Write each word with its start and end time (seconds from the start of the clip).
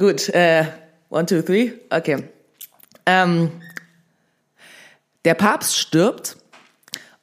Gut, 0.00 0.30
äh, 0.30 0.64
one, 1.10 1.26
two, 1.26 1.42
three. 1.42 1.72
Okay. 1.90 2.24
Ähm, 3.04 3.50
der 5.26 5.34
Papst 5.34 5.76
stirbt 5.76 6.38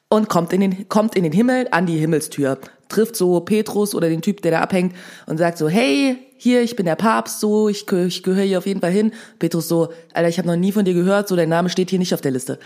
und 0.08 0.28
kommt 0.28 0.52
in, 0.52 0.60
den, 0.60 0.88
kommt 0.88 1.16
in 1.16 1.24
den 1.24 1.32
Himmel 1.32 1.66
an 1.72 1.86
die 1.86 1.98
Himmelstür. 1.98 2.56
Trifft 2.88 3.16
so 3.16 3.40
Petrus 3.40 3.96
oder 3.96 4.08
den 4.08 4.22
Typ, 4.22 4.42
der 4.42 4.52
da 4.52 4.60
abhängt 4.60 4.94
und 5.26 5.38
sagt 5.38 5.58
so, 5.58 5.68
hey, 5.68 6.18
hier, 6.36 6.62
ich 6.62 6.76
bin 6.76 6.86
der 6.86 6.94
Papst, 6.94 7.40
so, 7.40 7.68
ich, 7.68 7.90
ich 7.90 8.22
gehöre 8.22 8.44
hier 8.44 8.58
auf 8.58 8.66
jeden 8.66 8.80
Fall 8.80 8.92
hin. 8.92 9.12
Petrus 9.40 9.66
so, 9.66 9.92
Alter, 10.14 10.28
ich 10.28 10.38
habe 10.38 10.46
noch 10.46 10.54
nie 10.54 10.70
von 10.70 10.84
dir 10.84 10.94
gehört, 10.94 11.26
so, 11.26 11.34
dein 11.34 11.48
Name 11.48 11.70
steht 11.70 11.90
hier 11.90 11.98
nicht 11.98 12.14
auf 12.14 12.20
der 12.20 12.30
Liste. 12.30 12.60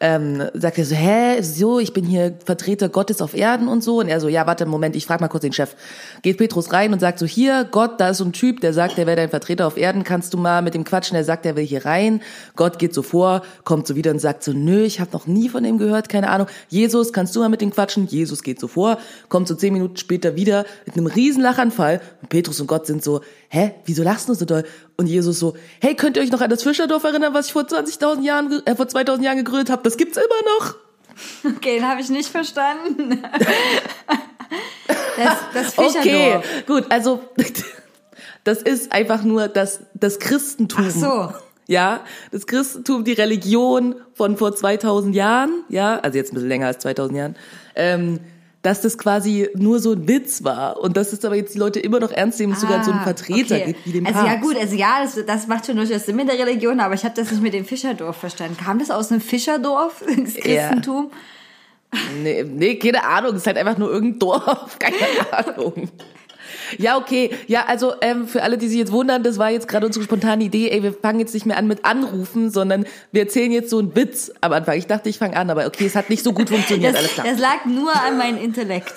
Ähm, 0.00 0.42
sagt 0.54 0.78
er 0.78 0.84
so, 0.84 0.94
hä, 0.94 1.42
so, 1.42 1.78
ich 1.78 1.92
bin 1.92 2.04
hier 2.04 2.34
Vertreter 2.44 2.88
Gottes 2.88 3.22
auf 3.22 3.34
Erden 3.34 3.68
und 3.68 3.82
so. 3.82 4.00
Und 4.00 4.08
er 4.08 4.20
so, 4.20 4.28
ja, 4.28 4.46
warte, 4.46 4.66
Moment, 4.66 4.96
ich 4.96 5.06
frag 5.06 5.20
mal 5.20 5.28
kurz 5.28 5.42
den 5.42 5.52
Chef. 5.52 5.74
Geht 6.22 6.38
Petrus 6.38 6.72
rein 6.72 6.92
und 6.92 7.00
sagt 7.00 7.18
so, 7.18 7.26
hier, 7.26 7.66
Gott, 7.70 8.00
da 8.00 8.10
ist 8.10 8.18
so 8.18 8.24
ein 8.24 8.32
Typ, 8.32 8.60
der 8.60 8.72
sagt, 8.72 8.98
der 8.98 9.06
wäre 9.06 9.16
dein 9.16 9.30
Vertreter 9.30 9.66
auf 9.66 9.76
Erden, 9.76 10.04
kannst 10.04 10.34
du 10.34 10.38
mal 10.38 10.62
mit 10.62 10.74
dem 10.74 10.84
quatschen? 10.84 11.14
Der 11.14 11.24
sagt, 11.24 11.44
der 11.44 11.56
will 11.56 11.64
hier 11.64 11.84
rein. 11.84 12.20
Gott 12.56 12.78
geht 12.78 12.94
so 12.94 13.02
vor, 13.02 13.42
kommt 13.64 13.86
so 13.86 13.96
wieder 13.96 14.10
und 14.10 14.18
sagt 14.18 14.42
so, 14.42 14.52
nö, 14.52 14.84
ich 14.84 15.00
habe 15.00 15.10
noch 15.12 15.26
nie 15.26 15.48
von 15.48 15.62
dem 15.62 15.78
gehört, 15.78 16.08
keine 16.08 16.30
Ahnung. 16.30 16.46
Jesus, 16.68 17.12
kannst 17.12 17.34
du 17.36 17.40
mal 17.40 17.48
mit 17.48 17.60
dem 17.60 17.70
quatschen? 17.70 18.06
Jesus 18.06 18.42
geht 18.42 18.60
so 18.60 18.68
vor, 18.68 18.98
kommt 19.28 19.48
so 19.48 19.54
zehn 19.54 19.72
Minuten 19.72 19.96
später 19.96 20.36
wieder 20.36 20.64
mit 20.86 20.96
einem 20.96 21.06
riesen 21.06 21.42
Lachanfall. 21.42 22.00
Und 22.22 22.28
Petrus 22.28 22.60
und 22.60 22.66
Gott 22.66 22.86
sind 22.86 23.02
so, 23.02 23.20
hä, 23.48 23.72
wieso 23.84 24.02
lachst 24.02 24.28
du 24.28 24.34
so 24.34 24.44
doll? 24.44 24.64
Und 24.96 25.06
Jesus 25.06 25.38
so, 25.40 25.56
hey, 25.80 25.94
könnt 25.96 26.16
ihr 26.16 26.22
euch 26.22 26.30
noch 26.30 26.40
an 26.40 26.50
das 26.50 26.62
Fischerdorf 26.62 27.02
erinnern, 27.04 27.34
was 27.34 27.46
ich 27.46 27.52
vor 27.52 27.62
20.000 27.62 28.22
Jahren, 28.22 28.62
äh, 28.64 28.76
vor 28.76 28.86
2000 28.86 29.24
Jahren 29.24 29.38
gegründet 29.38 29.70
habe? 29.70 29.82
Das 29.82 29.96
gibt's 29.96 30.16
immer 30.16 30.26
noch. 30.58 30.76
Okay, 31.56 31.76
den 31.76 31.88
habe 31.88 32.00
ich 32.00 32.08
nicht 32.10 32.28
verstanden. 32.28 33.22
Das, 35.16 35.38
das 35.54 35.78
Okay, 35.78 36.40
Fischerdorf. 36.42 36.66
gut, 36.66 36.84
also 36.90 37.20
das 38.44 38.62
ist 38.62 38.92
einfach 38.92 39.22
nur 39.22 39.48
das, 39.48 39.80
das 39.94 40.18
Christentum. 40.18 40.86
Ach 40.88 40.90
so. 40.90 41.32
Ja, 41.66 42.00
das 42.30 42.46
Christentum, 42.46 43.04
die 43.04 43.12
Religion 43.12 43.94
von 44.12 44.36
vor 44.36 44.54
2000 44.54 45.14
Jahren, 45.14 45.64
ja, 45.68 45.98
also 46.00 46.18
jetzt 46.18 46.32
ein 46.32 46.34
bisschen 46.34 46.48
länger 46.48 46.66
als 46.66 46.78
2000 46.80 47.16
Jahren, 47.18 47.36
ähm, 47.74 48.20
dass 48.64 48.80
das 48.80 48.98
quasi 48.98 49.48
nur 49.54 49.78
so 49.78 49.92
ein 49.92 50.08
Witz 50.08 50.42
war 50.42 50.80
und 50.80 50.96
dass 50.96 51.12
es 51.12 51.24
aber 51.24 51.36
jetzt 51.36 51.54
die 51.54 51.58
Leute 51.58 51.78
immer 51.80 52.00
noch 52.00 52.10
ernst 52.10 52.40
nehmen, 52.40 52.54
es 52.54 52.60
sogar 52.62 52.82
so 52.82 52.90
einen 52.90 53.00
Ah, 53.00 53.04
Vertreter 53.04 53.54
okay. 53.56 53.64
gibt 53.66 53.86
wie 53.86 53.92
den 53.92 54.06
Also 54.06 54.18
Papst. 54.18 54.34
ja 54.34 54.40
gut, 54.40 54.56
also 54.56 54.74
ja, 54.74 55.02
das, 55.02 55.24
das 55.26 55.46
macht 55.46 55.66
schon 55.66 55.76
durchaus 55.76 56.06
Sinn 56.06 56.16
mit 56.16 56.28
der 56.28 56.38
Religion, 56.38 56.80
aber 56.80 56.94
ich 56.94 57.04
habe 57.04 57.14
das 57.14 57.30
nicht 57.30 57.42
mit 57.42 57.54
dem 57.54 57.64
Fischerdorf 57.64 58.16
verstanden. 58.16 58.56
Kam 58.56 58.78
das 58.78 58.90
aus 58.90 59.12
einem 59.12 59.20
Fischerdorf, 59.20 60.02
das 60.24 60.34
Christentum? 60.34 61.10
Nee, 62.22 62.42
nee, 62.42 62.74
keine 62.76 63.04
Ahnung, 63.04 63.32
es 63.32 63.42
ist 63.42 63.46
halt 63.46 63.56
einfach 63.58 63.78
nur 63.78 63.90
irgendein 63.90 64.18
Dorf, 64.18 64.78
keine 64.80 65.46
Ahnung. 65.46 65.88
Ja, 66.78 66.96
okay. 66.96 67.30
Ja, 67.46 67.64
also 67.66 67.92
ähm, 68.00 68.26
für 68.28 68.42
alle, 68.42 68.58
die 68.58 68.68
sich 68.68 68.78
jetzt 68.78 68.92
wundern, 68.92 69.22
das 69.22 69.38
war 69.38 69.50
jetzt 69.50 69.68
gerade 69.68 69.86
unsere 69.86 70.04
spontane 70.04 70.44
Idee. 70.44 70.68
Ey, 70.70 70.82
wir 70.82 70.92
fangen 70.92 71.20
jetzt 71.20 71.34
nicht 71.34 71.46
mehr 71.46 71.56
an 71.56 71.66
mit 71.66 71.84
Anrufen, 71.84 72.50
sondern 72.50 72.86
wir 73.12 73.22
erzählen 73.22 73.50
jetzt 73.52 73.70
so 73.70 73.78
einen 73.78 73.94
Witz 73.96 74.32
am 74.40 74.52
Anfang. 74.52 74.76
Ich 74.78 74.86
dachte, 74.86 75.08
ich 75.08 75.18
fange 75.18 75.36
an, 75.36 75.50
aber 75.50 75.66
okay, 75.66 75.86
es 75.86 75.94
hat 75.96 76.10
nicht 76.10 76.22
so 76.24 76.32
gut 76.32 76.48
funktioniert, 76.50 76.92
Das, 76.94 76.98
alles 77.00 77.12
klar. 77.14 77.26
das 77.28 77.38
lag 77.40 77.64
nur 77.66 77.92
an 77.94 78.18
meinem 78.18 78.38
Intellekt. 78.42 78.94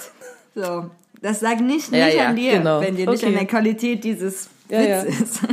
So. 0.55 0.89
Das 1.21 1.41
lag 1.41 1.59
nicht, 1.59 1.91
nicht 1.91 1.99
Ja, 1.99 2.07
ja, 2.07 2.27
an 2.27 2.35
dir, 2.35 2.51
genau. 2.59 2.79
wenn 2.81 2.95
dir 2.95 3.09
nicht 3.09 3.23
Okay. 3.23 3.27
an 3.33 3.33
der 3.39 3.45
Qualität 3.47 4.03
dieses 4.03 4.49
Ja, 4.69 4.81
ja. 4.81 5.03
Witzes. 5.05 5.39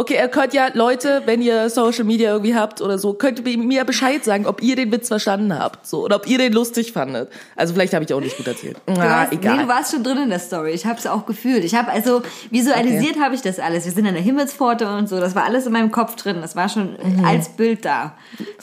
Okay, 0.00 0.14
ihr 0.14 0.28
könnt 0.28 0.54
ja, 0.54 0.68
Leute, 0.74 1.22
wenn 1.26 1.42
ihr 1.42 1.68
Social 1.70 2.04
Media 2.04 2.30
irgendwie 2.30 2.54
habt 2.54 2.80
oder 2.80 2.98
so, 2.98 3.14
könnt 3.14 3.44
ihr 3.44 3.58
mir 3.58 3.84
Bescheid 3.84 4.22
sagen, 4.22 4.46
ob 4.46 4.62
ihr 4.62 4.76
den 4.76 4.92
Witz 4.92 5.08
verstanden 5.08 5.58
habt. 5.58 5.88
So, 5.88 6.04
oder 6.04 6.14
ob 6.14 6.28
ihr 6.28 6.38
den 6.38 6.52
lustig 6.52 6.92
fandet. 6.92 7.28
Also 7.56 7.74
vielleicht 7.74 7.94
habe 7.94 8.04
ich 8.04 8.14
auch 8.14 8.20
nicht 8.20 8.36
gut 8.36 8.46
erzählt. 8.46 8.76
Du, 8.86 8.92
Ah, 8.92 9.22
hast, 9.22 9.32
egal. 9.32 9.56
Nee, 9.56 9.62
du 9.64 9.68
warst 9.68 9.90
schon 9.92 10.04
drin 10.04 10.18
in 10.18 10.30
der 10.30 10.38
Story. 10.38 10.70
Ich 10.70 10.86
habe 10.86 11.00
es 11.00 11.06
auch 11.08 11.26
gefühlt. 11.26 11.64
Ich 11.64 11.74
habe 11.74 11.90
also 11.90 12.22
visualisiert 12.52 13.18
habe 13.20 13.34
ich 13.34 13.42
das 13.42 13.58
alles. 13.58 13.86
Wir 13.86 13.92
sind 13.92 14.06
an 14.06 14.14
der 14.14 14.22
Himmelspforte 14.22 14.88
und 14.88 15.08
so. 15.08 15.18
Das 15.18 15.34
war 15.34 15.42
alles 15.44 15.66
in 15.66 15.72
meinem 15.72 15.90
Kopf 15.90 16.14
drin. 16.14 16.36
Das 16.42 16.54
war 16.54 16.68
schon 16.68 16.94
als 17.26 17.48
Bild 17.48 17.84
da. 17.84 18.14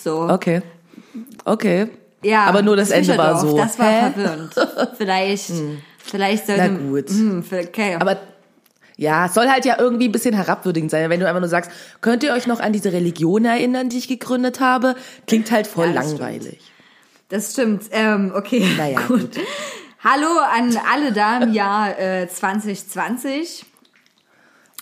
So. 0.02 0.22
Mhm. 0.22 0.30
Okay. 0.30 0.62
Okay. 1.44 1.88
Ja. 2.24 2.46
Aber 2.46 2.62
nur 2.62 2.78
das 2.78 2.92
Ende 2.92 3.18
war 3.18 3.38
so. 3.42 3.58
Das 3.58 3.78
war 3.78 3.90
Hä? 3.92 4.12
verwirrend. 4.14 4.54
Vielleicht, 4.98 5.52
vielleicht 5.98 6.48
sollte. 6.48 6.62
Na 6.72 6.78
gut. 6.90 7.10
Hm, 7.10 7.44
okay. 7.52 7.98
Aber 8.00 8.16
ja, 8.98 9.26
es 9.26 9.34
soll 9.34 9.50
halt 9.50 9.66
ja 9.66 9.78
irgendwie 9.80 10.08
ein 10.08 10.12
bisschen 10.12 10.34
herabwürdigend 10.34 10.90
sein. 10.90 11.10
Wenn 11.10 11.20
du 11.20 11.28
einfach 11.28 11.42
nur 11.42 11.50
sagst, 11.50 11.72
könnt 12.02 12.24
ihr 12.24 12.34
euch 12.34 12.48
noch 12.48 12.60
an 12.60 12.74
diese 12.74 12.94
Religion 12.94 13.46
erinnern, 13.46 13.90
die 13.90 13.98
ich 13.98 14.08
gegründet 14.08 14.60
habe? 14.60 14.96
Klingt 15.28 15.52
halt 15.52 15.68
voll 15.68 15.88
Ja, 15.88 15.94
das 15.94 16.12
langweilig. 16.12 16.60
Das 17.30 17.54
stimmt. 17.54 17.84
Ähm, 17.92 18.32
okay. 18.36 18.66
Naja, 18.78 19.00
gut. 19.08 19.36
gut. 19.36 19.40
Hallo 20.04 20.28
an 20.54 20.78
alle 20.92 21.12
da 21.12 21.40
im 21.40 21.52
Jahr 21.52 22.00
äh, 22.00 22.28
2020. 22.28 23.66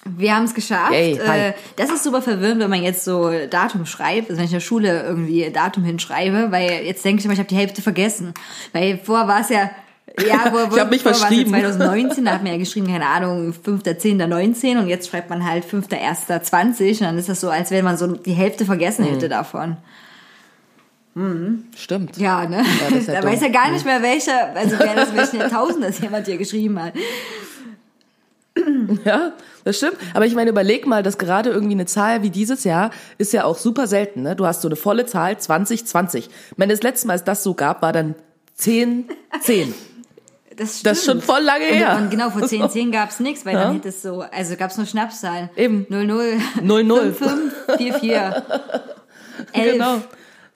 Wir 0.06 0.36
haben 0.36 0.44
es 0.44 0.54
geschafft. 0.54 0.92
Yay, 0.92 1.14
äh, 1.14 1.54
das 1.78 1.90
ist 1.90 2.04
super 2.04 2.22
verwirrend, 2.22 2.60
wenn 2.60 2.70
man 2.70 2.84
jetzt 2.84 3.06
so 3.06 3.32
Datum 3.50 3.86
schreibt, 3.86 4.30
also 4.30 4.38
wenn 4.38 4.46
ich 4.46 4.52
in 4.52 4.58
der 4.58 4.60
Schule 4.60 5.02
irgendwie 5.02 5.50
Datum 5.50 5.86
hinschreibe, 5.86 6.52
weil 6.52 6.84
jetzt 6.84 7.06
denke 7.06 7.20
ich 7.20 7.26
immer, 7.26 7.34
ich 7.34 7.40
habe 7.40 7.48
die 7.48 7.56
Hälfte 7.56 7.82
vergessen. 7.82 8.34
Weil 8.74 9.00
vorher 9.02 9.30
war 9.30 9.40
es 9.40 9.48
ja, 9.48 9.72
ja, 10.28 10.52
wo, 10.52 10.72
wo, 10.72 10.76
Ich 10.76 10.80
hab 10.82 10.90
mich 10.92 11.04
ja 11.04 11.14
verschrieben. 11.14 11.50
2019, 11.52 12.26
da 12.26 12.32
hat 12.34 12.44
man 12.44 12.52
ja 12.52 12.58
geschrieben, 12.58 12.88
keine 12.88 13.08
Ahnung, 13.08 13.54
5.10.19 13.66 14.78
und 14.80 14.88
jetzt 14.88 15.10
schreibt 15.10 15.30
man 15.30 15.46
halt 15.46 15.66
5.1.20 15.66 16.92
und 16.92 17.02
dann 17.02 17.18
ist 17.18 17.30
das 17.30 17.40
so, 17.42 17.50
als 17.50 17.72
wenn 17.72 17.84
man 17.86 17.98
so 17.98 18.08
die 18.08 18.34
Hälfte 18.34 18.66
vergessen 18.66 19.06
Mhm. 19.06 19.10
hätte 19.10 19.30
davon. 19.30 19.78
Stimmt. 21.76 22.18
Ja, 22.18 22.48
ne? 22.48 22.64
ist 22.98 23.08
ja 23.08 23.14
da 23.16 23.22
dumm. 23.22 23.30
weiß 23.32 23.42
ja 23.42 23.50
gar 23.50 23.70
nicht 23.70 23.86
mehr, 23.86 24.02
welcher, 24.02 24.56
also 24.56 24.78
wer 24.80 24.96
das 24.96 25.16
welchen 25.16 25.40
Jahrtausend 25.40 25.84
das 25.84 26.00
jemand 26.02 26.26
hier 26.26 26.38
geschrieben 26.38 26.82
hat. 26.82 26.94
Ja, 29.06 29.34
das 29.64 29.78
stimmt. 29.78 29.98
Aber 30.14 30.26
ich 30.26 30.34
meine, 30.36 30.50
überleg 30.50 30.86
mal, 30.88 31.04
dass 31.04 31.18
gerade 31.20 31.50
irgendwie 31.52 31.74
eine 31.74 31.86
Zahl 31.86 32.22
wie 32.24 32.30
dieses 32.30 32.64
Jahr 32.64 32.92
ist 33.20 33.32
ja 33.34 33.44
auch 33.46 33.58
super 33.58 33.86
selten. 33.88 34.24
Ne? 34.24 34.36
Du 34.36 34.46
hast 34.46 34.62
so 34.62 34.68
eine 34.68 34.76
volle 34.76 35.06
Zahl, 35.06 35.38
2020. 35.38 36.30
Ich 36.52 36.58
meine, 36.58 36.74
das 36.74 36.82
letzte 36.84 37.08
Mal, 37.08 37.14
als 37.14 37.24
das 37.24 37.44
so 37.44 37.54
gab, 37.54 37.82
war 37.82 37.94
dann 37.94 38.16
10, 38.56 39.06
10. 39.42 39.74
Das, 40.58 40.80
stimmt. 40.80 40.86
Das 40.86 40.98
ist 41.00 41.06
schon 41.06 41.22
voll 41.22 41.42
lange 41.42 41.68
und, 41.68 41.74
her. 41.74 41.98
Und 42.02 42.10
genau, 42.10 42.30
vor 42.30 42.44
10, 42.48 42.70
10 42.70 42.92
gab's 42.92 43.20
nichts, 43.20 43.46
weil 43.46 43.54
Ja. 43.56 43.64
dann 43.66 43.74
hätte 43.76 43.90
es 43.90 44.02
so, 44.02 44.22
also 44.32 44.56
gab's 44.56 44.78
nur 44.78 44.86
Schnapszahlen. 44.86 45.50
Eben. 45.56 45.86
00, 45.90 46.38
00. 46.62 47.14
55, 47.14 47.94
44, 47.96 48.44
11. 49.54 49.72
Genau. 49.74 49.98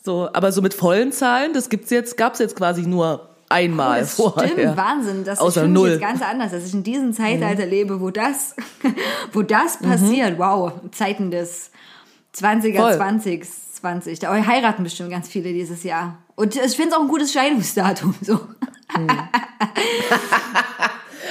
So, 0.03 0.29
aber 0.33 0.51
so 0.51 0.61
mit 0.61 0.73
vollen 0.73 1.11
Zahlen, 1.11 1.53
das 1.53 1.69
gibt's 1.69 1.89
jetzt, 1.89 2.15
gab's 2.17 2.39
jetzt 2.39 2.55
quasi 2.55 2.83
nur 2.83 3.29
einmal 3.49 4.01
Das 4.01 4.13
vorher. 4.15 4.49
stimmt, 4.49 4.77
Wahnsinn. 4.77 5.23
Das 5.23 5.39
Außer 5.39 5.63
ist 5.63 5.69
null. 5.69 5.89
jetzt 5.91 6.01
ganz 6.01 6.21
anders, 6.21 6.51
dass 6.51 6.65
ich 6.65 6.73
in 6.73 6.83
diesem 6.83 7.13
Zeitalter 7.13 7.65
lebe, 7.65 7.99
wo 8.01 8.09
das, 8.09 8.55
wo 9.33 9.41
das 9.41 9.77
passiert. 9.77 10.37
Wow, 10.37 10.73
Zeiten 10.91 11.31
des 11.31 11.71
20er, 12.35 12.77
Voll. 12.77 12.95
20, 12.95 13.45
20. 13.81 14.19
Da 14.19 14.33
heiraten 14.45 14.83
bestimmt 14.83 15.09
ganz 15.11 15.27
viele 15.27 15.51
dieses 15.53 15.83
Jahr. 15.83 16.17
Und 16.35 16.55
ich 16.55 16.75
finde 16.75 16.89
es 16.91 16.95
auch 16.95 17.01
ein 17.01 17.07
gutes 17.07 17.31
Scheidungsdatum. 17.33 18.15
So. 18.21 18.39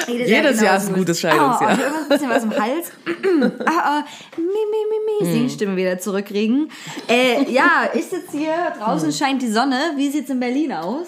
Jedes, 0.07 0.29
Jedes 0.29 0.61
Jahr 0.61 0.77
ist 0.77 0.89
ein 0.89 0.95
gutes 0.95 1.21
Scheidungsjahr. 1.21 1.71
Oh, 1.71 1.75
ich 1.75 1.85
hab 1.85 2.03
ein 2.03 2.09
bisschen 2.09 2.31
was 2.31 2.45
im 2.45 2.53
Hals. 2.53 2.93
ah, 3.67 3.73
ah, 3.83 4.05
mi, 4.37 4.45
mi, 4.45 4.85
mi, 4.91 4.99
mi. 5.27 5.33
Singstimme 5.33 5.77
wieder 5.77 5.99
zurückkriegen. 5.99 6.71
Äh, 7.09 7.51
ja, 7.51 7.91
ich 7.93 8.07
sitze 8.07 8.39
hier, 8.39 8.73
draußen 8.79 9.11
scheint 9.13 9.43
die 9.43 9.51
Sonne. 9.51 9.79
Wie 9.97 10.09
sieht's 10.11 10.31
in 10.31 10.39
Berlin 10.39 10.73
aus? 10.73 11.07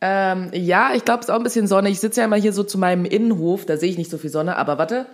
Ähm, 0.00 0.50
ja, 0.52 0.94
ich 0.94 1.04
glaube, 1.04 1.20
es 1.20 1.26
ist 1.26 1.30
auch 1.30 1.36
ein 1.36 1.42
bisschen 1.42 1.66
Sonne. 1.66 1.90
Ich 1.90 2.00
sitze 2.00 2.20
ja 2.20 2.26
immer 2.26 2.36
hier 2.36 2.52
so 2.52 2.64
zu 2.64 2.78
meinem 2.78 3.04
Innenhof, 3.04 3.66
da 3.66 3.76
sehe 3.76 3.90
ich 3.90 3.98
nicht 3.98 4.10
so 4.10 4.18
viel 4.18 4.30
Sonne, 4.30 4.56
aber 4.56 4.78
warte. 4.78 5.06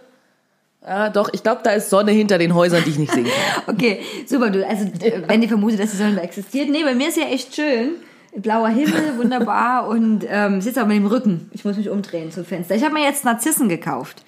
Ah, 0.81 1.11
doch, 1.11 1.29
ich 1.33 1.43
glaube, 1.43 1.61
da 1.65 1.73
ist 1.73 1.91
Sonne 1.91 2.13
hinter 2.13 2.39
den 2.39 2.55
Häusern, 2.55 2.85
die 2.85 2.91
ich 2.91 2.99
nicht 2.99 3.13
sehen 3.13 3.27
kann. 3.27 3.75
Okay, 3.75 4.01
super. 4.27 4.49
Du, 4.49 4.67
also, 4.67 4.87
wenn 5.27 5.43
ihr 5.43 5.49
vermutet, 5.49 5.81
dass 5.81 5.91
die 5.91 5.97
Sonne 5.97 6.15
da 6.15 6.23
existiert. 6.23 6.71
Nee, 6.71 6.85
bei 6.85 6.95
mir 6.95 7.09
ist 7.09 7.17
ja 7.17 7.25
echt 7.25 7.55
schön. 7.55 7.97
Blauer 8.37 8.69
Himmel, 8.69 9.17
wunderbar. 9.19 9.89
Und 9.89 10.25
ähm, 10.29 10.61
sitze 10.61 10.83
auch 10.83 10.87
mit 10.87 10.97
dem 10.97 11.07
Rücken. 11.07 11.51
Ich 11.53 11.65
muss 11.65 11.77
mich 11.77 11.89
umdrehen 11.89 12.31
zum 12.31 12.45
Fenster. 12.45 12.75
Ich 12.75 12.83
habe 12.85 12.95
mir 12.95 13.03
jetzt 13.05 13.25
Narzissen 13.25 13.69
gekauft. 13.69 14.23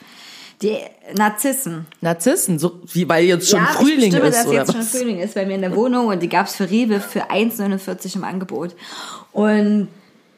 Die 0.62 0.76
Narzissen. 1.16 1.86
Narzissen, 2.02 2.58
so 2.58 2.80
wie 2.92 3.08
weil 3.08 3.24
jetzt 3.24 3.48
schon 3.48 3.60
ja, 3.60 3.66
Frühling 3.66 3.98
ich 4.00 4.06
stimme, 4.08 4.28
ist 4.28 4.36
dass 4.38 4.46
oder 4.46 4.58
jetzt 4.58 4.72
schon 4.72 4.80
was? 4.80 4.90
Frühling 4.90 5.18
ist 5.20 5.34
bei 5.34 5.46
mir 5.46 5.54
in 5.54 5.62
der 5.62 5.74
Wohnung 5.74 6.08
und 6.08 6.22
die 6.22 6.28
gab's 6.28 6.54
für 6.54 6.68
Rewe 6.70 7.00
für 7.00 7.30
1,49 7.30 8.16
im 8.16 8.24
Angebot. 8.24 8.76
Und 9.32 9.88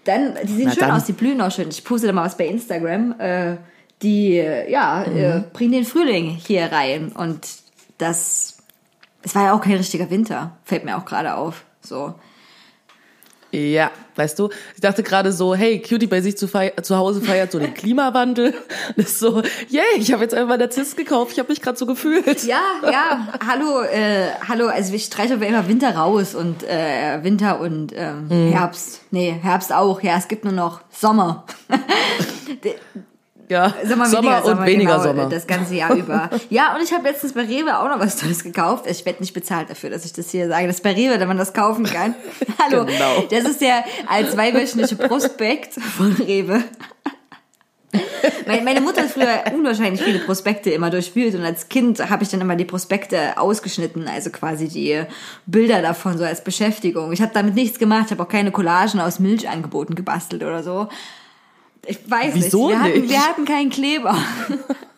dann, 0.04 0.34
die 0.44 0.52
sehen 0.54 0.64
Na 0.66 0.70
schön 0.72 0.80
dann. 0.80 0.90
aus, 0.92 1.04
die 1.06 1.12
blühen 1.12 1.40
auch 1.40 1.50
schön. 1.50 1.68
Ich 1.70 1.82
poste 1.84 2.06
da 2.06 2.12
mal 2.12 2.24
was 2.24 2.36
bei 2.36 2.46
Instagram. 2.46 3.14
Äh, 3.18 3.56
die, 4.02 4.36
äh, 4.38 4.70
ja, 4.70 5.02
äh, 5.04 5.38
Mhm. 5.38 5.44
bringen 5.52 5.72
den 5.72 5.84
Frühling 5.84 6.30
hier 6.30 6.70
rein. 6.70 7.10
Und 7.12 7.46
das, 7.98 8.58
es 9.22 9.34
war 9.34 9.46
ja 9.46 9.52
auch 9.54 9.60
kein 9.60 9.76
richtiger 9.76 10.08
Winter, 10.10 10.56
fällt 10.64 10.84
mir 10.84 10.96
auch 10.96 11.04
gerade 11.04 11.34
auf. 11.34 11.64
So. 11.80 12.14
Ja, 13.54 13.90
weißt 14.16 14.38
du, 14.38 14.48
ich 14.74 14.80
dachte 14.80 15.02
gerade 15.02 15.30
so, 15.30 15.54
hey, 15.54 15.78
Cutie 15.82 16.06
bei 16.06 16.22
sich 16.22 16.38
zu, 16.38 16.48
zu 16.48 16.96
Hause 16.96 17.20
feiert 17.20 17.52
so 17.52 17.58
den 17.58 17.74
Klimawandel. 17.74 18.54
Das 18.96 19.06
ist 19.06 19.18
so, 19.20 19.42
yay, 19.68 19.82
ich 19.98 20.12
habe 20.12 20.22
jetzt 20.22 20.34
einfach 20.34 20.56
Narziss 20.56 20.96
gekauft, 20.96 21.32
ich 21.32 21.38
habe 21.38 21.50
mich 21.50 21.60
gerade 21.60 21.76
so 21.78 21.84
gefühlt. 21.86 22.44
Ja, 22.44 22.60
ja, 22.90 23.28
hallo, 23.46 23.82
äh, 23.82 24.28
hallo, 24.48 24.68
also 24.68 24.94
ich 24.94 25.04
streiche 25.04 25.34
aber 25.34 25.46
immer 25.46 25.68
Winter 25.68 25.94
raus 25.94 26.34
und 26.34 26.62
äh, 26.64 27.22
Winter 27.22 27.60
und 27.60 27.92
ähm, 27.94 28.28
Mhm. 28.28 28.52
Herbst. 28.52 29.02
Nee, 29.10 29.36
Herbst 29.42 29.72
auch. 29.72 30.02
Ja, 30.02 30.16
es 30.16 30.28
gibt 30.28 30.44
nur 30.44 30.54
noch 30.54 30.80
Sommer. 30.90 31.44
Ja, 33.52 33.74
Sommer, 33.84 34.06
Sommer, 34.06 34.44
und 34.46 34.64
weniger 34.64 34.92
genau, 34.92 35.02
Sommer. 35.02 35.28
Das 35.28 35.46
ganze 35.46 35.74
Jahr 35.74 35.94
über. 35.94 36.30
Ja, 36.48 36.74
und 36.74 36.82
ich 36.82 36.92
habe 36.92 37.06
letztens 37.06 37.34
bei 37.34 37.42
Rewe 37.42 37.78
auch 37.78 37.88
noch 37.88 38.00
was 38.00 38.16
Tolles 38.16 38.42
gekauft. 38.42 38.86
Ich 38.86 39.04
werde 39.04 39.20
nicht 39.20 39.34
bezahlt 39.34 39.68
dafür, 39.68 39.90
dass 39.90 40.06
ich 40.06 40.12
das 40.14 40.30
hier 40.30 40.48
sage. 40.48 40.66
Das 40.66 40.76
ist 40.76 40.82
bei 40.82 40.92
Rewe, 40.92 41.20
wenn 41.20 41.28
man 41.28 41.36
das 41.36 41.52
kaufen 41.52 41.84
kann. 41.84 42.14
Hallo. 42.58 42.86
Genau. 42.86 43.24
Das 43.30 43.44
ist 43.44 43.60
der 43.60 43.84
als 44.08 44.32
zweiwöchentliche 44.32 44.96
Prospekt 44.96 45.74
von 45.74 46.12
Rewe. 46.14 46.64
Meine 48.46 48.62
meine 48.62 48.80
Mutter 48.80 49.02
hat 49.02 49.10
früher 49.10 49.44
unwahrscheinlich 49.54 50.00
viele 50.00 50.20
Prospekte 50.20 50.70
immer 50.70 50.88
durchwühlt 50.88 51.34
und 51.34 51.44
als 51.44 51.68
Kind 51.68 51.98
habe 52.08 52.22
ich 52.22 52.30
dann 52.30 52.40
immer 52.40 52.56
die 52.56 52.64
Prospekte 52.64 53.36
ausgeschnitten, 53.36 54.08
also 54.08 54.30
quasi 54.30 54.68
die 54.68 55.02
Bilder 55.44 55.82
davon 55.82 56.16
so 56.16 56.24
als 56.24 56.42
Beschäftigung. 56.42 57.12
Ich 57.12 57.20
habe 57.20 57.32
damit 57.34 57.54
nichts 57.54 57.78
gemacht, 57.78 58.06
ich 58.06 58.12
habe 58.12 58.22
auch 58.22 58.28
keine 58.28 58.50
Collagen 58.50 58.98
aus 58.98 59.18
Milchangeboten 59.18 59.94
gebastelt 59.94 60.42
oder 60.42 60.62
so. 60.62 60.88
Ich 61.86 61.98
weiß 62.08 62.34
Wieso 62.34 62.68
nicht. 62.68 62.78
Wir 62.78 62.82
hatten, 62.84 63.00
nicht? 63.00 63.10
wir 63.10 63.26
hatten 63.26 63.44
keinen 63.44 63.70
Kleber. 63.70 64.16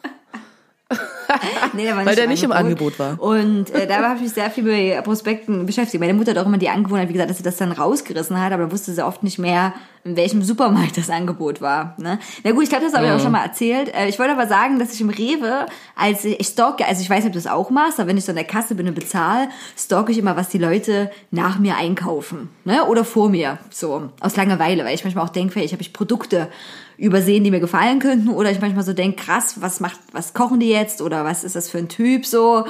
nee, 1.73 1.85
der 1.85 1.97
war 1.97 2.07
Weil 2.07 2.17
der 2.17 2.27
nicht 2.27 2.43
im 2.43 2.53
Angebot 2.53 2.99
war. 2.99 3.21
Und 3.21 3.71
äh, 3.71 3.87
da 3.87 4.03
habe 4.03 4.17
ich 4.17 4.23
mich 4.23 4.33
sehr 4.33 4.51
viel 4.51 4.65
mit 4.65 5.05
Prospekten 5.05 5.67
beschäftigt. 5.67 6.01
Meine 6.01 6.15
Mutter 6.15 6.33
hat 6.33 6.39
auch 6.39 6.47
immer 6.47 6.59
die 6.59 6.69
Angewohnheit, 6.69 7.09
wie 7.09 7.13
gesagt, 7.13 7.31
dass 7.31 7.39
sie 7.39 7.43
das 7.43 7.57
dann 7.57 7.73
rausgerissen 7.73 8.41
hat, 8.41 8.53
aber 8.53 8.71
wusste 8.71 8.93
sie 8.93 9.05
oft 9.05 9.23
nicht 9.23 9.39
mehr, 9.39 9.75
in 10.05 10.17
welchem 10.17 10.43
Supermarkt 10.43 10.99
das 10.99 11.09
Angebot 11.09 11.61
war. 11.61 11.95
Ne? 11.99 12.19
Na 12.43 12.53
gut, 12.53 12.65
ich 12.65 12.69
glaube, 12.69 12.85
das 12.85 12.95
habe 12.95 13.07
ich 13.07 13.13
auch 13.13 13.21
schon 13.21 13.33
mal 13.33 13.45
erzählt. 13.45 13.93
Äh, 13.95 14.09
ich 14.09 14.19
wollte 14.19 14.33
aber 14.33 14.47
sagen, 14.47 14.79
dass 14.79 14.93
ich 14.93 15.01
im 15.01 15.09
Rewe, 15.09 15.67
als 15.97 16.25
ich, 16.25 16.39
ich 16.39 16.47
stalke, 16.47 16.87
also 16.87 17.01
ich 17.01 17.09
weiß 17.09 17.25
nicht, 17.25 17.29
ob 17.29 17.33
du 17.33 17.39
das 17.39 17.47
auch 17.47 17.71
machst, 17.71 17.99
aber 17.99 18.09
wenn 18.09 18.19
ich 18.19 18.25
so 18.25 18.33
an 18.33 18.37
der 18.37 18.45
Kasse 18.45 18.75
bin 18.75 18.87
und 18.87 18.95
bezahle, 18.95 19.49
stalke 19.77 20.13
ich 20.13 20.19
immer, 20.19 20.37
was 20.37 20.51
die 20.51 20.59
Leute 20.59 21.11
nach 21.31 21.59
mir 21.59 21.77
einkaufen. 21.77 22.51
Ne? 22.65 22.85
Oder 22.85 23.05
vor 23.05 23.31
mir. 23.31 23.59
So, 23.71 24.11
aus 24.21 24.37
Langeweile, 24.37 24.85
weil 24.85 24.95
ich 24.95 25.05
manchmal 25.05 25.25
auch 25.25 25.31
denke, 25.31 25.55
vielleicht 25.55 25.73
habe 25.73 25.83
ich 25.83 25.93
Produkte 25.93 26.49
übersehen, 26.97 27.45
die 27.45 27.51
mir 27.51 27.61
gefallen 27.61 27.99
könnten, 27.99 28.29
oder 28.31 28.51
ich 28.51 28.61
manchmal 28.61 28.85
so 28.85 28.93
denke, 28.93 29.23
krass, 29.23 29.57
was 29.61 29.81
macht, 29.81 29.99
was 30.13 30.35
kochen 30.35 30.61
die 30.61 30.71
jetzt, 30.71 31.01
oder 31.03 31.25
was 31.25 31.45
ist 31.45 31.57
das 31.57 31.69
für 31.69 31.79
ein 31.79 31.89
Typ 31.89 32.27
so. 32.27 32.65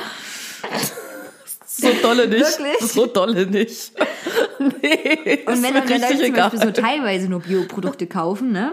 So 1.66 1.88
dolle 2.02 2.28
nicht. 2.28 2.40
Wirklich? 2.58 2.90
So 2.90 3.06
dolle 3.06 3.46
nicht. 3.46 3.92
nee, 4.58 5.40
Und 5.46 5.62
wenn 5.62 5.72
mir 5.72 5.80
dann 5.80 5.88
Leute 6.00 6.16
zum 6.16 6.20
egal. 6.20 6.50
Beispiel 6.50 6.60
so 6.74 6.82
teilweise 6.82 7.28
nur 7.28 7.40
Bioprodukte 7.40 8.06
kaufen, 8.06 8.52
ne? 8.52 8.72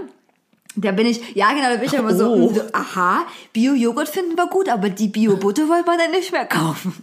Da 0.75 0.92
bin 0.92 1.06
ich, 1.07 1.36
ja 1.36 1.51
genau, 1.51 1.69
da 1.69 1.75
bin 1.75 1.86
ich 1.88 1.94
immer 1.94 2.15
so, 2.15 2.31
Oh. 2.31 2.53
so 2.53 2.62
aha, 2.71 3.25
Bio-Joghurt 3.53 4.07
finden 4.07 4.38
wir 4.38 4.48
gut, 4.48 4.69
aber 4.69 4.89
die 4.89 5.09
Bio-Butter 5.09 5.68
wollen 5.68 5.83
wir 5.86 5.98
dann 5.98 6.12
nicht 6.12 6.31
mehr 6.31 6.45
kaufen. 6.45 6.94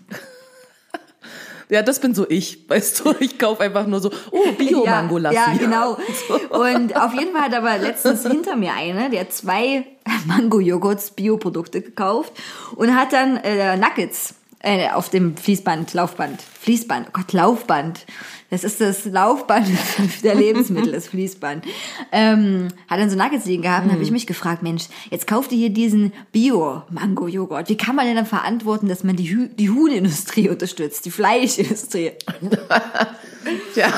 Ja, 1.71 1.83
das 1.83 2.01
bin 2.01 2.15
so 2.15 2.29
ich, 2.29 2.69
weißt 2.69 3.01
du, 3.01 3.15
ich 3.21 3.39
kaufe 3.39 3.63
einfach 3.63 3.87
nur 3.87 4.01
so, 4.01 4.11
oh, 4.31 4.53
Bio-Mango-Lassi. 4.57 5.37
Ja, 5.37 5.53
ja, 5.53 5.59
genau. 5.59 5.99
Und 6.51 6.97
auf 6.97 7.15
jeden 7.15 7.33
Fall 7.33 7.43
hat 7.43 7.55
aber 7.55 7.79
letztens 7.79 8.23
hinter 8.27 8.57
mir 8.57 8.73
eine, 8.73 9.11
der 9.11 9.29
zwei 9.31 9.85
Mango-Joghurts 10.27 11.11
Bioprodukte 11.13 11.83
gekauft 11.83 12.33
und 12.77 12.95
hat 12.95 13.13
dann 13.13 13.37
äh, 13.39 13.77
Nuggets 13.77 14.35
äh, 14.61 14.91
auf 14.91 15.09
dem 15.11 15.37
Fließband, 15.37 15.95
Laufband, 15.95 16.41
Fließband, 16.43 17.09
oh 17.09 17.11
Gott, 17.13 17.33
Laufband. 17.33 18.07
Das 18.51 18.65
ist 18.65 18.81
das 18.81 19.05
Laufband 19.05 19.69
der 20.23 20.35
Lebensmittel, 20.35 20.93
das 20.93 21.07
Fließband. 21.09 21.65
Ähm, 22.13 22.69
hat 22.89 22.99
dann 22.99 23.11
so 23.11 23.17
Nuggets 23.17 23.45
liegen 23.45 23.63
gehabt 23.63 23.85
und 23.85 23.93
habe 23.93 24.03
ich 24.03 24.11
mich 24.11 24.27
gefragt, 24.27 24.63
Mensch, 24.63 24.85
jetzt 25.11 25.27
kauft 25.27 25.53
ihr 25.53 25.59
hier 25.59 25.71
diesen 25.71 26.13
Bio-Mango-Joghurt. 26.33 27.69
Wie 27.69 27.77
kann 27.77 27.95
man 27.95 28.07
denn 28.07 28.17
dann 28.17 28.25
verantworten, 28.25 28.89
dass 28.89 29.05
man 29.05 29.17
die, 29.17 29.29
Hü 29.29 29.49
die 29.49 29.69
Huhnindustrie 29.69 30.49
unterstützt, 30.49 31.05
die 31.05 31.11
Fleischindustrie? 31.11 32.13
Tja, 33.75 33.89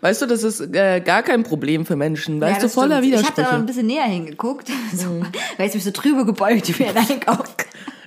weißt 0.00 0.22
du, 0.22 0.26
das 0.26 0.42
ist 0.42 0.60
äh, 0.74 1.00
gar 1.00 1.22
kein 1.22 1.42
Problem 1.44 1.86
für 1.86 1.96
Menschen, 1.96 2.40
weißt 2.40 2.62
Ja, 2.62 2.66
du, 2.66 2.72
voller 2.72 2.98
stimmt. 3.02 3.14
Ich 3.20 3.26
habe 3.26 3.34
da 3.36 3.42
noch 3.42 3.48
ein 3.52 3.62
Widersprüche. 3.62 3.66
bisschen 3.66 3.86
näher 3.86 4.04
hingeguckt, 4.04 4.68
so, 4.94 5.22
weil 5.56 5.68
ich 5.68 5.74
mich 5.74 5.84
so 5.84 5.90
drüber 5.92 6.24
gebeugt 6.24 6.78
wie 6.78 6.86
ein 6.86 6.96
Einkauf. 6.96 7.54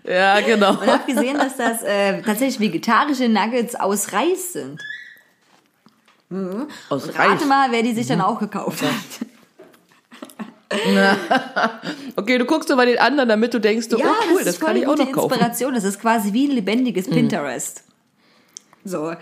Ja, 0.08 0.40
genau. 0.42 0.72
Und 0.72 0.88
habe 0.88 1.12
gesehen, 1.12 1.38
dass 1.38 1.58
das 1.58 1.82
äh, 1.84 2.22
tatsächlich 2.22 2.60
vegetarische 2.60 3.28
Nuggets 3.28 3.76
aus 3.76 4.14
Reis 4.14 4.54
sind. 4.54 4.80
Aus 6.90 7.08
Rate 7.10 7.20
Reis. 7.20 7.46
mal, 7.46 7.72
wer 7.72 7.84
die 7.84 7.94
sich 7.94 8.08
dann 8.08 8.22
auch 8.22 8.40
gekauft 8.40 8.82
hat. 8.82 8.92
Okay, 12.16 12.38
du 12.38 12.46
guckst 12.46 12.70
nur 12.70 12.78
bei 12.78 12.86
den 12.86 12.98
anderen, 12.98 13.30
damit 13.30 13.54
du 13.54 13.60
denkst, 13.60 13.88
oh 13.94 13.98
cool, 14.32 14.44
das, 14.44 14.58
voll 14.58 14.68
kann 14.68 14.78
ich 14.78 14.88
auch 14.88 14.98
noch 14.98 15.12
kaufen. 15.12 15.32
Inspiration. 15.32 15.74
Das 15.74 15.84
ist 15.84 16.02
quasi 16.02 16.34
wie 16.34 16.48
ein 16.48 16.52
lebendiges 16.52 17.08
Pinterest. 17.10 17.84
So. 18.84 19.14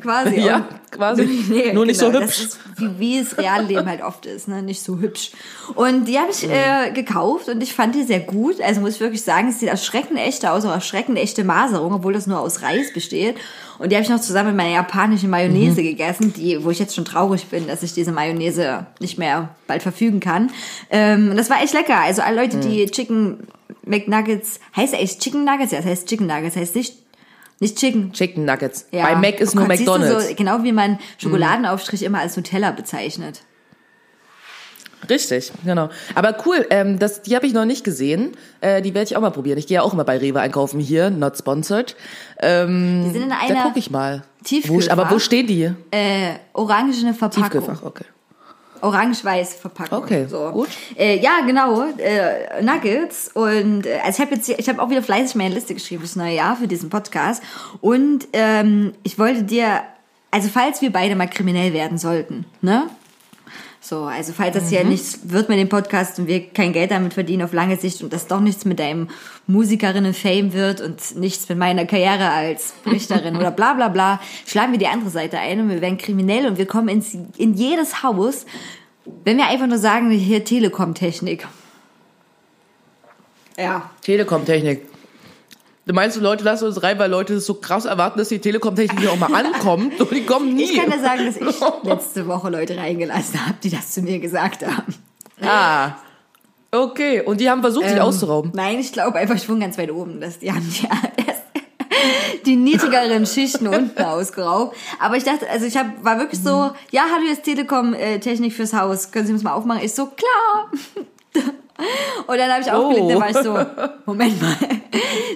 Quasi. 0.00 0.36
Mhm. 0.36 0.38
Ja, 0.44 0.56
Und- 0.56 0.92
quasi. 0.92 1.70
Nur 1.74 1.84
nicht 1.84 1.98
so 1.98 2.10
Das 2.12 2.22
hübsch. 2.22 2.40
ist, 2.44 2.58
wie, 2.76 2.98
wie 2.98 3.18
es 3.18 3.36
Realleben 3.36 3.86
halt 3.86 4.02
oft 4.02 4.24
ist, 4.24 4.46
ne? 4.48 4.62
Nicht 4.62 4.80
so 4.82 4.98
hübsch. 4.98 5.32
Und 5.74 6.06
die 6.06 6.16
habe 6.18 6.30
ich 6.30 6.48
äh, 6.48 6.92
gekauft 6.92 7.48
und 7.48 7.60
ich 7.62 7.74
fand 7.74 7.94
die 7.96 8.04
sehr 8.04 8.20
gut. 8.20 8.60
Also 8.60 8.80
muss 8.80 8.94
ich 8.94 9.00
wirklich 9.00 9.22
sagen, 9.22 9.48
es 9.48 9.58
sieht 9.60 9.68
erschreckend 9.68 10.18
echt 10.18 10.46
aus, 10.46 10.64
auch 10.64 10.70
erschreckend 10.72 11.18
echte 11.18 11.42
Maserung, 11.44 11.92
obwohl 11.92 12.12
das 12.12 12.26
nur 12.28 12.38
aus 12.38 12.62
Reis 12.62 12.92
besteht. 12.92 13.36
Und 13.80 13.90
die 13.90 13.96
habe 13.96 14.04
ich 14.04 14.10
noch 14.10 14.20
zusammen 14.20 14.48
mit 14.50 14.56
meiner 14.58 14.74
japanischen 14.74 15.28
Mayonnaise 15.30 15.80
Mhm. 15.80 15.86
gegessen, 15.86 16.32
die, 16.32 16.64
wo 16.64 16.70
ich 16.70 16.78
jetzt 16.78 16.94
schon 16.94 17.04
traurig 17.04 17.46
bin, 17.46 17.66
dass 17.66 17.82
ich 17.82 17.92
diese 17.92 18.12
Mayonnaise 18.12 18.86
nicht 19.00 19.18
mehr 19.18 19.50
bald 19.66 19.82
verfügen 19.82 20.20
kann. 20.20 20.50
Ähm, 20.90 21.36
das 21.36 21.50
war 21.50 21.62
echt 21.62 21.74
lecker. 21.74 21.98
Also 22.00 22.22
alle 22.22 22.40
Leute, 22.42 22.58
die 22.58 22.84
Mhm. 22.86 22.90
Chicken 22.92 23.38
McNuggets, 23.84 24.60
heißt 24.76 24.94
echt 24.94 25.20
Chicken 25.20 25.44
Nuggets? 25.44 25.72
Ja, 25.72 25.78
das 25.78 25.86
heißt 25.86 26.08
Chicken 26.08 26.26
Nuggets, 26.28 26.56
heißt 26.56 26.74
nicht, 26.76 26.94
nicht 27.60 27.76
Chicken. 27.78 28.12
Chicken 28.12 28.44
Nuggets. 28.44 28.86
Ja. 28.92 29.04
Bei 29.06 29.14
Mac 29.16 29.40
ist 29.40 29.54
Oh 29.54 29.58
nur 29.60 29.66
Gott, 29.68 29.76
du, 29.78 29.82
McDonald's. 29.84 30.28
So, 30.28 30.34
genau 30.34 30.62
wie 30.62 30.72
man 30.72 30.98
Schokoladenaufstrich 31.18 32.02
immer 32.02 32.20
als 32.20 32.36
Nutella 32.36 32.70
bezeichnet. 32.72 33.42
Richtig, 35.08 35.52
genau. 35.64 35.88
Aber 36.14 36.36
cool, 36.44 36.66
ähm, 36.70 36.98
das, 36.98 37.22
die 37.22 37.34
habe 37.36 37.46
ich 37.46 37.52
noch 37.54 37.64
nicht 37.64 37.84
gesehen. 37.84 38.32
Äh, 38.60 38.82
die 38.82 38.94
werde 38.94 39.06
ich 39.08 39.16
auch 39.16 39.20
mal 39.20 39.30
probieren. 39.30 39.56
Ich 39.56 39.66
gehe 39.66 39.76
ja 39.76 39.82
auch 39.82 39.92
immer 39.94 40.04
bei 40.04 40.18
Rewe 40.18 40.40
einkaufen 40.40 40.80
hier, 40.80 41.08
not 41.08 41.38
sponsored. 41.38 41.94
Ähm, 42.40 43.04
Die 43.06 43.10
sind 43.12 43.22
in 43.22 43.28
da 43.30 43.36
einer 43.38 43.62
gucke 43.62 43.78
ich 43.78 43.90
mal. 43.90 44.24
Tiefkühlfach. 44.44 44.88
Wo, 44.96 45.00
aber 45.00 45.10
wo 45.14 45.18
stehen 45.18 45.46
die? 45.46 45.72
äh, 45.92 46.34
orangene 46.52 47.14
Verpackung. 47.14 47.42
Tiefkühlfach, 47.50 47.82
okay. 47.84 48.04
Orange-weiß 48.82 49.54
Verpackung. 49.54 49.98
Okay, 50.02 50.26
so. 50.28 50.50
gut. 50.52 50.68
Äh, 50.96 51.18
ja, 51.20 51.40
genau. 51.46 51.84
Äh, 51.98 52.62
Nuggets. 52.62 53.30
Und 53.34 53.86
äh, 53.86 53.98
also 54.04 54.20
ich 54.20 54.26
habe 54.26 54.34
jetzt, 54.36 54.46
hier- 54.46 54.58
ich 54.58 54.68
habe 54.68 54.80
auch 54.82 54.90
wieder 54.90 55.02
fleißig 55.02 55.34
meine 55.36 55.54
Liste 55.54 55.74
geschrieben 55.74 56.00
fürs 56.02 56.16
neue 56.16 56.34
Jahr 56.34 56.56
für 56.56 56.68
diesen 56.68 56.90
Podcast. 56.90 57.42
Und 57.80 58.28
ähm, 58.32 58.92
ich 59.02 59.18
wollte 59.18 59.42
dir, 59.44 59.82
also 60.30 60.48
falls 60.48 60.82
wir 60.82 60.92
beide 60.92 61.16
mal 61.16 61.28
kriminell 61.28 61.72
werden 61.72 61.98
sollten, 61.98 62.44
ne? 62.62 62.88
So, 63.88 64.02
also 64.02 64.34
falls 64.34 64.52
das 64.52 64.64
Mhm. 64.64 64.68
hier 64.68 64.84
nichts 64.84 65.20
wird 65.22 65.48
mit 65.48 65.58
dem 65.58 65.70
Podcast 65.70 66.18
und 66.18 66.26
wir 66.26 66.46
kein 66.50 66.74
Geld 66.74 66.90
damit 66.90 67.14
verdienen 67.14 67.42
auf 67.42 67.54
lange 67.54 67.78
Sicht 67.78 68.02
und 68.02 68.12
das 68.12 68.26
doch 68.26 68.40
nichts 68.40 68.66
mit 68.66 68.80
deinem 68.80 69.08
Musikerinnen-Fame 69.46 70.52
wird 70.52 70.82
und 70.82 71.16
nichts 71.16 71.48
mit 71.48 71.56
meiner 71.56 71.86
Karriere 71.86 72.28
als 72.28 72.74
Richterin 72.84 73.34
oder 73.34 73.50
bla 73.50 73.72
bla 73.72 73.88
bla, 73.88 74.20
schlagen 74.46 74.72
wir 74.72 74.78
die 74.78 74.88
andere 74.88 75.08
Seite 75.08 75.38
ein 75.38 75.60
und 75.62 75.70
wir 75.70 75.80
werden 75.80 75.96
kriminell 75.96 76.46
und 76.46 76.58
wir 76.58 76.66
kommen 76.66 76.88
ins, 76.88 77.14
in 77.38 77.54
jedes 77.54 78.02
Haus, 78.02 78.44
wenn 79.24 79.38
wir 79.38 79.46
einfach 79.46 79.66
nur 79.66 79.78
sagen, 79.78 80.10
hier 80.10 80.44
Telekom-Technik. 80.44 81.46
Ja. 83.56 83.88
Telekom-Technik. 84.02 84.82
Du 85.88 85.94
meinst 85.94 86.18
du, 86.18 86.20
Leute 86.20 86.44
lassen 86.44 86.66
uns 86.66 86.82
rein, 86.82 86.98
weil 86.98 87.10
Leute 87.10 87.34
das 87.34 87.46
so 87.46 87.54
krass 87.54 87.86
erwarten, 87.86 88.18
dass 88.18 88.28
die 88.28 88.40
Telekom-Technik 88.40 89.08
auch 89.08 89.16
mal 89.16 89.34
ankommt 89.34 89.98
und 90.00 90.10
die 90.10 90.26
kommen 90.26 90.54
nie. 90.54 90.64
Ich 90.64 90.76
kann 90.76 90.90
dir 90.90 91.00
sagen, 91.00 91.24
dass 91.24 91.36
ich 91.38 91.60
letzte 91.82 92.26
Woche 92.26 92.50
Leute 92.50 92.76
reingelassen 92.76 93.46
habe, 93.46 93.54
die 93.62 93.70
das 93.70 93.92
zu 93.92 94.02
mir 94.02 94.18
gesagt 94.18 94.66
haben. 94.66 94.94
Ah. 95.40 95.92
Okay, 96.70 97.22
und 97.22 97.40
die 97.40 97.48
haben 97.48 97.62
versucht, 97.62 97.86
dich 97.86 97.92
Ähm, 97.92 98.00
auszurauben. 98.00 98.52
Nein, 98.54 98.80
ich 98.80 98.92
glaube 98.92 99.16
einfach, 99.16 99.36
ich 99.36 99.48
wohne 99.48 99.60
ganz 99.60 99.78
weit 99.78 99.90
oben. 99.90 100.20
Dass 100.20 100.38
die 100.38 100.52
haben 100.52 100.70
ja 100.82 100.90
erst 101.26 101.44
die 102.44 102.56
niedrigeren 102.56 103.24
Schichten 103.24 103.66
unten 103.66 104.02
ausgeraubt. 104.02 104.76
Aber 105.00 105.16
ich 105.16 105.24
dachte, 105.24 105.48
also 105.48 105.64
ich 105.64 105.78
hab, 105.78 106.04
war 106.04 106.18
wirklich 106.18 106.42
so, 106.42 106.70
ja, 106.90 107.04
hallo, 107.14 107.24
jetzt 107.26 107.44
Telekom 107.44 107.94
äh, 107.94 108.20
fürs 108.50 108.74
Haus. 108.74 109.10
Können 109.10 109.26
Sie 109.26 109.32
das 109.32 109.42
mal 109.42 109.52
aufmachen? 109.54 109.82
Ich 109.82 109.94
so, 109.94 110.08
klar. 110.08 110.70
Und 112.26 112.36
dann 112.38 112.50
habe 112.50 112.62
ich 112.62 112.70
aufgelegt, 112.72 113.10
dann 113.10 113.20
war 113.20 113.30
ich 113.30 113.36
so, 113.36 113.90
Moment 114.04 114.42
mal, 114.42 114.56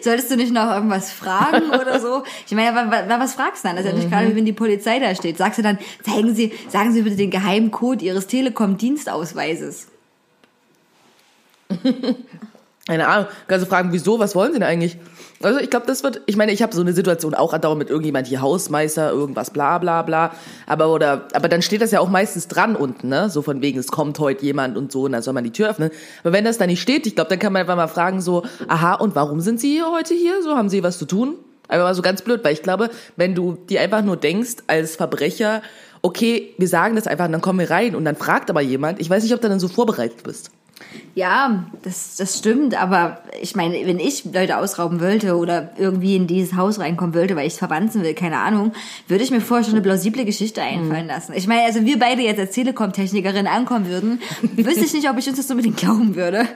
solltest 0.03 0.31
du 0.31 0.37
nicht 0.37 0.53
noch 0.53 0.71
irgendwas 0.73 1.13
fragen 1.13 1.71
oder 1.71 2.01
so? 2.01 2.25
Ich 2.47 2.53
meine, 2.53 2.75
wa- 2.77 2.91
wa- 2.91 3.09
wa- 3.09 3.21
was 3.21 3.35
fragst 3.35 3.63
du 3.65 3.69
dann? 3.69 3.77
Das 3.77 3.85
ist 3.87 3.93
ja 3.93 3.97
nicht 3.97 4.11
gerade, 4.11 4.29
wie 4.31 4.37
wenn 4.37 4.45
die 4.45 4.53
Polizei 4.53 4.99
da 4.99 5.15
steht. 5.15 5.39
Sagst 5.39 5.59
du 5.59 5.63
dann, 5.63 5.79
zeigen 6.05 6.35
Sie, 6.35 6.53
sagen 6.69 6.93
Sie 6.93 7.03
bitte 7.03 7.17
den 7.17 7.31
Geheimcode 7.31 8.03
Ihres 8.03 8.27
Telekom-Dienstausweises. 8.27 9.87
Keine 12.87 13.07
Ahnung. 13.09 13.27
Kannst 13.47 13.65
du 13.67 13.71
fragen, 13.71 13.93
wieso, 13.93 14.19
was 14.19 14.35
wollen 14.35 14.53
sie 14.53 14.59
denn 14.59 14.69
eigentlich? 14.69 14.97
Also 15.45 15.61
ich 15.61 15.71
glaube, 15.71 15.87
das 15.87 16.03
wird, 16.03 16.21
ich 16.27 16.37
meine, 16.37 16.53
ich 16.53 16.63
habe 16.63 16.75
so 16.75 16.81
eine 16.81 16.93
Situation 16.93 17.35
auch 17.35 17.53
andauernd 17.53 17.79
mit 17.79 17.91
irgendjemand 17.91 18.27
hier 18.27 18.41
Hausmeister, 18.41 19.11
irgendwas, 19.11 19.51
bla 19.51 19.79
bla 19.79 20.03
bla. 20.03 20.33
Aber 20.67 20.93
oder, 20.93 21.27
aber 21.33 21.49
dann 21.49 21.63
steht 21.63 21.83
das 21.83 21.91
ja 21.91 22.01
auch 22.01 22.09
meistens 22.09 22.49
dran 22.49 22.77
unten, 22.77 23.09
ne? 23.09 23.31
So 23.31 23.43
von 23.43 23.63
wegen, 23.63 23.79
es 23.79 23.89
kommt 23.89 24.19
heute 24.19 24.45
jemand 24.45 24.77
und 24.77 24.93
so, 24.93 25.03
und 25.03 25.13
dann 25.13 25.23
soll 25.23 25.35
man 25.35 25.45
die 25.45 25.51
Tür 25.51 25.71
öffnen. 25.71 25.91
Aber 26.23 26.33
wenn 26.33 26.45
das 26.45 26.59
da 26.59 26.67
nicht 26.67 26.81
steht, 26.81 27.07
ich 27.07 27.15
glaube, 27.15 27.31
dann 27.31 27.39
kann 27.39 27.53
man 27.53 27.61
einfach 27.61 27.77
mal 27.77 27.89
fragen, 27.89 28.21
so, 28.21 28.45
aha, 28.69 28.95
und 28.95 29.15
warum 29.15 29.41
sind 29.41 29.61
Sie 29.61 29.83
heute 29.83 30.15
hier? 30.15 30.43
So, 30.43 30.57
haben 30.57 30.69
Sie 30.69 30.83
was 30.83 30.99
zu 30.99 31.07
tun? 31.07 31.37
Einfach 31.69 31.87
mal 31.87 31.95
so 31.95 32.03
ganz 32.03 32.23
blöd, 32.23 32.45
weil 32.45 32.53
ich 32.53 32.63
glaube, 32.63 32.91
wenn 33.17 33.35
du 33.35 33.57
dir 33.69 33.81
einfach 33.81 34.03
nur 34.03 34.17
denkst, 34.17 34.57
als 34.67 34.97
Verbrecher, 34.97 35.63
okay, 36.03 36.55
wir 36.59 36.69
sagen 36.69 36.97
das 36.97 37.07
einfach, 37.07 37.27
und 37.27 37.33
dann 37.33 37.41
kommen 37.41 37.61
wir 37.61 37.71
rein 37.71 37.95
und 37.95 38.05
dann 38.05 38.17
fragt 38.17 38.51
aber 38.51 38.61
jemand, 38.61 39.01
ich 39.01 39.09
weiß 39.09 39.23
nicht, 39.23 39.35
ob 39.35 39.41
du 39.41 39.49
dann 39.49 39.61
so 39.61 39.69
vorbereitet 39.69 40.23
bist. 40.25 40.51
Ja, 41.15 41.65
das, 41.83 42.17
das 42.17 42.39
stimmt, 42.39 42.81
aber 42.81 43.19
ich 43.41 43.55
meine, 43.55 43.75
wenn 43.87 43.99
ich 43.99 44.25
Leute 44.25 44.57
ausrauben 44.57 45.01
wollte 45.01 45.37
oder 45.37 45.71
irgendwie 45.77 46.17
in 46.17 46.27
dieses 46.27 46.57
Haus 46.57 46.79
reinkommen 46.79 47.15
wollte, 47.15 47.37
weil 47.37 47.47
ich 47.47 47.55
es 47.55 47.59
verwanzen 47.59 48.03
will, 48.03 48.15
keine 48.15 48.39
Ahnung, 48.39 48.73
würde 49.09 49.23
ich 49.23 49.31
mir 49.31 49.41
vorher 49.41 49.65
schon 49.65 49.75
eine 49.75 49.83
plausible 49.83 50.25
Geschichte 50.25 50.63
einfallen 50.63 51.07
lassen. 51.07 51.33
Ich 51.35 51.47
meine, 51.47 51.65
also 51.65 51.85
wir 51.85 51.99
beide 51.99 52.23
jetzt 52.23 52.39
als 52.41 52.53
Telekom-Technikerin 52.53 53.47
ankommen 53.47 53.89
würden, 53.89 54.21
wüsste 54.57 54.85
ich 54.85 54.95
nicht, 54.95 55.11
ob 55.11 55.19
ich 55.19 55.29
uns 55.29 55.37
das 55.37 55.51
unbedingt 55.51 55.77
glauben 55.77 56.17
würde. 56.17 56.49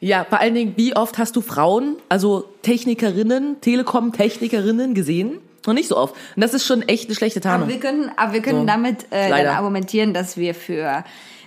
Ja, 0.00 0.24
vor 0.28 0.40
allen 0.40 0.54
Dingen, 0.54 0.74
wie 0.76 0.94
oft 0.94 1.16
hast 1.18 1.36
du 1.36 1.40
Frauen, 1.40 1.96
also 2.08 2.44
Technikerinnen, 2.62 3.60
Telekom-Technikerinnen 3.60 4.94
gesehen? 4.94 5.38
Noch 5.66 5.72
nicht 5.72 5.88
so 5.88 5.96
oft. 5.96 6.14
Und 6.36 6.42
das 6.42 6.52
ist 6.52 6.66
schon 6.66 6.82
echt 6.82 7.06
eine 7.06 7.14
schlechte 7.14 7.40
Aber 7.40 7.48
Tarnung. 7.48 7.68
wir 7.68 7.80
können, 7.80 8.10
aber 8.16 8.34
wir 8.34 8.42
können 8.42 8.60
So, 8.60 8.66
damit 8.66 9.06
äh, 9.10 9.30
dann 9.30 9.46
argumentieren, 9.46 10.12
dass 10.12 10.36
wir 10.36 10.54
für 10.54 11.04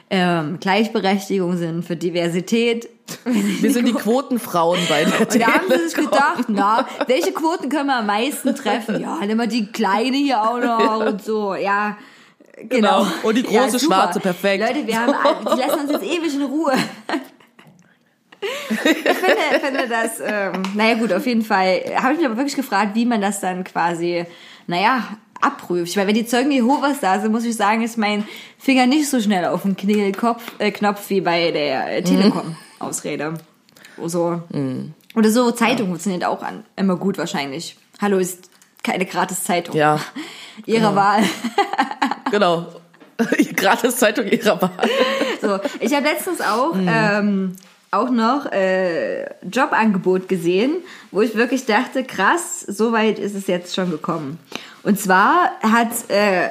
ähm, 0.10 0.60
Gleichberechtigung 0.60 1.58
sind, 1.58 1.84
für 1.84 1.96
Diversität. 1.96 2.90
Wir 3.26 3.72
sind 3.72 3.88
die 3.88 3.94
Quotenfrauen 3.94 4.80
bei 4.90 5.06
der 5.06 5.22
Und 5.22 5.36
da 5.40 5.48
haben 5.48 5.66
sie 5.70 5.88
sich 5.88 5.96
gedacht, 5.96 6.46
na, 6.48 6.88
welche 7.08 7.32
Quoten 7.32 7.70
können 7.70 7.88
wir 7.88 7.98
am 7.98 8.06
meisten 8.06 8.54
treffen? 8.54 9.00
Ja, 9.00 9.20
nimm 9.26 9.38
mal 9.38 9.48
die 9.48 9.68
kleine 9.68 10.18
hier 10.18 10.42
auch 10.42 10.60
noch 10.60 11.06
und 11.06 11.24
so, 11.24 11.56
ja. 11.56 11.98
Genau. 12.58 13.04
Genau. 13.04 13.08
Und 13.24 13.38
die 13.38 13.44
große 13.44 13.80
super. 13.80 13.96
schwarze, 13.96 14.20
perfekt. 14.20 14.68
Leute, 14.68 14.88
wir 14.88 15.00
haben, 15.00 15.14
die 15.42 15.60
lassen 15.60 15.80
uns 15.82 15.92
jetzt 15.92 16.04
ewig 16.04 16.34
in 16.34 16.44
Ruhe. 16.44 16.74
Ich 18.70 18.78
finde, 18.78 19.60
finde 19.62 19.88
das, 19.88 20.20
ähm, 20.24 20.64
naja 20.76 20.96
gut, 20.96 21.12
auf 21.12 21.26
jeden 21.26 21.44
Fall 21.44 21.82
habe 21.96 22.14
ich 22.14 22.20
mich 22.20 22.26
aber 22.26 22.38
wirklich 22.38 22.56
gefragt, 22.56 22.96
wie 22.96 23.06
man 23.06 23.22
das 23.22 23.40
dann 23.40 23.64
quasi, 23.64 24.26
naja, 24.68 25.04
abprüft. 25.41 25.96
Weil 25.98 26.08
wenn 26.08 26.15
die 26.15 26.25
Zeugen 26.25 26.51
Jehovas 26.51 27.00
da 27.00 27.20
sind, 27.20 27.32
muss 27.32 27.46
ich 27.46 27.56
sagen, 27.56 27.84
ist 27.84 27.98
mein 27.98 28.27
Finger 28.58 28.86
nicht 28.86 29.10
so 29.10 29.20
schnell 29.20 29.46
auf 29.46 29.63
dem 29.63 29.75
Knopf, 29.75 30.44
äh, 30.60 30.72
Knopf 30.72 31.10
wie 31.10 31.22
bei 31.22 31.51
der 31.51 31.98
äh, 31.98 32.01
Telekom-Ausrede. 32.03 33.36
So. 34.06 34.41
Oder 35.15 35.32
so, 35.32 35.51
Zeitung 35.51 35.88
funktioniert 35.88 36.24
auch 36.24 36.44
an, 36.44 36.63
immer 36.75 36.96
gut 36.96 37.17
wahrscheinlich. 37.17 37.77
Hallo, 38.00 38.17
ist 38.17 38.50
keine 38.84 39.06
gratis 39.06 39.44
Zeitung. 39.44 39.75
Ja, 39.75 40.00
Ihrer 40.65 40.96
Wahl. 40.96 41.24
genau. 42.32 42.67
Gratis 43.56 43.98
Zeitung 43.98 44.27
ihrer 44.27 44.62
Wahl. 44.62 44.89
So, 45.41 45.60
ich 45.79 45.94
habe 45.96 46.08
letztens 46.08 46.39
auch 46.39 46.75
ähm, 46.75 47.56
auch 47.89 48.10
noch 48.10 48.51
äh, 48.51 49.24
Jobangebot 49.44 50.27
gesehen, 50.27 50.75
wo 51.12 51.22
ich 51.22 51.36
wirklich 51.36 51.65
dachte, 51.65 52.03
krass, 52.03 52.62
so 52.62 52.91
weit 52.91 53.17
ist 53.17 53.34
es 53.34 53.48
jetzt 53.48 53.75
schon 53.75 53.89
gekommen. 53.89 54.39
Und 54.84 55.00
zwar 55.00 55.51
hat 55.62 56.10
äh, 56.10 56.50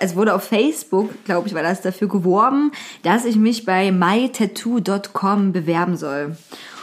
es 0.00 0.16
wurde 0.16 0.34
auf 0.34 0.44
Facebook, 0.44 1.24
glaube 1.24 1.48
ich, 1.48 1.54
war 1.54 1.62
das 1.62 1.80
dafür 1.80 2.08
geworben, 2.08 2.72
dass 3.02 3.24
ich 3.24 3.36
mich 3.36 3.64
bei 3.64 3.92
mytattoo.com 3.92 5.52
bewerben 5.52 5.96
soll. 5.96 6.36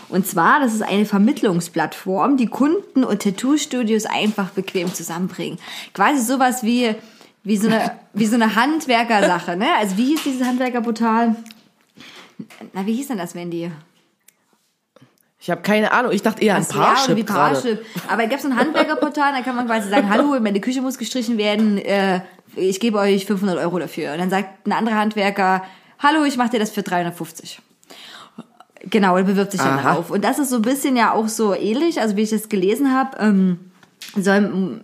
Und 0.09 0.27
zwar, 0.27 0.59
das 0.59 0.73
ist 0.73 0.83
eine 0.83 1.05
Vermittlungsplattform, 1.05 2.37
die 2.37 2.47
Kunden 2.47 3.03
und 3.03 3.21
Tattoo-Studios 3.21 4.05
einfach 4.05 4.49
bequem 4.51 4.93
zusammenbringen. 4.93 5.57
Quasi 5.93 6.23
sowas 6.23 6.63
wie, 6.63 6.95
wie 7.43 7.57
so 7.57 7.67
eine, 7.67 7.91
wie 8.13 8.27
so 8.27 8.35
eine 8.35 8.55
Handwerkersache, 8.55 9.55
ne? 9.55 9.67
Also 9.79 9.97
wie 9.97 10.05
hieß 10.05 10.23
dieses 10.23 10.45
Handwerkerportal? 10.45 11.35
Na, 12.73 12.85
wie 12.85 12.93
hieß 12.93 13.07
denn 13.07 13.17
das, 13.17 13.35
Wendy? 13.35 13.71
Ich 15.43 15.49
habe 15.49 15.61
keine 15.61 15.91
Ahnung. 15.91 16.13
Ich 16.13 16.21
dachte 16.21 16.41
eher 16.41 16.55
an 16.55 16.65
Ach 16.65 16.71
so, 16.71 16.79
ja, 16.79 16.85
Parship. 16.85 17.25
Parship. 17.25 17.85
Aber 18.07 18.23
es 18.23 18.29
gibt 18.29 18.41
so 18.41 18.47
ein 18.47 18.55
Handwerkerportal, 18.55 19.33
da 19.33 19.41
kann 19.41 19.57
man 19.57 19.65
quasi 19.65 19.89
sagen, 19.89 20.09
hallo, 20.09 20.39
meine 20.39 20.61
Küche 20.61 20.81
muss 20.81 20.97
gestrichen 20.97 21.37
werden, 21.37 21.79
äh, 21.79 22.21
ich 22.55 22.79
gebe 22.79 22.97
euch 22.97 23.25
500 23.25 23.57
Euro 23.57 23.77
dafür. 23.77 24.13
Und 24.13 24.19
dann 24.19 24.29
sagt 24.29 24.65
ein 24.65 24.71
anderer 24.71 24.95
Handwerker, 24.95 25.63
hallo, 25.99 26.23
ich 26.23 26.37
mache 26.37 26.51
dir 26.51 26.59
das 26.59 26.69
für 26.69 26.81
350. 26.81 27.59
Genau, 28.89 29.17
er 29.17 29.23
bewirbt 29.23 29.51
sich 29.51 29.59
dann 29.59 29.79
Aha. 29.79 29.81
darauf. 29.89 30.11
Und 30.11 30.23
das 30.23 30.39
ist 30.39 30.49
so 30.49 30.55
ein 30.57 30.61
bisschen 30.61 30.95
ja 30.95 31.11
auch 31.11 31.27
so 31.27 31.53
ähnlich, 31.53 31.99
also 31.99 32.15
wie 32.15 32.21
ich 32.21 32.29
das 32.29 32.47
gelesen 32.47 32.93
habe, 32.93 33.17
ähm, 33.19 33.59
soll, 34.15 34.79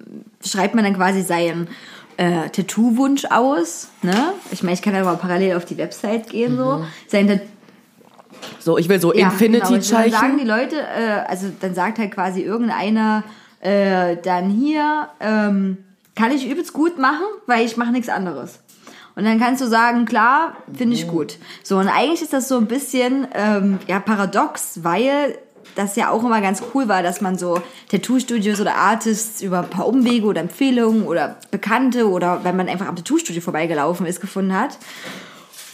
schreibt 0.45 0.75
man 0.75 0.83
dann 0.83 0.95
quasi 0.95 1.21
seinen 1.21 1.69
äh, 2.17 2.49
Tattoo-Wunsch 2.49 3.23
aus. 3.29 3.91
Ne? 4.01 4.33
Ich 4.51 4.61
meine, 4.61 4.73
ich 4.73 4.81
kann 4.81 4.93
ja 4.93 5.05
mal 5.05 5.15
parallel 5.15 5.55
auf 5.55 5.63
die 5.63 5.77
Website 5.77 6.29
gehen, 6.29 6.57
so. 6.57 6.83
Sein 7.07 7.29
Tat- 7.29 7.41
So, 8.59 8.77
ich 8.77 8.89
will 8.89 8.99
so 8.99 9.13
ja, 9.13 9.29
genau. 9.29 9.59
Dann 9.59 9.59
sagen 9.59 9.75
Infinity-Zeichen. 9.75 10.37
die 10.37 10.45
Leute, 10.45 10.75
äh, 10.77 11.25
also 11.27 11.47
dann 11.59 11.73
sagt 11.73 11.99
halt 11.99 12.11
quasi 12.11 12.41
irgendeiner 12.41 13.23
äh, 13.61 14.17
dann 14.23 14.49
hier, 14.49 15.09
ähm, 15.19 15.77
kann 16.15 16.31
ich 16.31 16.49
übelst 16.49 16.73
gut 16.73 16.97
machen, 16.99 17.25
weil 17.45 17.65
ich 17.65 17.77
mache 17.77 17.91
nichts 17.91 18.09
anderes. 18.09 18.59
Und 19.15 19.25
dann 19.25 19.39
kannst 19.39 19.61
du 19.61 19.67
sagen, 19.67 20.05
klar, 20.05 20.55
finde 20.73 20.95
ich 20.95 21.07
gut. 21.07 21.37
So, 21.63 21.77
und 21.77 21.89
eigentlich 21.89 22.21
ist 22.21 22.31
das 22.31 22.47
so 22.47 22.57
ein 22.57 22.67
bisschen 22.67 23.27
ähm, 23.33 23.79
ja, 23.87 23.99
paradox, 23.99 24.83
weil 24.83 25.37
das 25.75 25.95
ja 25.95 26.09
auch 26.09 26.23
immer 26.23 26.41
ganz 26.41 26.63
cool 26.73 26.87
war, 26.87 27.03
dass 27.03 27.21
man 27.21 27.37
so 27.37 27.61
Tattoo-Studios 27.89 28.59
oder 28.61 28.75
Artists 28.75 29.41
über 29.41 29.59
ein 29.59 29.69
paar 29.69 29.87
Umwege 29.87 30.25
oder 30.25 30.41
Empfehlungen 30.41 31.03
oder 31.03 31.37
Bekannte 31.51 32.09
oder 32.09 32.43
wenn 32.43 32.55
man 32.55 32.69
einfach 32.69 32.87
am 32.87 32.95
Tattoo-Studio 32.95 33.41
vorbeigelaufen 33.41 34.05
ist, 34.05 34.21
gefunden 34.21 34.57
hat. 34.57 34.77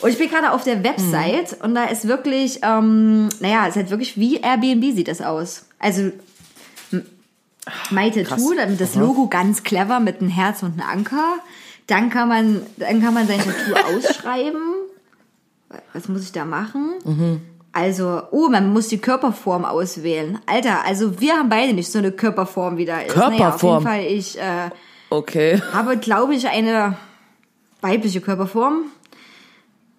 Und 0.01 0.09
ich 0.09 0.17
bin 0.17 0.29
gerade 0.29 0.51
auf 0.51 0.63
der 0.63 0.83
Website 0.83 1.57
und 1.63 1.73
da 1.75 1.85
ist 1.85 2.07
wirklich, 2.07 2.59
ähm, 2.63 3.29
naja, 3.39 3.63
es 3.63 3.69
ist 3.69 3.75
halt 3.77 3.89
wirklich 3.91 4.17
wie 4.17 4.37
Airbnb 4.41 4.83
sieht 4.95 5.07
das 5.07 5.21
aus. 5.21 5.65
Also 5.79 6.11
m- 6.91 7.05
My 7.91 8.11
Tattoo, 8.11 8.53
damit 8.55 8.79
das 8.81 8.95
Logo 8.95 9.27
ganz 9.27 9.63
clever 9.63 9.99
mit 9.99 10.19
einem 10.21 10.29
Herz 10.29 10.63
und 10.63 10.73
einem 10.79 10.89
Anker. 10.89 11.35
Dann 11.87 12.09
kann 12.09 12.27
man, 12.27 12.61
dann 12.77 13.01
kann 13.01 13.13
man 13.13 13.25
sein 13.27 13.39
Tattoo 13.39 13.75
ausschreiben. 13.97 14.61
Was 15.93 16.07
muss 16.07 16.23
ich 16.23 16.31
da 16.31 16.45
machen? 16.45 17.41
Also, 17.71 18.21
oh, 18.31 18.47
man 18.49 18.71
muss 18.71 18.87
die 18.87 18.99
Körperform 18.99 19.65
auswählen. 19.65 20.39
Alter, 20.45 20.85
also 20.85 21.19
wir 21.19 21.33
haben 21.35 21.49
beide 21.49 21.73
nicht 21.73 21.91
so 21.91 21.99
eine 21.99 22.11
Körperform 22.11 22.77
wie 22.77 22.85
da 22.85 22.99
ist. 22.99 23.15
Naja, 23.15 23.27
auf 23.29 23.37
Körperform. 23.61 23.73
jeden 23.79 23.83
Fall, 23.83 24.05
ich 24.05 24.39
äh, 24.39 24.69
Okay. 25.09 25.61
habe, 25.73 25.97
glaube 25.97 26.33
ich, 26.35 26.47
eine 26.47 26.95
weibliche 27.81 28.21
Körperform. 28.21 28.85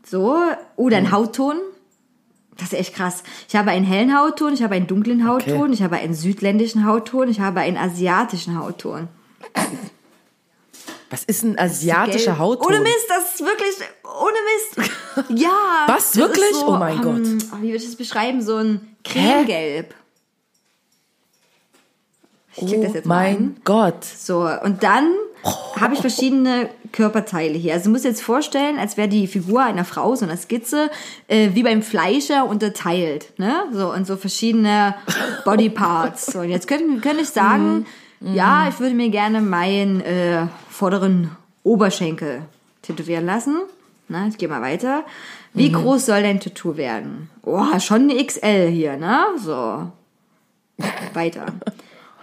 So. 0.08 0.36
Oder 0.76 0.96
ein 0.98 1.10
Hautton. 1.12 1.56
Das 2.58 2.72
ist 2.72 2.78
echt 2.78 2.94
krass. 2.94 3.22
Ich 3.48 3.56
habe 3.56 3.70
einen 3.70 3.84
hellen 3.84 4.16
Hautton, 4.18 4.54
ich 4.54 4.62
habe 4.62 4.74
einen 4.76 4.86
dunklen 4.86 5.28
Hautton, 5.28 5.60
Okay. 5.64 5.72
ich 5.74 5.82
habe 5.82 5.96
einen 5.96 6.14
südländischen 6.14 6.86
Hautton, 6.86 7.28
ich 7.28 7.40
habe 7.40 7.60
einen 7.60 7.76
asiatischen 7.76 8.58
Hautton. 8.58 9.08
Was 11.10 11.22
ist 11.24 11.44
ein 11.44 11.58
asiatischer 11.58 12.32
Gelb. 12.32 12.38
Hautton? 12.38 12.66
Ohne 12.66 12.80
Mist, 12.80 13.06
das 13.08 13.34
ist 13.34 13.40
wirklich, 13.44 13.74
ohne 14.04 14.36
Mist. 14.84 14.90
Ja. 15.40 15.84
Was, 15.86 16.16
wirklich? 16.16 16.50
Ist 16.50 16.60
so, 16.60 16.68
Oh 16.68 16.76
mein 16.78 17.00
Gott. 17.00 17.16
ähm, 17.16 17.38
Wie 17.60 17.68
würde 17.68 17.76
ich 17.76 17.84
das 17.86 17.96
beschreiben? 17.96 18.42
So 18.42 18.56
ein 18.56 18.96
Cremegelb. 19.04 19.94
Ich 22.56 22.74
oh 22.74 22.82
das 22.82 22.94
jetzt 22.94 23.06
mal 23.06 23.26
an. 23.26 23.32
mein 23.34 23.56
Gott. 23.64 24.02
So, 24.04 24.48
und 24.62 24.82
dann 24.82 25.12
habe 25.78 25.94
ich 25.94 26.00
verschiedene 26.00 26.70
Körperteile 26.92 27.54
hier. 27.54 27.74
Also 27.74 27.84
du 27.86 27.90
musst 27.90 28.04
dir 28.04 28.08
jetzt 28.08 28.22
vorstellen, 28.22 28.78
als 28.78 28.96
wäre 28.96 29.08
die 29.08 29.26
Figur 29.26 29.62
einer 29.62 29.84
Frau, 29.84 30.14
so 30.14 30.24
eine 30.24 30.36
Skizze, 30.36 30.90
äh, 31.28 31.50
wie 31.54 31.62
beim 31.62 31.82
Fleischer 31.82 32.46
unterteilt, 32.48 33.32
ne? 33.38 33.64
So 33.72 33.92
und 33.92 34.06
so 34.06 34.16
verschiedene 34.16 34.94
Bodyparts. 35.44 36.26
So, 36.26 36.40
und 36.40 36.50
jetzt 36.50 36.68
könnte, 36.68 37.00
könnte 37.00 37.22
ich 37.22 37.30
sagen, 37.30 37.86
ja, 38.20 38.68
ich 38.68 38.80
würde 38.80 38.94
mir 38.94 39.10
gerne 39.10 39.40
meinen 39.40 40.00
äh, 40.00 40.46
vorderen 40.70 41.30
Oberschenkel 41.62 42.42
tätowieren 42.82 43.26
lassen. 43.26 43.60
Na, 44.08 44.26
ich 44.28 44.38
gehe 44.38 44.48
mal 44.48 44.62
weiter. 44.62 45.04
Wie 45.52 45.72
groß 45.72 46.06
soll 46.06 46.22
dein 46.22 46.38
Tattoo 46.38 46.76
werden? 46.76 47.30
Oh, 47.42 47.78
schon 47.80 48.10
eine 48.10 48.24
XL 48.24 48.68
hier, 48.68 48.96
ne? 48.96 49.20
So. 49.36 49.90
Weiter. 51.14 51.46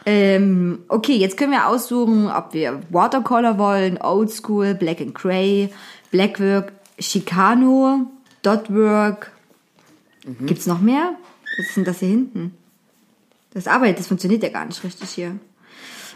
ähm, 0.05 0.83
okay, 0.87 1.15
jetzt 1.15 1.37
können 1.37 1.51
wir 1.51 1.67
aussuchen, 1.67 2.29
ob 2.29 2.53
wir 2.53 2.81
Watercolor 2.89 3.57
wollen, 3.57 4.01
Oldschool, 4.01 4.73
Black 4.75 5.01
and 5.01 5.15
Gray, 5.15 5.69
Blackwork, 6.11 6.73
Chicano, 6.99 8.07
Dotwork. 8.41 9.31
Gibt's 10.41 10.67
noch 10.67 10.79
mehr? 10.79 11.13
Was 11.57 11.67
ist 11.67 11.77
denn 11.77 11.85
das 11.85 11.99
hier 11.99 12.09
hinten? 12.09 12.57
Das 13.53 13.67
arbeitet, 13.67 13.99
das 13.99 14.07
funktioniert 14.07 14.43
ja 14.43 14.49
gar 14.49 14.65
nicht 14.65 14.83
richtig 14.83 15.09
hier. 15.09 15.37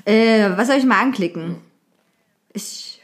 Äh, 0.06 0.50
was 0.56 0.68
soll 0.68 0.78
ich 0.78 0.86
mal 0.86 1.02
anklicken? 1.02 1.58
Ich, 2.54 3.02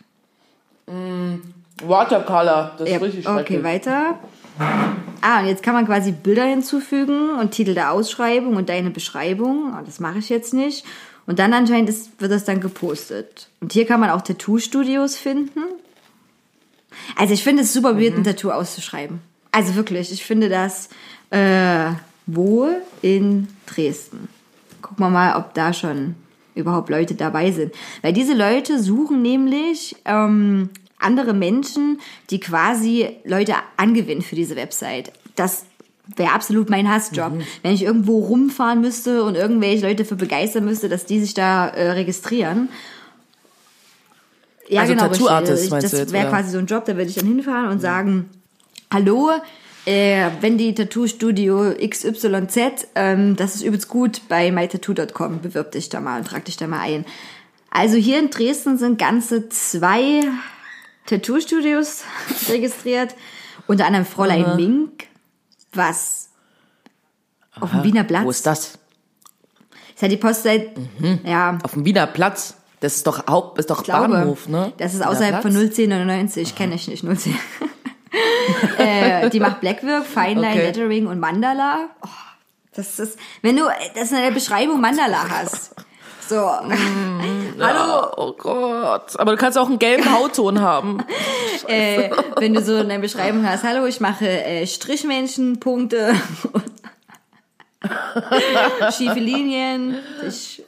Watercolor, 1.83 2.75
das 2.77 2.89
ja, 2.89 2.95
ist 2.95 3.01
richtig 3.01 3.27
okay, 3.27 3.63
weiter. 3.63 4.19
Ah, 5.25 5.39
und 5.39 5.47
jetzt 5.47 5.63
kann 5.63 5.73
man 5.73 5.85
quasi 5.85 6.11
Bilder 6.11 6.43
hinzufügen 6.43 7.29
und 7.39 7.51
Titel 7.51 7.73
der 7.73 7.93
Ausschreibung 7.93 8.57
und 8.57 8.67
deine 8.67 8.89
Beschreibung. 8.89 9.73
Oh, 9.73 9.81
das 9.85 10.01
mache 10.01 10.19
ich 10.19 10.27
jetzt 10.27 10.53
nicht. 10.53 10.85
Und 11.25 11.39
dann 11.39 11.53
anscheinend 11.53 11.87
ist, 11.87 12.19
wird 12.19 12.33
das 12.33 12.43
dann 12.43 12.59
gepostet. 12.59 13.47
Und 13.61 13.71
hier 13.71 13.85
kann 13.85 14.01
man 14.01 14.09
auch 14.09 14.21
Tattoo-Studios 14.21 15.15
finden. 15.15 15.61
Also 17.15 17.33
ich 17.33 17.41
finde 17.41 17.63
es 17.63 17.71
super 17.71 17.97
weird, 17.97 18.17
ein 18.17 18.25
Tattoo 18.25 18.51
auszuschreiben. 18.51 19.21
Also 19.53 19.75
wirklich, 19.75 20.11
ich 20.11 20.25
finde 20.25 20.49
das 20.49 20.89
äh, 21.29 21.91
wohl 22.25 22.81
in 23.01 23.47
Dresden. 23.65 24.27
Gucken 24.81 25.05
wir 25.05 25.09
mal, 25.09 25.37
ob 25.37 25.53
da 25.53 25.71
schon 25.71 26.15
überhaupt 26.53 26.89
Leute 26.89 27.15
dabei 27.15 27.51
sind. 27.51 27.73
Weil 28.01 28.11
diese 28.11 28.33
Leute 28.33 28.83
suchen 28.83 29.21
nämlich 29.21 29.95
ähm, 30.03 30.69
andere 31.03 31.33
Menschen, 31.33 31.99
die 32.29 32.39
quasi 32.39 33.09
Leute 33.23 33.55
angewinnen 33.77 34.21
für 34.21 34.35
diese 34.35 34.55
Website. 34.55 35.11
Das 35.35 35.65
wäre 36.15 36.31
absolut 36.31 36.69
mein 36.69 36.89
Hassjob. 36.89 37.33
Wenn 37.61 37.73
ich 37.73 37.83
irgendwo 37.83 38.19
rumfahren 38.19 38.81
müsste 38.81 39.23
und 39.23 39.35
irgendwelche 39.35 39.87
Leute 39.87 40.05
für 40.05 40.15
begeistern 40.15 40.65
müsste, 40.65 40.89
dass 40.89 41.05
die 41.05 41.19
sich 41.19 41.33
da 41.33 41.67
äh, 41.67 41.91
registrieren. 41.91 42.69
Ja, 44.67 44.81
Also 44.81 44.93
genau. 44.93 45.07
Tattoo-Artist 45.07 45.51
richtig. 45.53 45.71
meinst 45.71 45.93
du 45.93 45.97
Das 45.97 46.11
wäre 46.11 46.29
quasi 46.29 46.51
so 46.51 46.57
ein 46.57 46.65
Job, 46.65 46.85
da 46.85 46.95
würde 46.95 47.09
ich 47.09 47.15
dann 47.15 47.27
hinfahren 47.27 47.69
und 47.69 47.79
sagen, 47.79 48.29
hallo, 48.91 49.31
äh, 49.85 50.29
wenn 50.41 50.57
die 50.57 50.73
Tattoo-Studio 50.73 51.73
XYZ, 51.85 52.87
ähm, 52.95 53.35
das 53.35 53.55
ist 53.55 53.63
übelst 53.63 53.89
gut 53.89 54.21
bei 54.29 54.51
mytattoo.com, 54.51 55.41
bewirb 55.41 55.71
dich 55.71 55.89
da 55.89 55.99
mal 55.99 56.19
und 56.19 56.27
trag 56.27 56.45
dich 56.45 56.57
da 56.57 56.67
mal 56.67 56.79
ein. 56.79 57.05
Also 57.69 57.97
hier 57.97 58.19
in 58.19 58.29
Dresden 58.29 58.77
sind 58.77 58.99
ganze 58.99 59.49
zwei 59.49 60.21
Tattoo-Studios 61.05 62.03
registriert, 62.49 63.15
unter 63.67 63.85
anderem 63.85 64.05
Fräulein 64.05 64.55
Mink, 64.55 65.07
was 65.73 66.29
auf 67.59 67.71
dem 67.71 67.83
Wiener 67.83 68.03
Platz. 68.03 68.25
Wo 68.25 68.29
ist 68.29 68.45
das? 68.45 68.79
Das 69.93 70.03
hat 70.03 70.11
die 70.11 70.17
Post 70.17 70.43
seit, 70.43 70.71
ja, 71.23 71.57
Auf 71.63 71.73
dem 71.73 71.85
Wiener 71.85 72.07
Platz. 72.07 72.57
Das 72.79 72.95
ist 72.95 73.07
doch 73.07 73.27
Haupt, 73.27 73.59
ist 73.59 73.69
doch 73.69 73.83
glaube, 73.83 74.09
Bahnhof, 74.09 74.49
ne? 74.49 74.73
Das 74.77 74.93
ist 74.93 74.99
Wiener 74.99 75.11
außerhalb 75.11 75.41
Platz? 75.41 75.53
von 75.53 75.55
01099, 75.55 76.55
kenne 76.55 76.75
ich 76.75 76.87
nicht 76.87 77.03
010. 77.05 77.35
äh, 78.77 79.29
die 79.29 79.39
macht 79.39 79.61
Blackwork, 79.61 80.05
Fineline, 80.05 80.51
Okay. 80.51 80.65
Lettering 80.65 81.07
und 81.07 81.19
Mandala. 81.19 81.89
Oh, 82.01 82.09
das 82.75 82.99
ist, 82.99 83.17
wenn 83.41 83.55
du 83.55 83.63
das 83.95 84.11
in 84.11 84.17
der 84.17 84.31
Beschreibung 84.31 84.81
Mandala 84.81 85.29
hast. 85.29 85.75
So. 86.27 86.35
Hallo, 87.59 87.59
Ja, 87.59 88.11
oh 88.17 88.33
Gott. 88.33 89.19
Aber 89.19 89.31
du 89.31 89.37
kannst 89.37 89.57
auch 89.57 89.67
einen 89.67 89.79
gelben 89.79 90.11
Hautton 90.11 90.61
haben. 90.61 91.03
äh, 91.67 92.09
wenn 92.37 92.53
du 92.53 92.61
so 92.61 92.77
in 92.77 92.89
der 92.89 92.99
Beschreibung 92.99 93.47
hast, 93.47 93.63
hallo, 93.63 93.85
ich 93.85 93.99
mache 93.99 94.27
äh, 94.27 94.65
Strichmännchen, 94.65 95.59
Punkte, 95.59 96.13
schiefe 98.91 99.19
Linien, 99.19 99.97
ich 100.25 100.63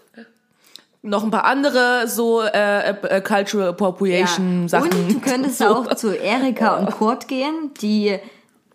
Noch 1.02 1.24
ein 1.24 1.32
paar 1.32 1.46
andere 1.46 2.08
so 2.08 2.42
äh, 2.42 2.90
äh, 2.90 3.22
Cultural 3.22 3.70
Appropriation 3.70 4.64
Ja. 4.64 4.68
Sachen. 4.68 4.92
Und 4.92 5.14
du 5.14 5.20
könntest 5.20 5.60
so. 5.60 5.66
auch 5.66 5.94
zu 5.96 6.16
Erika 6.16 6.78
und 6.78 6.92
Kurt 6.92 7.28
gehen, 7.28 7.72
die 7.82 8.18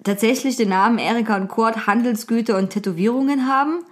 tatsächlich 0.05 0.57
den 0.57 0.71
Namen 0.71 0.99
Erika 0.99 1.37
und 1.37 1.49
Kurt 1.49 1.87
Handelsgüter 1.87 2.57
und 2.57 2.71
Tätowierungen 2.71 3.47
haben. 3.47 3.85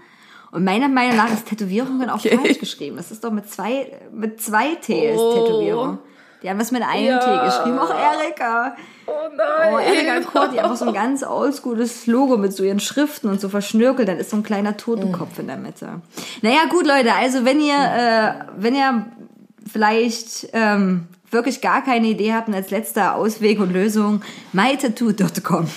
Und 0.50 0.64
meiner 0.64 0.88
Meinung 0.88 1.16
nach 1.16 1.32
ist 1.32 1.46
Tätowierungen 1.46 2.08
auch 2.10 2.16
Okay. 2.24 2.38
falsch 2.42 2.58
geschrieben. 2.58 2.96
Das 2.96 3.10
ist 3.10 3.22
doch 3.24 3.30
mit 3.30 3.50
zwei, 3.50 3.92
mit 4.12 4.40
zwei 4.40 4.74
T 4.76 5.10
ist 5.12 5.18
Oh. 5.18 5.34
Tätowierung. 5.34 5.98
Die 6.42 6.48
haben 6.48 6.60
was 6.60 6.70
mit 6.70 6.82
einem 6.82 7.04
Ja. 7.06 7.18
T 7.18 7.46
geschrieben. 7.46 7.78
Auch 7.78 7.90
Erika. 7.90 8.76
Oh 9.06 9.10
nein. 9.36 9.74
Oh, 9.74 9.78
Erika 9.78 10.16
und 10.18 10.26
Kurt, 10.26 10.52
die 10.54 10.62
auch 10.62 10.74
so 10.76 10.84
ein 10.86 10.94
ganz 10.94 11.24
oldschooles 11.24 12.06
Logo 12.06 12.36
mit 12.36 12.52
so 12.52 12.62
ihren 12.62 12.78
Schriften 12.80 13.28
und 13.28 13.40
so 13.40 13.48
verschnörkelt. 13.48 14.08
Dann 14.08 14.18
ist 14.18 14.30
so 14.30 14.36
ein 14.36 14.42
kleiner 14.44 14.76
Totenkopf 14.76 15.38
in 15.40 15.48
der 15.48 15.56
Mitte. 15.56 16.00
Naja, 16.42 16.60
gut, 16.70 16.86
Leute. 16.86 17.12
Also 17.14 17.44
wenn 17.44 17.60
ihr, 17.60 17.74
äh, 17.74 18.32
wenn 18.56 18.74
ihr 18.76 19.06
vielleicht 19.70 20.48
ähm, 20.52 21.08
wirklich 21.30 21.60
gar 21.60 21.82
keine 21.84 22.06
Idee 22.06 22.32
habt 22.32 22.48
und 22.48 22.54
als 22.54 22.70
letzter 22.70 23.16
Ausweg 23.16 23.58
und 23.60 23.72
Lösung 23.72 24.22
mytattoo.com. 24.52 25.68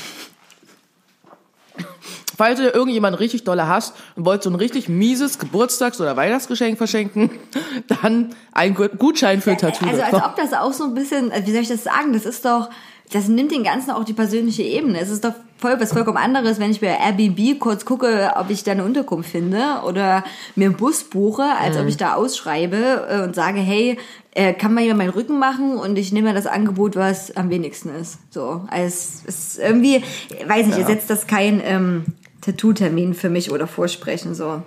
Falls 2.42 2.60
ihr 2.60 2.74
irgendjemand 2.74 3.20
richtig 3.20 3.44
dolle 3.44 3.68
hasst 3.68 3.94
und 4.16 4.26
wollt 4.26 4.42
so 4.42 4.50
ein 4.50 4.56
richtig 4.56 4.90
mieses 4.90 5.38
Geburtstags- 5.38 6.02
oder 6.02 6.18
Weihnachtsgeschenk 6.18 6.76
verschenken, 6.80 7.30
dann 8.02 8.30
ein 8.52 8.74
Gu- 8.74 8.90
Gutschein 8.98 9.42
für 9.42 9.56
Tattoo. 9.56 9.86
Also 9.88 10.02
als 10.02 10.16
ob 10.16 10.36
das 10.38 10.54
auch 10.54 10.74
so 10.74 10.86
ein 10.86 10.96
bisschen, 10.96 11.32
also 11.32 11.46
wie 11.46 11.52
soll 11.52 11.62
ich 11.62 11.68
das 11.68 11.84
sagen, 11.84 12.14
das 12.14 12.26
ist 12.26 12.44
doch, 12.46 12.72
das 13.14 13.28
nimmt 13.28 13.52
den 13.52 13.64
Ganzen 13.64 13.92
auch 13.92 14.04
die 14.06 14.14
persönliche 14.14 14.64
Ebene. 14.64 15.00
Es 15.00 15.10
ist 15.12 15.24
doch 15.24 15.34
voll 15.60 15.80
was 15.80 15.94
vollkommen 15.94 16.18
anderes, 16.18 16.60
wenn 16.60 16.72
ich 16.72 16.82
bei 16.82 16.88
Airbnb 16.88 17.60
kurz 17.60 17.86
gucke, 17.86 18.32
ob 18.36 18.50
ich 18.50 18.64
da 18.64 18.72
eine 18.72 18.86
Unterkunft 18.86 19.30
finde 19.30 19.62
oder 19.86 20.24
mir 20.56 20.66
einen 20.70 20.78
Bus 20.78 21.04
buche, 21.04 21.44
als 21.44 21.78
ob 21.78 21.86
ich 21.86 21.98
da 21.98 22.16
ausschreibe 22.16 23.08
äh, 23.08 23.22
und 23.24 23.36
sage, 23.36 23.60
hey, 23.60 24.00
äh, 24.34 24.54
kann 24.54 24.74
man 24.74 24.84
hier 24.84 24.96
meinen 24.96 25.10
Rücken 25.12 25.38
machen 25.38 25.76
und 25.78 25.96
ich 25.98 26.12
nehme 26.12 26.34
das 26.34 26.48
Angebot, 26.48 26.96
was 26.96 27.36
am 27.38 27.52
wenigsten 27.52 27.90
ist. 27.94 28.18
So, 28.32 28.66
also 28.72 28.86
es 28.88 29.24
ist 29.28 29.60
irgendwie, 29.60 30.02
weiß 30.48 30.66
nicht, 30.66 30.80
ersetzt 30.80 31.10
das 31.12 31.28
kein 31.28 31.62
ähm, 31.64 32.06
Tattoo-Termin 32.42 33.14
für 33.14 33.30
mich 33.30 33.52
oder 33.52 33.68
Vorsprechen 33.68 34.36
so. 34.36 34.62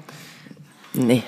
Nee. 0.93 1.23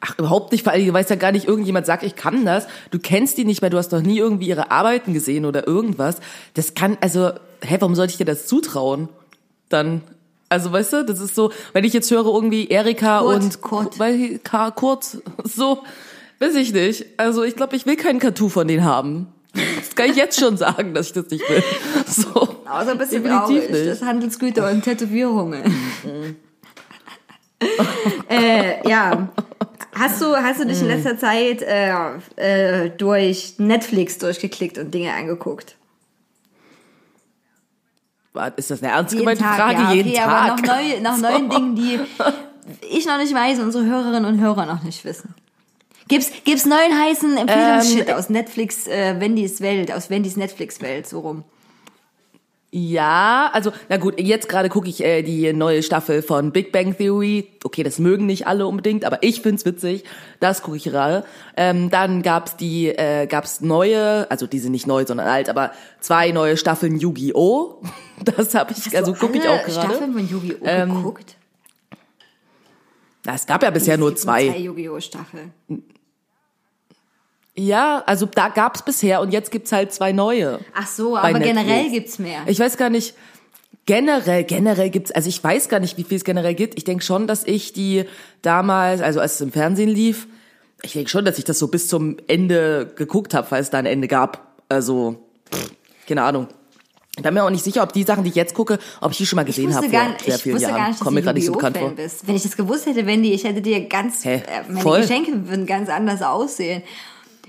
Ach, 0.00 0.16
überhaupt 0.16 0.52
nicht, 0.52 0.64
weil 0.64 0.84
du 0.84 0.92
weißt 0.92 1.10
ja 1.10 1.16
gar 1.16 1.32
nicht, 1.32 1.48
irgendjemand 1.48 1.84
sagt, 1.84 2.04
ich 2.04 2.14
kann 2.14 2.44
das. 2.44 2.68
Du 2.92 3.00
kennst 3.00 3.36
die 3.36 3.44
nicht 3.44 3.62
mehr, 3.62 3.70
du 3.70 3.78
hast 3.78 3.90
noch 3.90 4.02
nie 4.02 4.18
irgendwie 4.18 4.46
ihre 4.46 4.70
Arbeiten 4.70 5.12
gesehen 5.12 5.44
oder 5.44 5.66
irgendwas. 5.66 6.20
Das 6.54 6.74
kann, 6.74 6.96
also, 7.00 7.32
hä, 7.62 7.76
warum 7.80 7.96
sollte 7.96 8.12
ich 8.12 8.18
dir 8.18 8.24
das 8.24 8.46
zutrauen? 8.46 9.08
Dann, 9.68 10.02
also, 10.48 10.70
weißt 10.70 10.92
du, 10.92 11.04
das 11.04 11.18
ist 11.18 11.34
so, 11.34 11.50
wenn 11.72 11.84
ich 11.84 11.92
jetzt 11.92 12.10
höre 12.12 12.26
irgendwie 12.26 12.68
Erika 12.68 13.20
Kurt, 13.20 13.42
und 13.42 13.60
Kurt. 13.60 13.98
Weil, 13.98 14.38
Kurt, 14.76 15.18
so, 15.42 15.82
weiß 16.38 16.54
ich 16.54 16.72
nicht. 16.72 17.06
Also, 17.16 17.42
ich 17.42 17.56
glaube, 17.56 17.74
ich 17.74 17.84
will 17.84 17.96
kein 17.96 18.20
Tattoo 18.20 18.48
von 18.48 18.68
denen 18.68 18.84
haben. 18.84 19.26
Das 19.52 19.96
kann 19.96 20.10
ich 20.10 20.16
jetzt 20.16 20.38
schon 20.38 20.56
sagen, 20.58 20.94
dass 20.94 21.08
ich 21.08 21.12
das 21.14 21.28
nicht 21.30 21.48
will. 21.48 21.64
So. 22.06 22.37
Außer 22.68 22.92
ein 22.92 22.98
bisschen 22.98 23.22
Definitiv 23.22 23.64
traurig. 23.64 23.70
nicht. 23.70 23.86
Das 23.86 24.02
Handelsgüter 24.02 24.70
und 24.70 24.82
Tätowierungen. 24.82 25.64
äh, 28.28 28.88
ja. 28.88 29.28
Hast 29.94 30.20
du, 30.20 30.36
hast 30.36 30.60
du 30.60 30.66
dich 30.66 30.80
in 30.80 30.86
letzter 30.86 31.18
Zeit 31.18 31.62
äh, 31.62 31.92
äh, 32.36 32.90
durch 32.90 33.54
Netflix 33.58 34.18
durchgeklickt 34.18 34.78
und 34.78 34.92
Dinge 34.92 35.12
angeguckt? 35.12 35.76
Ist 38.56 38.70
das 38.70 38.82
eine 38.82 38.92
ernst 38.92 39.12
Jeden 39.12 39.24
gemeinte 39.24 39.42
Tag, 39.42 39.56
Frage? 39.56 39.80
ja, 39.82 39.92
Jeden 39.92 40.10
okay, 40.10 40.18
Tag. 40.18 40.28
aber 40.28 40.56
noch 40.56 40.62
neu, 40.62 41.00
nach 41.00 41.16
neuen 41.30 41.50
Dingen, 41.50 41.74
die 41.74 41.98
ich 42.88 43.06
noch 43.06 43.18
nicht 43.18 43.34
weiß 43.34 43.58
und 43.58 43.64
unsere 43.66 43.86
Hörerinnen 43.86 44.24
und 44.26 44.40
Hörer 44.40 44.66
noch 44.66 44.84
nicht 44.84 45.04
wissen. 45.04 45.34
Gibt's, 46.06 46.30
gibt's 46.44 46.64
neuen 46.64 46.98
heißen 46.98 47.36
Empfehlungsshit 47.36 48.08
Ähm, 48.08 48.14
aus 48.14 48.30
Netflix, 48.30 48.86
äh, 48.86 49.20
Wendys 49.20 49.60
Welt, 49.60 49.92
aus 49.92 50.08
Wendys 50.08 50.36
Netflix-Welt, 50.36 51.08
so 51.08 51.20
rum? 51.20 51.44
Ja, 52.70 53.48
also, 53.54 53.72
na 53.88 53.96
gut, 53.96 54.20
jetzt 54.20 54.46
gerade 54.46 54.68
gucke 54.68 54.90
ich 54.90 55.02
äh, 55.02 55.22
die 55.22 55.54
neue 55.54 55.82
Staffel 55.82 56.20
von 56.20 56.52
Big 56.52 56.70
Bang 56.70 56.94
Theory. 56.94 57.48
Okay, 57.64 57.82
das 57.82 57.98
mögen 57.98 58.26
nicht 58.26 58.46
alle 58.46 58.66
unbedingt, 58.66 59.06
aber 59.06 59.22
ich 59.22 59.40
find's 59.40 59.64
witzig. 59.64 60.04
Das 60.38 60.60
gucke 60.60 60.76
ich 60.76 60.84
gerade. 60.84 61.24
Ähm, 61.56 61.88
dann 61.88 62.20
gab's 62.20 62.56
die, 62.56 62.88
äh, 62.88 63.26
gab's 63.26 63.62
neue, 63.62 64.30
also 64.30 64.46
diese 64.46 64.68
nicht 64.68 64.86
neu, 64.86 65.06
sondern 65.06 65.28
alt, 65.28 65.48
aber 65.48 65.72
zwei 66.00 66.30
neue 66.30 66.56
Staffeln 66.56 66.98
Yu-Gi-Oh! 66.98 67.82
Das 68.24 68.56
habe 68.56 68.72
ich, 68.72 68.96
also 68.96 69.12
Hast 69.12 69.22
du 69.22 69.26
gucke 69.26 69.38
ich 69.38 69.48
auch 69.48 69.62
gerade. 69.62 69.70
Staffeln 69.94 70.12
von 70.12 70.28
Yu-Gi-Oh! 70.28 70.64
Ähm, 70.64 70.92
geguckt? 70.92 71.36
Na, 73.24 73.34
es 73.34 73.46
gab 73.46 73.62
ja 73.62 73.70
bisher 73.70 73.96
nur 73.96 74.16
zwei. 74.16 74.48
Zwei 74.48 74.58
Yu-Gi-Oh! 74.58 74.98
Staffeln. 74.98 75.52
Ja, 77.58 78.04
also 78.06 78.26
da 78.26 78.48
gab's 78.50 78.82
bisher 78.82 79.20
und 79.20 79.32
jetzt 79.32 79.50
gibt's 79.50 79.72
halt 79.72 79.92
zwei 79.92 80.12
neue. 80.12 80.60
Ach 80.74 80.86
so, 80.86 81.16
aber 81.16 81.40
generell 81.40 81.90
gibt's 81.90 82.18
mehr. 82.20 82.42
Ich 82.46 82.60
weiß 82.60 82.76
gar 82.76 82.88
nicht, 82.88 83.14
generell, 83.84 84.44
generell 84.44 84.90
gibt's, 84.90 85.10
also 85.10 85.28
ich 85.28 85.42
weiß 85.42 85.68
gar 85.68 85.80
nicht, 85.80 85.96
wie 85.98 86.04
viel 86.04 86.18
es 86.18 86.24
generell 86.24 86.54
gibt. 86.54 86.76
Ich 86.78 86.84
denke 86.84 87.02
schon, 87.02 87.26
dass 87.26 87.42
ich 87.44 87.72
die 87.72 88.04
damals, 88.42 89.00
also 89.00 89.18
als 89.20 89.34
es 89.34 89.40
im 89.40 89.50
Fernsehen 89.50 89.88
lief, 89.88 90.28
ich 90.82 90.92
denke 90.92 91.10
schon, 91.10 91.24
dass 91.24 91.38
ich 91.38 91.44
das 91.44 91.58
so 91.58 91.66
bis 91.66 91.88
zum 91.88 92.18
Ende 92.28 92.92
geguckt 92.94 93.34
habe, 93.34 93.50
weil 93.50 93.60
es 93.60 93.70
da 93.70 93.78
ein 93.78 93.86
Ende 93.86 94.06
gab. 94.06 94.54
Also, 94.68 95.16
pff, 95.52 95.72
keine 96.06 96.22
Ahnung. 96.22 96.46
Ich 97.16 97.24
bin 97.24 97.34
mir 97.34 97.42
auch 97.42 97.50
nicht 97.50 97.64
sicher, 97.64 97.82
ob 97.82 97.92
die 97.92 98.04
Sachen, 98.04 98.22
die 98.22 98.30
ich 98.30 98.36
jetzt 98.36 98.54
gucke, 98.54 98.78
ob 99.00 99.10
ich 99.10 99.16
die 99.18 99.26
schon 99.26 99.36
mal 99.38 99.44
gesehen 99.44 99.74
habe 99.74 99.88
vor 99.88 100.02
nicht- 100.04 100.20
sehr 100.24 100.38
vielen 100.38 100.58
Jahren. 100.60 100.74
gar 100.76 100.88
nicht, 100.90 101.00
Kommt 101.00 101.14
mir 101.16 101.22
gerade 101.22 101.36
nicht 101.36 101.46
so 101.46 101.52
bekannt 101.54 101.76
vor. 101.76 101.90
Bist. 101.90 102.28
Wenn 102.28 102.36
ich 102.36 102.44
das 102.44 102.56
gewusst 102.56 102.86
hätte, 102.86 103.04
Wendy, 103.06 103.32
ich 103.32 103.42
hätte 103.42 103.60
dir 103.60 103.88
ganz, 103.88 104.24
Hä? 104.24 104.34
äh, 104.36 104.42
meine 104.68 104.80
Voll. 104.80 105.00
Geschenke 105.00 105.48
würden 105.48 105.66
ganz 105.66 105.88
anders 105.88 106.22
aussehen. 106.22 106.84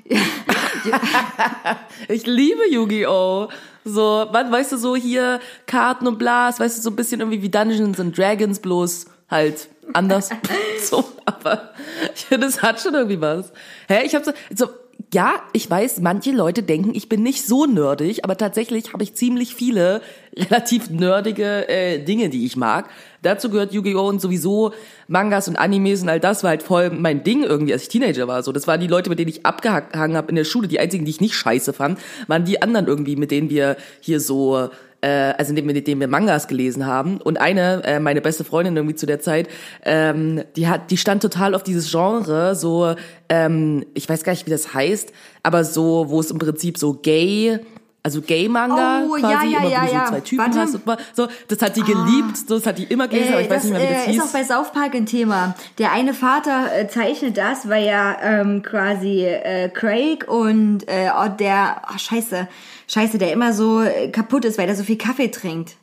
Ich 2.08 2.26
liebe 2.26 2.62
Yu-Gi-Oh! 2.69 3.50
So, 3.86 4.28
was, 4.32 4.52
weißt 4.52 4.72
du, 4.74 4.78
so 4.78 4.95
hier 4.95 5.39
Karten 5.65 6.08
und 6.08 6.17
Blas, 6.19 6.60
weißt 6.60 6.78
du, 6.78 6.82
so 6.82 6.89
ein 6.89 6.95
bisschen 6.95 7.22
irgendwie 7.22 7.41
wie 7.41 7.50
Dungeons 7.50 8.00
and 8.00 8.17
Dragons, 8.17 8.60
bloß 8.60 9.06
halt 9.30 9.69
anders. 9.93 10.30
so, 10.82 11.06
aber 11.26 11.74
ich 12.13 12.26
finde, 12.26 12.48
es 12.48 12.62
hat 12.62 12.82
schon 12.82 12.93
irgendwie 12.93 13.22
was. 13.22 13.52
Hä, 13.88 14.06
ich 14.06 14.15
hab 14.15 14.26
so, 14.26 14.32
so, 14.54 14.67
ja, 15.13 15.36
ich 15.54 15.69
weiß, 15.69 16.02
manche 16.02 16.32
Leute 16.32 16.62
denken, 16.62 16.93
ich 16.93 17.10
bin 17.10 17.24
nicht 17.24 17.45
so 17.45 17.65
nerdig, 17.65 18.24
aber 18.24 18.38
tatsächlich 18.38 18.93
habe 18.93 19.04
ich 19.04 19.15
ziemlich 19.15 19.56
viele 19.56 20.02
relativ 20.36 20.89
nerdige 20.89 21.67
äh, 21.69 22.00
Dinge, 22.04 22.30
die 22.30 22.45
ich 22.45 22.58
mag. 22.58 22.89
Dazu 23.21 23.49
gehört 23.49 23.73
Yu-Gi-Oh! 23.73 24.08
und 24.08 24.21
sowieso 24.21 24.73
Mangas 25.08 25.47
und 25.47 25.58
Animes 25.58 26.01
und 26.01 26.10
all 26.10 26.19
das 26.19 26.43
war 26.43 26.51
halt 26.51 26.63
voll 26.63 26.89
mein 26.89 27.23
Ding 27.23 27.43
irgendwie, 27.43 27.73
als 27.73 27.84
ich 27.84 27.89
Teenager 27.89 28.27
war. 28.27 28.43
So, 28.43 28.51
das 28.51 28.67
waren 28.67 28.79
die 28.79 28.88
Leute, 28.88 29.10
mit 29.10 29.19
denen 29.19 29.29
ich 29.29 29.45
abgehangen 29.45 30.15
habe 30.15 30.29
in 30.29 30.36
der 30.36 30.45
Schule. 30.45 30.67
Die 30.67 30.79
einzigen, 30.79 31.05
die 31.05 31.12
ich 31.12 31.21
nicht 31.21 31.36
scheiße 31.36 31.73
fand, 31.73 31.99
waren 32.27 32.45
die 32.45 32.62
anderen 32.62 32.88
irgendwie, 32.88 33.15
mit 33.15 33.32
denen 33.32 33.49
wir 33.49 33.77
hier 34.01 34.19
so 34.19 34.69
äh, 35.01 35.34
also 35.38 35.53
mit 35.53 35.88
denen 35.88 35.99
wir 35.99 36.08
Mangas 36.08 36.47
gelesen 36.47 36.86
haben. 36.86 37.21
Und 37.21 37.39
eine, 37.39 37.84
äh, 37.86 37.99
meine 37.99 38.21
beste 38.21 38.43
Freundin 38.43 38.75
irgendwie 38.75 38.95
zu 38.95 39.05
der 39.05 39.19
Zeit, 39.19 39.47
ähm, 39.84 40.43
die 40.55 40.67
hat, 40.67 40.91
die 40.91 40.97
stand 40.97 41.21
total 41.21 41.55
auf 41.55 41.63
dieses 41.63 41.89
Genre, 41.89 42.55
so, 42.55 42.95
ähm, 43.29 43.86
ich 43.93 44.10
weiß 44.10 44.23
gar 44.23 44.34
nicht, 44.34 44.45
wie 44.45 44.51
das 44.51 44.73
heißt, 44.73 45.13
aber 45.43 45.63
so, 45.63 46.05
wo 46.10 46.19
es 46.19 46.32
im 46.32 46.39
Prinzip 46.39 46.77
so 46.77 46.93
gay, 46.93 47.60
also 48.01 48.21
Gay-Manga 48.21 49.03
Oh, 49.05 49.15
quasi, 49.19 49.49
ja, 49.51 49.59
ja, 49.59 49.59
immer 49.59 49.69
ja, 49.69 49.81
wo 49.81 49.85
du 49.88 49.93
ja. 49.93 50.05
so 50.05 50.12
zwei 50.12 50.19
Typen 50.21 50.45
Warte. 50.45 50.59
hast. 50.62 50.75
Und 50.75 50.85
mal- 50.85 50.97
so, 51.13 51.27
das 51.47 51.62
hat 51.62 51.75
die 51.75 51.81
geliebt, 51.81 52.38
so, 52.47 52.55
das 52.57 52.65
hat 52.65 52.77
die 52.77 52.85
immer 52.85 53.07
gelesen, 53.07 53.33
aber 53.33 53.41
ich 53.41 53.49
weiß 53.49 53.63
das 53.63 53.63
nicht 53.65 53.73
mehr, 53.79 53.89
wie 53.89 53.93
das 53.93 54.07
äh, 54.07 54.12
ist 54.12 54.19
auch 54.19 54.23
hieß. 54.23 54.31
bei 54.33 54.43
South 54.43 54.71
Park 54.71 54.95
ein 54.95 55.05
Thema. 55.05 55.53
Der 55.77 55.91
eine 55.91 56.13
Vater 56.13 56.69
äh, 56.77 56.88
zeichnet 56.88 57.38
das, 57.38 57.67
weil 57.67 57.85
ja 57.85 58.15
ähm, 58.21 58.62
quasi 58.63 59.25
äh, 59.25 59.69
Craig 59.69 60.27
und 60.27 60.88
äh, 60.88 61.09
oh, 61.17 61.27
der, 61.27 61.81
oh, 61.93 61.97
scheiße, 61.97 62.47
scheiße, 62.88 63.17
der 63.17 63.33
immer 63.33 63.51
so 63.53 63.81
äh, 63.81 64.09
kaputt 64.09 64.45
ist, 64.45 64.57
weil 64.57 64.69
er 64.69 64.75
so 64.75 64.83
viel 64.83 64.97
Kaffee 64.97 65.29
trinkt. 65.29 65.75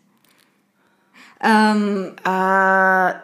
Ähm, 1.42 2.12
Ah, 2.24 3.14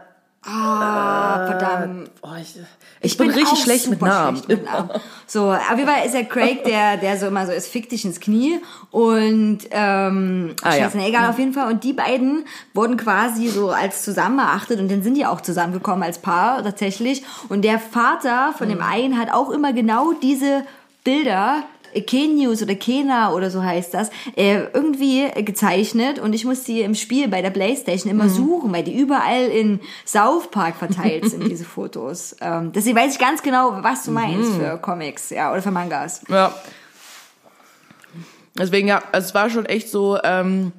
ah, 0.45 1.47
verdammt. 1.47 2.11
oh, 2.23 2.29
ich, 2.41 2.57
ich, 3.01 3.17
bin, 3.17 3.29
richtig 3.31 3.49
auch 3.49 3.57
schlecht 3.57 3.89
mit 3.89 3.99
schlecht 4.01 4.49
mit 4.49 4.65
Namen. 4.65 4.91
So, 5.27 5.51
auf 5.53 5.77
jeden 5.77 5.89
Fall 5.89 6.05
ist 6.05 6.15
der 6.15 6.25
Craig, 6.25 6.65
der, 6.65 6.97
der 6.97 7.17
so 7.19 7.27
immer 7.27 7.47
so 7.47 7.53
ist, 7.53 7.69
fick 7.69 7.89
dich 7.89 8.05
ins 8.05 8.21
Knie. 8.21 8.61
Und 8.91 9.61
ähm, 9.71 10.55
Ah, 10.63 10.75
ja. 10.77 10.91
egal, 11.07 11.31
auf 11.31 11.39
jeden 11.39 11.53
Fall. 11.53 11.71
Und 11.73 11.85
die 11.85 11.93
beiden 11.93 12.45
wurden 12.75 12.97
quasi 12.97 13.49
so 13.49 13.71
als 13.71 14.03
zusammen 14.03 14.39
erachtet 14.39 14.81
und 14.81 14.91
dann 14.91 15.03
sind 15.03 15.15
die 15.15 15.27
auch 15.27 15.41
zusammengekommen 15.41 16.03
als 16.03 16.19
Paar 16.19 16.63
tatsächlich. 16.63 17.23
Und 17.49 17.63
der 17.63 17.79
Vater 17.79 18.53
von 18.57 18.69
Mhm. 18.69 18.73
dem 18.73 18.83
einen 18.83 19.19
hat 19.19 19.33
auch 19.33 19.51
immer 19.51 19.73
genau 19.73 20.13
diese 20.13 20.65
Bilder 21.05 21.63
Kenius 22.07 22.63
oder 22.63 22.75
Kena 22.75 23.33
oder 23.33 23.51
so 23.51 23.63
heißt 23.63 23.93
das, 23.95 24.11
äh, 24.37 24.63
irgendwie 24.73 25.29
gezeichnet 25.45 26.19
und 26.19 26.33
ich 26.35 26.45
muss 26.45 26.65
die 26.65 26.81
im 26.81 26.95
Spiel 26.95 27.29
bei 27.29 27.43
der 27.43 27.51
Playstation 27.51 28.11
immer 28.11 28.25
Mhm. 28.25 28.29
suchen, 28.31 28.73
weil 28.73 28.83
die 28.85 28.99
überall 28.99 29.47
in 29.47 29.81
South 30.07 30.51
Park 30.51 30.77
verteilt 30.77 31.29
sind, 31.29 31.49
diese 31.49 31.65
Fotos. 31.67 32.37
Ähm, 32.41 32.73
deswegen 32.73 32.97
weiß 32.97 33.13
ich 33.15 33.19
ganz 33.19 33.43
genau, 33.43 33.79
was 33.83 34.05
du 34.05 34.11
Mhm. 34.11 34.15
meinst 34.15 34.55
für 34.55 34.79
Comics, 34.79 35.31
ja, 35.31 35.53
oder 35.53 35.61
für 35.63 35.71
Mangas. 35.71 36.23
Ja. 36.29 36.55
Deswegen, 38.59 38.89
ja, 38.89 39.03
es 39.13 39.35
war 39.35 39.49
schon 39.49 39.65
echt 39.67 39.89
so 39.89 40.19
ähm, 40.23 40.73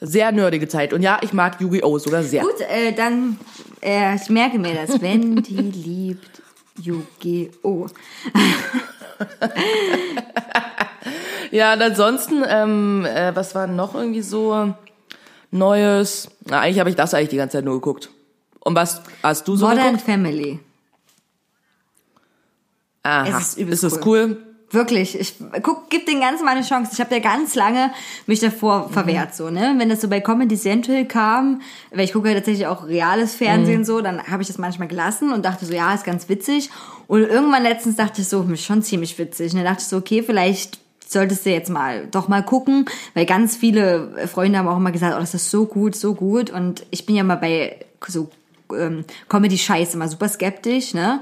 sehr 0.00 0.32
nerdige 0.32 0.66
Zeit. 0.68 0.92
Und 0.92 1.02
ja, 1.02 1.18
ich 1.22 1.32
mag 1.32 1.60
Yu-Gi-Oh! 1.60 1.98
sogar 1.98 2.22
sehr. 2.24 2.42
Gut, 2.42 2.60
äh, 2.60 2.92
dann, 2.92 3.38
äh, 3.82 4.16
ich 4.16 4.28
merke 4.30 4.58
mir 4.58 4.74
das, 4.74 5.00
wenn 5.00 5.36
die 5.36 5.54
liebt 5.70 6.42
Yu-Gi-Oh! 6.82 7.86
Ja, 11.50 11.74
und 11.74 11.82
ansonsten, 11.82 12.44
ähm, 12.46 13.04
äh, 13.04 13.34
was 13.34 13.54
war 13.54 13.66
noch 13.66 13.94
irgendwie 13.94 14.22
so 14.22 14.74
Neues? 15.50 16.28
Na, 16.44 16.60
eigentlich 16.60 16.78
habe 16.78 16.90
ich 16.90 16.96
das 16.96 17.12
eigentlich 17.12 17.30
die 17.30 17.36
ganze 17.36 17.58
Zeit 17.58 17.64
nur 17.64 17.74
geguckt. 17.74 18.10
Und 18.60 18.74
was 18.76 19.02
hast 19.22 19.48
du 19.48 19.56
so 19.56 19.66
Modern 19.66 19.84
geguckt? 19.86 20.02
Family. 20.02 20.60
Aha. 23.02 23.38
Es 23.38 23.48
ist 23.48 23.58
übelst 23.58 23.84
ist 23.84 23.92
es 23.94 24.06
cool? 24.06 24.36
Wirklich, 24.72 25.18
ich 25.18 25.34
guck, 25.62 25.90
gib 25.90 26.06
den 26.06 26.20
Ganzen 26.20 26.44
mal 26.44 26.52
eine 26.52 26.62
Chance. 26.64 26.92
Ich 26.94 27.00
habe 27.00 27.12
ja 27.14 27.20
ganz 27.20 27.56
lange 27.56 27.90
mich 28.26 28.38
davor 28.38 28.86
Mhm. 28.88 28.92
verwehrt, 28.92 29.34
so, 29.34 29.50
ne? 29.50 29.74
Wenn 29.78 29.88
das 29.88 30.00
so 30.00 30.08
bei 30.08 30.20
Comedy 30.20 30.56
Central 30.56 31.04
kam, 31.06 31.60
weil 31.90 32.04
ich 32.04 32.12
gucke 32.12 32.28
ja 32.28 32.34
tatsächlich 32.34 32.66
auch 32.68 32.86
reales 32.86 33.32
Mhm. 33.34 33.38
Fernsehen 33.44 33.84
so, 33.84 34.00
dann 34.00 34.22
habe 34.28 34.42
ich 34.42 34.48
das 34.48 34.58
manchmal 34.58 34.86
gelassen 34.86 35.32
und 35.32 35.44
dachte 35.44 35.66
so, 35.66 35.72
ja, 35.74 35.92
ist 35.92 36.04
ganz 36.04 36.28
witzig. 36.28 36.70
Und 37.08 37.22
irgendwann 37.22 37.64
letztens 37.64 37.96
dachte 37.96 38.20
ich 38.22 38.28
so, 38.28 38.44
hm, 38.44 38.54
ist 38.54 38.64
schon 38.64 38.82
ziemlich 38.82 39.18
witzig. 39.18 39.52
Und 39.52 39.58
dann 39.58 39.66
dachte 39.66 39.80
ich 39.82 39.88
so, 39.88 39.96
okay, 39.96 40.22
vielleicht 40.22 40.78
solltest 41.04 41.44
du 41.44 41.50
jetzt 41.50 41.68
mal 41.70 42.06
doch 42.08 42.28
mal 42.28 42.44
gucken, 42.44 42.84
weil 43.14 43.26
ganz 43.26 43.56
viele 43.56 44.28
Freunde 44.32 44.58
haben 44.60 44.68
auch 44.68 44.76
immer 44.76 44.92
gesagt, 44.92 45.14
oh, 45.16 45.20
das 45.20 45.34
ist 45.34 45.50
so 45.50 45.66
gut, 45.66 45.96
so 45.96 46.14
gut. 46.14 46.50
Und 46.50 46.86
ich 46.92 47.06
bin 47.06 47.16
ja 47.16 47.24
mal 47.24 47.34
bei 47.34 47.74
so 48.06 48.30
ähm, 48.78 49.04
Comedy-Scheiß 49.28 49.94
immer 49.94 50.08
super 50.08 50.28
skeptisch, 50.28 50.94
ne? 50.94 51.20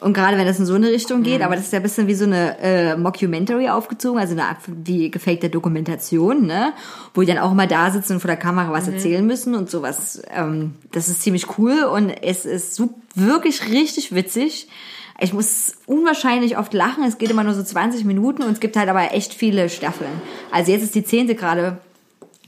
Und 0.00 0.14
gerade 0.14 0.38
wenn 0.38 0.46
das 0.46 0.58
in 0.58 0.66
so 0.66 0.74
eine 0.74 0.88
Richtung 0.88 1.22
geht, 1.22 1.42
aber 1.42 1.56
das 1.56 1.66
ist 1.66 1.72
ja 1.72 1.80
ein 1.80 1.82
bisschen 1.82 2.06
wie 2.06 2.14
so 2.14 2.24
eine 2.24 2.58
äh, 2.58 2.96
Mockumentary 2.96 3.68
aufgezogen, 3.68 4.18
also 4.18 4.32
eine 4.32 4.44
Art 4.44 4.58
wie 4.66 5.10
gefakte 5.10 5.50
Dokumentation, 5.50 6.46
ne? 6.46 6.72
Wo 7.14 7.20
die 7.20 7.26
dann 7.26 7.38
auch 7.38 7.52
immer 7.52 7.66
da 7.66 7.90
sitzen 7.90 8.14
und 8.14 8.20
vor 8.20 8.28
der 8.28 8.36
Kamera 8.36 8.72
was 8.72 8.88
erzählen 8.88 9.26
müssen 9.26 9.54
und 9.54 9.70
sowas. 9.70 10.22
Ähm, 10.34 10.74
das 10.92 11.08
ist 11.08 11.22
ziemlich 11.22 11.58
cool 11.58 11.84
und 11.84 12.10
es 12.10 12.44
ist 12.44 12.74
so, 12.74 12.90
wirklich 13.14 13.70
richtig 13.70 14.14
witzig. 14.14 14.68
Ich 15.20 15.32
muss 15.32 15.76
unwahrscheinlich 15.86 16.58
oft 16.58 16.74
lachen. 16.74 17.04
Es 17.04 17.18
geht 17.18 17.30
immer 17.30 17.44
nur 17.44 17.54
so 17.54 17.62
20 17.62 18.04
Minuten 18.04 18.42
und 18.42 18.52
es 18.52 18.60
gibt 18.60 18.76
halt 18.76 18.88
aber 18.88 19.12
echt 19.12 19.32
viele 19.32 19.68
Staffeln. 19.68 20.10
Also 20.50 20.72
jetzt 20.72 20.82
ist 20.82 20.94
die 20.94 21.04
zehnte 21.04 21.34
gerade 21.34 21.78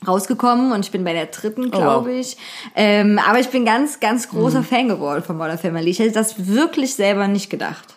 rausgekommen 0.06 0.72
und 0.72 0.84
ich 0.84 0.90
bin 0.90 1.04
bei 1.04 1.12
der 1.12 1.26
dritten, 1.26 1.70
glaube 1.70 2.10
wow. 2.10 2.16
ich. 2.16 2.36
Ähm, 2.74 3.18
aber 3.18 3.40
ich 3.40 3.48
bin 3.48 3.64
ganz, 3.64 4.00
ganz 4.00 4.28
großer 4.28 4.62
Fan 4.62 4.88
geworden 4.88 5.22
von 5.22 5.36
Modern 5.36 5.58
Family. 5.58 5.90
Ich 5.90 5.98
hätte 5.98 6.12
das 6.12 6.46
wirklich 6.46 6.94
selber 6.94 7.28
nicht 7.28 7.50
gedacht. 7.50 7.95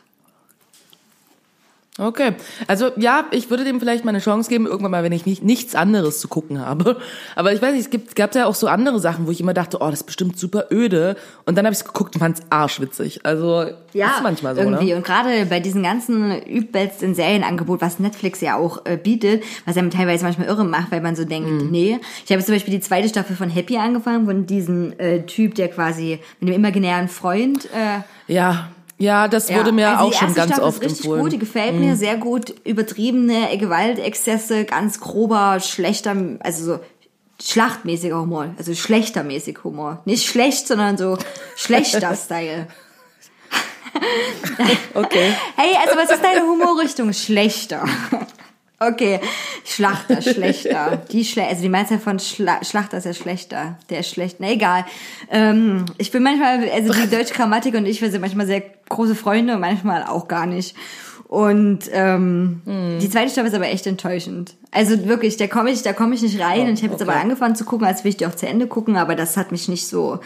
Okay. 1.99 2.31
Also 2.67 2.91
ja, 2.95 3.25
ich 3.31 3.49
würde 3.49 3.63
dem 3.65 3.79
vielleicht 3.79 4.05
mal 4.05 4.09
eine 4.11 4.19
Chance 4.19 4.49
geben, 4.49 4.65
irgendwann 4.65 4.91
mal, 4.91 5.03
wenn 5.03 5.11
ich 5.11 5.25
nicht, 5.25 5.43
nichts 5.43 5.75
anderes 5.75 6.19
zu 6.21 6.27
gucken 6.29 6.65
habe. 6.65 6.97
Aber 7.35 7.51
ich 7.53 7.61
weiß 7.61 7.73
nicht, 7.73 7.81
es 7.81 7.89
gibt, 7.89 8.15
gab 8.15 8.33
ja 8.35 8.45
auch 8.45 8.55
so 8.55 8.67
andere 8.67 8.99
Sachen, 8.99 9.27
wo 9.27 9.31
ich 9.31 9.41
immer 9.41 9.53
dachte, 9.53 9.77
oh, 9.81 9.89
das 9.89 9.99
ist 10.01 10.05
bestimmt 10.05 10.39
super 10.39 10.65
öde. 10.71 11.15
Und 11.45 11.57
dann 11.57 11.65
habe 11.65 11.73
ich 11.73 11.79
es 11.79 11.85
geguckt 11.85 12.15
und 12.15 12.19
fand 12.21 12.39
es 12.39 12.45
arschwitzig. 12.49 13.25
Also 13.25 13.65
Ja, 13.93 14.07
ist 14.15 14.23
manchmal 14.23 14.55
so, 14.55 14.61
irgendwie. 14.61 14.91
ne? 14.91 14.95
Und 14.95 15.05
gerade 15.05 15.45
bei 15.47 15.59
diesen 15.59 15.83
ganzen 15.83 16.41
übelsten 16.43 17.15
Serienangebot, 17.15 17.81
was 17.81 17.99
Netflix 17.99 18.39
ja 18.41 18.55
auch 18.55 18.85
äh, 18.85 18.97
bietet, 18.97 19.43
was 19.65 19.75
einem 19.77 19.91
teilweise 19.91 20.23
manchmal 20.23 20.47
irre 20.47 20.63
macht, 20.63 20.91
weil 20.91 21.01
man 21.01 21.15
so 21.15 21.25
denkt, 21.25 21.49
Mhm. 21.49 21.69
nee. 21.69 21.99
Ich 22.25 22.31
habe 22.31 22.43
zum 22.43 22.55
Beispiel 22.55 22.73
die 22.73 22.79
zweite 22.81 23.09
Staffel 23.09 23.35
von 23.35 23.49
Happy 23.49 23.77
angefangen, 23.77 24.25
von 24.25 24.45
diesem 24.45 24.93
äh, 24.99 25.21
Typ, 25.23 25.55
der 25.55 25.67
quasi 25.69 26.19
mit 26.39 26.49
dem 26.49 26.55
imaginären 26.55 27.07
Freund 27.09 27.65
äh, 27.65 28.01
Ja, 28.33 28.69
ja, 28.99 29.27
das 29.27 29.49
wurde 29.49 29.69
Ja, 29.69 29.71
mir 29.71 29.89
also 29.89 30.03
auch 30.03 30.13
schon 30.13 30.35
ganz 30.35 30.51
Staffel 30.51 30.63
oft 30.63 30.77
ist 30.77 30.91
richtig 30.91 30.99
empfohlen. 31.05 31.19
Mhm. 31.19 31.23
gut, 31.23 31.31
die 31.33 31.39
gefällt 31.39 31.75
mir 31.79 31.95
sehr 31.95 32.17
gut. 32.17 32.53
Übertriebene 32.65 33.57
Gewaltexzesse, 33.57 34.65
ganz 34.65 34.99
grober, 34.99 35.59
schlechter, 35.59 36.15
also 36.41 36.63
so 36.65 36.79
schlachtmäßiger 37.41 38.19
Humor, 38.19 38.53
also 38.57 38.75
schlechtermäßig 38.75 39.63
Humor. 39.63 40.01
Nicht 40.05 40.27
schlecht, 40.27 40.67
sondern 40.67 40.97
so 40.97 41.17
schlechter 41.55 42.15
Style. 42.15 42.67
Okay. 44.93 45.33
Hey, 45.55 45.75
also 45.83 45.97
was 45.97 46.11
ist 46.11 46.23
deine 46.23 46.41
Humorrichtung? 46.41 47.11
Schlechter. 47.11 47.83
Okay, 48.81 49.19
Schlachter, 49.65 50.21
schlechter. 50.21 51.01
Die 51.11 51.25
schle 51.25 51.45
also 51.45 51.61
die 51.61 51.67
Mehrzahl 51.67 51.99
von 51.99 52.17
Schla 52.17 52.63
Schlachter 52.63 52.99
ist 52.99 53.05
ja 53.05 53.13
schlechter. 53.13 53.77
Der 53.89 53.99
ist 53.99 54.09
schlecht. 54.09 54.37
Na 54.39 54.49
egal. 54.49 54.85
Ähm, 55.29 55.83
ich 55.97 56.11
bin 56.11 56.23
manchmal, 56.23 56.69
also 56.69 56.93
die 56.93 57.09
deutsche 57.09 57.33
Grammatik 57.33 57.75
und 57.75 57.85
ich, 57.85 58.01
wir 58.01 58.09
sind 58.09 58.21
manchmal 58.21 58.47
sehr 58.47 58.61
große 58.89 59.15
Freunde 59.15 59.53
und 59.55 59.61
manchmal 59.61 60.03
auch 60.03 60.27
gar 60.27 60.45
nicht. 60.45 60.75
Und 61.27 61.81
ähm, 61.91 62.61
die 62.99 63.07
zweite 63.09 63.29
Staffel 63.31 63.49
ist 63.49 63.53
aber 63.55 63.67
echt 63.67 63.85
enttäuschend. 63.85 64.55
Also 64.71 65.05
wirklich, 65.07 65.37
da 65.37 65.45
komme 65.47 65.69
ich, 65.69 65.83
da 65.83 65.93
komme 65.93 66.15
ich 66.15 66.23
nicht 66.23 66.41
rein. 66.41 66.61
und 66.67 66.73
ich 66.73 66.81
habe 66.83 66.93
jetzt 66.93 67.03
okay. 67.03 67.11
aber 67.11 67.21
angefangen 67.21 67.55
zu 67.55 67.65
gucken, 67.65 67.85
als 67.85 68.03
will 68.03 68.09
ich 68.09 68.17
die 68.17 68.25
auch 68.25 68.33
zu 68.33 68.47
Ende 68.47 68.65
gucken, 68.65 68.97
aber 68.97 69.13
das 69.15 69.37
hat 69.37 69.51
mich 69.51 69.67
nicht 69.67 69.87
so 69.87 70.19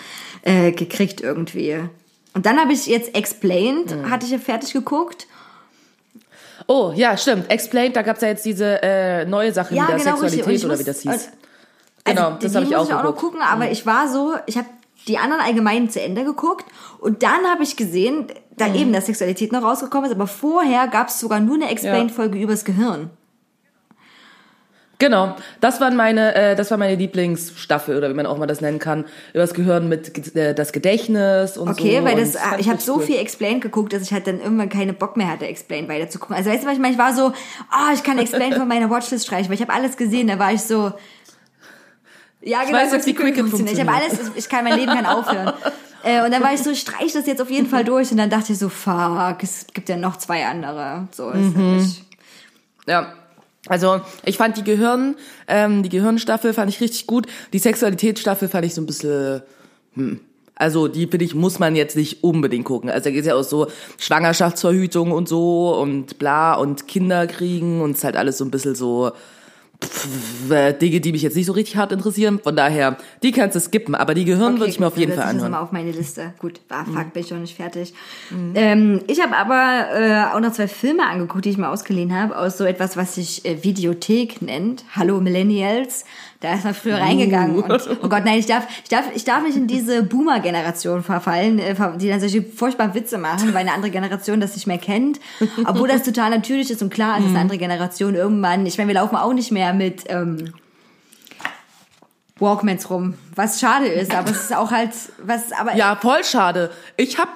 äh, 0.44 0.72
gekriegt 0.72 1.20
irgendwie. 1.20 1.78
Und 2.34 2.46
dann 2.46 2.58
habe 2.58 2.72
ich 2.72 2.88
jetzt 2.88 3.16
Explained, 3.16 3.94
hatte 4.10 4.26
ich 4.26 4.32
ja 4.32 4.38
fertig 4.38 4.72
geguckt. 4.72 5.28
Oh, 6.68 6.94
ja, 6.96 7.18
stimmt. 7.18 7.50
Explained, 7.52 7.96
da 7.96 8.02
gab's 8.02 8.22
ja 8.22 8.30
jetzt 8.30 8.46
diese 8.46 8.82
äh, 8.82 9.26
neue 9.26 9.52
Sache 9.52 9.76
Ja, 9.76 9.84
wieder, 9.84 9.98
genau. 9.98 10.18
Sexualität 10.18 10.64
oder 10.64 10.74
muss- 10.74 10.80
wie 10.80 10.84
das 10.86 11.02
hieß. 11.02 11.12
und- 11.12 11.30
genau, 12.06 12.28
Also, 12.28 12.38
das 12.40 12.56
habe 12.56 12.66
ich 12.66 12.76
auch 12.76 12.88
ich 12.88 12.94
auch 12.94 13.04
noch 13.04 13.16
gucken, 13.16 13.42
aber 13.42 13.70
ich 13.72 13.86
war 13.86 14.08
so, 14.08 14.36
ich 14.46 14.58
habe 14.58 14.68
die 15.08 15.18
anderen 15.18 15.42
allgemein 15.42 15.90
zu 15.90 16.02
Ende 16.02 16.24
geguckt 16.24 16.66
und 17.00 17.24
dann 17.24 17.46
habe 17.46 17.64
ich 17.64 17.76
gesehen, 17.76 18.28
da 18.56 18.68
Mhm. 18.68 18.76
eben, 18.76 18.94
dass 18.94 19.08
Sexualität 19.08 19.52
noch 19.52 19.64
rausgekommen 19.64 20.10
ist, 20.10 20.16
aber 20.16 20.28
vorher 20.28 20.88
gab 20.88 21.10
es 21.10 21.20
sogar 21.20 21.40
nur 21.40 21.56
eine 21.56 21.70
Explained-Folge 21.70 22.38
übers 22.40 22.64
Gehirn. 22.66 23.10
Genau, 25.00 25.36
das 25.60 25.82
waren 25.82 25.98
meine, 25.98 26.34
äh, 26.34 26.56
das 26.56 26.72
war 26.72 26.78
meine 26.78 26.96
Lieblingsstaffel 26.96 27.98
oder 27.98 28.10
wie 28.10 28.14
man 28.14 28.26
auch 28.26 28.38
mal 28.38 28.46
das 28.46 28.62
nennen 28.62 28.80
kann, 28.80 29.02
über 29.34 29.42
das 29.42 29.54
Gehirn 29.54 29.90
mit 29.90 30.34
äh, 30.36 30.54
das 30.54 30.72
Gedächtnis 30.72 31.58
und 31.58 31.68
so. 31.68 31.72
Okay, 31.74 32.00
weil 32.04 32.14
und 32.14 32.22
das, 32.22 32.38
fand 32.38 32.62
ich 32.62 32.70
habe 32.70 32.80
so 32.80 33.00
viel 33.00 33.18
Explained 33.18 33.62
geguckt, 33.62 33.92
dass 33.92 34.04
ich 34.04 34.14
halt 34.14 34.28
dann 34.28 34.40
irgendwann 34.40 34.70
keine 34.70 34.94
Bock 34.94 35.18
mehr 35.18 35.30
hatte, 35.30 35.46
Explained 35.46 35.90
weiter 35.90 36.10
zu 36.10 36.20
gucken. 36.20 36.38
Also 36.38 36.50
weißt 36.50 36.64
du, 36.64 36.68
was 36.68 36.76
ich 36.76 36.80
meine? 36.80 36.94
Ich 36.94 37.00
war 37.00 37.14
so, 37.14 37.34
ah, 37.70 37.92
ich 37.94 38.04
kann 38.04 38.18
Explained 38.18 38.56
von 38.56 38.68
meiner 38.68 38.90
Watchlist 38.90 39.26
streichen, 39.26 39.50
weil 39.50 39.56
ich 39.56 39.62
habe 39.62 39.74
alles 39.74 39.98
gesehen, 39.98 40.28
da 40.28 40.40
war 40.40 40.54
ich 40.54 40.62
so, 40.62 40.94
ja, 42.44 42.64
genau, 42.64 42.78
weiß 42.78 42.90
so 42.90 42.96
jetzt, 42.96 43.08
wie 43.08 43.14
Cricket 43.14 43.46
Ich 43.72 43.80
habe 43.80 43.92
alles, 43.92 44.32
ich 44.36 44.50
kann, 44.50 44.64
mein 44.64 44.78
Leben 44.78 44.92
kann 44.92 45.06
aufhören. 45.06 45.54
Äh, 46.06 46.26
und 46.26 46.32
dann 46.32 46.44
war 46.44 46.54
ich 46.54 46.62
so, 46.62 46.70
ich 46.70 46.82
streich 46.82 47.14
das 47.14 47.28
jetzt 47.28 47.42
auf 47.42 47.50
jeden 47.50 47.68
Fall 47.68 47.86
durch 47.86 48.12
und 48.12 48.18
dann 48.18 48.30
dachte 48.30 48.52
ich 48.52 48.60
so, 48.60 48.68
fuck, 48.68 49.38
es 49.42 49.68
gibt 49.74 49.88
ja 49.88 49.96
noch 49.96 50.18
zwei 50.18 50.46
andere. 50.46 51.08
So 51.12 51.30
ist 51.30 51.56
Mhm. 51.56 51.96
Ja. 52.86 53.14
Also 53.68 54.02
ich 54.26 54.36
fand 54.36 54.58
die 54.58 54.66
Gehirn, 54.66 55.16
ähm, 55.48 55.82
die 55.82 55.88
Gehirnstaffel 55.88 56.54
fand 56.54 56.70
ich 56.70 56.82
richtig 56.82 57.08
gut. 57.08 57.28
Die 57.54 57.60
Sexualitätsstaffel 57.60 58.50
fand 58.50 58.66
ich 58.66 58.74
so 58.74 58.82
ein 58.82 58.86
bisschen, 58.86 59.44
hm. 59.94 60.20
Also 60.56 60.88
die 60.88 61.08
finde 61.08 61.26
ich 61.26 61.34
muss 61.34 61.58
man 61.58 61.76
jetzt 61.76 61.96
nicht 61.96 62.24
unbedingt 62.24 62.66
gucken. 62.66 62.90
Also 62.90 63.06
da 63.06 63.12
geht 63.12 63.26
ja 63.26 63.36
auch 63.36 63.44
so 63.44 63.68
Schwangerschaftsverhütung 63.98 65.12
und 65.12 65.28
so 65.28 65.76
und 65.76 66.20
bla 66.20 66.56
und 66.56 66.88
Kinder 66.88 67.26
kriegen 67.26 67.82
und 67.82 67.92
es 67.92 68.00
ist 68.00 68.04
halt 68.04 68.18
alles 68.18 68.38
so 68.38 68.46
ein 68.46 68.52
bisschen 68.52 68.76
so 68.76 69.14
pff, 69.84 70.52
äh, 70.52 70.74
Dinge, 70.74 71.00
die 71.02 71.12
mich 71.12 71.22
jetzt 71.22 71.36
nicht 71.36 71.46
so 71.46 71.54
richtig 71.54 71.78
hart 71.78 71.92
interessieren. 71.92 72.40
Von 72.44 72.56
daher, 72.56 72.98
die 73.22 73.32
kannst 73.32 73.56
du 73.56 73.60
skippen. 73.60 73.96
Aber 73.96 74.14
die 74.14 74.26
Gehirn 74.26 74.60
würde 74.60 74.70
ich 74.70 74.80
mir 74.80 74.88
auf 74.88 74.98
jeden 74.98 75.12
Fall 75.12 75.24
setze 75.24 75.30
ich 75.30 75.36
das 75.36 75.44
anhören. 75.44 75.52
mal 75.52 75.62
auf 75.62 75.72
meine 75.72 75.92
Liste. 75.92 76.34
Gut, 76.40 76.62
ah, 76.70 76.86
fuck, 76.86 77.14
bin 77.14 77.24
ich 77.24 77.32
noch 77.32 77.40
nicht 77.40 77.56
fertig. 77.56 77.94
Ähm, 78.56 79.02
ich 79.08 79.22
habe 79.22 79.36
aber 79.36 79.88
äh, 79.94 80.36
auch 80.36 80.40
noch 80.40 80.52
zwei 80.54 80.68
Filme 80.68 81.08
angeguckt, 81.08 81.46
die 81.46 81.50
ich 81.50 81.58
mal 81.58 81.72
ausgeliehen 81.72 82.14
habe, 82.14 82.38
aus 82.38 82.58
so 82.58 82.64
etwas, 82.64 82.98
was 82.98 83.16
sich 83.16 83.46
äh, 83.46 83.64
Videothek 83.64 84.42
nennt. 84.42 84.84
Hallo 84.96 85.22
Millennials. 85.22 86.06
Da 86.44 86.56
ist 86.56 86.66
man 86.66 86.74
früher 86.74 86.98
reingegangen. 86.98 87.64
Und, 87.64 87.90
oh 88.04 88.10
Gott, 88.10 88.26
nein, 88.26 88.38
ich 88.38 88.48
darf, 88.48 88.68
ich 88.84 88.90
darf, 88.90 89.06
ich 89.16 89.24
darf 89.24 89.44
nicht 89.44 89.56
in 89.56 89.66
diese 89.66 90.04
Boomer-Generation 90.04 91.02
verfallen, 91.02 91.58
äh, 91.58 91.74
die 91.98 92.10
dann 92.10 92.20
solche 92.20 92.44
furchtbaren 92.44 92.94
Witze 92.94 93.18
machen, 93.18 93.54
weil 93.54 93.62
eine 93.62 93.72
andere 93.72 93.92
Generation 93.92 94.42
das 94.42 94.54
nicht 94.54 94.68
mehr 94.68 94.78
kennt. 94.78 95.22
Obwohl 95.66 95.88
das 95.88 96.04
total 96.04 96.32
natürlich 96.32 96.70
ist 96.70 96.82
und 96.82 96.94
klar 96.94 97.18
ist, 97.18 97.24
dass 97.24 97.30
eine 97.30 97.40
andere 97.40 97.58
Generation 97.58 98.14
irgendwann, 98.14 98.66
ich 98.66 98.78
meine, 98.78 98.90
wir 98.90 98.96
laufen 98.96 99.16
auch 99.16 99.32
nicht 99.32 99.54
mehr 99.54 99.74
mit 99.74 100.04
ähm, 100.08 100.54
Walkmans 102.40 102.90
rum, 102.90 103.14
was 103.36 103.62
schade 103.62 103.88
ist, 103.88 104.14
aber 104.14 104.32
es 104.32 104.42
ist 104.42 104.54
auch 104.54 104.72
halt, 104.72 104.92
was, 105.20 105.54
aber 105.54 105.78
Ja, 105.78 105.96
voll 105.96 106.26
schade. 106.26 106.72
Ich 106.98 107.18
habe 107.18 107.32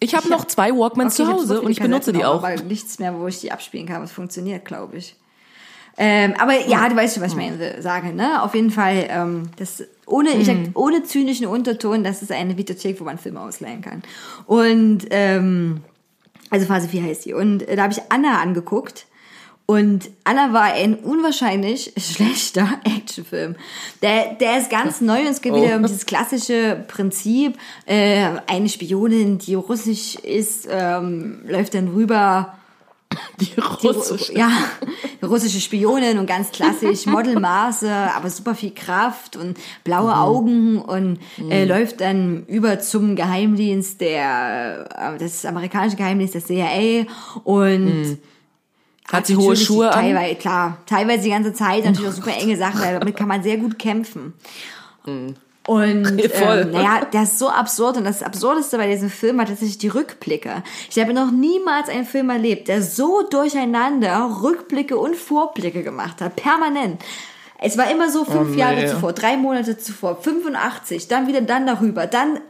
ich 0.00 0.16
hab 0.16 0.28
noch 0.28 0.44
zwei 0.46 0.72
Walkmans 0.72 1.20
Okay, 1.20 1.22
zu 1.22 1.28
hab 1.28 1.36
so 1.36 1.42
Hause 1.42 1.54
viele 1.54 1.66
und 1.66 1.70
ich 1.70 1.80
benutze 1.80 2.12
die 2.12 2.24
auch. 2.24 2.42
Aber 2.42 2.56
nichts 2.56 2.98
mehr, 2.98 3.16
wo 3.16 3.28
ich 3.28 3.38
die 3.38 3.52
abspielen 3.52 3.86
kann, 3.86 4.02
was 4.02 4.10
funktioniert, 4.10 4.64
glaube 4.64 4.96
ich. 4.96 5.14
Ähm, 6.02 6.32
aber 6.38 6.66
ja, 6.66 6.88
du 6.88 6.96
weißt 6.96 7.14
schon, 7.14 7.22
was 7.22 7.32
ich 7.32 7.36
meine, 7.36 7.82
sage, 7.82 8.14
ne? 8.14 8.42
Auf 8.42 8.54
jeden 8.54 8.70
Fall, 8.70 9.06
ähm, 9.10 9.50
das 9.56 9.84
ohne, 10.06 10.30
ich 10.30 10.46
sag, 10.46 10.56
ohne 10.72 11.02
zynischen 11.02 11.46
Unterton, 11.46 12.02
das 12.02 12.22
ist 12.22 12.32
eine 12.32 12.56
Videothek, 12.56 12.98
wo 13.00 13.04
man 13.04 13.18
Filme 13.18 13.38
ausleihen 13.40 13.82
kann. 13.82 14.02
Und 14.46 15.00
ähm, 15.10 15.82
also 16.48 16.64
Phase 16.64 16.88
4 16.88 17.02
heißt 17.02 17.26
die. 17.26 17.34
Und 17.34 17.68
äh, 17.68 17.76
da 17.76 17.82
habe 17.82 17.92
ich 17.92 18.00
Anna 18.08 18.40
angeguckt. 18.40 19.06
Und 19.66 20.10
Anna 20.24 20.54
war 20.54 20.72
ein 20.72 20.94
unwahrscheinlich 20.94 21.92
schlechter 21.98 22.80
Actionfilm. 22.84 23.56
Der, 24.00 24.32
der 24.40 24.58
ist 24.58 24.70
ganz 24.70 25.02
neu 25.02 25.20
und 25.20 25.26
es 25.28 25.42
geht 25.42 25.52
Oh. 25.52 25.62
wieder 25.62 25.76
um 25.76 25.82
dieses 25.82 26.06
klassische 26.06 26.82
Prinzip. 26.88 27.58
Äh, 27.84 28.24
eine 28.46 28.70
Spionin, 28.70 29.36
die 29.36 29.54
russisch 29.54 30.14
ist, 30.16 30.66
ähm, 30.70 31.42
läuft 31.46 31.74
dann 31.74 31.88
rüber 31.88 32.54
Die 33.40 33.46
die 33.46 33.60
Ru- 33.60 33.88
russische. 33.92 34.32
Ja, 34.34 34.50
russische 35.22 35.60
Spionin 35.60 36.18
und 36.18 36.26
ganz 36.26 36.50
klassisch 36.52 37.06
Modelmaße, 37.06 37.90
aber 38.14 38.30
super 38.30 38.54
viel 38.54 38.72
Kraft 38.72 39.36
und 39.36 39.58
blaue 39.82 40.14
Augen 40.16 40.78
und 40.80 41.18
äh, 41.50 41.64
läuft 41.64 42.00
dann 42.00 42.44
über 42.46 42.78
zum 42.78 43.16
Geheimdienst 43.16 44.00
der, 44.00 44.88
äh, 44.96 45.18
das 45.18 45.44
amerikanische 45.44 45.96
Geheimdienst 45.96 46.34
der 46.34 46.44
CIA 46.44 47.06
und 47.42 48.18
Hat 49.10 49.26
sie 49.26 49.36
hohe 49.36 49.56
Schuhe 49.56 49.88
an? 49.92 50.00
teilweise, 50.00 50.34
Klar, 50.36 50.78
teilweise 50.86 51.24
die 51.24 51.30
ganze 51.30 51.52
Zeit 51.52 51.84
natürlich 51.84 52.08
auch 52.10 52.14
super 52.14 52.36
enge 52.36 52.56
Sachen, 52.56 52.80
weil 52.80 52.98
damit 53.00 53.16
kann 53.16 53.26
man 53.28 53.42
sehr 53.42 53.56
gut 53.56 53.76
kämpfen. 53.78 54.34
Und 55.70 56.20
ähm, 56.20 56.70
naja, 56.72 57.06
das 57.12 57.30
ist 57.30 57.38
so 57.38 57.48
absurd 57.48 57.96
und 57.96 58.02
das 58.02 58.24
Absurdeste 58.24 58.76
bei 58.76 58.88
diesem 58.90 59.08
Film 59.08 59.38
war 59.38 59.46
tatsächlich 59.46 59.78
die 59.78 59.86
Rückblicke. 59.86 60.64
Ich 60.90 60.98
habe 60.98 61.14
noch 61.14 61.30
niemals 61.30 61.88
einen 61.88 62.06
Film 62.06 62.28
erlebt, 62.28 62.66
der 62.66 62.82
so 62.82 63.22
durcheinander 63.22 64.38
Rückblicke 64.42 64.98
und 64.98 65.14
Vorblicke 65.14 65.84
gemacht 65.84 66.20
hat, 66.22 66.34
permanent. 66.34 67.00
Es 67.60 67.78
war 67.78 67.88
immer 67.88 68.10
so 68.10 68.24
fünf 68.24 68.48
Oh, 68.48 68.52
nee. 68.52 68.58
Jahre 68.58 68.86
zuvor, 68.88 69.12
drei 69.12 69.36
Monate 69.36 69.78
zuvor, 69.78 70.20
85, 70.20 71.06
dann 71.06 71.28
wieder 71.28 71.40
dann 71.40 71.68
darüber, 71.68 72.08
dann 72.08 72.40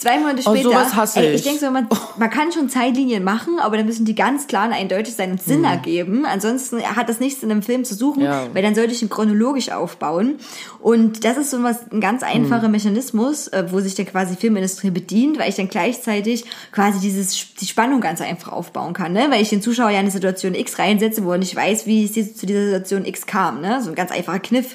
zwei 0.00 0.18
Monate 0.18 0.42
Oh, 0.46 0.54
später. 0.54 0.70
sowas 0.70 0.94
hasse 0.94 1.20
Ey, 1.20 1.28
ich 1.30 1.34
ich. 1.36 1.42
denke 1.44 1.60
so, 1.60 1.70
man, 1.70 1.86
man 2.16 2.30
kann 2.30 2.50
schon 2.52 2.68
Zeitlinien 2.68 3.22
machen, 3.22 3.58
aber 3.60 3.76
dann 3.76 3.86
müssen 3.86 4.04
die 4.06 4.14
ganz 4.14 4.46
klar 4.46 4.66
und 4.66 4.72
eindeutig 4.72 5.14
seinen 5.14 5.38
Sinn 5.38 5.64
ergeben. 5.64 6.24
Ansonsten 6.26 6.82
hat 6.82 7.08
das 7.08 7.20
nichts 7.20 7.42
in 7.42 7.50
einem 7.50 7.62
Film 7.62 7.84
zu 7.84 7.94
suchen, 7.94 8.20
Mhm. 8.20 8.24
Ja. 8.24 8.46
weil 8.54 8.62
dann 8.62 8.74
sollte 8.74 8.92
ich 8.92 9.02
ihn 9.02 9.10
chronologisch 9.10 9.70
aufbauen. 9.70 10.38
Und 10.80 11.24
das 11.24 11.36
ist 11.36 11.50
so 11.50 11.62
was, 11.62 11.78
ein 11.92 12.00
ganz 12.00 12.22
einfacher 12.22 12.66
Mhm. 12.68 12.72
Mechanismus, 12.72 13.48
äh, 13.48 13.66
wo 13.70 13.80
sich 13.80 13.94
dann 13.94 14.06
quasi 14.06 14.36
Filmindustrie 14.36 14.90
bedient, 14.90 15.38
weil 15.38 15.50
ich 15.50 15.56
dann 15.56 15.68
gleichzeitig 15.68 16.44
quasi 16.72 16.98
dieses, 17.00 17.54
die 17.60 17.66
Spannung 17.66 18.00
ganz 18.00 18.20
einfach 18.22 18.52
aufbauen 18.52 18.94
kann, 18.94 19.12
ne? 19.12 19.26
Weil 19.30 19.42
ich 19.42 19.50
den 19.50 19.60
Zuschauer 19.62 19.90
ja 19.90 19.96
in 19.98 20.00
eine 20.06 20.10
Situation 20.10 20.54
X 20.54 20.78
reinsetze, 20.78 21.24
wo 21.24 21.32
er 21.32 21.38
nicht 21.38 21.54
weiß, 21.54 21.86
wie 21.86 22.04
es 22.04 22.36
zu 22.36 22.46
dieser 22.46 22.64
Situation 22.64 23.04
X 23.04 23.26
kam, 23.26 23.60
ne? 23.60 23.82
So 23.82 23.90
ein 23.90 23.94
ganz 23.94 24.10
einfacher 24.10 24.38
Kniff. 24.40 24.74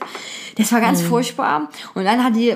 Das 0.57 0.71
war 0.71 0.79
Mhm. 0.79 0.83
ganz 0.83 1.01
furchtbar. 1.01 1.69
Und 1.95 2.05
dann 2.05 2.23
hat 2.23 2.35
die 2.35 2.53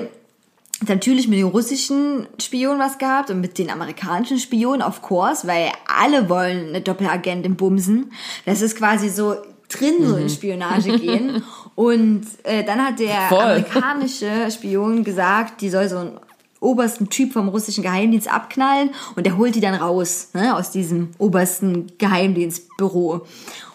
natürlich 0.88 1.28
mit 1.28 1.38
den 1.38 1.46
russischen 1.46 2.26
Spionen 2.40 2.78
was 2.78 2.98
gehabt 2.98 3.30
und 3.30 3.40
mit 3.40 3.58
den 3.58 3.70
amerikanischen 3.70 4.38
Spionen, 4.38 4.82
of 4.82 5.02
course, 5.02 5.46
weil 5.46 5.70
alle 5.86 6.28
wollen 6.28 6.68
eine 6.68 6.80
Doppelagentin 6.80 7.56
bumsen. 7.56 8.12
Das 8.46 8.62
ist 8.62 8.76
quasi 8.76 9.08
so 9.08 9.36
drin 9.68 10.06
so 10.06 10.16
in 10.16 10.28
Spionage 10.28 10.98
gehen. 10.98 11.42
Und 11.74 12.26
äh, 12.44 12.64
dann 12.64 12.84
hat 12.84 12.98
der 12.98 13.28
Voll. 13.28 13.40
amerikanische 13.40 14.50
Spion 14.50 15.04
gesagt, 15.04 15.60
die 15.60 15.70
soll 15.70 15.88
so 15.88 15.98
einen 15.98 16.20
obersten 16.60 17.08
Typ 17.08 17.32
vom 17.32 17.48
russischen 17.48 17.82
Geheimdienst 17.82 18.32
abknallen 18.32 18.90
und 19.16 19.24
der 19.24 19.36
holt 19.36 19.54
die 19.54 19.60
dann 19.60 19.74
raus, 19.74 20.28
ne, 20.34 20.54
aus 20.54 20.70
diesem 20.70 21.08
obersten 21.18 21.90
Geheimdienstbüro. 21.98 23.26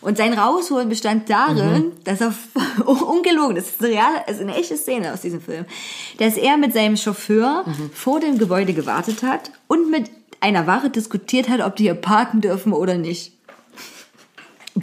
Und 0.01 0.17
sein 0.17 0.33
Rausholen 0.33 0.87
bestand 0.87 1.29
darin, 1.29 1.91
dass 2.03 2.21
er, 2.21 2.33
ungelogen, 2.85 3.55
das 3.55 3.69
ist 3.69 3.83
eine, 3.83 3.93
reale, 3.93 4.27
also 4.27 4.41
eine 4.41 4.55
echte 4.55 4.77
Szene 4.77 5.13
aus 5.13 5.21
diesem 5.21 5.41
Film, 5.41 5.65
dass 6.19 6.37
er 6.37 6.57
mit 6.57 6.73
seinem 6.73 6.95
Chauffeur 6.95 7.65
vor 7.93 8.19
dem 8.19 8.37
Gebäude 8.37 8.73
gewartet 8.73 9.23
hat 9.23 9.51
und 9.67 9.89
mit 9.89 10.11
einer 10.39 10.67
Wache 10.67 10.91
diskutiert 10.91 11.49
hat, 11.49 11.61
ob 11.61 11.75
die 11.75 11.83
hier 11.83 11.95
parken 11.95 12.41
dürfen 12.41 12.71
oder 12.71 12.97
nicht. 12.97 13.33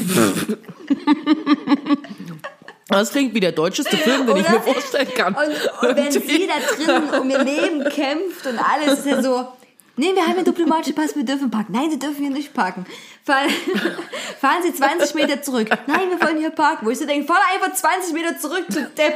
Das 2.92 3.10
klingt 3.10 3.34
wie 3.34 3.40
der 3.40 3.52
deutscheste 3.52 3.96
Film, 3.96 4.26
den 4.26 4.36
ich 4.36 4.44
Oder? 4.44 4.52
mir 4.52 4.60
vorstellen 4.60 5.14
kann. 5.14 5.34
Und, 5.34 5.88
und 5.88 5.96
wenn 5.96 6.10
sie 6.10 6.46
da 6.46 6.84
drin 6.84 7.20
um 7.20 7.30
ihr 7.30 7.42
Leben 7.42 7.84
kämpft 7.88 8.46
und 8.46 8.58
alles, 8.58 9.00
ist 9.00 9.06
ja 9.06 9.22
so, 9.22 9.48
nee, 9.96 10.14
wir 10.14 10.26
haben 10.26 10.36
ja 10.36 10.42
diplomatische 10.42 10.94
Pass, 10.94 11.16
wir 11.16 11.24
dürfen 11.24 11.50
parken. 11.50 11.72
Nein, 11.72 11.90
sie 11.90 11.98
dürfen 11.98 12.18
hier 12.18 12.30
nicht 12.30 12.52
parken. 12.52 12.84
Fahren, 13.24 13.48
fahren 14.40 14.62
Sie 14.62 14.74
20 14.74 15.14
Meter 15.14 15.40
zurück. 15.42 15.68
Nein, 15.86 16.10
wir 16.10 16.20
wollen 16.26 16.38
hier 16.38 16.50
parken. 16.50 16.86
Wo 16.86 16.90
ich 16.90 16.98
so 16.98 17.06
denke, 17.06 17.26
fahr 17.26 17.40
einfach 17.54 17.72
20 17.72 18.12
Meter 18.12 18.36
zurück, 18.38 18.64
du 18.68 18.82
Depp. 18.96 19.14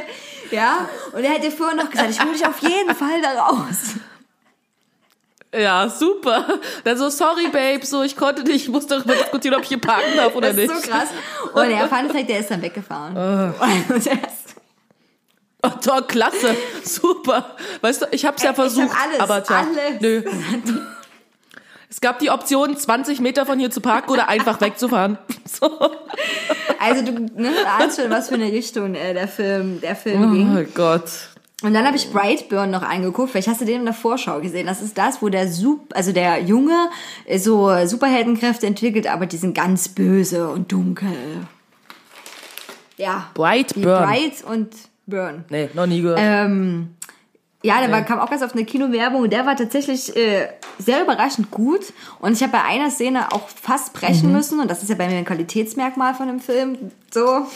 Ja, 0.49 0.89
und 1.11 1.23
er 1.23 1.31
hätte 1.31 1.51
vorher 1.51 1.75
noch 1.75 1.89
gesagt, 1.89 2.09
ich 2.09 2.21
hole 2.21 2.33
dich 2.33 2.45
auf 2.45 2.59
jeden 2.59 2.95
Fall 2.95 3.21
da 3.21 3.43
raus. 3.43 3.95
Ja, 5.55 5.89
super. 5.89 6.45
Dann 6.83 6.97
so, 6.97 7.09
sorry, 7.09 7.47
Babe, 7.51 7.85
so, 7.85 8.03
ich 8.03 8.15
konnte 8.17 8.43
nicht, 8.43 8.63
ich 8.63 8.69
musste 8.69 8.95
darüber 8.97 9.15
diskutieren, 9.15 9.55
ob 9.55 9.61
ich 9.63 9.69
hier 9.69 9.79
parken 9.81 10.15
darf 10.15 10.35
oder 10.35 10.49
Das 10.53 10.57
ist 10.57 10.69
nicht. 10.71 10.85
so 10.85 10.91
krass. 10.91 11.07
Und 11.53 11.69
der 11.69 11.87
Fun 11.87 12.09
Fact, 12.09 12.29
der 12.29 12.39
ist 12.39 12.51
dann 12.51 12.61
weggefahren. 12.61 13.15
Und 13.15 14.05
der 14.05 14.13
ist, 14.13 14.47
Oh, 15.63 15.69
toll, 15.83 16.03
klasse, 16.03 16.55
super. 16.83 17.55
Weißt 17.81 18.03
du, 18.03 18.05
ich 18.11 18.25
hab's 18.25 18.43
ja 18.43 18.51
Ich 18.51 18.57
hab 18.57 18.63
versucht, 18.63 18.95
alles, 19.03 19.19
aber 19.19 19.43
tja, 19.43 19.65
alles. 19.65 20.01
nö. 20.01 20.21
Es 21.89 21.99
gab 22.01 22.19
die 22.19 22.29
Option, 22.29 22.77
20 22.77 23.21
Meter 23.21 23.45
von 23.45 23.57
hier 23.57 23.71
zu 23.71 23.81
parken 23.81 24.11
oder 24.11 24.27
einfach 24.27 24.59
wegzufahren. 24.61 25.17
So. 25.49 25.79
also 26.79 27.01
du 27.03 27.13
ne, 27.35 27.49
ahnst 27.79 27.99
schon, 27.99 28.11
was 28.11 28.27
für 28.27 28.35
eine 28.35 28.51
Richtung 28.51 28.93
äh, 28.93 29.13
der 29.15 29.27
Film, 29.29 29.81
der 29.81 29.95
Film 29.95 30.31
ging. 30.33 30.57
Oh 30.57 30.71
Gott. 30.75 31.09
Und 31.63 31.73
dann 31.73 31.85
habe 31.85 31.97
ich 31.97 32.11
Brightburn 32.11 32.69
noch 32.69 32.83
angeguckt. 32.83 33.31
Vielleicht 33.31 33.47
hast 33.47 33.61
du 33.61 33.65
den 33.65 33.79
in 33.79 33.85
der 33.85 33.93
Vorschau 33.95 34.41
gesehen. 34.41 34.67
Das 34.67 34.81
ist 34.81 34.97
das, 34.97 35.21
wo 35.23 35.29
der 35.29 35.47
Sup 35.51 35.91
also 35.95 36.11
der 36.11 36.41
Junge 36.43 36.89
so 37.37 37.71
Superheldenkräfte 37.85 38.67
entwickelt, 38.67 39.07
aber 39.07 39.25
die 39.25 39.37
sind 39.37 39.55
ganz 39.55 39.89
böse 39.89 40.49
und 40.49 40.71
dunkel. 40.71 41.47
Ja. 42.97 43.31
Bright 43.33 43.75
Wie 43.75 43.81
Burn. 43.81 44.03
Bright 44.03 44.43
und 44.43 44.69
Burn. 45.07 45.45
Nee, 45.49 45.69
noch 45.73 45.87
nie 45.87 46.01
gehört. 46.01 46.19
Ähm, 46.21 46.95
ja, 47.63 47.79
der 47.79 47.91
war, 47.91 48.03
kam 48.03 48.19
auch 48.19 48.29
ganz 48.29 48.43
auf 48.43 48.53
eine 48.53 48.65
Kinowerbung 48.65 49.23
und 49.23 49.33
der 49.33 49.45
war 49.47 49.55
tatsächlich 49.55 50.15
äh, 50.15 50.47
sehr 50.77 51.01
überraschend 51.01 51.49
gut. 51.49 51.91
Und 52.19 52.33
ich 52.33 52.43
habe 52.43 52.51
bei 52.51 52.63
einer 52.63 52.91
Szene 52.91 53.31
auch 53.31 53.49
fast 53.49 53.93
brechen 53.93 54.31
müssen. 54.31 54.59
Und 54.59 54.69
das 54.69 54.83
ist 54.83 54.89
ja 54.89 54.95
bei 54.95 55.07
mir 55.07 55.17
ein 55.17 55.25
Qualitätsmerkmal 55.25 56.13
von 56.13 56.27
dem 56.27 56.39
Film. 56.39 56.77
So. 57.11 57.47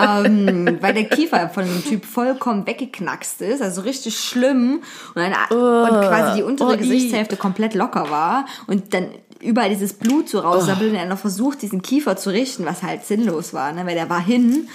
Ähm, 0.00 0.78
weil 0.80 0.94
der 0.94 1.04
Kiefer 1.04 1.48
von 1.48 1.64
dem 1.64 1.84
Typ 1.84 2.04
vollkommen 2.04 2.66
weggeknackst 2.66 3.42
ist, 3.42 3.62
also 3.62 3.82
richtig 3.82 4.18
schlimm 4.18 4.82
und, 5.14 5.22
eine, 5.22 5.34
und 5.50 6.00
quasi 6.00 6.38
die 6.38 6.42
untere 6.42 6.70
oh, 6.70 6.74
i. 6.74 6.76
Gesichtshälfte 6.78 7.36
komplett 7.36 7.74
locker 7.74 8.10
war 8.10 8.46
und 8.66 8.94
dann 8.94 9.08
überall 9.40 9.70
dieses 9.70 9.92
Blut 9.92 10.28
so 10.28 10.40
raussabbelt 10.40 10.90
und 10.90 10.96
er 10.96 11.06
noch 11.06 11.18
versucht, 11.18 11.62
diesen 11.62 11.82
Kiefer 11.82 12.16
zu 12.16 12.30
richten, 12.30 12.66
was 12.66 12.82
halt 12.82 13.04
sinnlos 13.04 13.54
war, 13.54 13.72
ne? 13.72 13.86
weil 13.86 13.94
der 13.94 14.10
war 14.10 14.20
hin 14.20 14.68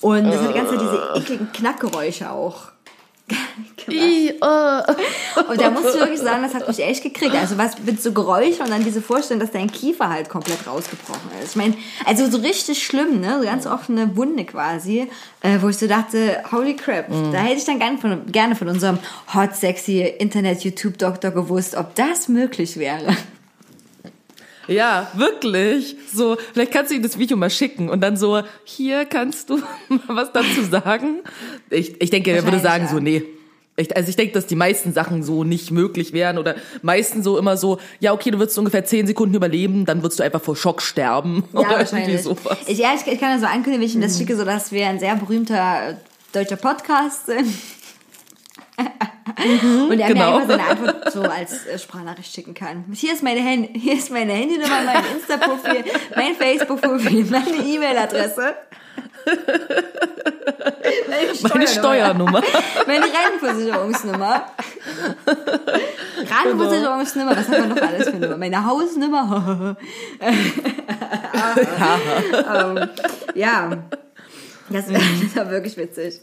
und 0.00 0.24
das 0.24 0.40
hat 0.40 0.50
die 0.50 0.54
ganze 0.54 0.76
Zeit 0.76 0.80
diese 0.80 1.12
ekligen 1.16 1.52
Knackgeräusche 1.52 2.30
auch. 2.30 2.70
I, 3.88 4.28
äh. 4.28 4.32
Und 5.48 5.60
da 5.60 5.70
musst 5.70 5.94
du 5.94 6.00
wirklich 6.00 6.20
sagen, 6.20 6.42
das 6.42 6.54
hat 6.54 6.68
mich 6.68 6.80
echt 6.80 7.02
gekriegt. 7.02 7.34
Also 7.34 7.58
was 7.58 7.78
mit 7.78 8.02
so 8.02 8.12
Geräuschen 8.12 8.64
und 8.64 8.70
dann 8.70 8.84
diese 8.84 9.02
Vorstellung, 9.02 9.40
dass 9.40 9.50
dein 9.50 9.70
Kiefer 9.70 10.08
halt 10.08 10.28
komplett 10.28 10.66
rausgebrochen 10.66 11.30
ist. 11.42 11.50
Ich 11.50 11.56
meine, 11.56 11.74
also 12.04 12.30
so 12.30 12.38
richtig 12.38 12.84
schlimm, 12.84 13.20
ne? 13.20 13.38
So 13.40 13.44
ganz 13.44 13.66
offene 13.66 14.16
Wunde 14.16 14.44
quasi, 14.44 15.08
äh, 15.42 15.58
wo 15.60 15.68
ich 15.68 15.78
so 15.78 15.86
dachte, 15.86 16.42
holy 16.52 16.76
crap, 16.76 17.06
da 17.32 17.38
hätte 17.38 17.58
ich 17.58 17.64
dann 17.64 17.78
gerne 17.78 17.98
von, 17.98 18.26
gerne 18.30 18.56
von 18.56 18.68
unserem 18.68 18.98
hot, 19.34 19.54
sexy 19.56 20.00
Internet-YouTube-Doktor 20.00 21.30
gewusst, 21.30 21.76
ob 21.76 21.94
das 21.94 22.28
möglich 22.28 22.76
wäre. 22.76 23.16
Ja, 24.70 25.10
wirklich. 25.14 25.96
So, 26.12 26.36
vielleicht 26.52 26.72
kannst 26.72 26.92
du 26.92 26.94
ihm 26.94 27.02
das 27.02 27.18
Video 27.18 27.36
mal 27.36 27.50
schicken 27.50 27.88
und 27.88 28.00
dann 28.00 28.16
so, 28.16 28.42
hier 28.64 29.04
kannst 29.04 29.50
du 29.50 29.56
mal 29.88 30.00
was 30.08 30.32
dazu 30.32 30.62
sagen. 30.62 31.20
Ich, 31.70 32.00
ich 32.00 32.10
denke, 32.10 32.30
er 32.30 32.44
würde 32.44 32.60
sagen 32.60 32.84
Wahrscheinlich, 32.84 33.20
so, 33.20 33.26
nee. 33.26 33.39
Ich, 33.80 33.96
also 33.96 34.08
ich 34.08 34.16
denke, 34.16 34.32
dass 34.34 34.46
die 34.46 34.56
meisten 34.56 34.92
Sachen 34.92 35.22
so 35.22 35.44
nicht 35.44 35.70
möglich 35.70 36.12
wären 36.12 36.38
oder 36.38 36.56
meisten 36.82 37.22
so 37.22 37.38
immer 37.38 37.56
so, 37.56 37.78
ja, 37.98 38.12
okay, 38.12 38.30
du 38.30 38.38
würdest 38.38 38.58
ungefähr 38.58 38.84
zehn 38.84 39.06
Sekunden 39.06 39.34
überleben, 39.34 39.86
dann 39.86 40.02
würdest 40.02 40.20
du 40.20 40.24
einfach 40.24 40.42
vor 40.42 40.56
Schock 40.56 40.82
sterben 40.82 41.44
Ja, 41.52 41.60
oder 41.60 41.70
wahrscheinlich. 41.70 42.22
sowas. 42.22 42.58
Ich, 42.66 42.78
ja, 42.78 42.90
ich, 42.94 43.10
ich 43.10 43.18
kann 43.18 43.30
ja 43.30 43.38
so 43.38 43.46
ankündigen, 43.46 43.80
wenn 43.80 43.86
ich 43.86 43.94
ihm 43.94 44.00
das 44.00 44.18
schicke, 44.18 44.36
so 44.36 44.44
dass 44.44 44.72
wir 44.72 44.86
ein 44.86 44.98
sehr 44.98 45.16
berühmter 45.16 45.90
äh, 45.90 45.94
deutscher 46.32 46.56
Podcast 46.56 47.26
sind. 47.26 47.46
und 49.90 49.98
er 49.98 50.08
genau. 50.08 50.14
mir 50.14 50.36
einfach 50.36 50.48
seine 50.48 50.64
Antwort 50.64 51.12
so 51.12 51.22
als 51.22 51.66
äh, 51.66 51.78
Sprachnachricht 51.78 52.32
schicken 52.32 52.54
kann. 52.54 52.84
Hier 52.92 53.12
ist 53.12 53.22
meine, 53.22 53.42
Hand 53.42 53.70
hier 53.74 53.94
ist 53.94 54.10
meine 54.10 54.32
Handynummer, 54.32 54.82
mein 54.84 55.02
Insta-Profil, 55.16 55.84
mein 56.16 56.34
Facebook-Profil, 56.34 57.26
meine 57.30 57.56
E-Mail-Adresse. 57.66 58.54
Meine 61.52 61.66
Steuernummer. 61.68 62.42
Meine 62.86 63.04
Rentenversicherungsnummer. 63.04 64.44
Rentenversicherungsnummer, 66.44 67.36
was 67.36 67.48
haben 67.48 67.68
wir 67.68 67.74
noch 67.74 67.82
alles 67.82 68.08
für 68.08 68.16
Nummer? 68.16 68.36
Meine 68.36 68.64
Hausnummer. 68.64 69.76
ähm, 72.32 72.88
ja, 73.34 73.70
das, 74.68 74.86
das 74.86 75.36
war 75.36 75.50
wirklich 75.50 75.76
witzig. 75.76 76.20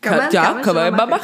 Kann- 0.00 0.28
ja, 0.32 0.52
kann 0.52 0.64
schon 0.64 0.74
man 0.74 0.94
mal 0.94 1.04
immer 1.04 1.20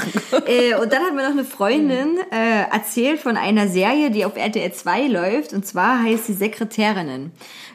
Äh, 0.46 0.74
und 0.76 0.90
dann 0.92 1.02
hat 1.02 1.14
mir 1.14 1.22
noch 1.24 1.30
eine 1.32 1.44
Freundin 1.44 2.18
äh, 2.32 2.62
erzählt 2.72 3.20
von 3.20 3.36
einer 3.36 3.68
Serie, 3.68 4.10
die 4.10 4.24
auf 4.24 4.36
RTL 4.36 4.72
2 4.72 5.06
läuft. 5.08 5.52
Und 5.52 5.66
zwar 5.66 6.02
heißt 6.02 6.26
sie 6.26 6.32
Sekretärinnen. 6.32 7.32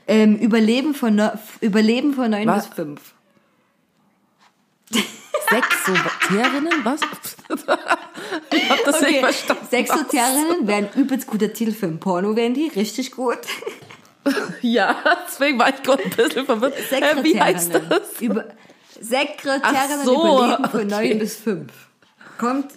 Ähm, 0.07 0.35
Überleben, 0.37 0.93
von 0.93 1.15
neu- 1.15 1.31
Überleben 1.61 2.13
von 2.13 2.29
9 2.31 2.47
Was? 2.47 2.67
bis 2.67 2.75
5. 2.75 3.01
Sekretärinnen, 5.49 6.73
was? 6.83 7.01
ich 8.51 8.69
hab 8.69 8.83
das 8.83 9.01
nicht 9.01 9.19
verstanden. 9.19 9.65
Sekretärinnen 9.69 10.67
wären 10.67 10.89
übelst 10.95 11.27
guter 11.27 11.53
Titel 11.53 11.71
für 11.71 11.85
ein 11.85 11.99
Porno, 11.99 12.35
wären 12.35 12.53
die 12.53 12.67
richtig 12.67 13.11
gut. 13.11 13.39
Ja, 14.63 14.95
deswegen 15.27 15.59
war 15.59 15.69
ich 15.69 15.83
gerade 15.83 16.03
ein 16.03 16.09
bisschen 16.09 16.47
verwirrt. 16.47 16.73
Äh, 16.91 17.23
wie 17.23 17.39
heißt 17.39 17.71
das? 17.75 18.19
Über, 18.19 18.45
Sekretärinnen 18.99 20.03
so, 20.03 20.15
überleben 20.39 20.67
von 20.71 20.79
okay. 20.91 21.09
9 21.09 21.19
bis 21.19 21.35
5. 21.35 21.71
Kommt, 22.39 22.71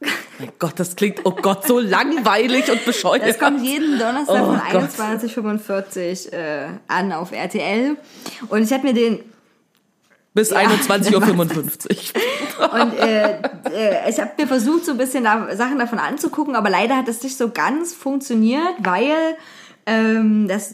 Mein 0.00 0.52
Gott, 0.58 0.74
das 0.76 0.94
klingt, 0.94 1.20
oh 1.24 1.32
Gott, 1.32 1.66
so 1.66 1.80
langweilig 1.80 2.70
und 2.70 2.84
bescheuert. 2.84 3.26
das 3.26 3.38
kommt 3.38 3.62
jeden 3.64 3.98
Donnerstag 3.98 4.40
Oh 4.40 4.46
von 4.46 4.60
Gott. 4.70 4.90
21.45 4.90 6.32
äh, 6.32 6.66
an 6.86 7.12
auf 7.12 7.32
RTL. 7.32 7.96
Und 8.48 8.62
ich 8.62 8.72
habe 8.72 8.86
mir 8.86 8.94
den 8.94 9.20
Bis 10.34 10.50
Ja, 10.50 10.58
21.55 10.58 12.14
Uhr. 12.60 12.72
Und 12.72 12.92
äh, 12.98 13.40
äh, 13.72 14.08
ich 14.10 14.20
habe 14.20 14.30
mir 14.38 14.46
versucht, 14.46 14.84
so 14.84 14.92
ein 14.92 14.98
bisschen 14.98 15.24
da, 15.24 15.56
Sachen 15.56 15.78
davon 15.78 15.98
anzugucken, 15.98 16.54
aber 16.54 16.70
leider 16.70 16.96
hat 16.96 17.08
das 17.08 17.22
nicht 17.22 17.36
so 17.36 17.50
ganz 17.50 17.92
funktioniert, 17.94 18.74
weil 18.78 19.36
ähm, 19.86 20.46
das 20.46 20.72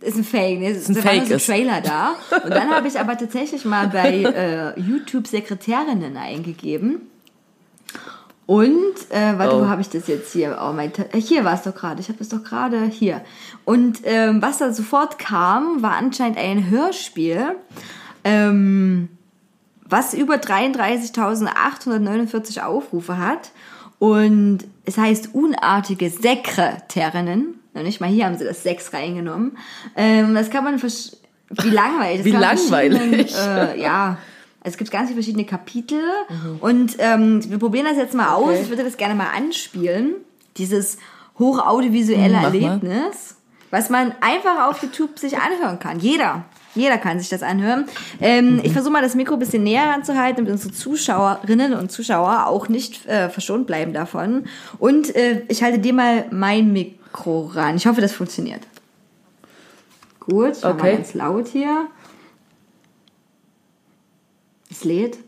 ist 0.00 0.16
ein 0.16 0.24
Fake. 0.24 0.60
Ne? 0.60 0.70
Es 0.70 0.88
ein 0.88 0.94
da 0.94 1.02
Fake 1.02 1.20
war 1.20 1.26
so 1.26 1.32
ein 1.34 1.36
ist. 1.36 1.46
Trailer 1.46 1.80
da. 1.82 2.14
Und 2.44 2.50
dann 2.50 2.70
habe 2.70 2.88
ich 2.88 2.98
aber 2.98 3.18
tatsächlich 3.18 3.66
mal 3.66 3.88
bei 3.88 4.22
äh, 4.22 4.80
YouTube 4.80 5.26
Sekretärinnen 5.26 6.16
eingegeben. 6.16 7.09
Und, 8.50 8.94
äh, 9.10 9.38
warte, 9.38 9.54
Oh. 9.54 9.60
wo 9.60 9.68
habe 9.68 9.80
ich 9.80 9.90
das 9.90 10.08
jetzt 10.08 10.32
hier? 10.32 10.58
Oh, 10.60 10.72
mein 10.72 10.90
äh, 11.12 11.20
hier 11.20 11.44
war 11.44 11.54
es 11.54 11.62
doch 11.62 11.72
gerade. 11.72 12.00
Ich 12.00 12.08
habe 12.08 12.18
es 12.20 12.30
doch 12.30 12.42
gerade 12.42 12.82
hier. 12.86 13.20
Und 13.64 14.00
ähm, 14.02 14.42
was 14.42 14.58
da 14.58 14.72
sofort 14.72 15.20
kam, 15.20 15.82
war 15.82 15.92
anscheinend 15.92 16.36
ein 16.36 16.68
Hörspiel. 16.68 17.54
Ähm, 18.24 19.08
was 19.84 20.14
über 20.14 20.34
33.849 20.34 22.64
Aufrufe 22.64 23.18
hat. 23.18 23.52
Und 24.00 24.64
es 24.84 24.98
heißt 24.98 25.32
unartige 25.32 26.10
Sekretärinnen. 26.10 27.54
Und 27.72 27.82
nicht 27.84 28.00
mal 28.00 28.10
hier 28.10 28.26
haben 28.26 28.36
sie 28.36 28.44
das 28.44 28.64
Sex 28.64 28.92
reingenommen. 28.92 29.56
Ähm, 29.94 30.34
das 30.34 30.50
kann 30.50 30.64
man, 30.64 30.82
wie 30.82 31.70
langweilig. 31.70 32.18
Das 32.18 32.24
Wie 32.24 32.32
langweilig. 32.32 33.32
Äh, 33.36 33.80
ja, 33.80 34.18
es 34.62 34.76
gibt 34.76 34.90
ganz 34.90 35.08
viele 35.08 35.20
verschiedene 35.22 35.44
Kapitel. 35.46 36.02
Und 36.60 36.96
ähm, 36.98 37.40
wir 37.50 37.58
probieren 37.58 37.86
das 37.86 37.96
jetzt 37.96 38.14
mal 38.14 38.34
aus. 38.34 38.50
Okay. 38.50 38.60
Ich 38.62 38.68
würde 38.68 38.84
das 38.84 38.96
gerne 38.96 39.14
mal 39.14 39.28
anspielen. 39.36 40.14
Dieses 40.56 40.98
hochaudiovisuelle 41.38 42.34
mal. 42.34 42.44
Erlebnis, 42.44 43.36
was 43.70 43.88
man 43.90 44.12
einfach 44.20 44.68
auf 44.68 44.82
YouTube 44.82 45.18
sich 45.18 45.38
anhören 45.38 45.78
kann. 45.78 45.98
Jeder. 46.00 46.44
Jeder 46.74 46.98
kann 46.98 47.18
sich 47.18 47.28
das 47.28 47.42
anhören. 47.42 47.86
Ähm, 48.20 48.54
Mhm. 48.56 48.60
Ich 48.62 48.72
versuche 48.72 48.92
mal 48.92 49.02
das 49.02 49.14
Mikro 49.16 49.34
ein 49.34 49.38
bisschen 49.40 49.64
näher 49.64 49.88
ranzuhalten, 49.90 50.36
damit 50.44 50.52
unsere 50.52 50.72
Zuschauerinnen 50.72 51.74
und 51.74 51.90
Zuschauer 51.90 52.46
auch 52.46 52.68
nicht 52.68 53.06
äh, 53.06 53.28
verschont 53.28 53.66
bleiben 53.66 53.92
davon. 53.92 54.44
Und 54.78 55.14
äh, 55.16 55.42
ich 55.48 55.62
halte 55.64 55.78
dir 55.80 55.92
mal 55.92 56.26
mein 56.30 56.72
Mikro 56.72 57.46
ran. 57.54 57.74
Ich 57.76 57.86
hoffe, 57.88 58.00
das 58.00 58.12
funktioniert. 58.12 58.60
Gut, 60.20 60.52
ich 60.58 60.62
mach 60.62 60.74
mal 60.74 60.78
Okay. 60.80 60.96
ganz 60.96 61.14
laut 61.14 61.48
hier. 61.48 61.88
Lädt. 64.84 65.18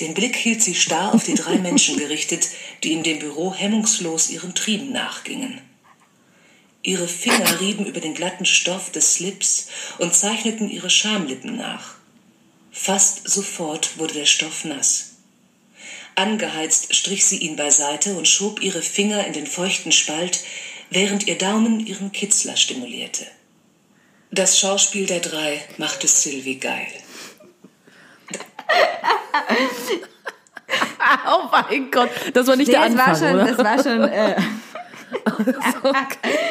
Den 0.00 0.14
Blick 0.14 0.36
hielt 0.36 0.62
sie 0.62 0.74
starr 0.74 1.14
auf 1.14 1.24
die 1.24 1.34
drei 1.34 1.56
Menschen 1.58 1.96
gerichtet, 1.96 2.48
die 2.82 2.92
in 2.92 3.02
dem 3.02 3.20
Büro 3.20 3.54
hemmungslos 3.54 4.30
ihren 4.30 4.54
Trieben 4.54 4.92
nachgingen. 4.92 5.60
Ihre 6.82 7.08
Finger 7.08 7.60
rieben 7.60 7.86
über 7.86 8.00
den 8.00 8.14
glatten 8.14 8.44
Stoff 8.44 8.90
des 8.90 9.14
Slips 9.14 9.68
und 9.98 10.14
zeichneten 10.14 10.68
ihre 10.68 10.90
Schamlippen 10.90 11.56
nach. 11.56 11.94
Fast 12.72 13.28
sofort 13.28 13.98
wurde 13.98 14.14
der 14.14 14.26
Stoff 14.26 14.64
nass. 14.64 15.12
Angeheizt 16.16 16.94
strich 16.94 17.24
sie 17.24 17.38
ihn 17.38 17.56
beiseite 17.56 18.14
und 18.14 18.28
schob 18.28 18.60
ihre 18.62 18.82
Finger 18.82 19.26
in 19.26 19.32
den 19.32 19.46
feuchten 19.46 19.92
Spalt, 19.92 20.40
während 20.90 21.26
ihr 21.26 21.38
Daumen 21.38 21.86
ihren 21.86 22.12
Kitzler 22.12 22.56
stimulierte. 22.56 23.26
Das 24.30 24.58
Schauspiel 24.58 25.06
der 25.06 25.20
drei 25.20 25.64
machte 25.78 26.06
Sylvie 26.06 26.58
geil. 26.58 26.86
Oh 31.26 31.48
mein 31.52 31.90
Gott, 31.90 32.10
das 32.32 32.46
war 32.46 32.56
nicht 32.56 32.68
Nee, 32.68 32.74
der 32.74 32.88
das 32.88 32.96
war 32.96 33.06
Anfang, 33.08 33.28
schon, 33.28 33.34
oder? 33.40 33.52
das 33.52 33.58
war 33.64 33.82
schon, 33.82 34.02
äh, 34.08 34.36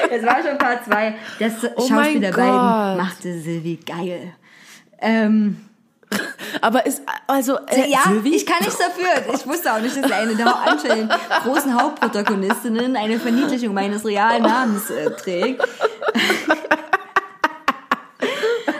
das 0.09 0.23
war 0.25 0.43
schon 0.43 0.57
Part 0.57 0.85
2. 0.85 1.15
Das 1.39 1.53
Oh 1.75 1.87
Schauspiel 1.87 2.21
der 2.21 2.31
beiden 2.31 2.97
machte 2.97 3.39
Silvi 3.39 3.79
geil. 3.85 4.33
Ähm, 5.01 5.57
Aber 6.61 6.85
ist, 6.85 7.01
also, 7.27 7.57
äh, 7.67 7.89
ja, 7.89 7.99
Sylvie? 8.05 8.35
ich 8.35 8.45
kann 8.45 8.59
nichts 8.59 8.77
dafür. 8.77 9.33
Ich 9.33 9.45
wusste 9.47 9.73
auch 9.73 9.79
nicht, 9.79 9.97
dass 10.01 10.11
eine 10.11 10.35
der 10.35 10.55
anscheinend 10.55 11.11
großen 11.43 11.73
Hauptprotagonistinnen 11.73 12.95
eine 12.95 13.19
Verniedlichung 13.19 13.73
meines 13.73 14.05
realen 14.05 14.43
Namens 14.43 14.89
äh, 14.89 15.09
trägt. 15.11 15.63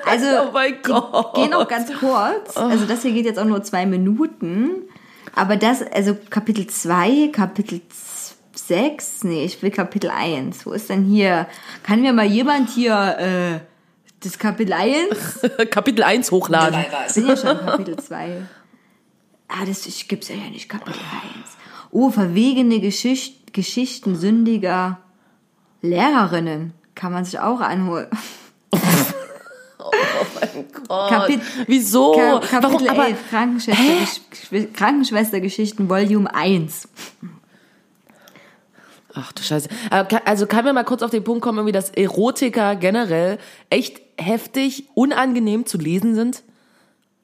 Also, 0.06 0.26
oh 0.48 0.52
mein 0.54 0.76
Gott. 0.84 1.34
Gehen 1.36 1.54
auch 1.54 1.68
ganz 1.68 1.92
kurz. 2.00 2.58
Also 2.58 2.86
das 2.86 3.02
hier 3.02 3.12
geht 3.14 3.26
jetzt 3.26 3.40
auch 3.40 3.46
nur 3.46 3.64
zwei 3.64 3.86
Minuten. 3.86 4.84
Aber 5.36 5.56
das, 5.56 5.82
also 5.82 6.16
Kapitel 6.30 6.68
2, 6.68 7.30
Kapitel 7.32 7.82
6, 8.56 9.24
nee, 9.24 9.46
ich 9.46 9.62
will 9.64 9.72
Kapitel 9.72 10.10
1. 10.12 10.66
Wo 10.66 10.72
ist 10.74 10.90
denn 10.90 11.04
hier? 11.06 11.48
Kann 11.82 12.02
mir 12.02 12.14
mal 12.14 12.26
jemand 12.26 12.70
hier 12.70 13.18
äh, 13.18 13.60
das 14.22 14.38
Kapitel 14.38 14.74
1? 14.74 15.42
Kapitel 15.72 16.04
1 16.04 16.32
hochladen. 16.32 16.86
Es. 17.08 17.16
sind 17.16 17.28
ja 17.28 17.36
schon 17.38 17.58
Kapitel 17.58 17.98
2. 17.98 18.42
Ah, 19.48 19.66
das 19.66 19.86
ich- 19.86 20.08
gibt's 20.08 20.30
ja 20.30 20.36
nicht, 20.36 20.70
Kapitel 20.70 21.00
1. 21.00 21.02
Oh, 21.92 22.10
verwegene 22.10 22.80
Geschicht, 22.80 23.54
Geschichten 23.54 24.16
sündiger 24.16 25.00
Lehrerinnen. 25.82 26.74
Kann 26.96 27.12
man 27.12 27.26
sich 27.26 27.40
auch 27.40 27.60
anholen. 27.60 28.08
Kapit 30.88 31.42
Wieso? 31.68 32.12
Ka 32.14 32.40
Kapitel 32.40 32.88
Warum? 32.88 32.90
Aber, 32.90 33.08
11, 33.08 33.18
Krankenschwester, 33.30 34.68
Krankenschwestergeschichten, 34.74 35.90
Volume 35.90 36.34
1. 36.34 36.88
ach 39.14 39.32
du 39.34 39.44
Scheiße. 39.44 39.70
Kann- 39.90 40.22
Also 40.26 40.48
kann 40.48 40.66
mir 40.66 40.74
mal 40.74 40.84
kurz 40.84 41.04
auf 41.04 41.12
den 41.12 41.24
Punkt 41.24 41.42
kommen, 41.44 41.60
irgendwie, 41.60 41.72
dass 41.72 41.90
Erotiker 41.92 42.76
generell 42.76 43.38
echt 43.70 44.02
heftig, 44.18 44.86
unangenehm 44.96 45.66
zu 45.66 45.78
lesen 45.78 46.16
sind? 46.16 46.44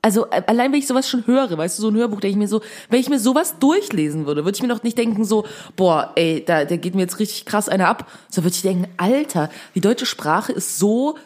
Also 0.02 0.28
äh, 0.32 0.42
allein 0.48 0.72
wenn 0.72 0.80
ich 0.80 0.88
sowas 0.88 1.10
schon 1.10 1.28
höre, 1.28 1.58
weißt 1.58 1.78
du, 1.78 1.82
so 1.82 1.90
ein 1.90 1.96
Hörbuch, 1.96 2.22
denke 2.22 2.32
ich 2.32 2.38
mir 2.38 2.48
so, 2.48 2.62
wenn 2.90 3.02
ich 3.02 3.10
mir 3.10 3.20
sowas 3.20 3.56
durchlesen 3.60 4.26
würde, 4.26 4.46
würde 4.46 4.56
ich 4.56 4.62
mir 4.62 4.70
doch 4.70 4.82
nicht 4.84 4.98
denken 4.98 5.26
so, 5.26 5.46
boah, 5.76 6.14
ey, 6.16 6.42
da, 6.46 6.64
da 6.64 6.78
geht 6.78 6.96
mir 6.96 7.02
jetzt 7.02 7.20
richtig 7.20 7.44
krass 7.46 7.68
einer 7.68 7.90
ab. 7.90 8.10
So 8.30 8.44
würde 8.44 8.56
ich 8.56 8.62
denken, 8.62 8.88
Alter, 8.96 9.50
die 9.76 9.82
deutsche 9.82 10.06
Sprache 10.06 10.54
ist 10.54 10.80
so 10.80 11.18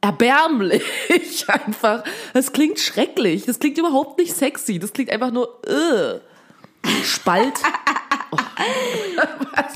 erbärmlich 0.00 0.82
einfach. 1.48 2.04
Das 2.34 2.52
klingt 2.52 2.78
schrecklich. 2.80 3.44
Das 3.46 3.58
klingt 3.58 3.78
überhaupt 3.78 4.18
nicht 4.18 4.34
sexy. 4.36 4.78
Das 4.78 4.92
klingt 4.92 5.10
einfach 5.10 5.30
nur, 5.30 5.60
äh. 5.66 6.20
Spalt. 7.04 7.52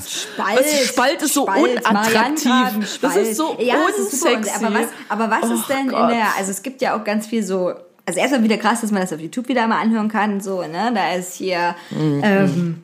Spalt. 0.07 0.59
Was, 0.59 0.87
Spalt 0.87 1.21
ist 1.21 1.33
so 1.33 1.43
unattraktiv. 1.47 1.91
Marianengraben, 1.91 2.81
Das 2.81 2.95
Spalt. 2.95 3.15
ist 3.27 3.37
so 3.37 3.57
ja, 3.59 3.75
das 3.87 3.97
ist 4.13 4.13
unsexy. 4.23 4.65
Aber 4.65 4.73
was, 4.75 4.87
aber 5.09 5.29
was 5.31 5.49
Oh 5.49 5.53
ist 5.53 5.69
denn 5.69 5.89
Gott. 5.89 6.09
in 6.11 6.17
der, 6.17 6.35
also 6.37 6.51
es 6.51 6.61
gibt 6.63 6.81
ja 6.81 6.97
auch 6.99 7.03
ganz 7.03 7.27
viel 7.27 7.43
so, 7.43 7.73
also 8.05 8.19
erstmal 8.19 8.43
wieder 8.43 8.57
krass, 8.57 8.81
dass 8.81 8.91
man 8.91 9.01
das 9.01 9.13
auf 9.13 9.19
YouTube 9.19 9.47
wieder 9.47 9.67
mal 9.67 9.79
anhören 9.81 10.09
kann, 10.09 10.41
so, 10.41 10.61
ne, 10.61 10.91
da 10.93 11.13
ist 11.13 11.35
hier, 11.35 11.75
Mhm. 11.91 12.21
ähm, 12.23 12.83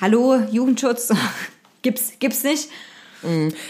hallo, 0.00 0.36
Jugendschutz, 0.50 1.10
gibt's, 1.82 2.12
gibt's 2.18 2.42
nicht. 2.44 2.68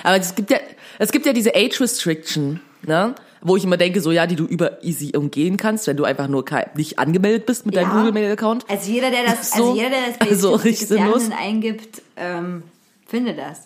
Aber 0.02 0.16
es 0.16 0.34
gibt 0.34 0.50
ja, 0.50 0.58
es 0.98 1.12
gibt 1.12 1.26
ja 1.26 1.34
diese 1.34 1.54
Age 1.54 1.78
Restriction, 1.82 2.60
ne? 2.86 3.14
Wo 3.44 3.56
ich 3.56 3.64
immer 3.64 3.76
denke, 3.76 4.00
so 4.00 4.12
ja, 4.12 4.26
die 4.26 4.36
du 4.36 4.44
über 4.44 4.84
easy 4.84 5.16
umgehen 5.16 5.56
kannst, 5.56 5.86
wenn 5.88 5.96
du 5.96 6.04
einfach 6.04 6.28
nur 6.28 6.44
nicht 6.76 6.98
angemeldet 6.98 7.44
bist 7.46 7.66
mit 7.66 7.74
deinem 7.74 7.88
Ja. 7.90 7.96
Google 7.96 8.12
Mail 8.12 8.32
Account. 8.32 8.64
Also 8.68 8.90
jeder, 8.90 9.10
der 9.10 9.24
das, 9.24 9.50
So. 9.50 9.64
also 9.70 9.74
jeder, 9.74 9.90
der 9.90 10.00
das 10.18 10.20
Also 10.30 10.54
richtig 10.54 10.86
sinnlos. 10.88 11.28
Eingibt, 11.36 12.02
ähm, 12.16 12.62
findet 13.06 13.38
das. 13.38 13.62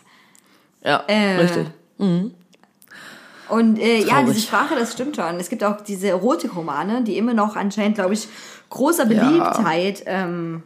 Ja, 0.83 1.05
Äh, 1.07 1.37
richtig. 1.41 1.67
Und 3.49 3.79
äh, 3.79 3.99
ja, 4.05 4.23
diese 4.23 4.41
Sprache, 4.41 4.75
das 4.77 4.93
stimmt 4.93 5.17
schon. 5.17 5.37
Es 5.39 5.49
gibt 5.51 5.62
auch 5.62 5.81
diese 5.81 6.09
Erotikromane, 6.09 7.03
die 7.03 7.17
immer 7.17 7.35
noch 7.35 7.55
anscheinend, 7.57 7.97
glaube 7.97 8.14
ich, 8.14 8.29
großer 8.71 9.07
Beliebtheit. 9.07 10.03
Ähm, 10.07 10.62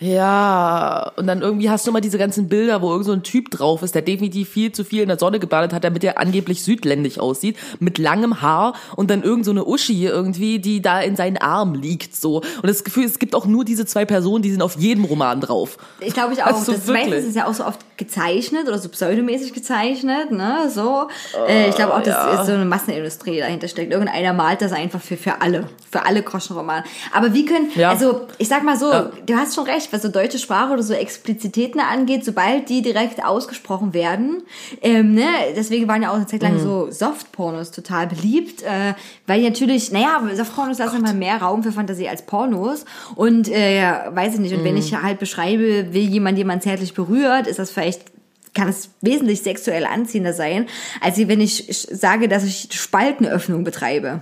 Ja, 0.00 1.12
und 1.16 1.26
dann 1.26 1.40
irgendwie 1.40 1.70
hast 1.70 1.86
du 1.86 1.90
immer 1.90 2.00
diese 2.00 2.18
ganzen 2.18 2.48
Bilder, 2.48 2.82
wo 2.82 2.90
irgend 2.90 3.06
so 3.06 3.12
ein 3.12 3.22
Typ 3.22 3.50
drauf 3.50 3.82
ist, 3.82 3.94
der 3.94 4.02
definitiv 4.02 4.48
viel 4.48 4.72
zu 4.72 4.84
viel 4.84 5.02
in 5.02 5.08
der 5.08 5.18
Sonne 5.18 5.38
gebadet 5.38 5.72
hat, 5.72 5.84
damit 5.84 6.02
er 6.02 6.18
angeblich 6.18 6.62
südländisch 6.64 7.18
aussieht, 7.18 7.56
mit 7.78 7.98
langem 7.98 8.42
Haar 8.42 8.74
und 8.96 9.10
dann 9.10 9.22
irgend 9.22 9.44
so 9.44 9.52
eine 9.52 9.64
Uschi 9.64 10.04
irgendwie, 10.04 10.58
die 10.58 10.82
da 10.82 11.00
in 11.00 11.14
seinen 11.16 11.36
Arm 11.36 11.74
liegt, 11.74 12.16
so. 12.16 12.38
Und 12.38 12.66
das 12.68 12.82
Gefühl, 12.84 13.04
es 13.04 13.18
gibt 13.18 13.34
auch 13.34 13.46
nur 13.46 13.64
diese 13.64 13.86
zwei 13.86 14.04
Personen, 14.04 14.42
die 14.42 14.50
sind 14.50 14.62
auf 14.62 14.76
jedem 14.76 15.04
Roman 15.04 15.40
drauf. 15.40 15.78
ich 16.00 16.12
glaube 16.12 16.32
ich 16.34 16.42
auch, 16.42 16.46
Also 16.48 16.72
das 16.72 16.86
wirklich. 16.86 17.06
meistens 17.10 17.28
ist 17.30 17.36
ja 17.36 17.46
auch 17.46 17.54
so 17.54 17.64
oft 17.64 17.80
gezeichnet 17.96 18.66
oder 18.66 18.78
so 18.78 18.88
pseudomäßig 18.88 19.52
gezeichnet, 19.52 20.32
ne, 20.32 20.70
so. 20.74 21.08
äh, 21.48 21.68
ich 21.68 21.76
glaube 21.76 21.94
auch, 21.94 22.02
dass 22.02 22.08
ja. 22.14 22.40
ist 22.40 22.46
so 22.46 22.52
eine 22.52 22.64
Massenindustrie 22.64 23.38
dahinter 23.38 23.68
steckt. 23.68 23.92
Irgendeiner 23.92 24.32
malt 24.32 24.60
das 24.60 24.72
einfach 24.72 25.00
für, 25.00 25.16
für 25.16 25.40
alle, 25.40 25.68
für 25.90 26.04
alle 26.04 26.22
Groschenromane. 26.22 26.84
Aber 27.12 27.32
wie 27.32 27.44
können, 27.44 27.70
Ja. 27.76 27.90
also 27.90 28.22
ich 28.38 28.48
sag 28.48 28.64
mal 28.64 28.76
so, 28.76 28.90
Ja. 28.90 29.10
du 29.24 29.34
hast 29.36 29.54
schon 29.54 29.64
recht, 29.64 29.83
was 29.92 30.02
so 30.02 30.08
deutsche 30.08 30.38
Sprache 30.38 30.72
oder 30.72 30.82
so 30.82 30.94
Explizitäten 30.94 31.80
angeht, 31.80 32.24
sobald 32.24 32.68
die 32.68 32.82
direkt 32.82 33.24
ausgesprochen 33.24 33.94
werden, 33.94 34.42
ähm, 34.82 35.14
ne, 35.14 35.26
deswegen 35.56 35.88
waren 35.88 36.02
ja 36.02 36.10
auch 36.10 36.16
eine 36.16 36.26
Zeit 36.26 36.42
Mhm. 36.42 36.48
lang 36.48 36.58
so 36.58 36.90
Softpornos 36.90 37.70
total 37.70 38.06
beliebt, 38.06 38.62
äh, 38.62 38.94
weil 39.26 39.42
natürlich, 39.42 39.90
naja, 39.92 40.22
Softpornos 40.34 40.78
lassen 40.78 40.98
immer 40.98 41.12
mehr 41.14 41.36
Raum 41.38 41.62
für 41.62 41.72
Fantasie 41.72 42.08
als 42.08 42.22
Pornos 42.22 42.84
und 43.14 43.48
äh, 43.48 43.82
weiß 44.10 44.34
ich 44.34 44.40
nicht, 44.40 44.52
und 44.54 44.60
Mhm. 44.60 44.64
wenn 44.64 44.76
ich 44.76 44.94
halt 44.94 45.18
beschreibe, 45.18 45.92
wie 45.92 46.00
jemand 46.04 46.38
jemand 46.38 46.62
zärtlich 46.62 46.94
berührt, 46.94 47.46
ist 47.46 47.58
das 47.58 47.70
vielleicht 47.70 48.12
kann 48.54 48.68
es 48.68 48.90
wesentlich 49.00 49.42
sexuell 49.42 49.84
anziehender 49.84 50.32
sein, 50.32 50.66
als 51.00 51.18
wenn 51.18 51.40
ich 51.40 51.66
sage, 51.90 52.28
dass 52.28 52.44
ich 52.44 52.68
Spaltenöffnung 52.70 53.64
betreibe. 53.64 54.20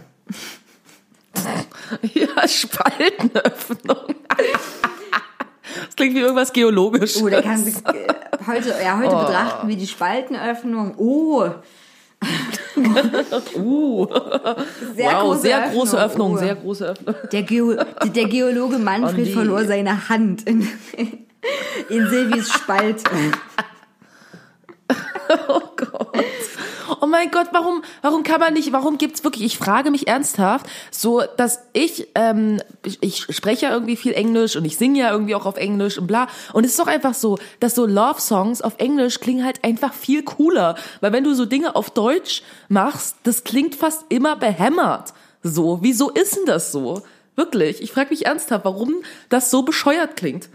Ja, 2.14 2.48
Spaltenöffnung. 2.48 4.14
Das 5.86 5.96
klingt 5.96 6.14
wie 6.14 6.20
irgendwas 6.20 6.52
Geologisches. 6.52 7.22
Oh, 7.22 7.28
der 7.28 7.42
kann 7.42 7.56
sich 7.62 7.76
äh, 7.76 8.06
heute, 8.46 8.74
ja, 8.82 8.98
heute 8.98 9.16
betrachten 9.16 9.68
wir 9.68 9.76
die 9.76 9.86
Spaltenöffnung. 9.86 10.94
Oh, 10.98 11.48
Uh, 13.56 14.06
sehr 14.94 15.12
wow, 15.12 15.22
große 15.22 15.40
sehr 15.42 15.60
große 15.70 16.00
Öffnung, 16.04 16.34
Oh. 16.34 16.36
sehr 16.38 16.54
große 16.54 16.86
Öffnung. 16.90 17.14
Der, 17.32 17.42
Geo 17.42 17.74
der 17.74 18.24
Geologe 18.26 18.78
Manfred 18.78 19.26
die- 19.26 19.32
verlor 19.32 19.64
seine 19.64 20.08
Hand 20.08 20.44
in, 20.48 20.66
in 21.88 22.08
Silvis 22.08 22.52
Spalt. 22.52 23.02
Oh 25.48 25.60
Gott. 25.76 26.16
Oh 27.00 27.06
mein 27.06 27.30
Gott, 27.30 27.48
warum, 27.52 27.82
warum 28.02 28.22
kann 28.22 28.40
man 28.40 28.52
nicht, 28.52 28.72
warum 28.72 28.98
gibt's 28.98 29.24
wirklich, 29.24 29.44
ich 29.44 29.58
frage 29.58 29.90
mich 29.90 30.08
ernsthaft, 30.08 30.66
so, 30.90 31.22
dass 31.36 31.60
ich, 31.72 32.08
ähm, 32.14 32.60
ich, 32.84 32.98
ich 33.02 33.34
spreche 33.34 33.66
ja 33.66 33.72
irgendwie 33.72 33.96
viel 33.96 34.12
Englisch 34.12 34.56
und 34.56 34.64
ich 34.64 34.76
singe 34.76 35.00
ja 35.00 35.10
irgendwie 35.10 35.34
auch 35.34 35.46
auf 35.46 35.56
Englisch 35.56 35.98
und 35.98 36.06
bla. 36.06 36.28
Und 36.52 36.64
es 36.64 36.72
ist 36.72 36.80
doch 36.80 36.86
einfach 36.86 37.14
so, 37.14 37.38
dass 37.60 37.74
so 37.74 37.86
Love-Songs 37.86 38.62
auf 38.62 38.74
Englisch 38.78 39.20
klingen 39.20 39.44
halt 39.44 39.64
einfach 39.64 39.94
viel 39.94 40.22
cooler. 40.22 40.76
Weil 41.00 41.12
wenn 41.12 41.24
du 41.24 41.34
so 41.34 41.46
Dinge 41.46 41.76
auf 41.76 41.90
Deutsch 41.90 42.42
machst, 42.68 43.16
das 43.22 43.44
klingt 43.44 43.74
fast 43.74 44.04
immer 44.08 44.36
behämmert. 44.36 45.14
So, 45.42 45.78
wieso 45.82 46.10
ist 46.10 46.36
denn 46.36 46.46
das 46.46 46.72
so? 46.72 47.02
Wirklich, 47.34 47.80
ich 47.80 47.92
frage 47.92 48.10
mich 48.10 48.26
ernsthaft, 48.26 48.64
warum 48.64 48.96
das 49.28 49.50
so 49.50 49.62
bescheuert 49.62 50.16
klingt. 50.16 50.48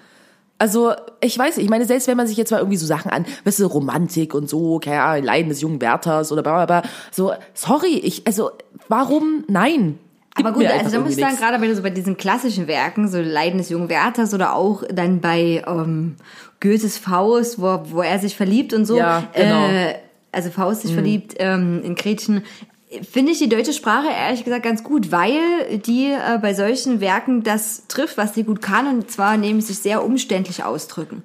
Also, 0.59 0.93
ich 1.21 1.37
weiß 1.37 1.57
nicht, 1.57 1.65
ich 1.65 1.69
meine, 1.69 1.85
selbst 1.85 2.07
wenn 2.07 2.17
man 2.17 2.27
sich 2.27 2.37
jetzt 2.37 2.51
mal 2.51 2.57
irgendwie 2.57 2.77
so 2.77 2.87
Sachen 2.87 3.11
an, 3.11 3.25
weißt 3.43 3.59
du, 3.59 3.67
Romantik 3.67 4.33
und 4.33 4.49
so, 4.49 4.79
keine 4.79 5.01
Ahnung, 5.01 5.25
Leiden 5.25 5.49
des 5.49 5.61
jungen 5.61 5.81
Wärters 5.81 6.31
oder 6.31 6.41
bla 6.41 6.65
bla 6.65 6.81
bla, 6.81 6.89
so, 7.11 7.33
sorry, 7.53 7.97
ich, 7.97 8.25
also, 8.25 8.51
warum, 8.87 9.43
nein? 9.47 9.99
Aber 10.39 10.51
gut, 10.51 10.65
also 10.65 10.91
da 10.91 10.99
muss 10.99 11.11
ich 11.11 11.19
sagen, 11.19 11.35
gerade 11.35 11.57
bei, 11.59 11.73
so 11.73 11.81
bei 11.81 11.89
diesen 11.89 12.15
klassischen 12.15 12.67
Werken, 12.67 13.07
so 13.07 13.19
Leiden 13.19 13.57
des 13.57 13.69
jungen 13.69 13.89
Wärters 13.89 14.33
oder 14.33 14.53
auch 14.53 14.83
dann 14.87 15.19
bei 15.19 15.63
ähm, 15.65 16.15
Goethes 16.59 16.97
Faust, 16.97 17.59
wo, 17.59 17.81
wo 17.85 18.01
er 18.01 18.19
sich 18.19 18.35
verliebt 18.35 18.73
und 18.73 18.85
so. 18.85 18.97
Ja, 18.97 19.23
genau. 19.33 19.67
Äh, 19.67 19.95
also 20.31 20.51
Faust 20.51 20.81
sich 20.81 20.93
verliebt 20.93 21.35
ähm, 21.39 21.81
in 21.83 21.95
Gretchen. 21.95 22.43
Finde 23.11 23.33
ich 23.33 23.39
die 23.39 23.49
deutsche 23.49 23.73
Sprache 23.73 24.07
ehrlich 24.07 24.45
gesagt 24.45 24.63
ganz 24.63 24.81
gut, 24.81 25.11
weil 25.11 25.77
die 25.85 26.05
äh, 26.13 26.37
bei 26.41 26.53
solchen 26.53 27.01
Werken 27.01 27.43
das 27.43 27.83
trifft, 27.89 28.17
was 28.17 28.33
sie 28.33 28.43
gut 28.43 28.61
kann, 28.61 28.87
und 28.87 29.11
zwar 29.11 29.35
nämlich 29.35 29.65
sich 29.67 29.79
sehr 29.79 30.05
umständlich 30.05 30.63
ausdrücken. 30.63 31.23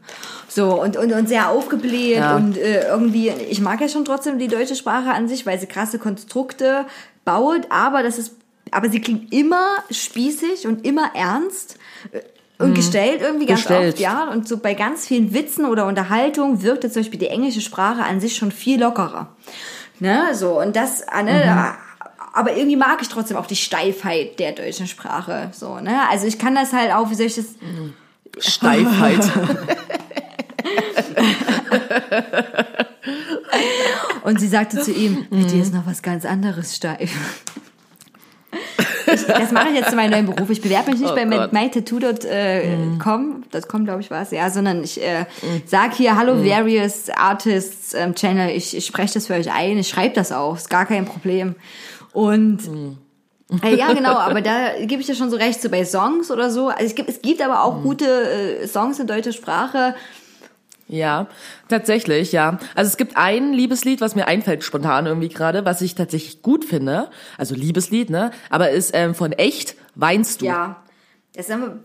So, 0.49 0.83
und, 0.83 0.97
und, 0.97 1.13
und 1.13 1.29
sehr 1.29 1.51
aufgebläht 1.51 2.17
Ja. 2.17 2.35
und 2.35 2.57
äh, 2.59 2.89
irgendwie, 2.89 3.29
ich 3.49 3.61
mag 3.61 3.81
ja 3.81 3.89
schon 3.89 4.05
trotzdem 4.05 4.41
die 4.41 4.49
deutsche 4.49 4.75
Sprache 4.75 5.11
an 5.13 5.29
sich, 5.29 5.47
weil 5.47 5.61
sie 5.61 5.67
krasse 5.69 6.01
Konstrukte 6.01 6.85
baut, 7.25 7.69
aber 7.71 8.03
das 8.03 8.19
ist, 8.19 8.35
aber 8.73 8.91
sie 8.91 9.01
klingt 9.01 9.33
immer 9.33 9.69
spießig 9.89 10.67
und 10.67 10.85
immer 10.85 11.13
ernst 11.15 11.77
äh, 12.11 12.23
und 12.59 12.75
gestellt 12.75 13.21
irgendwie 13.23 13.47
ganz 13.47 13.61
Mhm. 13.61 13.69
Gestellt. 13.69 13.95
oft, 13.95 14.03
ja. 14.03 14.29
Und 14.33 14.49
so 14.49 14.57
bei 14.57 14.75
ganz 14.75 15.07
vielen 15.07 15.33
Witzen 15.33 15.65
oder 15.65 15.87
Unterhaltung 15.87 16.63
wirkt 16.65 16.83
jetzt 16.83 16.95
zum 16.95 17.03
Beispiel 17.03 17.21
die 17.21 17.29
englische 17.29 17.61
Sprache 17.61 18.03
an 18.03 18.19
sich 18.21 18.35
schon 18.37 18.51
viel 18.51 18.81
lockerer. 18.81 19.37
Ne, 20.01 20.35
so, 20.35 20.61
und 20.61 20.75
das, 20.77 21.03
äh, 21.03 21.23
ne, 21.23 21.45
Mhm. 21.47 21.75
aber 22.35 22.57
irgendwie 22.57 22.77
mag 22.77 23.01
ich 23.03 23.09
trotzdem 23.09 23.37
auch 23.37 23.47
die 23.47 23.57
Steifheit 23.57 24.39
der 24.39 24.53
deutschen 24.53 24.87
Sprache, 24.87 25.51
so, 25.53 25.79
ne. 25.81 26.09
Also 26.11 26.27
ich 26.27 26.39
kann 26.39 26.55
das 26.55 26.73
halt 26.73 26.93
auch, 26.93 27.11
wie 27.11 27.15
soll 27.15 27.27
ich 27.27 27.37
das, 27.37 27.47
Steifheit. 28.39 29.21
Und 34.25 34.41
sie 34.41 34.49
sagte 34.49 34.81
zu 34.81 34.93
ihm, 34.93 35.27
bei 35.31 35.43
dir 35.43 35.61
ist 35.63 35.75
noch 35.75 35.87
was 35.87 36.03
ganz 36.03 36.25
anderes 36.25 36.77
steif. 36.77 37.11
Ich, 39.15 39.25
das 39.27 39.53
mache 39.53 39.69
ich 39.71 39.77
jetzt 39.77 39.91
zu 39.91 39.97
meinem 39.97 40.11
neuen 40.11 40.27
Beruf. 40.27 40.51
Ich 40.51 40.61
bewerbe 40.61 40.91
mich 40.91 41.01
nicht 41.01 41.13
Oh 41.13 41.15
bei 41.15 41.25
mytattoo.com, 41.27 42.99
com, 42.99 43.45
.com 43.69 43.85
glaube 43.85 44.01
ich 44.01 44.11
war 44.11 44.23
es, 44.23 44.31
ja, 44.31 44.51
sondern 44.51 44.83
ich 44.83 45.01
äh, 45.03 45.27
sag 45.67 45.95
hier, 45.95 46.17
hallo 46.17 46.45
various 46.45 47.09
artists 47.11 47.95
ähm, 47.95 48.15
Channel, 48.15 48.51
ich, 48.51 48.77
ich 48.77 48.87
spreche 48.87 49.15
das 49.15 49.27
für 49.27 49.35
euch 49.35 49.51
ein, 49.53 49.79
ich 49.79 49.89
schreibe 49.89 50.15
das 50.15 50.33
auch, 50.33 50.57
ist 50.57 50.71
gar 50.71 50.87
kein 50.87 51.05
Problem. 51.05 51.55
Und 52.13 52.69
Mhm. 52.69 52.99
äh, 53.63 53.75
ja, 53.77 53.93
genau, 53.93 54.17
aber 54.17 54.41
da 54.41 54.69
gebe 54.81 55.01
ich 55.01 55.07
dir 55.07 55.15
schon 55.15 55.31
so 55.31 55.37
recht, 55.37 55.61
so 55.61 55.69
bei 55.69 55.85
Songs 55.85 56.31
oder 56.31 56.51
so. 56.51 56.69
Also 56.69 56.85
es 56.85 56.95
gibt, 56.95 57.09
es 57.11 57.21
gibt 57.21 57.43
aber 57.43 57.55
Mhm. 57.55 57.61
auch 57.61 57.83
gute 57.83 58.07
äh, 58.63 58.67
Songs 58.67 58.99
in 58.99 59.07
deutscher 59.07 59.33
Sprache. 59.33 59.95
Ja, 60.93 61.27
tatsächlich, 61.69 62.33
ja. 62.33 62.59
Also 62.75 62.91
es 62.91 62.99
gibt 62.99 63.17
ein 63.17 63.55
Liebeslied, 63.55 64.03
was 64.03 64.15
mir 64.15 64.27
einfällt 64.29 64.63
spontan 64.63 65.07
irgendwie 65.07 65.31
gerade, 65.31 65.65
was 65.65 65.81
ich 65.81 65.95
tatsächlich 65.95 66.43
gut 66.43 66.67
finde. 66.67 67.09
Also 67.39 67.55
Liebeslied, 67.55 68.11
ne? 68.11 68.31
Aber 68.51 68.69
ist 68.71 68.91
ähm, 68.95 69.15
von 69.15 69.33
echt 69.33 69.75
Weinst 69.95 70.43
du. 70.43 70.47
Ja. 70.47 70.83
Das 71.35 71.51
haben 71.51 71.83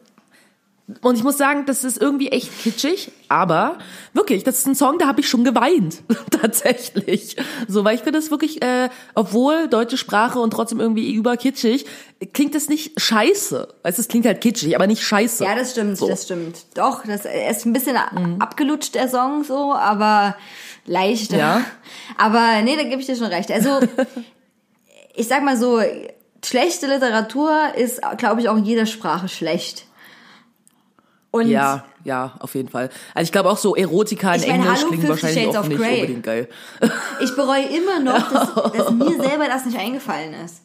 Und 1.01 1.17
ich 1.17 1.23
muss 1.23 1.37
sagen, 1.37 1.65
das 1.65 1.83
ist 1.83 1.97
irgendwie 2.01 2.29
echt 2.29 2.59
kitschig, 2.59 3.11
aber 3.27 3.77
wirklich, 4.13 4.45
das 4.45 4.59
ist 4.59 4.67
ein 4.67 4.75
Song, 4.75 4.97
da 4.99 5.07
habe 5.07 5.19
ich 5.19 5.27
schon 5.27 5.43
geweint, 5.43 6.01
tatsächlich. 6.31 7.35
So, 7.67 7.83
weil 7.83 7.95
ich 7.95 8.03
finde 8.03 8.19
das 8.19 8.31
wirklich, 8.31 8.61
äh, 8.63 8.87
obwohl 9.13 9.67
deutsche 9.67 9.97
Sprache 9.97 10.39
und 10.39 10.51
trotzdem 10.51 10.79
irgendwie 10.79 11.13
überkitschig, 11.13 11.85
klingt 12.33 12.55
das 12.55 12.69
nicht 12.69 13.01
scheiße. 13.01 13.67
Weißt, 13.83 13.97
du, 13.97 14.01
es 14.01 14.07
klingt 14.07 14.25
halt 14.25 14.39
kitschig, 14.39 14.77
aber 14.77 14.87
nicht 14.87 15.03
scheiße. 15.03 15.43
ja, 15.43 15.55
das 15.55 15.71
stimmt, 15.71 15.97
So. 15.97 16.05
Mhm. 16.05 16.09
das 16.09 16.23
stimmt. 16.23 16.57
Doch, 16.75 17.03
das 17.05 17.25
ist 17.25 17.65
ein 17.65 17.73
bisschen 17.73 17.97
abgelutscht, 18.39 18.95
der 18.95 19.09
Song 19.09 19.43
so, 19.43 19.73
aber 19.73 20.37
leicht. 20.85 21.33
Ja. 21.33 21.65
Aber 22.17 22.61
nee, 22.63 22.77
da 22.77 22.83
gebe 22.83 23.01
ich 23.01 23.07
dir 23.07 23.17
schon 23.17 23.27
recht. 23.27 23.51
Also, 23.51 23.79
ich 25.15 25.27
sag 25.27 25.43
mal 25.43 25.57
so, 25.57 25.81
schlechte 26.45 26.87
Literatur 26.87 27.75
ist, 27.75 27.99
glaube 28.17 28.39
ich, 28.39 28.47
auch 28.47 28.55
in 28.55 28.63
jeder 28.63 28.85
Sprache 28.85 29.27
schlecht. 29.27 29.83
Und 31.31 31.47
Ja, 31.49 31.83
ja, 32.03 32.33
auf 32.39 32.55
jeden 32.55 32.69
Fall. 32.69 32.89
Also 33.13 33.25
ich 33.25 33.31
glaube 33.33 33.49
auch 33.49 33.57
so 33.57 33.75
Erotika 33.75 34.33
in 34.33 34.41
Ich 34.41 34.47
meine, 34.47 34.63
Englisch 34.63 34.79
hallo, 34.79 34.87
klingen 34.87 35.07
50 35.07 35.09
wahrscheinlich 35.23 35.43
Shades 35.43 35.55
auch 35.57 35.67
nicht 35.67 35.77
Grey. 35.77 35.95
unbedingt 35.95 36.23
geil. 36.23 36.49
Ich 37.19 37.35
bereue 37.35 37.65
immer 37.65 37.99
noch, 37.99 38.31
dass, 38.31 38.73
dass 38.73 38.91
mir 38.91 39.21
selber 39.21 39.47
das 39.47 39.65
nicht 39.65 39.77
eingefallen 39.77 40.33
ist. 40.45 40.61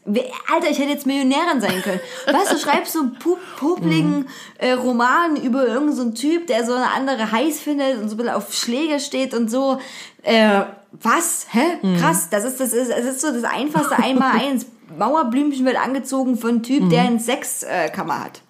Alter, 0.52 0.70
ich 0.70 0.78
hätte 0.78 0.90
jetzt 0.90 1.06
Millionärin 1.06 1.60
sein 1.60 1.82
können. 1.82 2.00
Weißt 2.26 2.52
du, 2.52 2.58
schreibst 2.58 2.92
so 2.92 3.00
einen 3.00 3.18
pu 3.18 3.36
popligen 3.58 4.28
äh, 4.58 4.72
Roman 4.72 5.36
über 5.36 5.66
irgendeinen 5.66 5.96
so 5.96 6.02
einen 6.02 6.14
Typ, 6.14 6.46
der 6.46 6.64
so 6.64 6.74
eine 6.74 6.90
andere 6.92 7.32
heiß 7.32 7.60
findet 7.60 7.98
und 7.98 8.08
so 8.08 8.14
ein 8.14 8.18
bisschen 8.18 8.34
auf 8.34 8.54
Schläge 8.54 9.00
steht 9.00 9.34
und 9.34 9.50
so. 9.50 9.78
Äh, 10.22 10.62
was? 10.92 11.46
Hä? 11.50 11.96
Krass, 11.98 12.28
das 12.30 12.44
ist, 12.44 12.60
das 12.60 12.72
ist, 12.72 12.90
das 12.90 13.04
ist 13.04 13.20
so 13.20 13.32
das 13.32 13.44
einfachste 13.44 13.98
Einmal-Eins. 13.98 14.66
Mauerblümchen 14.98 15.64
wird 15.64 15.76
angezogen 15.76 16.36
von 16.36 16.50
einem 16.50 16.62
Typ, 16.62 16.90
der 16.90 17.02
eine 17.02 17.18
Sexkammer 17.18 18.24
hat. 18.24 18.42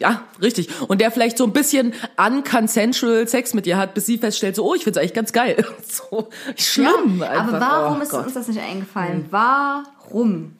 Ja, 0.00 0.22
richtig. 0.40 0.68
Und 0.88 1.00
der 1.00 1.10
vielleicht 1.10 1.38
so 1.38 1.44
ein 1.44 1.52
bisschen 1.52 1.94
unconsensual 2.16 3.26
Sex 3.28 3.54
mit 3.54 3.66
ihr 3.66 3.76
hat, 3.78 3.94
bis 3.94 4.06
sie 4.06 4.18
feststellt, 4.18 4.56
so, 4.56 4.64
oh, 4.68 4.74
ich 4.74 4.84
find's 4.84 4.98
eigentlich 4.98 5.14
ganz 5.14 5.32
geil. 5.32 5.64
So 5.84 6.28
schlimm 6.56 7.18
Ja, 7.20 7.30
einfach. 7.30 7.54
aber 7.54 7.60
warum 7.60 7.98
oh, 7.98 8.02
ist 8.02 8.10
Gott. 8.10 8.24
uns 8.26 8.34
das 8.34 8.48
nicht 8.48 8.60
eingefallen? 8.60 9.26
Warum? 9.30 10.52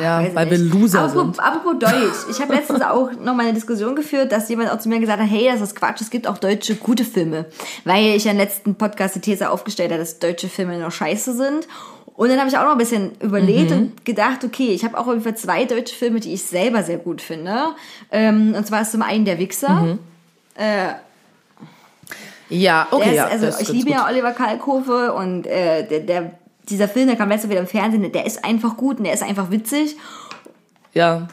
Ja, 0.00 0.20
Weiß 0.22 0.34
weil 0.34 0.50
wir 0.50 0.58
nicht. 0.58 0.72
Loser 0.72 1.02
apropos, 1.02 1.36
sind. 1.36 1.40
Apropos 1.40 1.78
Deutsch. 1.78 2.30
Ich 2.30 2.40
habe 2.40 2.54
letztens 2.56 2.80
auch 2.80 3.12
noch 3.12 3.34
mal 3.34 3.42
eine 3.42 3.52
Diskussion 3.52 3.94
geführt, 3.94 4.32
dass 4.32 4.48
jemand 4.48 4.70
auch 4.70 4.78
zu 4.78 4.88
mir 4.88 5.00
gesagt 5.00 5.20
hat, 5.20 5.28
hey, 5.28 5.48
das 5.52 5.60
ist 5.60 5.76
Quatsch, 5.76 6.00
es 6.00 6.10
gibt 6.10 6.26
auch 6.26 6.38
deutsche 6.38 6.76
gute 6.76 7.04
Filme. 7.04 7.46
Weil 7.84 8.16
ich 8.16 8.24
ja 8.24 8.30
im 8.30 8.38
letzten 8.38 8.76
Podcast 8.76 9.16
die 9.16 9.20
These 9.20 9.50
aufgestellt 9.50 9.90
habe, 9.90 10.00
dass 10.00 10.18
deutsche 10.18 10.48
Filme 10.48 10.78
noch 10.78 10.92
scheiße 10.92 11.36
sind. 11.36 11.68
Und 12.16 12.30
dann 12.30 12.38
habe 12.38 12.48
ich 12.48 12.56
auch 12.56 12.64
noch 12.64 12.72
ein 12.72 12.78
bisschen 12.78 13.12
überlegt 13.20 13.70
Mhm. 13.70 13.76
und 13.76 14.04
gedacht, 14.04 14.42
okay, 14.42 14.68
ich 14.68 14.84
habe 14.84 14.96
auch 14.98 15.06
ungefähr 15.06 15.36
zwei 15.36 15.64
deutsche 15.66 15.94
Filme, 15.94 16.18
die 16.20 16.32
ich 16.32 16.42
selber 16.44 16.82
sehr 16.82 16.96
gut 16.98 17.20
finde. 17.20 17.74
Ähm, 18.10 18.54
und 18.56 18.66
zwar 18.66 18.82
ist 18.82 18.92
zum 18.92 19.02
einen 19.02 19.24
Der 19.24 19.38
Wichser. 19.38 19.68
Mhm. 19.68 19.98
Ja, 22.48 22.86
okay, 22.90 23.10
ist, 23.10 23.16
ja. 23.16 23.26
also 23.26 23.48
ich 23.60 23.68
liebe 23.68 23.86
gut. 23.90 23.94
ja 23.94 24.06
Oliver 24.08 24.32
Kalkofe 24.32 25.12
und 25.12 25.46
äh, 25.46 25.86
der, 25.86 26.00
der, 26.00 26.30
dieser 26.68 26.88
Film, 26.88 27.08
der 27.08 27.16
kam 27.16 27.28
letztes 27.28 27.48
Mal 27.48 27.52
wieder 27.52 27.60
im 27.62 27.66
Fernsehen, 27.66 28.10
der 28.12 28.24
ist 28.24 28.44
einfach 28.44 28.76
gut 28.76 28.98
und 28.98 29.04
der 29.04 29.14
ist 29.14 29.22
einfach 29.22 29.50
witzig. 29.50 29.96
Ja. 30.94 31.26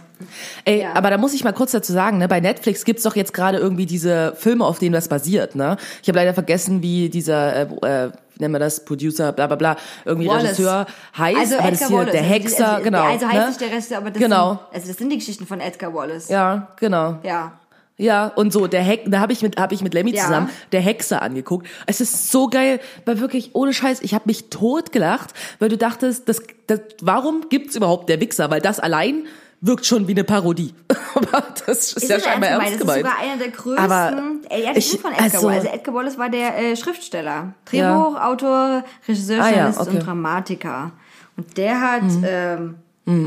Ey, 0.65 0.81
Ja. 0.81 0.93
aber 0.95 1.09
da 1.09 1.17
muss 1.17 1.33
ich 1.33 1.43
mal 1.43 1.53
kurz 1.53 1.71
dazu 1.71 1.91
sagen, 1.93 2.17
ne, 2.17 2.27
bei 2.27 2.39
Netflix 2.39 2.85
gibt's 2.85 3.03
doch 3.03 3.15
jetzt 3.15 3.33
gerade 3.33 3.57
irgendwie 3.57 3.85
diese 3.85 4.33
Filme, 4.37 4.65
auf 4.65 4.79
denen 4.79 4.93
das 4.93 5.07
basiert, 5.07 5.55
ne? 5.55 5.77
Ich 6.01 6.07
habe 6.09 6.17
leider 6.19 6.33
vergessen, 6.33 6.81
wie 6.81 7.09
dieser, 7.09 7.55
äh, 7.55 8.05
äh, 8.05 8.11
nennen 8.39 8.53
wir 8.53 8.59
das, 8.59 8.83
Producer, 8.83 9.31
bla 9.31 9.47
bla 9.47 9.55
bla, 9.55 9.77
irgendwie 10.05 10.27
Wallace. 10.27 10.43
Regisseur 10.59 10.85
heißt, 11.17 11.37
Also 11.37 11.57
aber 11.59 11.71
das 11.71 11.81
Edgar 11.81 11.89
hier, 11.89 11.97
Wallace. 11.97 12.11
der 12.13 12.21
also 12.21 12.33
die- 12.33 12.43
Hexer, 12.43 12.71
also, 12.73 12.83
genau. 12.83 13.03
Also 13.03 13.25
heißt 13.27 13.35
ne? 13.37 13.47
nicht 13.47 13.61
der 13.61 13.71
Rest, 13.71 13.93
aber 13.93 14.09
das 14.11 14.21
Genau. 14.21 14.49
sind, 14.49 14.59
also 14.73 14.87
das 14.87 14.97
sind 14.97 15.09
die 15.09 15.17
Geschichten 15.17 15.45
von 15.47 15.59
Edgar 15.59 15.93
Wallace. 15.93 16.29
Ja, 16.29 16.69
genau. 16.79 17.17
Ja. 17.23 17.53
Ja, 17.95 18.29
und 18.35 18.51
so, 18.51 18.65
der 18.65 18.81
Heck, 18.81 19.03
da 19.05 19.19
habe 19.19 19.33
ich 19.33 19.43
mit, 19.43 19.57
hab 19.61 19.71
ich 19.71 19.83
mit 19.83 19.93
Lemmy 19.93 20.15
Ja. 20.15 20.23
zusammen 20.23 20.49
der 20.71 20.81
Hexer 20.81 21.21
angeguckt. 21.21 21.67
Es 21.85 22.01
ist 22.01 22.31
so 22.31 22.47
geil, 22.47 22.79
weil 23.05 23.19
wirklich, 23.19 23.51
ohne 23.53 23.71
Scheiß, 23.71 24.01
ich 24.01 24.15
habe 24.15 24.23
mich 24.25 24.49
tot 24.49 24.91
gelacht, 24.91 25.29
weil 25.59 25.69
du 25.69 25.77
dachtest, 25.77 26.27
das, 26.27 26.41
das, 26.65 26.79
warum 27.01 27.45
gibt's 27.49 27.75
überhaupt 27.75 28.09
der 28.09 28.19
Wichser? 28.19 28.49
Weil 28.49 28.61
das 28.61 28.79
allein 28.79 29.27
wirkt 29.65 29.85
schon 29.85 30.07
wie 30.07 30.11
eine 30.11 30.23
Parodie. 30.23 30.73
Aber 31.15 31.43
das 31.65 31.93
ist, 31.93 32.09
ja 32.09 32.15
das 32.17 32.25
scheinbar 32.25 32.49
ernst 32.49 32.65
Das 32.65 32.73
ist 32.73 32.79
gemeint. 32.81 32.97
sogar 33.05 33.17
einer 33.19 33.37
der 33.37 33.49
größten. 33.49 33.83
Aber 33.83 34.23
ja, 34.57 34.73
das 34.73 34.77
ich- 34.85 34.93
ist 34.95 35.01
von 35.01 35.11
Edgar 35.11 35.23
also- 35.25 35.47
Wallace. 35.47 35.63
Also 35.65 35.75
Edgar 35.75 35.95
Wallace 35.95 36.17
war 36.17 36.29
der 36.29 36.57
äh, 36.59 36.75
Schriftsteller, 36.75 37.53
Drehbuchautor, 37.65 38.83
Regisseur, 39.07 39.41
Ah, 39.43 39.49
ja, 39.49 39.69
okay. 39.69 39.89
Mhm. 39.89 39.95
und 39.97 40.05
Dramatiker. 40.05 40.91
Und 41.37 41.57
der 41.57 41.81
hat, 41.81 42.03
ähm, 42.25 42.75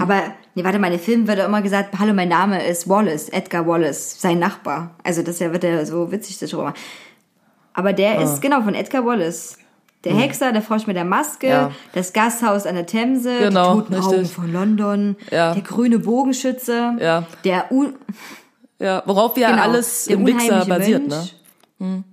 aber 0.00 0.22
nee, 0.54 0.62
warte, 0.64 0.78
meine 0.78 0.98
Film 0.98 1.26
wird 1.26 1.38
ja 1.38 1.46
immer 1.46 1.60
gesagt, 1.62 1.98
hallo, 1.98 2.14
mein 2.14 2.28
Name 2.28 2.66
ist 2.66 2.88
Wallace, 2.88 3.28
Edgar 3.30 3.66
Wallace, 3.66 4.20
sein 4.20 4.38
Nachbar. 4.38 4.94
Also 5.02 5.22
das 5.22 5.38
ja 5.38 5.52
wird 5.52 5.64
ja 5.64 5.84
so 5.84 6.10
witzig 6.12 6.38
darüber. 6.38 6.72
Aber 7.74 7.92
der 7.92 8.18
Ah. 8.18 8.22
ist 8.22 8.40
genau 8.40 8.62
von 8.62 8.74
Edgar 8.74 9.04
Wallace. 9.04 9.58
Der 10.06 10.16
Hexer, 10.16 10.52
der 10.52 10.62
Frosch 10.62 10.86
mit 10.86 10.96
der 10.96 11.04
Maske, 11.04 11.46
Mhm. 11.46 11.52
Ja. 11.52 11.70
das 11.92 12.12
Gasthaus 12.12 12.66
an 12.66 12.74
der 12.76 12.86
Themse, 12.86 13.38
Genau, 13.38 13.74
die 13.74 13.80
toten 13.80 13.94
Augen 13.96 14.08
richtig. 14.14 14.32
von 14.32 14.52
London, 14.52 15.16
Ja. 15.30 15.52
der 15.54 15.62
grüne 15.62 15.98
Bogenschütze, 15.98 16.96
Ja. 17.00 17.24
der 17.44 17.70
Un 17.72 17.94
Ja, 18.78 19.02
worauf 19.06 19.36
ja 19.38 19.50
Genau, 19.52 19.62
alles 19.62 20.06
im 20.06 20.22
unheimliche 20.24 20.66
basiert, 20.68 21.08
ne? 21.08 21.28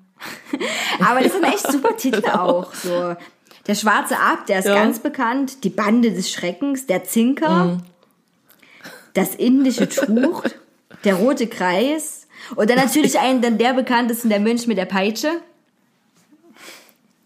Aber 1.05 1.19
das 1.21 1.33
sind 1.33 1.43
echt 1.43 1.71
super 1.71 1.95
Titel 1.97 2.25
auch. 2.29 2.73
So. 2.73 3.15
Der 3.67 3.75
schwarze 3.75 4.15
Ab, 4.17 4.45
der 4.47 4.59
ist 4.59 4.65
Ja. 4.67 4.75
ganz 4.75 4.99
bekannt. 4.99 5.63
Die 5.63 5.69
Bande 5.69 6.11
des 6.11 6.31
Schreckens, 6.31 6.85
der 6.85 7.03
Zinker, 7.03 7.79
das 9.13 9.35
indische 9.35 9.87
Tuch, 9.89 10.43
der 11.03 11.15
rote 11.15 11.47
Kreis. 11.47 12.27
Und 12.55 12.69
dann 12.69 12.77
natürlich 12.77 13.19
einen, 13.19 13.41
dann 13.41 13.57
der 13.57 13.73
bekannteste, 13.73 14.27
der 14.27 14.39
Mönch 14.39 14.67
mit 14.67 14.77
der 14.77 14.85
Peitsche. 14.85 15.29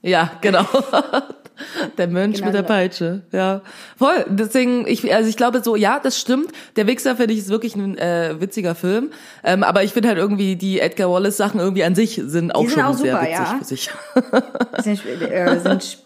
Ja, 0.07 0.31
genau. 0.39 0.65
Der 1.97 2.07
Mönch 2.07 2.35
Genau, 2.35 2.47
mit 2.47 2.55
der. 2.55 2.61
Peitsche, 2.61 3.23
ja. 3.31 3.61
Voll. 3.97 4.25
Deswegen, 4.29 4.87
ich, 4.87 5.11
also 5.13 5.27
ich 5.27 5.37
glaube 5.37 5.63
so, 5.63 5.75
ja, 5.75 5.99
das 5.99 6.19
stimmt. 6.19 6.51
Der 6.75 6.85
Wichser 6.85 7.15
finde 7.15 7.33
ich 7.33 7.39
ist 7.39 7.49
wirklich 7.49 7.75
ein 7.75 7.97
äh, 7.97 8.35
witziger 8.39 8.75
Film. 8.75 9.09
Ähm, 9.43 9.63
aber 9.63 9.83
ich 9.83 9.91
finde 9.91 10.09
halt 10.09 10.19
irgendwie 10.19 10.55
die 10.55 10.79
Edgar 10.79 11.11
Wallace 11.11 11.35
Sachen 11.35 11.59
irgendwie 11.59 11.83
an 11.83 11.95
sich 11.95 12.21
sind 12.23 12.53
auch 12.53 12.61
sind 12.61 12.73
schon 12.73 12.83
auch 12.83 12.93
sehr 12.93 13.15
super, 13.15 13.23
witzig 13.23 13.39
ja. 13.39 13.57
für 13.57 13.65
sich. 13.65 13.89
Das 14.71 14.83
sind, 14.83 15.05
äh, 15.31 15.59
sind 15.59 15.97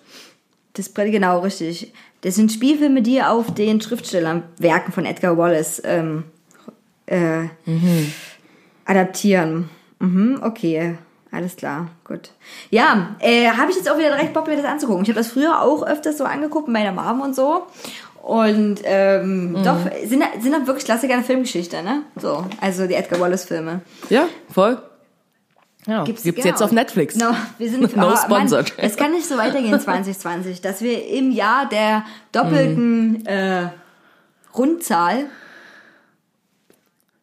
das 0.73 0.93
genau 0.93 1.39
richtig. 1.39 1.93
Das 2.21 2.35
sind 2.35 2.51
Spielfilme, 2.51 3.01
die 3.01 3.21
auf 3.21 3.53
den 3.53 3.81
Schriftstellerwerken 3.81 4.93
von 4.93 5.05
Edgar 5.05 5.37
Wallace 5.37 5.81
ähm, 5.83 6.23
äh, 7.07 7.43
adaptieren. 8.85 9.69
Mhm, 9.99 10.39
okay, 10.41 10.97
alles 11.31 11.55
klar, 11.55 11.87
gut. 12.03 12.31
Ja, 12.69 13.15
äh, 13.19 13.47
habe 13.49 13.71
ich 13.71 13.77
jetzt 13.77 13.89
auch 13.89 13.97
wieder 13.97 14.09
direkt 14.09 14.33
Bock, 14.33 14.47
mir 14.47 14.57
das 14.57 14.65
anzugucken. 14.65 15.03
Ich 15.03 15.09
habe 15.09 15.19
das 15.19 15.29
früher 15.31 15.61
auch 15.61 15.83
öfters 15.83 16.17
so 16.17 16.25
angeguckt 16.25 16.67
mit 16.67 16.73
meiner 16.73 16.91
Mom 16.91 17.21
und 17.21 17.35
so. 17.35 17.67
Und 18.21 18.81
ähm, 18.83 19.53
Mhm. 19.53 19.63
doch, 19.63 19.77
sind, 20.05 20.23
sind 20.41 20.53
doch 20.53 20.67
wirklich 20.67 20.85
Klassiker 20.85 21.15
der 21.15 21.23
Filmgeschichte, 21.23 21.81
ne? 21.81 22.03
So, 22.17 22.45
also 22.59 22.85
die 22.85 22.93
Edgar 22.93 23.19
Wallace-Filme. 23.19 23.81
ja, 24.09 24.25
voll. 24.51 24.81
Ja, 25.87 26.03
Gibt's, 26.03 26.21
gibt's, 26.21 26.43
genau. 26.43 26.53
jetzt 26.53 26.61
auf 26.61 26.71
Netflix. 26.71 27.15
No, 27.15 27.31
wir 27.57 27.67
sind 27.67 27.81
No 27.95 28.11
oh, 28.11 28.15
sponsored. 28.15 28.77
Mann, 28.77 28.85
es 28.85 28.95
kann 28.97 29.11
nicht 29.13 29.25
so 29.25 29.35
weitergehen 29.37 29.79
2020, 29.79 30.61
dass 30.61 30.81
wir 30.81 31.07
im 31.07 31.31
Jahr 31.31 31.67
der 31.69 32.03
doppelten 32.31 33.13
Mhm. 33.13 33.25
äh, 33.25 33.69
Rundzahl 34.55 35.25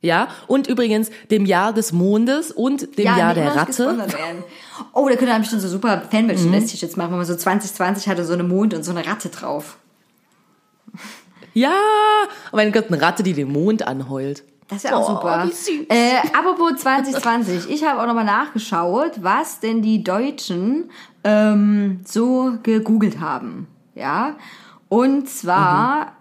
Ja, 0.01 0.29
und 0.47 0.69
übrigens 0.69 1.11
dem 1.31 1.45
Jahr 1.45 1.73
des 1.73 1.93
Mondes 1.93 2.53
und 2.53 2.97
dem 2.99 3.05
Jahr 3.07 3.35
nicht 3.35 3.39
der 3.39 3.57
Ratte. 3.57 4.07
Oh, 4.93 5.09
da 5.09 5.17
könnte 5.17 5.33
man 5.33 5.41
bestimmt 5.41 5.63
so 5.63 5.69
super 5.69 6.03
Fan-Merchandise-T-Shirts 6.09 6.97
machen, 6.97 7.11
wenn 7.11 7.19
man 7.19 7.27
so 7.27 7.35
2020 7.35 8.09
hatte 8.09 8.25
so 8.25 8.33
eine 8.33 8.45
Mond 8.45 8.75
und 8.75 8.85
so 8.85 8.93
eine 8.93 9.05
Ratte 9.05 9.29
drauf. 9.29 9.77
Ja, 11.53 11.73
oh 12.53 12.57
mein 12.57 12.71
Gott, 12.71 12.87
eine 12.89 13.03
Ratte, 13.03 13.25
die 13.25 13.33
den 13.33 13.51
Mond 13.53 13.87
anheult. 13.87 14.45
Das 14.69 14.85
wäre 14.85 14.97
auch 14.97 15.09
Oh, 15.09 15.15
super. 15.15 15.49
Äh, 15.89 16.19
apropos 16.33 16.81
2020, 16.83 17.69
ich 17.69 17.85
habe 17.85 18.01
auch 18.01 18.07
nochmal 18.07 18.25
nachgeschaut, 18.25 19.13
was 19.23 19.59
denn 19.59 19.83
die 19.83 20.05
Deutschen 20.05 20.91
ähm, 21.25 22.01
so 22.05 22.53
gegoogelt 22.63 23.19
haben. 23.19 23.67
Ja, 23.97 24.37
und 24.89 25.29
zwar 25.29 26.13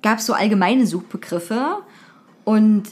gab 0.00 0.18
es 0.20 0.26
so 0.26 0.32
allgemeine 0.32 0.86
Suchbegriffe 0.86 1.78
und 2.44 2.84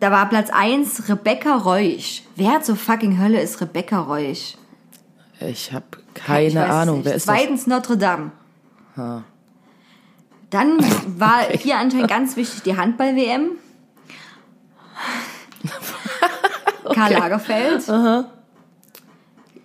da 0.00 0.10
war 0.10 0.28
Platz 0.28 0.50
1 0.50 1.08
Rebecca 1.08 1.56
Reusch. 1.56 2.22
Wer 2.36 2.62
zur 2.62 2.76
fucking 2.76 3.20
Hölle 3.20 3.40
ist 3.40 3.60
Rebecca 3.60 4.00
Reusch? 4.00 4.56
Ich 5.40 5.72
habe 5.72 5.86
Keine 6.14 6.48
Ich 6.48 6.58
Ahnung, 6.58 7.04
wer 7.04 7.14
ist 7.14 7.28
das? 7.28 7.36
Zweitens 7.36 7.66
Notre 7.66 7.96
Dame. 7.96 8.32
Dann 10.50 10.78
war 11.18 11.40
hier 11.50 11.78
anscheinend 11.78 12.08
ganz 12.08 12.36
wichtig 12.36 12.62
die 12.62 12.76
Handball-WM. 12.76 13.52
Karl 16.94 17.12
Lagerfeld. 17.12 17.86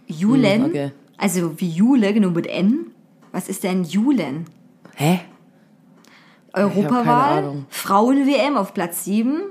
Julen. 0.08 0.64
Hm, 0.64 0.70
okay. 0.70 0.92
Also 1.18 1.60
wie 1.60 1.70
Jule, 1.70 2.14
genau 2.14 2.30
mit 2.30 2.48
N. 2.48 2.92
Was 3.32 3.50
ist 3.50 3.64
denn 3.64 3.84
Julen? 3.84 4.46
Hä? 4.96 5.22
Europawahl. 6.58 7.66
Frauen-WM 7.70 8.58
auf 8.58 8.74
Platz 8.74 9.06
7, 9.06 9.42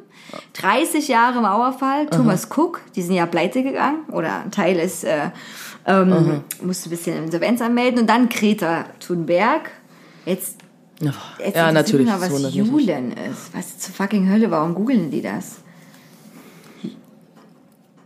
30 0.55 1.09
Jahre 1.09 1.41
Mauerfall, 1.41 2.07
Thomas 2.07 2.49
Cook, 2.55 2.81
die 2.95 3.03
sind 3.03 3.15
ja 3.15 3.27
pleite 3.27 3.63
gegangen, 3.63 4.01
oder 4.13 4.43
ein 4.45 4.51
Teil 4.51 4.79
ist, 4.79 5.05
äh, 5.05 5.31
ähm, 5.87 6.43
musste 6.63 6.89
ein 6.89 6.91
bisschen 6.91 7.25
Insolvenz 7.25 7.61
anmelden, 7.63 8.01
und 8.01 8.07
dann 8.09 8.29
Greta 8.29 8.87
Thunberg. 9.01 9.71
Jetzt, 10.25 10.57
jetzt 11.39 11.57
Ja, 11.57 11.71
natürlich. 11.73 12.07
mal, 12.09 12.19
das 12.19 12.33
was 12.33 12.43
nicht. 12.43 12.55
Julen 12.55 13.13
ist. 13.13 13.55
Was 13.55 13.79
zur 13.79 13.95
fucking 13.95 14.29
Hölle, 14.31 14.51
warum 14.51 14.75
googeln 14.75 15.11
die 15.11 15.23
das? 15.23 15.59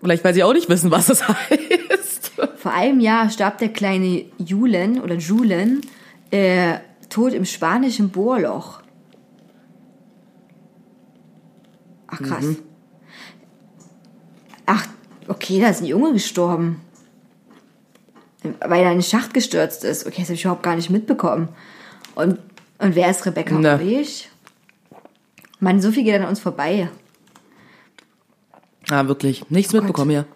Vielleicht, 0.01 0.25
weil 0.25 0.35
sie 0.35 0.43
auch 0.45 0.53
nicht 0.53 0.69
wissen, 0.69 0.91
was 0.91 1.09
es 1.09 1.27
heißt. 1.29 2.33
Vor 2.57 2.73
einem 2.73 3.01
Jahr 3.01 3.29
starb 3.31 3.59
der 3.59 3.69
kleine 3.71 4.25
Julen 4.39 5.01
oder 5.01 5.15
Julen 5.15 5.83
äh, 6.31 6.75
tot 7.09 7.33
im 7.33 7.45
spanischen 7.45 8.11
Bohrloch. 8.11 8.80
Ach 12.23 12.27
krass. 12.27 12.45
Mhm. 12.45 12.57
Ach, 14.67 14.87
okay, 15.29 15.61
da 15.61 15.69
ist 15.69 15.81
ein 15.81 15.87
Junge 15.87 16.13
gestorben. 16.13 16.81
Weil 18.61 18.85
er 18.85 18.93
in 18.93 18.99
den 18.99 19.03
Schacht 19.03 19.35
gestürzt 19.35 19.85
ist. 19.85 20.07
Okay, 20.07 20.21
das 20.21 20.29
habe 20.29 20.35
ich 20.35 20.45
überhaupt 20.45 20.63
gar 20.63 20.77
nicht 20.77 20.91
mitbekommen. 20.91 21.49
Und, 22.15 22.39
und 22.79 22.95
wer 22.95 23.11
ist 23.11 23.27
Rebecca 23.27 23.55
Ne. 23.55 23.79
Reusch? 23.79 24.29
Mann, 25.59 25.81
so 25.83 25.93
viel 25.93 26.05
geht 26.05 26.21
an 26.21 26.27
uns 26.27 26.41
vorbei. 26.41 26.89
Ah, 28.89 29.07
wirklich. 29.07 29.49
Nichts 29.51 29.73
mitbekommen 29.73 30.11
hier. 30.11 30.27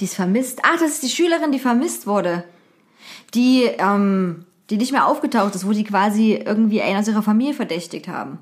Die 0.00 0.04
ist 0.04 0.14
vermisst. 0.14 0.60
Ach, 0.62 0.78
das 0.78 0.92
ist 0.92 1.02
die 1.02 1.08
Schülerin, 1.08 1.52
die 1.52 1.58
vermisst 1.58 2.06
wurde. 2.06 2.44
Die, 3.32 3.64
ähm, 3.78 4.44
die 4.70 4.76
nicht 4.76 4.92
mehr 4.92 5.06
aufgetaucht 5.06 5.54
ist, 5.54 5.66
wo 5.66 5.72
die 5.72 5.84
quasi 5.84 6.34
irgendwie 6.34 6.82
einen 6.82 6.98
aus 6.98 7.08
ihrer 7.08 7.22
Familie 7.22 7.54
verdächtigt 7.54 8.08
haben. 8.08 8.38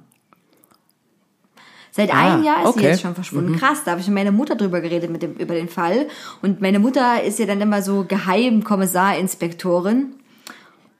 Seit 1.94 2.10
Ah, 2.10 2.32
einem 2.32 2.42
Jahr 2.42 2.64
ist 2.64 2.72
sie 2.72 2.78
okay. 2.80 2.88
jetzt 2.88 3.02
schon 3.02 3.14
verschwunden. 3.14 3.58
Krass, 3.58 3.84
da 3.84 3.90
habe 3.90 4.00
ich 4.00 4.06
mit 4.06 4.14
meiner 4.14 4.32
Mutter 4.32 4.56
drüber 4.56 4.80
geredet 4.80 5.10
mit 5.10 5.22
dem, 5.22 5.34
über 5.34 5.54
den 5.54 5.68
Fall. 5.68 6.06
Und 6.40 6.62
meine 6.62 6.78
Mutter 6.78 7.22
ist 7.22 7.38
ja 7.38 7.44
dann 7.44 7.60
immer 7.60 7.82
so 7.82 8.06
Geheimkommissarinspektorin. 8.08 10.14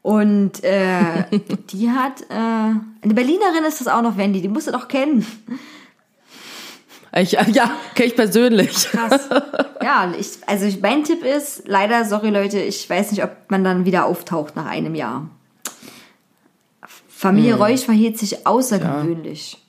Und 0.03 0.63
äh, 0.63 1.25
die 1.71 1.91
hat, 1.91 2.21
äh, 2.29 2.35
eine 2.35 3.15
Berlinerin 3.15 3.65
ist 3.67 3.81
das 3.81 3.89
auch 3.89 4.03
noch, 4.03 4.19
Wendy, 4.19 4.43
die 4.43 4.49
musst 4.49 4.67
du 4.67 4.73
doch 4.73 4.87
kennen. 4.87 5.27
Ich, 7.15 7.33
ja, 7.33 7.71
kenne 7.95 8.09
ich 8.09 8.17
persönlich. 8.17 8.89
Krass. 8.91 9.29
Ja, 9.83 10.13
ich, 10.19 10.29
also 10.47 10.67
ich, 10.67 10.81
mein 10.81 11.05
Tipp 11.05 11.25
ist, 11.25 11.63
leider, 11.67 12.05
sorry 12.05 12.31
Leute, 12.31 12.61
ich 12.61 12.89
weiß 12.89 13.13
nicht, 13.13 13.25
ob 13.25 13.31
man 13.49 13.65
dann 13.65 13.85
wieder 13.87 14.07
auftaucht 14.07 14.57
nach 14.57 14.67
einem 14.67 14.95
Jahr. 14.95 15.29
Familie 17.09 17.55
Reusch 17.55 17.83
verhielt 17.83 18.19
sich 18.19 18.47
außergewöhnlich. 18.47 19.62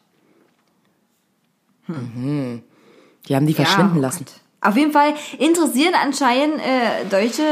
Die 1.87 3.35
haben 3.35 3.45
die 3.47 3.53
verschwinden 3.53 3.95
Ja, 3.95 3.99
oh 3.99 4.01
lassen. 4.01 4.25
Gott. 4.25 4.33
Auf 4.61 4.77
jeden 4.77 4.93
Fall 4.93 5.13
interessieren 5.39 5.93
anscheinend 6.01 6.59
äh, 6.59 7.05
Deutsche 7.09 7.43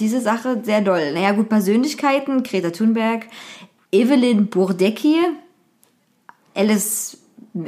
diese 0.00 0.20
Sache 0.20 0.60
sehr 0.64 0.80
doll. 0.80 1.12
Naja, 1.12 1.30
gut, 1.32 1.48
Persönlichkeiten, 1.48 2.42
Greta 2.42 2.70
Thunberg, 2.70 3.26
Evelyn 3.92 4.48
Burdecki, 4.48 5.18
Alice 6.54 7.16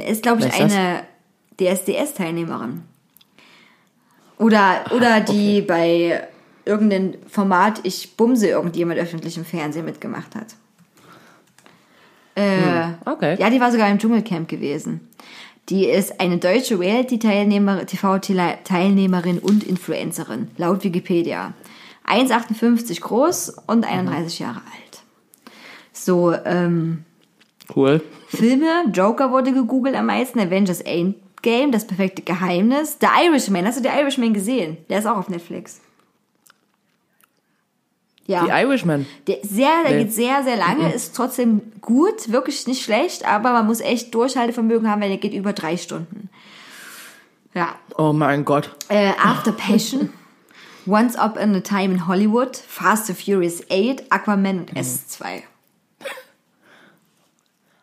ist, 0.05 0.23
glaube 0.23 0.41
ich, 0.41 0.47
ist 0.47 0.59
eine 0.59 1.03
DSDS-Teilnehmerin. 1.59 2.81
Oder, 4.37 4.83
oder 4.93 5.21
die 5.21 5.61
bei 5.61 6.27
irgendeinem 6.65 7.13
Format 7.29 7.79
Ich 7.83 8.17
bumse 8.17 8.47
irgendjemand 8.49 8.99
öffentlich 8.99 9.37
im 9.37 9.45
Fernsehen 9.45 9.85
mitgemacht 9.85 10.35
hat. 10.35 10.47
Äh, 12.35 12.89
Okay. 13.05 13.35
ja, 13.39 13.49
die 13.49 13.59
war 13.59 13.71
sogar 13.71 13.89
im 13.89 13.99
Dschungelcamp 13.99 14.47
gewesen. 14.49 15.07
Die 15.71 15.85
ist 15.85 16.19
eine 16.19 16.37
deutsche 16.37 16.77
Reality-Teilnehmer- 16.77 17.85
TV-Teilnehmerin 17.85 19.39
und 19.39 19.63
Influencerin, 19.63 20.49
laut 20.57 20.83
Wikipedia. 20.83 21.53
1,58 22.05 22.99
groß 22.99 23.55
und 23.67 23.85
31 23.85 24.39
Jahre 24.39 24.57
alt. 24.57 25.01
So, 25.93 26.33
ähm, 26.45 27.05
Cool. 27.73 28.01
Filme, 28.27 28.83
Joker 28.91 29.31
wurde 29.31 29.53
gegoogelt 29.53 29.95
am 29.95 30.07
meisten, 30.07 30.41
Avengers 30.41 30.81
Endgame, 30.81 31.71
Das 31.71 31.87
perfekte 31.87 32.21
Geheimnis, 32.21 32.97
The 32.99 33.07
Irishman, 33.25 33.65
hast 33.65 33.79
du 33.79 33.83
The 33.83 33.97
Irishman 33.97 34.33
gesehen? 34.33 34.75
Der 34.89 34.99
ist 34.99 35.05
auch 35.05 35.15
auf 35.15 35.29
Netflix. 35.29 35.79
Ja. 38.31 38.45
Die 38.45 38.49
Irishman. 38.49 39.05
Der, 39.27 39.39
sehr, 39.43 39.83
der 39.85 39.91
Nee. 39.97 40.03
geht 40.05 40.13
sehr, 40.13 40.43
sehr 40.43 40.55
lange, 40.55 40.91
ist 40.93 41.13
trotzdem 41.15 41.61
gut, 41.81 42.31
wirklich 42.31 42.65
nicht 42.65 42.81
schlecht, 42.81 43.25
aber 43.25 43.51
man 43.51 43.67
muss 43.67 43.81
echt 43.81 44.15
Durchhaltevermögen 44.15 44.89
haben, 44.89 45.01
weil 45.01 45.09
der 45.09 45.17
geht 45.17 45.33
über 45.33 45.51
drei 45.51 45.75
Stunden. 45.75 46.29
Ja. 47.53 47.75
Oh 47.97 48.13
mein 48.13 48.45
Gott. 48.45 48.69
Äh, 48.87 49.11
After 49.21 49.51
Passion, 49.51 50.13
Once 50.87 51.17
Up 51.17 51.37
in 51.37 51.53
a 51.53 51.59
Time 51.59 51.93
in 51.93 52.07
Hollywood, 52.07 52.55
Fast 52.55 53.09
and 53.09 53.19
Furious 53.19 53.61
8, 53.69 54.09
Aquaman 54.09 54.59
und 54.61 54.73
S2. 54.73 55.41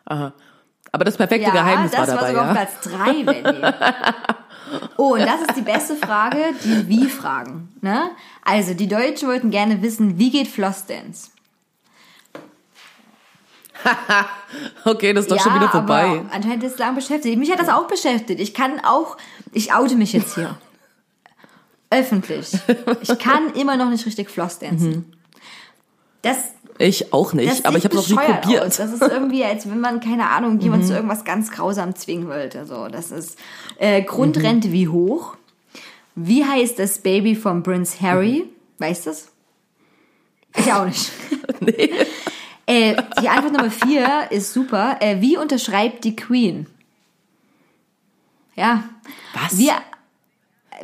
Aber 0.05 1.05
das 1.05 1.17
perfekte 1.17 1.51
Geheimnis 1.51 1.91
das 1.91 2.07
war 2.07 2.15
dabei, 2.15 2.27
sogar 2.29 2.43
ja. 2.43 2.49
auf 2.49 2.57
Platz 2.57 2.81
3, 2.81 3.25
Wendy. 3.27 3.61
Oh, 4.97 5.13
und 5.13 5.21
das 5.21 5.41
ist 5.41 5.55
die 5.55 5.61
beste 5.61 5.95
Frage, 5.95 6.37
die 6.63 6.87
Wie-Fragen. 6.87 7.69
Ne? 7.81 8.11
Also, 8.43 8.73
die 8.73 8.87
Deutschen 8.87 9.27
wollten 9.27 9.51
gerne 9.51 9.81
wissen, 9.81 10.17
wie 10.17 10.29
geht 10.29 10.47
Flossdance? 10.47 11.31
Okay, 14.83 15.13
das 15.13 15.25
ist 15.25 15.31
doch 15.31 15.39
schon 15.39 15.55
wieder 15.55 15.69
vorbei. 15.69 16.05
Aber 16.05 16.33
anscheinend 16.33 16.63
ist 16.63 16.73
es 16.73 16.79
lang 16.79 16.95
beschäftigt. 16.95 17.37
Mich 17.37 17.51
hat 17.51 17.59
das 17.59 17.69
auch 17.69 17.87
beschäftigt. 17.87 18.39
Ich 18.39 18.53
kann 18.53 18.79
auch, 18.83 19.17
ich 19.53 19.73
oute 19.73 19.95
mich 19.95 20.13
jetzt 20.13 20.35
hier. 20.35 20.57
Öffentlich. 21.89 22.51
Ich 23.01 23.17
kann 23.19 23.53
immer 23.53 23.77
noch 23.77 23.89
nicht 23.89 24.05
richtig 24.05 24.29
Flossdancen. 24.29 25.15
Das, 26.21 26.37
Ich 26.81 27.11
auch 27.11 27.33
nicht, 27.33 27.65
aber 27.65 27.77
ich 27.77 27.83
habe 27.83 27.97
es 27.97 28.07
noch 28.07 28.21
nie 28.21 28.31
probiert. 28.31 28.63
Aus. 28.63 28.77
Das 28.77 28.93
ist 28.93 29.01
irgendwie, 29.01 29.43
als 29.43 29.69
wenn 29.69 29.81
man, 29.81 29.99
keine 29.99 30.29
Ahnung, 30.29 30.61
jemand 30.61 30.87
zu 30.87 30.93
irgendwas 30.93 31.25
ganz 31.25 31.51
grausam 31.51 31.93
zwingen 31.93 32.29
wollte. 32.29 32.65
So, 32.65 32.87
das 32.87 33.11
ist 33.11 33.37
äh, 33.79 34.01
Grundrente 34.01 34.71
wie 34.71 34.87
hoch. 34.87 35.35
Wie 36.15 36.45
heißt 36.45 36.79
das 36.79 36.99
Baby 36.99 37.35
von 37.35 37.63
Prince 37.63 37.99
Harry? 37.99 38.45
Weißt 38.77 39.05
du 39.05 39.09
das? 39.09 39.27
Ich 40.55 40.71
auch 40.71 40.85
nicht. 40.85 41.11
nee. 41.59 41.91
Äh, 42.65 42.95
die 43.21 43.27
Antwort 43.27 43.57
Nummer 43.57 43.71
vier 43.71 44.27
ist 44.29 44.53
super. 44.53 44.97
Äh, 45.01 45.19
wie 45.19 45.35
unterschreibt 45.35 46.05
die 46.05 46.15
Queen? 46.15 46.65
Ja. 48.55 48.85
Was? 49.33 49.57
Wir, 49.57 49.73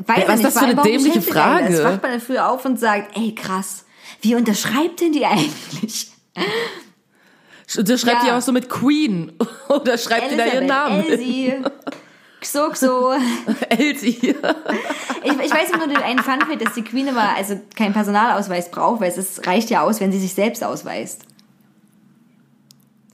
weiß 0.05 0.17
Ja, 0.17 0.27
was 0.27 0.35
ist 0.35 0.43
das 0.43 0.59
für 0.59 0.65
eine 0.65 0.81
dämliche 0.81 1.21
Frage? 1.21 1.71
Das 1.71 1.83
wacht 1.85 2.01
man 2.01 2.11
dann 2.11 2.21
früher 2.21 2.49
auf 2.49 2.65
und 2.65 2.77
sagt, 2.77 3.15
ey 3.17 3.33
krass, 3.33 3.84
wie 4.21 4.35
unterschreibt 4.35 5.01
denn 5.01 5.11
die 5.11 5.25
eigentlich? 5.25 6.07
Das 7.75 8.01
schreibt 8.01 8.23
Ja. 8.23 8.25
die 8.25 8.31
auch 8.31 8.41
so 8.41 8.51
mit 8.51 8.69
Queen. 8.69 9.31
Oder 9.69 9.97
schreibt 9.97 10.31
die 10.31 10.37
da 10.37 10.45
ihren 10.45 10.67
Namen? 10.67 11.03
Elsie, 11.05 11.53
Xoxo. 12.41 13.13
Elsie. 13.69 14.17
Ich, 14.17 15.31
ich 15.31 15.51
weiß 15.51 15.71
nur 15.77 15.87
den 15.87 15.97
einen 15.97 16.19
Funfact, 16.19 16.63
dass 16.65 16.73
die 16.75 16.83
Queen 16.83 17.07
immer 17.07 17.35
also 17.35 17.59
keinen 17.75 17.93
Personalausweis 17.93 18.69
braucht, 18.69 19.01
weil 19.01 19.09
es 19.11 19.45
reicht 19.47 19.69
ja 19.71 19.81
aus, 19.81 19.99
wenn 19.99 20.11
sie 20.11 20.19
sich 20.19 20.33
selbst 20.33 20.63
ausweist. 20.63 21.23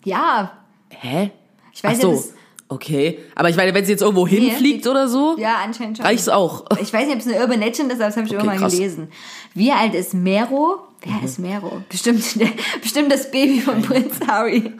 Ja, 0.03 0.51
Hä? 0.89 1.31
ich 1.73 1.83
weiß 1.83 1.97
Ach 1.99 2.01
so. 2.01 2.13
ja, 2.13 2.19
Okay. 2.67 3.19
Aber 3.35 3.49
ich 3.49 3.57
meine, 3.57 3.73
wenn 3.73 3.83
sie 3.83 3.91
jetzt 3.91 4.01
irgendwo 4.01 4.25
hinfliegt 4.25 4.85
die- 4.85 4.89
oder 4.89 5.09
so, 5.09 5.35
ja, 5.37 5.55
anscheinend 5.61 5.97
schon. 5.97 6.05
reicht's 6.05 6.29
auch. 6.29 6.63
Ich 6.81 6.93
weiß 6.93 7.05
nicht, 7.05 7.15
ob 7.15 7.19
es 7.21 7.27
eine 7.27 7.41
Urban 7.41 7.59
Legend 7.59 7.91
ist, 7.91 7.99
aber 7.99 8.05
das 8.07 8.15
habe 8.15 8.27
ich 8.27 8.31
irgendwann 8.33 8.59
krass. 8.59 8.71
gelesen. 8.71 9.11
Wie 9.53 9.73
alt 9.73 9.93
ist 9.93 10.13
Mero? 10.13 10.79
Wer 11.01 11.13
Mhm. 11.13 11.23
ist 11.25 11.39
Mero? 11.39 11.83
Bestimmt, 11.89 12.39
der, 12.39 12.49
bestimmt 12.81 13.11
das 13.11 13.29
Baby 13.31 13.59
von 13.61 13.81
Prinz 13.81 14.19
Harry. 14.27 14.71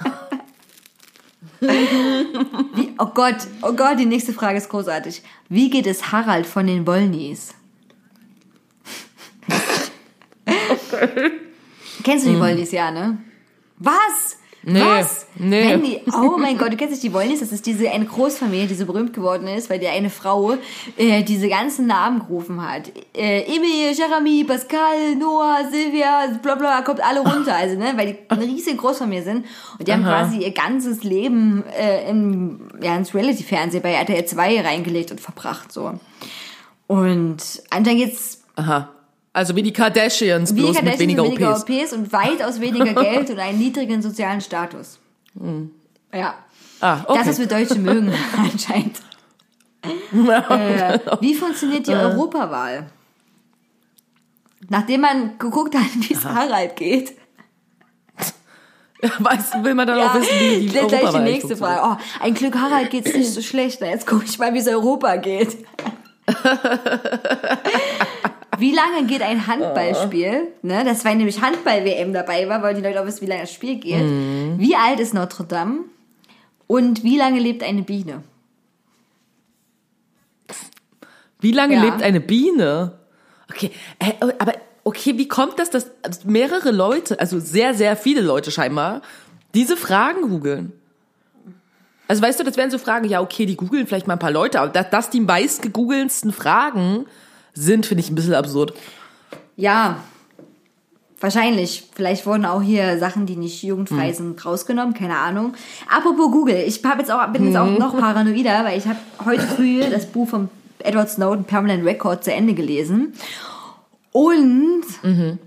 Wie, 1.59 2.93
oh 2.97 3.07
Gott, 3.13 3.35
oh 3.61 3.73
Gott, 3.73 3.99
die 3.99 4.05
nächste 4.05 4.33
Frage 4.33 4.57
ist 4.57 4.69
großartig. 4.69 5.21
Wie 5.49 5.69
geht 5.69 5.85
es 5.87 6.11
Harald 6.11 6.45
von 6.47 6.65
den 6.67 6.85
Wollnies? 6.87 7.53
Kennst 12.03 12.25
du 12.25 12.29
Mhm. 12.29 12.35
die 12.35 12.39
Wollnies, 12.41 12.71
ja, 12.71 12.91
ne? 12.91 13.17
Was? 13.77 14.37
Nee, 14.63 14.79
Was? 14.79 15.25
nee. 15.35 15.69
Wenn 15.69 15.83
die, 15.83 16.01
oh 16.13 16.37
mein 16.37 16.57
Gott, 16.57 16.71
du 16.71 16.77
kennst 16.77 16.91
nicht 16.91 17.03
die 17.03 17.13
Wollnis, 17.13 17.39
das 17.39 17.51
ist 17.51 17.65
diese 17.65 17.89
eine 17.89 18.05
Großfamilie, 18.05 18.67
die 18.67 18.75
so 18.75 18.85
berühmt 18.85 19.11
geworden 19.11 19.47
ist, 19.47 19.71
weil 19.71 19.79
die 19.79 19.87
eine 19.87 20.11
Frau 20.11 20.53
äh, 20.97 21.23
diese 21.23 21.49
ganzen 21.49 21.87
Namen 21.87 22.19
gerufen 22.19 22.61
hat. 22.61 22.91
Äh, 23.15 23.41
Emil, 23.43 23.91
Jeremy, 23.97 24.43
Pascal, 24.43 25.15
Noah, 25.17 25.61
Silvia, 25.71 26.27
bla 26.43 26.55
bla, 26.55 26.81
kommt 26.83 27.03
alle 27.03 27.21
runter. 27.21 27.55
Also, 27.55 27.75
ne, 27.75 27.93
weil 27.95 28.13
die 28.13 28.17
eine 28.29 28.43
riesige 28.43 28.77
Großfamilie 28.77 29.23
sind 29.23 29.45
und 29.79 29.87
die 29.87 29.93
haben 29.93 30.05
Aha. 30.05 30.25
quasi 30.25 30.37
ihr 30.43 30.51
ganzes 30.51 31.03
Leben 31.03 31.63
äh, 31.75 32.07
im, 32.09 32.69
ja, 32.81 32.95
ins 32.95 33.15
Reality-Fernsehen 33.15 33.81
bei 33.81 33.93
RTL 33.93 34.25
2 34.25 34.61
reingelegt 34.61 35.09
und 35.09 35.19
verbracht. 35.19 35.71
so. 35.71 35.93
Und 36.85 37.63
anscheinend 37.71 38.05
geht's 38.05 38.43
Aha. 38.57 38.89
Also 39.33 39.55
wie 39.55 39.63
die 39.63 39.71
Kardashians, 39.71 40.53
wie 40.55 40.61
bloß 40.61 40.75
Kardashians 40.75 40.99
mit 40.99 40.99
weniger, 40.99 41.23
weniger 41.23 41.51
OPs. 41.51 41.63
OPs 41.63 41.93
und 41.93 42.11
weitaus 42.11 42.59
weniger 42.59 42.93
Geld 42.93 43.29
und 43.29 43.39
einen 43.39 43.59
niedrigen 43.59 44.01
sozialen 44.01 44.41
Status. 44.41 44.99
Ja. 46.13 46.35
Ah, 46.81 46.99
okay. 47.07 47.19
Das, 47.19 47.27
was 47.27 47.39
wir 47.39 47.47
Deutsche 47.47 47.75
mögen, 47.79 48.11
anscheinend. 48.37 48.99
äh, 49.83 50.99
wie 51.21 51.33
funktioniert 51.33 51.87
die 51.87 51.93
Europawahl? 51.93 52.87
Nachdem 54.69 55.01
man 55.01 55.37
geguckt 55.39 55.75
hat, 55.75 55.87
wie 55.99 56.13
es 56.13 56.25
Harald 56.25 56.75
geht. 56.75 57.13
Weißt, 59.19 59.63
will 59.63 59.73
man 59.73 59.87
dann 59.87 59.99
auch 59.99 60.13
wissen, 60.15 60.39
wie 60.39 60.59
die 60.59 60.67
gleich 60.67 61.09
die 61.09 61.19
nächste. 61.19 61.57
Frage. 61.57 61.81
Oh, 61.83 61.97
ein 62.23 62.33
Glück 62.33 62.55
Harald 62.55 62.91
geht's 62.91 63.13
nicht 63.13 63.33
so 63.33 63.41
schlecht. 63.41 63.79
Na, 63.81 63.87
Jetzt 63.87 64.05
gucke 64.05 64.25
ich 64.25 64.37
mal, 64.37 64.53
wie 64.53 64.59
es 64.59 64.67
Europa 64.67 65.15
geht. 65.15 65.57
Wie 68.61 68.73
lange 68.73 69.07
geht 69.07 69.23
ein 69.23 69.47
Handballspiel? 69.47 70.49
Ne, 70.61 70.83
das 70.85 71.03
war 71.03 71.15
nämlich 71.15 71.41
Handball-WM 71.41 72.13
dabei 72.13 72.47
war, 72.47 72.61
weil 72.61 72.75
die 72.75 72.81
Leute 72.81 73.01
auch 73.01 73.07
wissen, 73.07 73.21
wie 73.21 73.25
lange 73.25 73.41
das 73.41 73.51
Spiel 73.51 73.75
geht. 73.77 74.03
Mhm. 74.03 74.59
Wie 74.59 74.75
alt 74.75 74.99
ist 74.99 75.15
Notre 75.15 75.45
Dame? 75.45 75.79
Und 76.67 77.03
wie 77.03 77.17
lange 77.17 77.39
lebt 77.39 77.63
eine 77.63 77.81
Biene? 77.81 78.23
Wie 81.39 81.51
lange 81.51 81.75
Ja. 81.75 81.81
lebt 81.81 82.03
eine 82.03 82.21
Biene? 82.21 82.99
Okay, 83.49 83.71
äh, 83.97 84.13
aber 84.37 84.53
okay, 84.83 85.17
wie 85.17 85.27
kommt 85.27 85.57
das, 85.57 85.71
dass 85.71 85.89
mehrere 86.23 86.69
Leute, 86.69 87.19
also 87.19 87.39
sehr, 87.39 87.73
sehr 87.73 87.97
viele 87.97 88.21
Leute 88.21 88.51
scheinbar, 88.51 89.01
diese 89.55 89.75
Fragen 89.75 90.29
googeln? 90.29 90.71
Also 92.07 92.21
weißt 92.21 92.39
du, 92.39 92.43
das 92.43 92.57
wären 92.57 92.69
so 92.69 92.77
Fragen, 92.77 93.07
ja, 93.07 93.21
okay, 93.21 93.47
die 93.47 93.55
googeln 93.57 93.87
vielleicht 93.87 94.05
mal 94.05 94.13
ein 94.13 94.19
paar 94.19 94.31
Leute, 94.31 94.59
aber 94.59 94.71
dass, 94.71 94.89
dass 94.91 95.09
die 95.09 95.19
meist 95.19 95.63
gegoogelsten 95.63 96.31
Fragen 96.31 97.07
sind, 97.53 97.85
finde 97.85 98.03
ich 98.03 98.09
ein 98.09 98.15
bisschen 98.15 98.33
absurd. 98.33 98.73
Ja, 99.55 99.97
wahrscheinlich. 101.19 101.87
Vielleicht 101.93 102.25
wurden 102.25 102.45
auch 102.45 102.61
hier 102.61 102.97
Sachen, 102.99 103.25
die 103.25 103.35
nicht 103.35 103.61
Hm. 103.61 103.69
jugendfrei 103.69 104.11
sind, 104.13 104.43
rausgenommen. 104.45 104.93
Keine 104.93 105.17
Ahnung. 105.17 105.53
Apropos 105.89 106.31
Google. 106.31 106.63
Ich 106.65 106.83
hab 106.83 106.97
jetzt 106.99 107.11
auch, 107.11 107.25
bin 107.27 107.45
jetzt 107.47 107.57
auch 107.57 107.67
Hm. 107.67 107.77
noch 107.77 107.97
paranoider, 107.97 108.63
weil 108.65 108.77
ich 108.77 108.85
habe 108.87 108.99
heute 109.25 109.41
früh 109.45 109.81
das 109.89 110.05
Buch 110.07 110.27
von 110.29 110.49
Edward 110.79 111.09
Snowden, 111.09 111.43
Permanent 111.43 111.85
Record, 111.85 112.23
zu 112.23 112.33
Ende 112.33 112.53
gelesen. 112.53 113.13
Und 114.11 114.83
Mhm. 115.03 115.37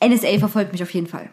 NSA 0.00 0.38
verfolgt 0.38 0.72
mich 0.72 0.82
auf 0.82 0.90
jeden 0.94 1.06
Fall. 1.06 1.28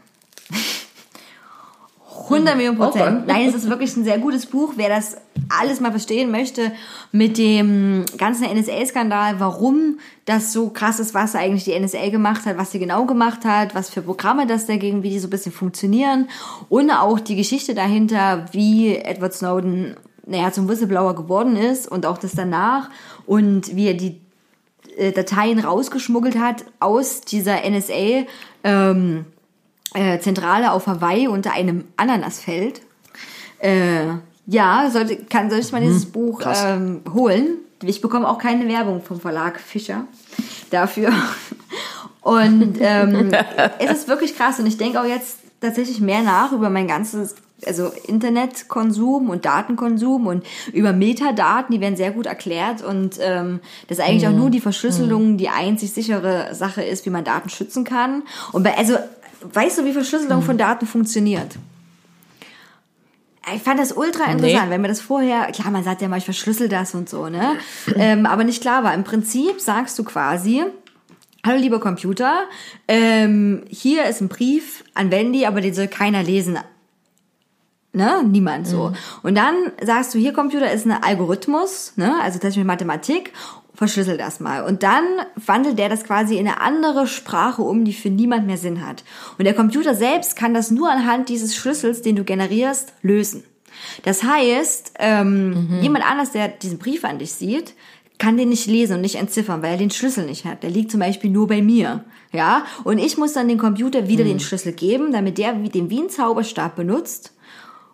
100 2.34 2.56
Millionen 2.56 2.78
Prozent. 2.78 3.28
Nein, 3.28 3.48
es 3.48 3.56
ist 3.56 3.70
wirklich 3.70 3.96
ein 3.96 4.04
sehr 4.04 4.20
gutes 4.20 4.46
Buch. 4.46 4.74
Wer 4.76 4.90
das 4.90 5.18
alles 5.50 5.80
mal 5.80 5.92
verstehen 5.92 6.32
möchte 6.32 6.72
mit 7.12 7.38
dem 7.38 8.06
ganzen 8.18 8.46
NSA-Skandal, 8.46 9.40
warum 9.40 10.00
das 10.26 10.54
so 10.54 10.70
krass 10.70 11.00
ist, 11.00 11.14
was 11.14 11.36
eigentlich 11.36 11.66
die 11.66 11.78
NSA 11.80 12.10
gemacht 12.10 12.46
hat, 12.46 12.58
was 12.58 12.72
sie 12.72 12.80
genau 12.80 13.06
gemacht 13.06 13.46
hat, 13.46 13.76
was 13.76 13.90
für 13.90 14.02
Programme 14.02 14.48
das 14.48 14.66
dagegen, 14.66 15.04
wie 15.04 15.10
die 15.10 15.20
so 15.20 15.28
ein 15.28 15.32
bisschen 15.32 15.52
funktionieren 15.52 16.30
und 16.70 16.92
auch 16.92 17.20
die 17.20 17.36
Geschichte 17.36 17.76
dahinter, 17.76 18.46
wie 18.52 18.96
Edward 18.96 19.34
Snowden 19.34 19.96
naja, 20.26 20.52
zum 20.52 20.70
Whistleblower 20.70 21.16
geworden 21.16 21.56
ist 21.56 21.88
und 21.88 22.06
auch 22.06 22.18
das 22.18 22.32
danach 22.32 22.90
und 23.26 23.76
wie 23.76 23.88
er 23.88 23.94
die 23.94 24.22
äh, 24.98 25.12
Dateien 25.12 25.60
rausgeschmuggelt 25.60 26.38
hat 26.38 26.66
aus 26.80 27.22
dieser 27.22 27.70
NSA 27.70 28.26
ähm, 28.64 29.26
äh, 29.94 30.20
Zentrale 30.20 30.72
auf 30.72 30.88
Hawaii 30.88 31.28
unter 31.28 31.54
einem 31.54 31.86
Ananasfeld. 31.98 32.82
Äh, 33.60 34.08
ja, 34.46 34.90
sollte, 34.92 35.18
kann, 35.18 35.50
sollte 35.50 35.66
ich 35.66 35.72
mal 35.72 35.82
dieses 35.82 36.06
Buch 36.06 36.40
krass. 36.40 36.64
ähm, 36.66 37.02
holen. 37.14 37.58
Ich 37.82 38.02
bekomme 38.02 38.28
auch 38.28 38.38
keine 38.38 38.68
Werbung 38.68 39.02
vom 39.02 39.20
Verlag 39.20 39.60
Fischer 39.60 40.06
dafür. 40.70 41.12
Und 42.22 42.78
ähm, 42.80 43.32
es 43.80 44.00
ist 44.00 44.08
wirklich 44.08 44.38
krass 44.38 44.58
und 44.58 44.66
ich 44.66 44.78
denke 44.78 45.02
auch 45.02 45.06
jetzt 45.06 45.40
tatsächlich 45.60 46.00
mehr 46.00 46.24
nach 46.24 46.54
über 46.54 46.70
mein 46.70 46.88
ganzes 46.88 47.36
also 47.66 47.92
Internetkonsum 48.08 49.30
und 49.30 49.46
Datenkonsum 49.46 50.28
und 50.28 50.46
über 50.74 50.94
Metadaten, 50.94 51.74
die 51.74 51.82
werden 51.82 51.96
sehr 51.96 52.12
gut 52.12 52.26
erklärt 52.26 52.82
und 52.82 53.18
ähm, 53.22 53.60
dass 53.88 54.00
eigentlich 54.00 54.28
auch 54.28 54.34
nur 54.34 54.50
die 54.50 54.60
Verschlüsselung 54.60 55.38
die 55.38 55.50
einzig 55.50 55.94
sichere 55.94 56.54
Sache 56.54 56.84
ist, 56.84 57.06
wie 57.06 57.10
man 57.10 57.24
Daten 57.24 57.50
schützen 57.50 57.84
kann. 57.84 58.24
Und 58.52 58.64
bei, 58.64 58.78
also 58.78 58.98
weißt 59.52 59.80
du, 59.80 59.86
wie 59.86 59.94
Verschlüsselung 59.94 60.42
von 60.42 60.58
Daten 60.58 60.86
funktioniert? 60.86 61.58
Ich 63.54 63.62
fand 63.62 63.78
das 63.78 63.92
ultra 63.92 64.32
interessant, 64.32 64.70
wenn 64.70 64.82
mir 64.82 64.88
das 64.88 65.02
vorher, 65.02 65.52
klar, 65.52 65.70
man 65.70 65.84
sagt 65.84 66.02
ja 66.02 66.08
mal, 66.08 66.18
ich 66.18 66.24
verschlüssel 66.24 66.70
das 66.70 66.96
und 66.96 67.10
so, 67.10 67.28
ne? 67.28 67.58
ähm, 67.96 68.26
aber 68.26 68.46
nicht 68.46 68.62
klar 68.62 68.86
war. 68.86 68.94
Im 68.94 69.04
Prinzip 69.04 69.60
sagst 69.60 70.00
du 70.00 70.06
quasi, 70.06 70.64
Hallo 71.46 71.60
lieber 71.60 71.82
Computer, 71.82 72.46
ähm, 72.88 73.66
hier 73.68 74.06
ist 74.06 74.22
ein 74.22 74.30
Brief 74.30 74.86
an 74.94 75.12
Wendy, 75.12 75.46
aber 75.46 75.60
den 75.60 75.74
soll 75.74 75.90
keiner 75.90 76.24
lesen. 76.24 76.58
Ne? 77.92 78.24
Niemand 78.26 78.66
so. 78.66 78.94
Und 79.24 79.36
dann 79.36 79.56
sagst 79.82 80.14
du, 80.14 80.20
hier 80.20 80.32
Computer 80.32 80.72
ist 80.72 80.86
ein 80.86 80.94
Algorithmus, 80.94 81.94
ne? 81.98 82.16
also 82.22 82.40
das 82.40 82.56
mit 82.56 82.66
Mathematik, 82.66 83.34
verschlüssel 83.76 84.18
das 84.18 84.40
mal. 84.40 84.64
Und 84.64 84.84
dann 84.84 85.04
wandelt 85.46 85.80
der 85.80 85.90
das 85.90 86.04
quasi 86.04 86.38
in 86.38 86.48
eine 86.48 86.62
andere 86.62 87.08
Sprache 87.08 87.62
um, 87.64 87.86
die 87.86 87.94
für 87.94 88.10
niemand 88.10 88.46
mehr 88.46 88.58
Sinn 88.58 88.86
hat. 88.86 89.04
Und 89.38 89.46
der 89.46 89.54
Computer 89.54 89.96
selbst 89.96 90.36
kann 90.36 90.54
das 90.54 90.72
nur 90.72 90.92
anhand 90.92 91.30
dieses 91.30 91.56
Schlüssels, 91.56 92.02
den 92.02 92.16
du 92.16 92.24
generierst, 92.24 92.94
lösen. 93.02 93.44
Das 94.04 94.24
heißt, 94.24 94.94
ähm, 95.00 95.80
jemand 95.82 96.06
anders, 96.10 96.32
der 96.32 96.48
diesen 96.48 96.78
Brief 96.78 97.04
an 97.04 97.18
dich 97.20 97.34
sieht, 97.34 97.74
kann 98.20 98.38
den 98.38 98.50
nicht 98.50 98.68
lesen 98.68 98.96
und 98.96 99.02
nicht 99.02 99.16
entziffern, 99.16 99.62
weil 99.64 99.72
er 99.72 99.78
den 99.78 99.92
Schlüssel 99.92 100.26
nicht 100.26 100.46
hat. 100.46 100.62
Der 100.64 100.70
liegt 100.70 100.92
zum 100.92 101.00
Beispiel 101.00 101.32
nur 101.32 101.48
bei 101.48 101.62
mir. 101.62 102.04
Ja, 102.32 102.66
und 102.84 103.00
ich 103.00 103.18
muss 103.18 103.34
dann 103.34 103.48
dem 103.48 103.58
Computer 103.58 104.08
wieder 104.08 104.24
den 104.24 104.40
Schlüssel 104.40 104.72
geben, 104.74 105.12
damit 105.12 105.38
der 105.38 105.62
wie- 105.62 105.70
den 105.70 105.90
wie 105.90 106.00
ein 106.02 106.10
Zauberstab 106.10 106.76
benutzt 106.76 107.34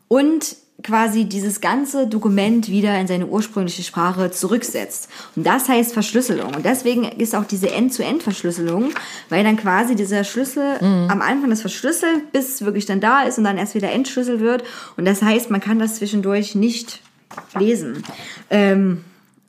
und 0.07 0.55
quasi 0.83 1.25
dieses 1.25 1.61
ganze 1.61 2.07
Dokument 2.07 2.69
wieder 2.69 2.97
in 2.99 3.07
seine 3.07 3.27
ursprüngliche 3.27 3.83
Sprache 3.83 4.31
zurücksetzt. 4.31 5.09
Und 5.35 5.45
das 5.45 5.67
heißt 5.67 5.93
Verschlüsselung. 5.93 6.55
Und 6.55 6.65
deswegen 6.65 7.03
ist 7.03 7.35
auch 7.35 7.45
diese 7.45 7.69
End-zu-End-Verschlüsselung, 7.71 8.91
weil 9.29 9.43
dann 9.43 9.57
quasi 9.57 9.95
dieser 9.95 10.23
Schlüssel 10.23 10.77
am 11.09 11.21
Anfang 11.21 11.49
das 11.49 11.61
verschlüsselt, 11.61 12.31
bis 12.31 12.55
es 12.55 12.65
wirklich 12.65 12.85
dann 12.85 13.01
da 13.01 13.23
ist 13.23 13.37
und 13.37 13.43
dann 13.43 13.57
erst 13.57 13.75
wieder 13.75 13.91
entschlüsselt 13.91 14.39
wird. 14.39 14.63
Und 14.95 15.05
das 15.05 15.21
heißt, 15.21 15.49
man 15.49 15.59
kann 15.59 15.79
das 15.79 15.95
zwischendurch 15.95 16.55
nicht 16.55 17.01
lesen. 17.57 18.03
Ähm, 18.49 19.03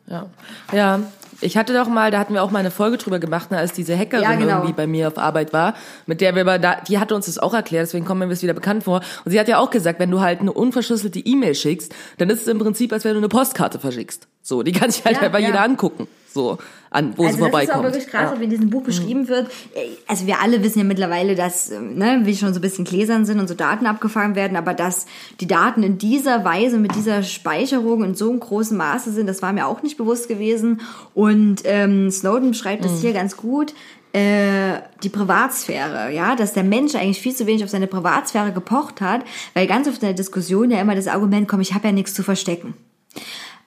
Ja. 0.06 0.26
ja, 0.72 1.00
ich 1.40 1.56
hatte 1.56 1.72
doch 1.72 1.88
mal, 1.88 2.10
da 2.10 2.18
hatten 2.18 2.34
wir 2.34 2.42
auch 2.42 2.50
mal 2.50 2.58
eine 2.60 2.70
Folge 2.70 2.98
drüber 2.98 3.18
gemacht, 3.18 3.50
ne, 3.50 3.58
als 3.58 3.72
diese 3.72 3.96
Hackerin 3.96 4.22
Ja, 4.24 4.34
genau. 4.34 4.56
irgendwie 4.58 4.72
bei 4.72 4.86
mir 4.86 5.08
auf 5.08 5.18
Arbeit 5.18 5.52
war, 5.52 5.74
mit 6.06 6.20
der 6.20 6.34
wir 6.34 6.42
aber 6.42 6.58
da, 6.58 6.76
die 6.86 6.98
hatte 6.98 7.14
uns 7.14 7.26
das 7.26 7.38
auch 7.38 7.54
erklärt, 7.54 7.86
deswegen 7.86 8.04
kommen 8.04 8.20
mir 8.20 8.28
das 8.28 8.42
wieder 8.42 8.54
bekannt 8.54 8.84
vor. 8.84 9.00
Und 9.24 9.30
sie 9.30 9.40
hat 9.40 9.48
ja 9.48 9.58
auch 9.58 9.70
gesagt, 9.70 10.00
wenn 10.00 10.10
du 10.10 10.20
halt 10.20 10.40
eine 10.40 10.52
unverschlüsselte 10.52 11.18
E-Mail 11.20 11.54
schickst, 11.54 11.94
dann 12.18 12.30
ist 12.30 12.42
es 12.42 12.48
im 12.48 12.58
Prinzip, 12.58 12.92
als 12.92 13.04
wenn 13.04 13.12
du 13.12 13.18
eine 13.18 13.28
Postkarte 13.28 13.78
verschickst. 13.78 14.28
So, 14.42 14.62
die 14.62 14.72
kann 14.72 14.90
sich 14.90 15.04
halt 15.04 15.16
Ja, 15.16 15.22
einfach 15.22 15.38
ja. 15.38 15.48
jeder 15.48 15.62
angucken. 15.62 16.08
So, 16.32 16.58
an, 16.90 17.14
wo 17.16 17.24
also 17.24 17.36
sie 17.36 17.38
das 17.38 17.38
ist 17.38 17.42
auch 17.44 17.50
vorbeikommt. 17.50 17.84
wirklich 17.84 18.06
krass, 18.08 18.30
Ja. 18.34 18.40
wie 18.40 18.44
in 18.44 18.50
diesem 18.50 18.68
Buch 18.70 18.82
beschrieben 18.82 19.28
wird. 19.28 19.48
Äh, 19.74 19.90
Also 20.08 20.26
wir 20.26 20.40
alle 20.40 20.62
wissen 20.64 20.80
ja 20.80 20.84
mittlerweile, 20.84 21.36
dass, 21.36 21.70
ähm, 21.70 21.94
ne, 21.96 22.22
wie 22.24 22.36
schon 22.36 22.52
so 22.52 22.58
ein 22.58 22.62
bisschen 22.62 22.84
gläsern 22.84 23.24
sind 23.24 23.38
und 23.38 23.46
so 23.48 23.54
Daten 23.54 23.86
abgefangen 23.86 24.34
werden, 24.34 24.56
aber 24.56 24.74
dass 24.74 25.06
die 25.40 25.46
Daten 25.46 25.82
in 25.84 25.98
dieser 25.98 26.44
Weise, 26.44 26.78
mit 26.78 26.94
dieser 26.96 27.22
Speicherung 27.22 28.02
in 28.02 28.14
so 28.16 28.28
einem 28.28 28.40
großen 28.40 28.76
Maße 28.76 29.12
sind, 29.12 29.28
das 29.28 29.40
war 29.40 29.52
mir 29.52 29.66
auch 29.66 29.82
nicht 29.82 29.96
bewusst 29.98 30.26
gewesen. 30.28 30.80
Und 31.14 31.62
ähm, 31.64 32.10
Snowden 32.10 32.50
beschreibt 32.50 32.84
das 32.84 33.00
hier 33.00 33.12
ganz 33.12 33.36
gut. 33.36 33.72
Äh, 34.12 34.80
die 35.04 35.08
Privatsphäre, 35.08 36.12
ja, 36.12 36.34
dass 36.34 36.52
der 36.52 36.64
Mensch 36.64 36.96
eigentlich 36.96 37.20
viel 37.20 37.36
zu 37.36 37.46
wenig 37.46 37.62
auf 37.62 37.70
seine 37.70 37.86
Privatsphäre 37.86 38.50
gepocht 38.50 39.00
hat, 39.00 39.20
weil 39.54 39.68
ganz 39.68 39.86
oft 39.86 40.02
in 40.02 40.08
der 40.08 40.14
Diskussion 40.14 40.72
ja 40.72 40.80
immer 40.80 40.96
das 40.96 41.06
Argument 41.06 41.46
kommt, 41.46 41.62
ich 41.62 41.74
habe 41.74 41.86
ja 41.86 41.92
nichts 41.92 42.12
zu 42.14 42.24
verstecken. 42.24 42.74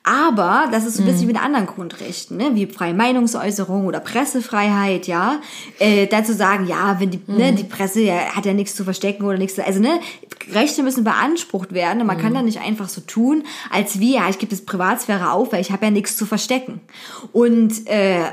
Aber 0.05 0.67
das 0.69 0.85
ist 0.85 0.97
so 0.97 1.03
ein 1.03 1.05
bisschen 1.05 1.29
wie 1.29 1.31
in 1.31 1.37
anderen 1.37 1.65
Grundrechten, 1.65 2.35
ne? 2.35 2.51
wie 2.55 2.65
freie 2.65 2.93
Meinungsäußerung 2.93 3.85
oder 3.85 4.01
Pressefreiheit, 4.01 5.07
ja. 5.07 5.39
Äh, 5.79 6.07
dazu 6.07 6.33
sagen, 6.33 6.67
ja, 6.67 6.99
wenn 6.99 7.09
die, 7.11 7.21
ne, 7.27 7.53
die 7.53 7.63
Presse 7.63 8.01
ja, 8.01 8.35
hat 8.35 8.45
ja 8.45 8.53
nichts 8.53 8.75
zu 8.75 8.83
verstecken 8.83 9.23
oder 9.23 9.37
nichts 9.37 9.55
zu, 9.55 9.65
also 9.65 9.79
ne, 9.79 10.01
Rechte 10.51 10.83
müssen 10.83 11.05
beansprucht 11.05 11.73
werden 11.73 12.01
und 12.01 12.07
man 12.07 12.17
kann 12.17 12.33
da 12.33 12.41
nicht 12.41 12.59
einfach 12.59 12.89
so 12.89 12.99
tun, 12.99 13.43
als 13.71 13.99
wie, 13.99 14.15
ja, 14.15 14.27
ich 14.27 14.39
gebe 14.39 14.49
das 14.49 14.65
Privatsphäre 14.65 15.31
auf, 15.31 15.53
weil 15.53 15.61
ich 15.61 15.71
habe 15.71 15.85
ja 15.85 15.91
nichts 15.91 16.17
zu 16.17 16.25
verstecken. 16.25 16.81
Und 17.31 17.87
äh, 17.87 18.25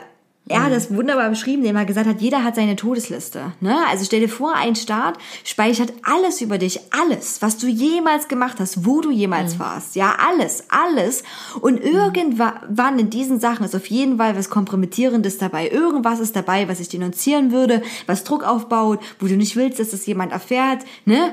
er 0.51 0.65
hat 0.65 0.73
das 0.73 0.93
wunderbar 0.93 1.31
beschrieben, 1.31 1.63
indem 1.63 1.77
er 1.77 1.85
gesagt 1.85 2.09
hat, 2.09 2.21
jeder 2.21 2.43
hat 2.43 2.57
seine 2.57 2.75
Todesliste. 2.75 3.53
Ne? 3.61 3.77
Also 3.89 4.05
stell 4.05 4.21
dir 4.21 4.29
vor, 4.29 4.55
ein 4.55 4.75
Staat 4.75 5.17
speichert 5.45 5.93
alles 6.03 6.41
über 6.41 6.59
dich, 6.59 6.81
alles, 6.91 7.41
was 7.41 7.57
du 7.57 7.69
jemals 7.69 8.27
gemacht 8.27 8.59
hast, 8.59 8.85
wo 8.85 9.01
du 9.01 9.11
jemals 9.11 9.59
warst. 9.61 9.95
Ja, 9.95 10.17
alles, 10.29 10.65
alles. 10.69 11.23
Und 11.61 11.81
irgendwann 11.81 12.99
in 12.99 13.11
diesen 13.11 13.39
Sachen 13.39 13.65
ist 13.65 13.77
auf 13.77 13.87
jeden 13.87 14.19
Fall 14.19 14.37
was 14.37 14.51
Kompromittierendes 14.51 15.39
dabei. 15.39 15.71
Irgendwas 15.71 16.19
ist 16.19 16.35
dabei, 16.35 16.69
was 16.69 16.81
ich 16.81 16.89
denunzieren 16.89 17.53
würde, 17.53 17.83
was 18.07 18.25
Druck 18.25 18.43
aufbaut, 18.43 18.99
wo 19.21 19.27
du 19.29 19.37
nicht 19.37 19.55
willst, 19.55 19.79
dass 19.79 19.91
das 19.91 20.05
jemand 20.07 20.33
erfährt. 20.33 20.85
Ne? 21.05 21.33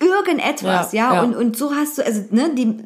Irgendetwas, 0.00 0.92
ja. 0.92 1.10
Ja, 1.10 1.14
ja. 1.14 1.22
Und, 1.22 1.36
und 1.36 1.56
so 1.56 1.74
hast 1.74 1.98
du, 1.98 2.04
also 2.04 2.24
ne, 2.30 2.50
die, 2.54 2.78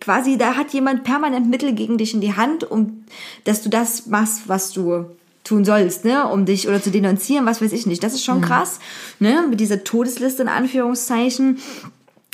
quasi, 0.00 0.38
da 0.38 0.56
hat 0.56 0.72
jemand 0.72 1.04
permanent 1.04 1.48
Mittel 1.48 1.72
gegen 1.72 1.98
dich 1.98 2.14
in 2.14 2.20
die 2.20 2.36
Hand, 2.36 2.64
um, 2.64 3.04
dass 3.44 3.62
du 3.62 3.68
das 3.68 4.06
machst, 4.06 4.48
was 4.48 4.72
du 4.72 5.06
tun 5.44 5.64
sollst, 5.64 6.04
ne, 6.04 6.28
um 6.28 6.44
dich 6.44 6.68
oder 6.68 6.80
zu 6.80 6.90
denunzieren, 6.90 7.46
was 7.46 7.60
weiß 7.60 7.72
ich 7.72 7.86
nicht. 7.86 8.02
Das 8.02 8.14
ist 8.14 8.24
schon 8.24 8.40
krass, 8.40 8.78
ne, 9.18 9.44
mit 9.48 9.60
dieser 9.60 9.84
Todesliste 9.84 10.42
in 10.42 10.48
Anführungszeichen. 10.48 11.58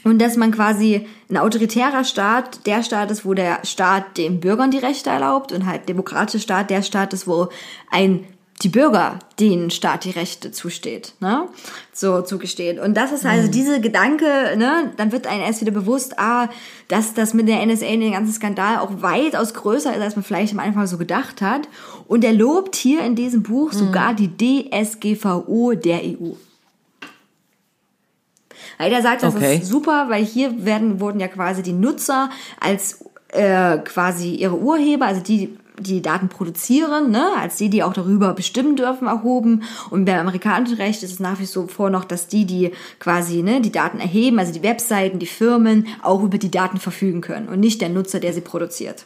Und 0.05 0.21
dass 0.21 0.37
man 0.37 0.53
quasi 0.53 1.07
ein 1.29 1.37
autoritärer 1.37 2.05
Staat 2.05 2.67
der 2.67 2.83
Staat 2.83 3.11
ist, 3.11 3.25
wo 3.25 3.35
der 3.35 3.65
Staat 3.65 4.17
den 4.17 4.41
Bürgern 4.41 4.71
die 4.71 4.79
Rechte 4.79 5.11
erlaubt 5.11 5.53
und 5.53 5.67
halt 5.67 5.89
demokratischer 5.89 6.39
Staat 6.39 6.71
der 6.71 6.83
Staat 6.83 7.13
ist, 7.13 7.27
wo 7.27 7.49
ein 7.91 8.25
die 8.63 8.69
Bürger 8.69 9.21
den 9.39 9.71
Staat 9.71 10.05
die 10.05 10.11
Rechte 10.11 10.51
zusteht, 10.51 11.15
ne? 11.21 11.47
So 11.93 12.23
zugesteht. 12.23 12.81
Und 12.81 12.97
das 12.97 13.13
ist 13.13 13.25
also 13.25 13.49
diese 13.49 13.81
Gedanke, 13.81 14.25
ne, 14.57 14.93
dann 14.97 15.13
wird 15.13 15.27
einem 15.29 15.43
erst 15.43 15.61
wieder 15.61 15.71
bewusst, 15.71 16.19
ah, 16.19 16.49
dass 16.89 17.15
das 17.15 17.35
mit 17.35 17.47
der 17.47 17.65
NSA 17.65 17.87
in 17.87 18.01
den 18.01 18.13
ganzen 18.13 18.33
Skandal 18.33 18.79
auch 18.79 19.01
weitaus 19.01 19.55
größer 19.55 19.95
ist, 19.95 20.03
als 20.03 20.17
man 20.17 20.25
vielleicht 20.25 20.53
am 20.53 20.59
Anfang 20.59 20.87
so 20.87 20.99
gedacht 20.99 21.41
hat. 21.41 21.69
Und 22.09 22.25
er 22.25 22.33
lobt 22.33 22.75
hier 22.75 23.03
in 23.05 23.15
diesem 23.15 23.43
Buch 23.45 23.73
sogar 23.73 24.15
die 24.15 24.31
DSGVO 24.37 25.75
der 25.75 26.01
EU. 26.03 26.33
Weil 28.79 28.93
er 28.93 29.03
sagt, 29.03 29.23
das 29.23 29.35
Okay. 29.35 29.59
ist 29.59 29.67
super, 29.69 30.07
weil 30.09 30.25
hier 30.25 30.65
werden, 30.65 31.01
wurden 31.01 31.21
ja 31.21 31.29
quasi 31.29 31.63
die 31.63 31.73
Nutzer 31.73 32.31
als 32.61 33.05
äh, 33.29 33.79
quasi 33.79 34.35
ihre 34.35 34.57
Urheber, 34.57 35.07
also 35.07 35.21
die, 35.21 35.57
die 35.81 35.95
die 35.95 36.03
Daten 36.03 36.29
produzieren, 36.29 37.11
ne, 37.11 37.27
als 37.39 37.57
die, 37.57 37.71
die 37.71 37.83
auch 37.83 37.93
darüber 37.93 38.35
bestimmen 38.35 38.77
dürfen, 38.77 39.09
erhoben. 39.09 39.63
Und 39.91 40.05
beim 40.05 40.21
amerikanischen 40.21 40.77
Recht 40.77 41.03
ist 41.03 41.13
es 41.13 41.21
nach 41.21 41.41
wie 41.41 41.47
vor 41.47 41.91
noch, 41.91 42.05
dass 42.05 42.29
die, 42.29 42.45
die 42.45 42.73
quasi 42.99 43.43
ne, 43.43 43.61
die 43.61 43.73
Daten 43.73 43.99
erheben, 43.99 44.39
also 44.39 44.53
die 44.53 44.63
Webseiten, 44.63 45.19
die 45.19 45.27
Firmen, 45.27 45.87
auch 46.03 46.23
über 46.23 46.39
die 46.39 46.51
Daten 46.51 46.79
verfügen 46.79 47.21
können 47.21 47.49
und 47.49 47.61
nicht 47.61 47.81
der 47.81 47.89
Nutzer, 47.89 48.21
der 48.21 48.33
sie 48.33 48.41
produziert. 48.41 49.05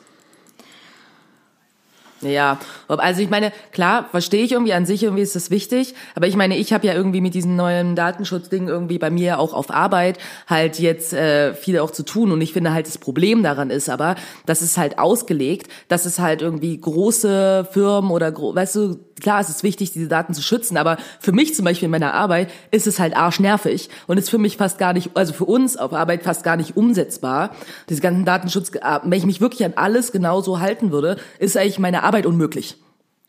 Ja, 2.22 2.58
also 2.88 3.20
ich 3.20 3.30
meine, 3.30 3.52
klar, 3.72 4.08
verstehe 4.10 4.44
ich 4.44 4.52
irgendwie 4.52 4.72
an 4.72 4.86
sich, 4.86 5.02
irgendwie 5.02 5.22
ist 5.22 5.34
das 5.34 5.50
wichtig, 5.50 5.94
aber 6.14 6.26
ich 6.26 6.36
meine, 6.36 6.56
ich 6.56 6.72
habe 6.72 6.86
ja 6.86 6.94
irgendwie 6.94 7.20
mit 7.20 7.34
diesem 7.34 7.56
neuen 7.56 7.96
Datenschutzding 7.96 8.68
irgendwie 8.68 8.98
bei 8.98 9.10
mir 9.10 9.38
auch 9.38 9.54
auf 9.54 9.70
Arbeit 9.70 10.18
halt 10.46 10.78
jetzt 10.78 11.12
äh, 11.12 11.54
viel 11.54 11.78
auch 11.78 11.90
zu 11.90 12.04
tun 12.04 12.30
und 12.30 12.40
ich 12.40 12.52
finde 12.52 12.72
halt 12.72 12.86
das 12.86 12.98
Problem 12.98 13.42
daran 13.42 13.70
ist 13.70 13.88
aber, 13.88 14.16
dass 14.46 14.62
es 14.62 14.76
halt 14.76 14.98
ausgelegt, 14.98 15.68
dass 15.88 16.06
es 16.06 16.18
halt 16.18 16.42
irgendwie 16.42 16.78
große 16.78 17.68
Firmen 17.70 18.10
oder, 18.10 18.30
gro 18.30 18.54
weißt 18.54 18.76
du, 18.76 18.98
klar, 19.20 19.40
es 19.40 19.48
ist 19.48 19.62
wichtig, 19.62 19.92
diese 19.92 20.08
Daten 20.08 20.34
zu 20.34 20.42
schützen, 20.42 20.76
aber 20.76 20.98
für 21.20 21.32
mich 21.32 21.54
zum 21.54 21.64
Beispiel 21.64 21.86
in 21.86 21.92
meiner 21.92 22.14
Arbeit 22.14 22.50
ist 22.70 22.86
es 22.86 22.98
halt 22.98 23.16
arschnervig 23.16 23.88
und 24.06 24.18
ist 24.18 24.30
für 24.30 24.38
mich 24.38 24.56
fast 24.56 24.78
gar 24.78 24.92
nicht, 24.92 25.10
also 25.14 25.32
für 25.32 25.44
uns 25.44 25.76
auf 25.76 25.92
Arbeit 25.92 26.22
fast 26.22 26.44
gar 26.44 26.56
nicht 26.56 26.76
umsetzbar. 26.76 27.50
Diese 27.88 28.00
ganzen 28.00 28.24
Datenschutz, 28.24 28.70
äh, 28.74 29.00
wenn 29.02 29.18
ich 29.18 29.26
mich 29.26 29.40
wirklich 29.40 29.64
an 29.64 29.74
alles 29.76 30.12
genauso 30.12 30.60
halten 30.60 30.92
würde, 30.92 31.16
ist 31.38 31.56
eigentlich 31.56 31.78
meine 31.78 32.02
Arbeit 32.02 32.11
unmöglich. 32.26 32.76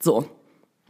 So. 0.02 0.26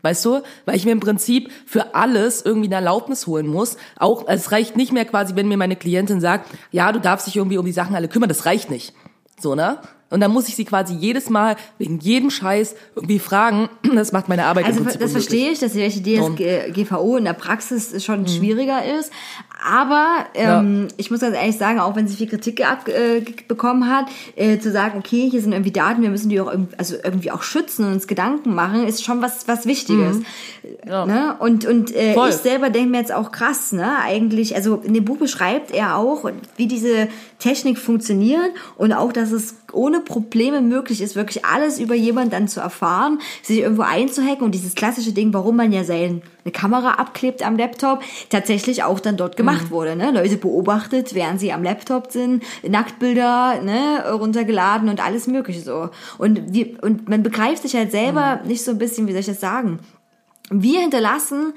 Weißt 0.01 0.25
du? 0.25 0.41
Weil 0.65 0.75
ich 0.75 0.83
mir 0.83 0.91
im 0.91 0.99
Prinzip 0.99 1.49
für 1.65 1.95
alles 1.95 2.41
irgendwie 2.41 2.67
eine 2.67 2.75
Erlaubnis 2.75 3.25
holen 3.25 3.47
muss. 3.47 3.77
Auch, 3.97 4.27
es 4.27 4.51
reicht 4.51 4.75
nicht 4.75 4.91
mehr 4.91 5.05
quasi, 5.05 5.35
wenn 5.35 5.47
mir 5.47 5.57
meine 5.57 5.77
Klientin 5.77 6.19
sagt, 6.19 6.49
ja, 6.71 6.91
du 6.91 6.99
darfst 6.99 7.25
dich 7.27 7.37
irgendwie 7.37 7.57
um 7.57 7.65
die 7.65 7.71
Sachen 7.71 7.95
alle 7.95 8.09
kümmern, 8.09 8.27
das 8.27 8.45
reicht 8.45 8.69
nicht. 8.69 8.93
So, 9.39 9.55
ne? 9.55 9.79
Und 10.13 10.19
dann 10.19 10.31
muss 10.31 10.47
ich 10.47 10.55
sie 10.55 10.63
quasi 10.63 10.93
jedes 10.93 11.31
Mal 11.31 11.55
wegen 11.79 11.99
jedem 11.99 12.29
Scheiß 12.29 12.75
irgendwie 12.95 13.19
fragen. 13.19 13.69
Das 13.93 14.11
macht 14.11 14.27
meine 14.27 14.45
Arbeit 14.45 14.65
Also 14.65 14.79
das 14.79 14.95
unmöglich. 14.95 15.11
verstehe 15.11 15.51
ich, 15.51 15.59
dass 15.59 15.75
welche 15.75 16.01
DSGVO 16.01 17.17
in 17.17 17.25
der 17.25 17.33
Praxis 17.33 18.03
schon 18.03 18.27
schwieriger 18.27 18.83
ist. 18.99 19.11
Aber 19.65 20.25
ähm, 20.33 20.87
ich 20.97 21.09
muss 21.09 21.21
ganz 21.21 21.35
ehrlich 21.35 21.57
sagen, 21.57 21.79
auch 21.79 21.95
wenn 21.95 22.07
sie 22.07 22.15
viel 22.15 22.27
Kritik 22.27 22.67
ab, 22.67 22.87
äh, 22.87 23.21
bekommen 23.47 23.89
hat, 23.89 24.07
äh, 24.35 24.57
zu 24.59 24.71
sagen, 24.71 24.97
okay, 24.97 25.29
hier 25.29 25.41
sind 25.41 25.53
irgendwie 25.53 25.71
Daten, 25.71 26.01
wir 26.01 26.09
müssen 26.09 26.29
die 26.29 26.41
auch 26.41 26.51
irgendwie, 26.51 26.75
also 26.77 26.95
irgendwie 27.01 27.31
auch 27.31 27.43
schützen 27.43 27.85
und 27.85 27.93
uns 27.93 28.07
Gedanken 28.07 28.53
machen, 28.55 28.85
ist 28.85 29.03
schon 29.03 29.21
was 29.21 29.47
was 29.47 29.65
Wichtiges. 29.65 30.17
Ja. 30.85 31.05
Ne? 31.05 31.35
Und 31.39 31.65
und 31.65 31.95
äh, 31.95 32.13
Voll. 32.13 32.29
ich 32.29 32.35
selber 32.35 32.69
denke 32.69 32.89
mir 32.89 32.99
jetzt 32.99 33.13
auch 33.13 33.31
krass, 33.31 33.71
ne? 33.71 33.97
Eigentlich, 34.03 34.55
also 34.55 34.77
in 34.77 34.93
dem 34.93 35.05
Buch 35.05 35.17
beschreibt 35.17 35.71
er 35.71 35.97
auch, 35.97 36.29
wie 36.57 36.67
diese 36.67 37.07
Technik 37.39 37.77
funktioniert 37.77 38.51
und 38.75 38.91
auch, 38.91 39.13
dass 39.13 39.31
es 39.31 39.55
ohne 39.73 39.99
Probleme 39.99 40.61
möglich 40.61 41.01
ist, 41.01 41.15
wirklich 41.15 41.45
alles 41.45 41.79
über 41.79 41.95
jemanden 41.95 42.31
dann 42.31 42.47
zu 42.47 42.59
erfahren, 42.59 43.19
sich 43.41 43.59
irgendwo 43.59 43.83
einzuhacken 43.83 44.43
und 44.43 44.51
dieses 44.51 44.75
klassische 44.75 45.11
Ding, 45.11 45.33
warum 45.33 45.55
man 45.55 45.71
ja 45.71 45.83
seine 45.83 46.21
Kamera 46.51 46.95
abklebt 46.95 47.45
am 47.45 47.57
Laptop, 47.57 48.01
tatsächlich 48.29 48.83
auch 48.83 48.99
dann 48.99 49.17
dort 49.17 49.37
gemacht 49.37 49.71
wurde. 49.71 49.95
Ne? 49.95 50.11
Leute 50.11 50.37
beobachtet, 50.37 51.13
während 51.13 51.39
sie 51.39 51.51
am 51.51 51.63
Laptop 51.63 52.11
sind, 52.11 52.43
Nacktbilder 52.67 53.61
ne, 53.61 54.11
runtergeladen 54.11 54.89
und 54.89 55.03
alles 55.03 55.27
mögliche 55.27 55.61
so. 55.61 55.89
Und, 56.17 56.53
wir, 56.53 56.81
und 56.83 57.09
man 57.09 57.23
begreift 57.23 57.63
sich 57.63 57.75
halt 57.75 57.91
selber 57.91 58.41
nicht 58.45 58.63
so 58.63 58.71
ein 58.71 58.77
bisschen, 58.77 59.07
wie 59.07 59.11
soll 59.11 59.21
ich 59.21 59.27
das 59.27 59.39
sagen, 59.39 59.79
wir 60.49 60.81
hinterlassen 60.81 61.53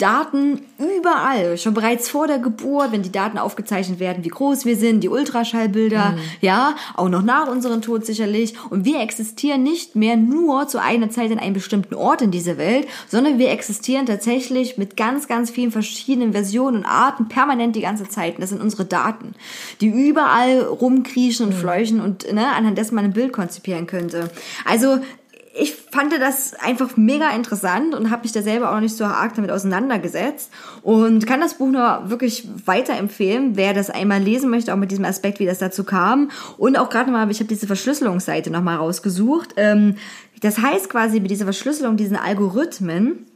Daten 0.00 0.62
überall, 0.78 1.58
schon 1.58 1.74
bereits 1.74 2.08
vor 2.08 2.26
der 2.26 2.38
Geburt, 2.38 2.90
wenn 2.90 3.02
die 3.02 3.12
Daten 3.12 3.38
aufgezeichnet 3.38 4.00
werden, 4.00 4.24
wie 4.24 4.28
groß 4.28 4.64
wir 4.64 4.76
sind, 4.76 5.00
die 5.04 5.08
Ultraschallbilder, 5.08 6.16
ja, 6.40 6.74
auch 6.94 7.08
noch 7.08 7.22
nach 7.22 7.48
unserem 7.48 7.82
Tod 7.82 8.06
sicherlich. 8.06 8.54
Und 8.70 8.84
wir 8.84 9.00
existieren 9.00 9.62
nicht 9.62 9.96
mehr 9.96 10.16
nur 10.16 10.66
zu 10.68 10.80
einer 10.80 11.10
Zeit 11.10 11.30
in 11.30 11.38
einem 11.38 11.54
bestimmten 11.54 11.94
Ort 11.94 12.22
in 12.22 12.30
dieser 12.30 12.56
Welt, 12.56 12.88
sondern 13.08 13.38
wir 13.38 13.50
existieren 13.50 14.06
tatsächlich 14.06 14.78
mit 14.78 14.96
ganz, 14.96 15.28
ganz 15.28 15.50
vielen 15.50 15.70
verschiedenen 15.70 16.32
Versionen 16.32 16.78
und 16.78 16.86
Arten 16.86 17.28
permanent 17.28 17.76
die 17.76 17.82
ganze 17.82 18.08
Zeit. 18.08 18.36
Und 18.36 18.40
das 18.40 18.50
sind 18.50 18.62
unsere 18.62 18.86
Daten, 18.86 19.34
die 19.80 19.88
überall 19.88 20.62
rumkriechen 20.62 21.46
und 21.46 21.52
fleuchen 21.52 22.00
und 22.00 22.32
ne, 22.32 22.48
anhand 22.48 22.78
dessen 22.78 22.94
man 22.94 23.04
ein 23.04 23.12
Bild 23.12 23.32
konzipieren 23.32 23.86
könnte. 23.86 24.30
Also 24.64 24.98
ich 25.60 25.74
fand 25.74 26.12
das 26.12 26.54
einfach 26.54 26.96
mega 26.96 27.30
interessant 27.30 27.94
und 27.94 28.10
habe 28.10 28.22
mich 28.22 28.32
da 28.32 28.42
selber 28.42 28.70
auch 28.70 28.74
noch 28.74 28.80
nicht 28.80 28.96
so 28.96 29.04
arg 29.04 29.34
damit 29.34 29.50
auseinandergesetzt 29.50 30.50
und 30.82 31.26
kann 31.26 31.40
das 31.40 31.54
Buch 31.54 31.68
nur 31.68 32.10
wirklich 32.10 32.48
weiterempfehlen, 32.64 33.56
wer 33.56 33.74
das 33.74 33.90
einmal 33.90 34.20
lesen 34.20 34.50
möchte, 34.50 34.72
auch 34.72 34.78
mit 34.78 34.90
diesem 34.90 35.04
Aspekt, 35.04 35.38
wie 35.38 35.46
das 35.46 35.58
dazu 35.58 35.84
kam. 35.84 36.30
Und 36.58 36.78
auch 36.78 36.88
gerade 36.88 37.10
mal, 37.10 37.30
ich 37.30 37.38
habe 37.40 37.48
diese 37.48 37.66
Verschlüsselungsseite 37.66 38.50
nochmal 38.50 38.76
rausgesucht. 38.76 39.54
Ähm, 39.56 39.96
Das 40.42 40.58
heißt 40.58 40.88
quasi 40.88 41.20
mit 41.20 41.30
dieser 41.30 41.44
Verschlüsselung, 41.44 41.98
diesen 41.98 42.16
Algorithmen, 42.16 43.26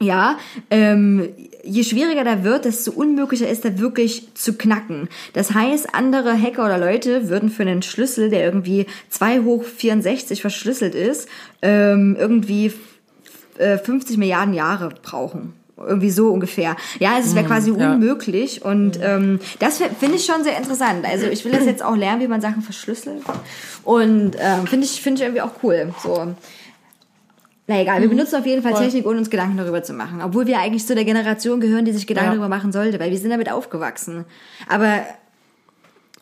ja, 0.00 0.38
ähm, 0.70 1.28
je 1.64 1.82
schwieriger 1.82 2.24
da 2.24 2.44
wird, 2.44 2.64
desto 2.64 2.92
unmöglicher 2.92 3.48
ist 3.48 3.64
er 3.64 3.78
wirklich 3.78 4.34
zu 4.34 4.54
knacken. 4.54 5.08
Das 5.32 5.52
heißt, 5.54 5.94
andere 5.94 6.40
Hacker 6.40 6.64
oder 6.64 6.78
Leute 6.78 7.28
würden 7.28 7.50
für 7.50 7.62
einen 7.62 7.82
Schlüssel, 7.82 8.30
der 8.30 8.44
irgendwie 8.44 8.86
2 9.10 9.40
hoch 9.40 9.64
64 9.64 10.40
verschlüsselt 10.40 10.94
ist, 10.94 11.28
ähm, 11.62 12.16
irgendwie 12.18 12.72
äh, 13.58 13.78
50 13.78 14.16
Milliarden 14.18 14.54
Jahre 14.54 14.90
brauchen. 15.02 15.54
Irgendwie 15.76 16.10
so 16.10 16.30
ungefähr. 16.30 16.76
Ja, 17.00 17.16
also 17.16 17.28
es 17.30 17.34
wäre 17.34 17.46
quasi 17.46 17.72
ja. 17.72 17.92
unmöglich. 17.94 18.64
Und 18.64 18.98
ähm, 19.02 19.40
das 19.58 19.78
fi- 19.78 19.90
finde 19.98 20.16
ich 20.16 20.24
schon 20.24 20.44
sehr 20.44 20.56
interessant. 20.56 21.04
Also 21.04 21.26
ich 21.26 21.44
will 21.44 21.50
das 21.50 21.64
jetzt 21.64 21.84
auch 21.84 21.96
lernen, 21.96 22.20
wie 22.20 22.28
man 22.28 22.40
Sachen 22.40 22.62
verschlüsselt. 22.62 23.22
Und 23.82 24.36
ähm, 24.38 24.66
finde 24.68 24.86
ich, 24.86 25.02
finde 25.02 25.20
ich 25.20 25.26
irgendwie 25.26 25.42
auch 25.42 25.50
cool. 25.64 25.92
So. 26.00 26.34
Na 27.66 27.80
egal, 27.80 27.98
Mhm. 27.98 28.02
wir 28.02 28.08
benutzen 28.10 28.36
auf 28.36 28.46
jeden 28.46 28.62
Fall 28.62 28.74
Technik, 28.74 29.06
ohne 29.06 29.18
uns 29.18 29.30
Gedanken 29.30 29.56
darüber 29.56 29.82
zu 29.82 29.94
machen. 29.94 30.20
Obwohl 30.22 30.46
wir 30.46 30.58
eigentlich 30.58 30.86
zu 30.86 30.94
der 30.94 31.04
Generation 31.04 31.60
gehören, 31.60 31.84
die 31.86 31.92
sich 31.92 32.06
Gedanken 32.06 32.32
Ja. 32.32 32.36
darüber 32.36 32.48
machen 32.54 32.72
sollte, 32.72 33.00
weil 33.00 33.10
wir 33.10 33.18
sind 33.18 33.30
damit 33.30 33.50
aufgewachsen. 33.50 34.24
Aber 34.68 35.00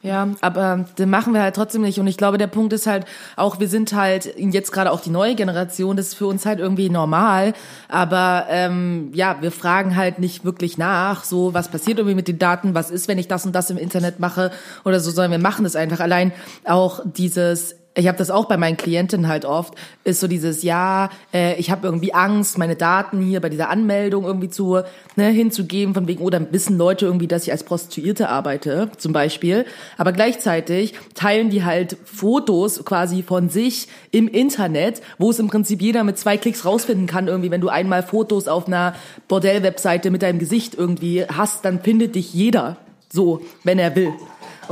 Ja, 0.05 0.31
aber 0.41 0.85
den 0.99 1.11
machen 1.11 1.33
wir 1.33 1.43
halt 1.43 1.55
trotzdem 1.55 1.83
nicht. 1.83 2.01
Und 2.01 2.09
ich 2.09 2.17
glaube, 2.17 2.37
der 2.37 2.49
Punkt 2.49 2.73
ist 2.73 2.89
halt 2.89 3.05
auch, 3.37 3.61
wir 3.61 3.69
sind 3.69 3.93
halt 3.93 4.35
jetzt 4.37 4.73
gerade 4.73 4.91
auch 4.91 4.99
die 5.01 5.11
neue 5.11 5.37
Generation, 5.37 5.97
das 5.97 6.09
ist 6.09 6.15
für 6.15 6.27
uns 6.27 6.45
halt 6.45 6.59
irgendwie 6.59 6.91
normal. 6.91 7.55
Aber 7.89 8.47
ähm, 8.49 9.11
ja, 9.15 9.37
wir 9.43 9.53
fragen 9.53 9.95
halt 9.95 10.19
nicht 10.19 10.45
wirklich 10.45 10.77
nach, 10.77 11.23
so 11.23 11.55
was 11.55 11.69
passiert 11.69 11.99
irgendwie 11.99 12.17
mit 12.17 12.27
den 12.27 12.41
Daten, 12.41 12.75
was 12.75 12.91
ist, 12.91 13.07
wenn 13.07 13.17
ich 13.19 13.29
das 13.29 13.47
und 13.47 13.53
das 13.55 13.71
im 13.71 13.77
Internet 13.79 14.19
mache 14.19 14.51
oder 14.85 14.99
so, 14.99 15.13
sondern 15.13 15.31
wir 15.31 15.39
machen 15.39 15.65
es 15.65 15.77
einfach. 15.77 16.01
Allein 16.01 16.33
auch 16.65 17.01
dieses 17.05 17.77
ich 17.95 18.09
habe 18.09 18.17
das 18.17 18.31
auch 18.31 18.47
bei 18.47 18.57
meinen 18.57 18.77
Klientinnen 18.77 19.29
halt 19.29 19.45
oft, 19.45 19.75
ist 20.05 20.21
so 20.21 20.27
dieses, 20.27 20.63
ja, 20.63 21.11
äh, 21.33 21.55
ich 21.57 21.71
habe 21.71 21.87
irgendwie 21.87 22.15
Angst, 22.15 22.57
meine 22.57 22.77
Daten 22.77 23.21
hier 23.21 23.41
bei 23.41 23.51
dieser 23.51 23.69
Anmeldung 23.69 24.25
irgendwie 24.25 24.49
zu 24.49 24.81
ne, 25.17 25.29
hinzugeben, 25.29 25.95
von 25.95 26.09
wegen, 26.09 26.23
oder 26.23 26.53
wissen 26.53 26.79
Leute 26.79 27.07
irgendwie, 27.07 27.27
dass 27.27 27.45
ich 27.45 27.53
als 27.53 27.65
Prostituierte 27.65 28.29
arbeite, 28.29 28.91
zum 28.97 29.13
Beispiel. 29.13 29.67
Aber 29.99 30.13
gleichzeitig 30.13 30.95
teilen 31.15 31.51
die 31.51 31.65
halt 31.65 31.97
Fotos 32.05 32.85
quasi 32.85 33.23
von 33.23 33.51
sich 33.51 33.89
im 34.11 34.27
Internet, 34.27 35.03
wo 35.19 35.31
es 35.31 35.39
im 35.39 35.49
Prinzip 35.49 35.83
jeder 35.83 36.03
mit 36.05 36.19
zwei 36.19 36.39
Klicks 36.39 36.65
rausfinden 36.65 37.07
kann, 37.07 37.29
irgendwie, 37.29 37.51
wenn 37.51 37.61
du 37.61 37.69
einmal 37.69 38.03
Fotos 38.03 38.49
auf 38.49 38.67
einer 38.67 38.95
Bordell-Webseite 39.29 40.11
mit 40.11 40.23
deinem 40.23 40.39
Gesicht 40.39 40.75
irgendwie 40.75 41.27
hast, 41.27 41.65
dann 41.65 41.81
findet 41.83 42.15
dich 42.15 42.33
jeder 42.33 42.79
so, 43.13 43.43
wenn 43.65 43.79
er 43.79 43.95
will. 43.95 44.13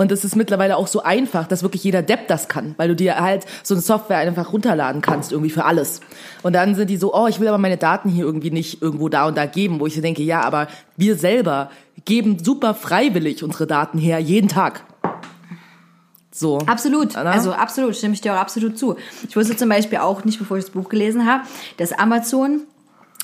Und 0.00 0.10
es 0.12 0.24
ist 0.24 0.34
mittlerweile 0.34 0.78
auch 0.78 0.86
so 0.86 1.02
einfach, 1.02 1.46
dass 1.46 1.62
wirklich 1.62 1.84
jeder 1.84 2.00
Depp 2.00 2.26
das 2.26 2.48
kann, 2.48 2.74
weil 2.78 2.88
du 2.88 2.96
dir 2.96 3.20
halt 3.20 3.44
so 3.62 3.74
eine 3.74 3.82
Software 3.82 4.16
einfach 4.16 4.50
runterladen 4.50 5.02
kannst, 5.02 5.30
irgendwie 5.30 5.50
für 5.50 5.66
alles. 5.66 6.00
Und 6.42 6.54
dann 6.54 6.74
sind 6.74 6.88
die 6.88 6.96
so, 6.96 7.14
oh, 7.14 7.26
ich 7.26 7.38
will 7.38 7.48
aber 7.48 7.58
meine 7.58 7.76
Daten 7.76 8.08
hier 8.08 8.24
irgendwie 8.24 8.50
nicht 8.50 8.80
irgendwo 8.80 9.10
da 9.10 9.28
und 9.28 9.36
da 9.36 9.44
geben, 9.44 9.78
wo 9.78 9.86
ich 9.86 9.94
so 9.94 10.00
denke, 10.00 10.22
ja, 10.22 10.40
aber 10.40 10.68
wir 10.96 11.16
selber 11.16 11.70
geben 12.06 12.42
super 12.42 12.72
freiwillig 12.72 13.44
unsere 13.44 13.66
Daten 13.66 13.98
her, 13.98 14.18
jeden 14.20 14.48
Tag. 14.48 14.84
So. 16.32 16.56
Absolut, 16.60 17.14
Anna? 17.14 17.32
also 17.32 17.52
absolut, 17.52 17.94
stimme 17.94 18.14
ich 18.14 18.22
dir 18.22 18.32
auch 18.32 18.40
absolut 18.40 18.78
zu. 18.78 18.96
Ich 19.28 19.36
wusste 19.36 19.54
zum 19.54 19.68
Beispiel 19.68 19.98
auch 19.98 20.24
nicht, 20.24 20.38
bevor 20.38 20.56
ich 20.56 20.64
das 20.64 20.72
Buch 20.72 20.88
gelesen 20.88 21.26
habe, 21.26 21.44
dass 21.76 21.92
Amazon 21.92 22.62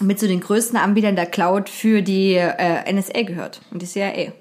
mit 0.03 0.21
zu 0.21 0.29
den 0.29 0.41
größten 0.41 0.79
Anbietern 0.79 1.17
der 1.17 1.25
Cloud 1.25 1.71
für 1.71 2.03
die 2.03 2.35
äh, 2.35 2.93
NSA 2.93 3.23
gehört 3.23 3.63
und 3.71 3.81
die 3.81 3.87
CIA. 3.87 4.35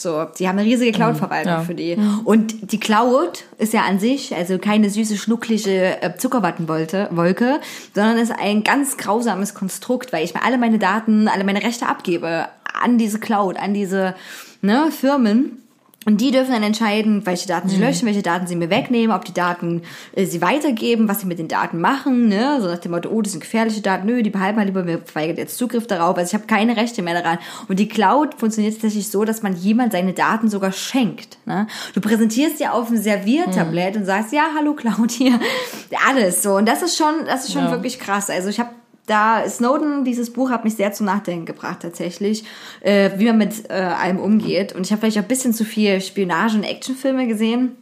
So, 0.00 0.26
die 0.38 0.48
haben 0.48 0.58
eine 0.58 0.68
riesige 0.68 0.92
Cloud-Verwaltung 0.92 1.52
ja. 1.52 1.60
für 1.62 1.74
die. 1.74 1.96
Und 2.24 2.72
die 2.72 2.80
Cloud 2.80 3.44
ist 3.58 3.72
ja 3.72 3.82
an 3.82 3.98
sich, 3.98 4.34
also 4.34 4.58
keine 4.58 4.90
süße, 4.90 5.16
schnucklige 5.16 6.02
äh, 6.02 6.16
Zuckerwattenwolke, 6.16 7.08
Wolke, 7.10 7.60
sondern 7.94 8.18
ist 8.18 8.32
ein 8.32 8.64
ganz 8.64 8.96
grausames 8.96 9.54
Konstrukt, 9.54 10.12
weil 10.12 10.24
ich 10.24 10.34
mir 10.34 10.44
alle 10.44 10.58
meine 10.58 10.78
Daten, 10.78 11.28
alle 11.28 11.44
meine 11.44 11.62
Rechte 11.62 11.86
abgebe 11.86 12.46
an 12.80 12.98
diese 12.98 13.18
Cloud, 13.18 13.56
an 13.56 13.74
diese 13.74 14.14
ne, 14.62 14.90
Firmen. 14.90 15.62
Und 16.06 16.20
die 16.22 16.30
dürfen 16.30 16.52
dann 16.52 16.62
entscheiden, 16.62 17.26
welche 17.26 17.48
Daten 17.48 17.68
sie 17.68 17.76
löschen, 17.76 18.06
welche 18.06 18.22
Daten 18.22 18.46
sie 18.46 18.56
mir 18.56 18.70
wegnehmen, 18.70 19.14
ob 19.14 19.24
die 19.26 19.34
Daten 19.34 19.82
äh, 20.14 20.24
sie 20.24 20.40
weitergeben, 20.40 21.06
was 21.08 21.20
sie 21.20 21.26
mit 21.26 21.38
den 21.38 21.48
Daten 21.48 21.80
machen, 21.80 22.28
ne? 22.28 22.60
So 22.62 22.68
nach 22.68 22.78
dem 22.78 22.92
Motto, 22.92 23.10
oh, 23.10 23.20
das 23.20 23.32
sind 23.32 23.40
gefährliche 23.40 23.82
Daten, 23.82 24.06
nö, 24.06 24.22
die 24.22 24.30
behalten 24.30 24.56
wir 24.58 24.64
lieber, 24.64 24.84
mir 24.84 25.00
verweigert 25.04 25.36
jetzt 25.36 25.58
Zugriff 25.58 25.86
darauf. 25.86 26.16
Also 26.16 26.28
ich 26.30 26.34
habe 26.34 26.46
keine 26.46 26.76
Rechte 26.76 27.02
mehr 27.02 27.20
daran. 27.20 27.38
Und 27.66 27.78
die 27.78 27.88
Cloud 27.88 28.34
funktioniert 28.38 28.74
tatsächlich 28.74 29.08
so, 29.10 29.24
dass 29.24 29.42
man 29.42 29.54
jemand 29.56 29.92
seine 29.92 30.14
Daten 30.14 30.48
sogar 30.48 30.72
schenkt. 30.72 31.36
Ne? 31.46 31.66
Du 31.92 32.00
präsentierst 32.00 32.58
ja 32.60 32.72
auf 32.72 32.88
einem 32.88 33.02
Serviertablett 33.02 33.96
und 33.96 34.04
sagst, 34.06 34.32
ja, 34.32 34.44
hallo 34.56 34.74
Cloud 34.74 35.10
hier, 35.10 35.38
alles 36.08 36.42
so. 36.42 36.54
Und 36.54 36.66
das 36.66 36.80
ist 36.82 36.96
schon, 36.96 37.26
das 37.26 37.44
ist 37.44 37.52
schon 37.52 37.64
Ja. 37.64 37.70
wirklich 37.72 37.98
krass. 37.98 38.30
Also 38.30 38.48
ich 38.48 38.60
habe 38.60 38.70
da 39.08 39.48
Snowden, 39.48 40.04
dieses 40.04 40.32
Buch 40.32 40.50
hat 40.50 40.64
mich 40.64 40.76
sehr 40.76 40.92
zum 40.92 41.06
Nachdenken 41.06 41.46
gebracht 41.46 41.80
tatsächlich, 41.82 42.44
äh, 42.80 43.10
wie 43.16 43.26
man 43.26 43.38
mit 43.38 43.68
äh, 43.70 43.72
allem 43.72 44.18
umgeht. 44.18 44.74
Und 44.74 44.86
ich 44.86 44.92
habe 44.92 45.00
vielleicht 45.00 45.18
auch 45.18 45.22
ein 45.22 45.28
bisschen 45.28 45.52
zu 45.52 45.64
viel 45.64 46.00
Spionage- 46.00 46.56
und 46.56 46.64
Actionfilme 46.64 47.26
gesehen. 47.26 47.76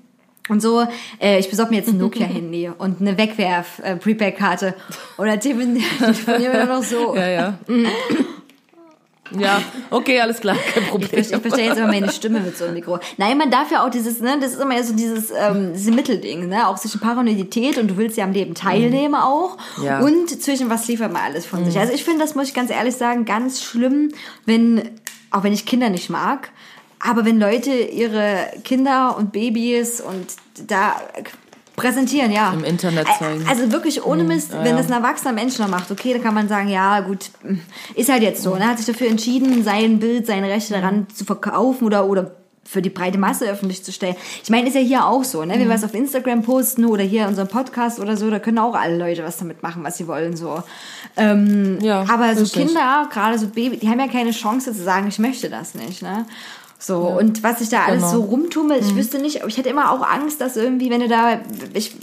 Und 0.49 0.63
so, 0.63 0.87
äh, 1.21 1.39
ich 1.41 1.51
besorge 1.51 1.73
mir 1.73 1.79
jetzt 1.79 1.89
ein 1.89 1.99
Nokia-Handy 1.99 2.71
und 2.79 3.01
eine 3.01 3.19
Wegwerf-Prepaid-Karte. 3.19 4.75
Oder 5.19 5.41
telefonieren 5.41 5.83
wir 6.27 6.65
nur 6.65 6.77
noch 6.77 6.83
so. 6.85 7.17
Ja, 7.17 7.29
ja. 7.29 7.59
Ja, 9.39 9.63
okay, 9.91 10.21
alles 10.21 10.41
klar, 10.41 10.57
kein 10.75 10.83
Ich, 10.85 10.89
Problem. 10.89 11.11
verstehe- 11.11 11.37
ich 11.37 11.43
verstehe 11.43 11.67
jetzt 11.67 11.79
immer 11.79 11.89
meine 11.89 12.11
Stimme 12.13 12.41
mit 12.41 12.57
so 12.57 12.65
einem 12.65 12.75
Mikro. 12.75 12.99
Nein, 13.17 13.37
man 13.39 13.51
darf 13.51 13.71
ja 13.71 13.85
auch 13.85 13.91
dieses, 13.91 14.21
ne, 14.21 14.39
das 14.41 14.53
ist 14.53 14.61
immer 14.61 14.83
so 14.83 14.95
dieses, 14.95 15.31
ähm, 15.31 15.73
dieses 15.75 15.95
Mittelding, 15.95 16.49
ne, 16.49 16.69
auch 16.69 16.79
zwischen 16.79 17.01
Paranoidität 17.01 17.79
und 17.79 17.89
du 17.89 17.97
willst 17.97 18.17
ja 18.17 18.25
am 18.25 18.33
Leben 18.33 18.55
teilnehmen 18.55 19.15
auch 19.17 19.57
Ja. 19.83 20.01
und 20.01 20.29
zwischen 20.43 20.71
was 20.71 20.87
liefert 20.89 21.13
man 21.13 21.23
alles 21.23 21.47
von 21.47 21.65
sich. 21.65 21.79
Also 21.79 21.93
ich 21.93 22.05
finde, 22.05 22.21
das 22.21 22.35
muss 22.35 22.49
ich 22.49 22.55
ganz 22.55 22.71
ehrlich 22.71 22.95
sagen, 22.97 23.25
ganz 23.25 23.63
schlimm, 23.63 24.13
wenn, 24.45 24.91
auch 25.31 25.43
wenn 25.43 25.53
ich 25.53 25.67
Kinder 25.67 25.91
nicht 25.91 26.09
mag, 26.11 26.51
aber 27.01 27.25
wenn 27.25 27.39
Leute 27.39 27.71
ihre 27.73 28.47
Kinder 28.65 29.17
und 29.19 29.33
Babys 29.33 30.01
und 30.01 30.27
da 30.69 30.97
präsentieren, 31.77 32.33
ja. 32.33 32.53
Im 32.53 32.65
Internet 32.65 33.07
zeigen. 33.19 33.45
Also 33.49 33.71
wirklich 33.71 34.05
ohne 34.05 34.25
Mist, 34.25 34.53
wenn 34.53 34.77
das 34.77 34.87
ein 34.87 34.93
erwachsener 34.93 35.33
Mensch 35.33 35.59
noch 35.59 35.69
macht, 35.69 35.91
okay, 35.91 36.13
dann 36.15 36.23
kann 36.23 36.35
man 36.35 36.49
sagen, 36.49 36.69
ja 36.69 37.01
gut, 37.01 37.31
ist 37.95 38.11
halt 38.11 38.23
jetzt 38.23 38.43
so. 38.43 38.57
Ne? 38.57 38.67
Hat 38.67 38.79
sich 38.79 38.87
dafür 38.87 39.09
entschieden, 39.09 39.63
sein 39.63 39.99
Bild, 39.99 40.27
seine 40.27 40.49
Rechte 40.49 40.75
daran 40.75 41.07
zu 41.15 41.25
verkaufen 41.25 41.85
oder, 41.85 42.07
oder 42.07 42.33
für 42.67 42.83
die 42.83 42.91
breite 42.91 43.19
Masse 43.19 43.49
öffentlich 43.49 43.85
zu 43.85 43.93
stellen. 43.93 44.17
Ich 44.43 44.51
meine, 44.51 44.69
ist 44.69 44.75
ja 44.75 44.81
hier 44.81 45.07
auch 45.07 45.25
so, 45.25 45.45
ne? 45.45 45.55
Wenn 45.55 45.61
wir 45.61 45.69
was 45.69 45.85
auf 45.85 45.95
Instagram 45.95 46.43
posten 46.43 46.85
oder 46.85 47.05
hier 47.05 47.29
unseren 47.29 47.49
Podcast 47.49 48.01
oder 48.01 48.17
so, 48.17 48.29
da 48.29 48.39
können 48.41 48.59
auch 48.59 48.75
alle 48.75 48.99
Leute 48.99 49.23
was 49.23 49.37
damit 49.37 49.63
machen, 49.63 49.85
was 49.85 49.99
sie 49.99 50.09
wollen, 50.09 50.37
so. 50.37 50.63
Ähm, 51.17 51.79
Ja, 51.81 52.05
aber 52.09 52.35
so. 52.35 52.45
Kinder, 52.45 53.09
gerade 53.13 53.39
so 53.39 53.47
Baby, 53.49 53.77
die 53.77 53.89
haben 53.89 54.01
ja 54.01 54.09
keine 54.09 54.33
Chance 54.33 54.73
zu 54.73 54.83
sagen, 54.83 55.07
ich 55.07 55.19
möchte 55.19 55.49
das 55.49 55.75
nicht, 55.75 56.03
ne? 56.03 56.27
So, 56.79 56.99
und 56.99 57.43
was 57.43 57.63
ich 57.63 57.71
da 57.71 57.85
alles 57.87 58.03
genau. 58.03 58.13
so 58.13 58.21
rumtummelt, 58.23 58.83
ich 58.85 58.95
wüsste 58.95 59.19
nicht, 59.19 59.43
ich 59.47 59.57
hätte 59.57 59.71
immer 59.71 59.91
auch 59.93 60.07
Angst, 60.07 60.41
dass 60.43 60.57
irgendwie, 60.57 60.91
wenn 60.91 61.01
du 61.01 61.09
da 61.09 61.41
ich, 61.73 61.97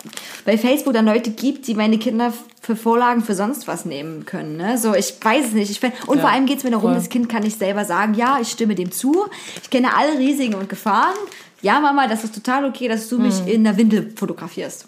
bei 0.45 0.57
Facebook 0.57 0.93
dann 0.93 1.05
Leute 1.05 1.29
gibt, 1.29 1.67
die 1.67 1.75
meine 1.75 1.99
Kinder 1.99 2.33
für 2.59 2.75
Vorlagen 2.75 3.21
für 3.23 3.35
sonst 3.35 3.67
was 3.67 3.85
nehmen 3.85 4.25
können. 4.25 4.57
Ne? 4.57 4.77
So, 4.79 4.95
ich 4.95 5.13
weiß 5.21 5.47
es 5.47 5.53
nicht. 5.53 5.69
Ich 5.69 5.83
und 6.07 6.15
Ja, 6.17 6.21
vor 6.23 6.31
allem 6.31 6.47
geht 6.47 6.57
es 6.57 6.63
mir 6.63 6.71
darum, 6.71 6.89
voll. 6.91 6.95
das 6.95 7.09
Kind 7.09 7.29
kann 7.29 7.43
nicht 7.43 7.59
selber 7.59 7.85
sagen, 7.85 8.15
ja, 8.15 8.39
ich 8.41 8.49
stimme 8.49 8.73
dem 8.73 8.91
zu, 8.91 9.27
ich 9.61 9.69
kenne 9.69 9.95
alle 9.95 10.17
Risiken 10.17 10.55
und 10.55 10.69
Gefahren. 10.69 11.13
Ja, 11.61 11.79
Mama, 11.79 12.07
das 12.07 12.23
ist 12.23 12.33
total 12.33 12.65
okay, 12.65 12.87
dass 12.87 13.07
du 13.09 13.17
Hm. 13.17 13.23
mich 13.23 13.45
in 13.47 13.63
der 13.63 13.77
Windel 13.77 14.11
fotografierst. 14.15 14.87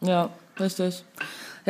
Ja, 0.00 0.30
richtig. 0.58 1.04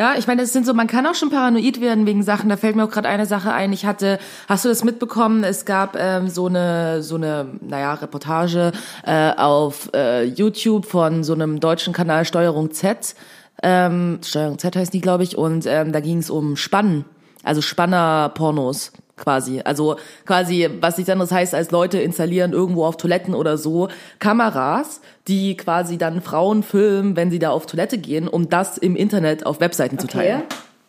Ja, 0.01 0.15
ich 0.17 0.27
meine, 0.27 0.41
es 0.41 0.55
sind 0.55 0.65
so, 0.65 0.73
man 0.73 0.87
kann 0.87 1.07
auch 1.07 1.15
schon 1.15 1.29
paranoid 1.29 1.83
werden 1.83 2.07
wegen 2.07 2.23
Sachen. 2.23 2.49
Da 2.49 2.57
fällt 2.57 2.75
mir 2.75 2.85
auch 2.85 2.91
gerade 2.91 3.07
eine 3.07 3.27
Sache 3.27 3.53
ein. 3.53 3.71
Ich 3.75 3.85
hatte, 3.85 4.19
hast 4.49 4.65
du 4.65 4.71
das 4.71 4.83
mitbekommen? 4.83 5.45
Es 5.45 5.67
gab 5.67 5.95
ähm, 5.95 6.31
so 6.31 6.47
eine, 6.47 7.03
so 7.03 7.17
eine, 7.17 7.49
naja, 7.61 7.93
Reportage 7.93 8.73
äh, 9.05 9.33
auf 9.33 9.91
äh, 9.93 10.25
YouTube 10.25 10.87
von 10.87 11.23
so 11.23 11.35
einem 11.35 11.61
deutschen 11.61 11.93
Kanal 11.93 12.25
Steuerung 12.25 12.71
Z. 12.71 13.15
Ähm, 13.63 14.21
Steuerung 14.25 14.59
Z 14.59 14.75
heißt 14.75 14.95
die, 14.95 15.03
glaube 15.03 15.23
ich. 15.23 15.37
Und 15.37 15.67
ähm, 15.67 15.93
da 15.93 16.01
ging 16.01 16.17
es 16.17 16.31
um 16.31 16.57
Spannen, 16.57 17.05
also 17.45 17.61
Spanner-Pornos 17.61 18.93
quasi. 19.21 19.61
Also 19.65 19.97
quasi, 20.27 20.69
was 20.81 20.97
nichts 20.97 21.11
anderes 21.11 21.31
heißt, 21.31 21.55
als 21.55 21.71
Leute 21.71 22.01
installieren 22.01 22.53
irgendwo 22.53 22.85
auf 22.85 22.97
Toiletten 22.97 23.35
oder 23.35 23.57
so 23.57 23.89
Kameras, 24.19 25.01
die 25.29 25.57
quasi 25.57 25.99
dann 25.99 26.21
Frauen 26.23 26.63
filmen, 26.63 27.15
wenn 27.15 27.31
sie 27.31 27.39
da 27.39 27.51
auf 27.51 27.67
Toilette 27.67 27.99
gehen, 27.99 28.27
um 28.27 28.49
das 28.49 28.79
im 28.79 28.97
Internet 28.97 29.47
auf 29.47 29.61
Webseiten 29.61 29.99
zu 29.99 30.07
teilen. 30.09 30.43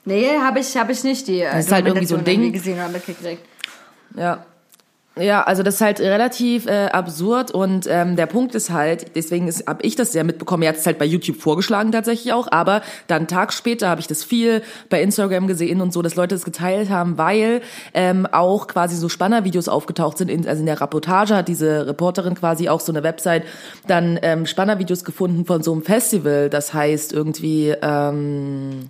Nee, 0.06 0.30
habe 0.42 0.60
ich, 0.60 0.76
hab 0.78 0.90
ich 0.90 1.04
nicht 1.04 1.28
die 1.28 1.42
Das 1.42 1.66
ist 1.66 1.72
halt 1.72 1.86
irgendwie 1.86 2.08
so 2.08 2.16
ein 2.16 2.24
Ding. 2.24 2.52
gesehen 2.52 2.80
oder 2.80 2.90
mitgekriegt. 2.90 3.46
Ja. 4.18 4.46
Ja, 5.20 5.44
also 5.44 5.62
das 5.62 5.76
ist 5.76 5.82
halt 5.82 6.00
relativ 6.00 6.68
äh, 6.68 6.86
absurd 6.86 7.52
und 7.52 7.86
ähm, 7.90 8.16
der 8.16 8.28
Punkt 8.28 8.56
ist 8.56 8.70
halt, 8.70 9.14
deswegen 9.14 9.50
ist, 9.50 9.68
habe 9.68 9.84
ich 9.84 9.98
das 9.98 10.14
sehr 10.14 10.24
mitbekommen, 10.24 10.64
er 10.64 10.70
hat 10.70 10.78
es 10.78 10.86
halt 10.86 10.98
bei 10.98 11.06
YouTube 11.06 11.36
vorgeschlagen 11.36 11.92
tatsächlich 11.92 12.32
auch, 12.32 12.48
aber 12.50 12.82
dann 13.08 13.28
Tag 13.28 13.52
später 13.52 13.90
habe 13.90 14.00
ich 14.00 14.08
das 14.08 14.24
viel 14.24 14.64
bei 14.90 15.02
Instagram 15.02 15.48
gesehen 15.48 15.82
und 15.82 15.92
so, 15.92 16.02
dass 16.02 16.16
Leute 16.16 16.34
das 16.36 16.46
geteilt 16.46 16.90
haben, 16.90 17.18
weil 17.18 17.62
ähm, 17.94 18.26
auch 18.26 18.68
quasi 18.68 18.96
so 18.96 19.10
Spannervideos 19.10 19.68
aufgetaucht 19.68 20.18
sind, 20.18 20.32
in, 20.32 20.48
also 20.48 20.62
in 20.62 20.66
der 20.66 20.80
Reportage 20.80 21.36
hat 21.36 21.50
diese 21.50 21.88
Reporterin 21.88 22.36
quasi 22.36 22.70
auch 22.70 22.80
so 22.80 22.94
eine 22.94 23.04
Website 23.04 23.44
dann 23.88 24.18
ähm, 24.22 24.46
Spannervideos 24.46 25.04
gefunden 25.04 25.44
von 25.44 25.62
so 25.62 25.74
einem 25.74 25.82
Festival, 25.82 26.50
das 26.50 26.74
heißt 26.74 27.12
irgendwie... 27.12 27.76
Ähm, 27.82 28.90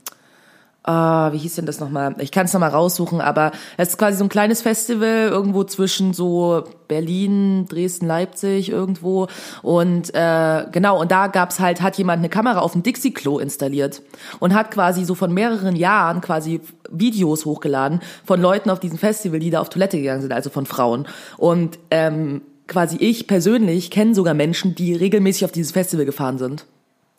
Ah, 0.84 1.32
wie 1.32 1.38
hieß 1.38 1.56
denn 1.56 1.68
das 1.68 1.80
nochmal? 1.80 2.16
Ich 2.18 2.32
kann 2.32 2.46
es 2.46 2.54
nochmal 2.54 2.72
raussuchen, 2.72 3.22
aber 3.22 3.52
es 3.78 3.90
ist 3.90 3.98
quasi 4.00 4.18
so 4.18 4.24
ein 4.24 4.30
kleines 4.30 4.64
Festival 4.64 5.28
irgendwo 5.30 5.64
zwischen 5.64 6.14
so 6.16 6.64
Berlin, 6.88 7.68
Dresden, 7.68 8.08
Leipzig 8.08 8.70
irgendwo. 8.70 9.28
Und 9.62 10.12
äh, 10.16 10.66
genau, 10.72 11.00
und 11.00 11.12
da 11.12 11.28
gab's 11.28 11.60
halt, 11.60 11.82
hat 11.82 12.00
jemand 12.00 12.20
eine 12.20 12.30
Kamera 12.30 12.62
auf 12.62 12.72
dem 12.72 12.82
Dixie-Klo 12.82 13.38
installiert 13.38 14.02
und 14.40 14.56
hat 14.56 14.72
quasi 14.72 15.06
so 15.06 15.14
von 15.14 15.32
mehreren 15.32 15.76
Jahren 15.76 16.20
quasi 16.20 16.62
Videos 16.90 17.46
hochgeladen 17.46 18.02
von 18.26 18.42
Leuten 18.42 18.72
auf 18.72 18.80
diesem 18.80 18.98
Festival, 18.98 19.40
die 19.40 19.52
da 19.52 19.62
auf 19.62 19.70
Toilette 19.70 20.00
gegangen 20.00 20.22
sind, 20.22 20.34
also 20.34 20.50
von 20.50 20.66
Frauen. 20.66 21.08
Und 21.38 21.78
ähm, 21.92 22.42
quasi 22.68 22.98
ich 22.98 23.28
persönlich 23.28 23.92
kenne 23.92 24.16
sogar 24.16 24.34
Menschen, 24.34 24.74
die 24.74 24.96
regelmäßig 24.96 25.46
auf 25.46 25.52
dieses 25.52 25.74
Festival 25.74 26.06
gefahren 26.06 26.40
sind. 26.40 26.66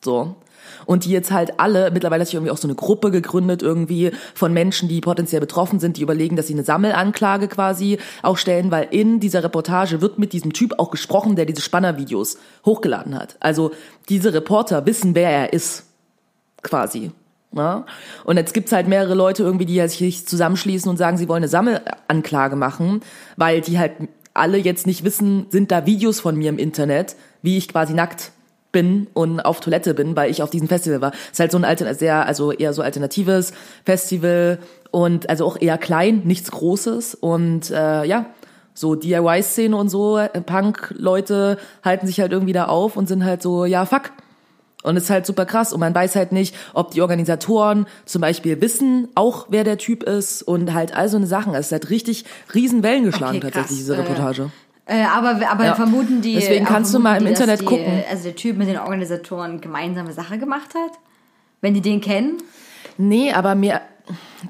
So. 0.05 0.37
Und 0.87 1.05
die 1.05 1.11
jetzt 1.11 1.31
halt 1.31 1.59
alle, 1.59 1.91
mittlerweile 1.91 2.23
hat 2.23 2.29
sich 2.29 2.35
irgendwie 2.35 2.51
auch 2.51 2.57
so 2.57 2.67
eine 2.67 2.75
Gruppe 2.75 3.11
gegründet 3.11 3.63
irgendwie 3.63 4.13
von 4.35 4.53
Menschen, 4.53 4.89
die 4.89 5.01
potenziell 5.01 5.41
betroffen 5.41 5.81
sind, 5.81 5.97
die 5.97 6.03
überlegen, 6.03 6.37
dass 6.37 6.47
sie 6.47 6.55
eine 6.55 6.65
Sammelanklage 6.65 7.49
quasi 7.49 7.99
auch 8.23 8.37
stellen, 8.37 8.71
weil 8.71 8.89
in 8.91 9.21
dieser 9.21 9.45
Reportage 9.45 10.01
wird 10.01 10.19
mit 10.19 10.33
diesem 10.33 10.53
Typ 10.53 10.79
auch 10.79 10.91
gesprochen, 10.91 11.37
der 11.37 11.47
diese 11.47 11.63
Spannervideos 11.63 12.39
hochgeladen 12.65 13.15
hat. 13.19 13.37
Also 13.41 13.73
diese 14.09 14.33
Reporter 14.35 14.87
wissen, 14.87 15.15
wer 15.15 15.31
er 15.31 15.53
ist, 15.53 15.85
quasi. 16.63 17.11
Ne? 17.53 17.85
Und 18.25 18.37
jetzt 18.37 18.55
gibt's 18.55 18.73
halt 18.73 18.89
mehrere 18.89 19.15
Leute 19.15 19.43
irgendwie, 19.43 19.67
die 19.67 19.87
sich 19.89 20.27
zusammenschließen 20.27 20.89
und 20.89 20.97
sagen, 20.97 21.17
sie 21.17 21.29
wollen 21.29 21.43
eine 21.43 21.49
Sammelanklage 21.49 22.57
machen, 22.57 23.03
weil 23.37 23.61
die 23.61 23.79
halt 23.79 23.93
alle 24.35 24.57
jetzt 24.57 24.87
nicht 24.87 25.05
wissen, 25.05 25.47
sind 25.51 25.71
da 25.71 25.85
Videos 25.85 26.21
von 26.21 26.37
mir 26.37 26.49
im 26.49 26.59
Internet, 26.59 27.17
wie 27.43 27.59
ich 27.59 27.69
quasi 27.69 27.93
nackt 27.93 28.33
bin 28.73 29.07
und 29.15 29.41
auf 29.41 29.61
Toilette 29.61 29.95
bin, 29.95 30.17
weil 30.17 30.31
ich 30.31 30.43
auf 30.43 30.51
diesem 30.51 30.69
Festival 30.69 31.01
war. 31.01 31.13
Es 31.13 31.33
ist 31.33 31.41
halt 31.41 31.53
so 31.53 31.59
ein 31.59 31.65
Altern 31.65 31.95
sehr, 31.95 32.27
also 32.27 32.53
eher 32.53 32.73
so 32.73 32.83
alternatives 32.83 33.53
Festival 33.85 34.59
und 34.91 35.29
also 35.29 35.47
auch 35.47 35.61
eher 35.61 35.79
klein, 35.79 36.23
nichts 36.25 36.51
Großes 36.51 37.15
und 37.15 37.71
äh, 37.71 38.05
ja, 38.05 38.27
so 38.75 38.95
DIY-Szene 38.95 39.77
und 39.77 39.89
so, 39.89 40.19
äh, 40.19 40.29
Punk-Leute 40.41 41.59
halten 41.85 42.07
sich 42.07 42.21
halt 42.21 42.33
irgendwie 42.33 42.55
da 42.55 42.67
auf 42.67 42.97
und 42.97 43.07
sind 43.07 43.25
halt 43.25 43.43
so, 43.43 43.65
ja, 43.65 43.85
fuck. 43.85 44.13
Und 44.83 44.97
es 44.97 45.05
ist 45.05 45.11
halt 45.11 45.27
super 45.27 45.47
krass 45.47 45.73
und 45.73 45.79
man 45.79 45.95
weiß 45.95 46.17
halt 46.17 46.33
nicht, 46.33 46.57
ob 46.75 46.91
die 46.91 47.03
Organisatoren 47.03 47.87
zum 48.05 48.21
Beispiel 48.21 48.61
wissen 48.61 49.09
auch, 49.15 49.47
wer 49.49 49.63
der 49.63 49.79
Typ 49.79 50.03
ist 50.03 50.43
und 50.43 50.75
halt 50.75 50.97
all 50.97 51.09
so 51.09 51.17
eine 51.17 51.27
Sachen. 51.27 51.55
Es 51.55 51.67
ist 51.67 51.73
halt 51.73 51.91
richtig 51.91 52.25
riesen 52.53 52.83
Wellen 52.83 53.05
geschlagen 53.05 53.37
Okay, 53.37 53.51
tatsächlich, 53.51 53.79
diese 53.79 53.97
Reportage. 53.97 54.51
Äh, 54.87 55.05
aber 55.05 55.41
aber 55.49 55.65
Ja. 55.65 55.75
vermuten 55.75 56.23
die. 56.23 56.35
Deswegen 56.35 56.65
kannst 56.65 56.93
du 56.93 56.99
mal 56.99 57.17
im 57.17 57.25
die, 57.25 57.31
Internet 57.31 57.61
die, 57.61 57.65
gucken. 57.65 57.85
äh, 57.87 58.05
Also 58.11 58.25
der 58.25 58.37
Typ 58.37 58.57
mit 58.57 58.69
den 58.69 58.79
Organisatoren 58.79 59.61
gemeinsame 59.61 60.13
Sache 60.13 60.39
gemacht 60.39 60.75
hat? 60.75 60.99
Wenn 61.61 61.75
die 61.75 61.81
den 61.81 62.01
kennen? 62.01 62.39
Nee, 62.99 63.33
aber 63.33 63.55
mir 63.55 63.81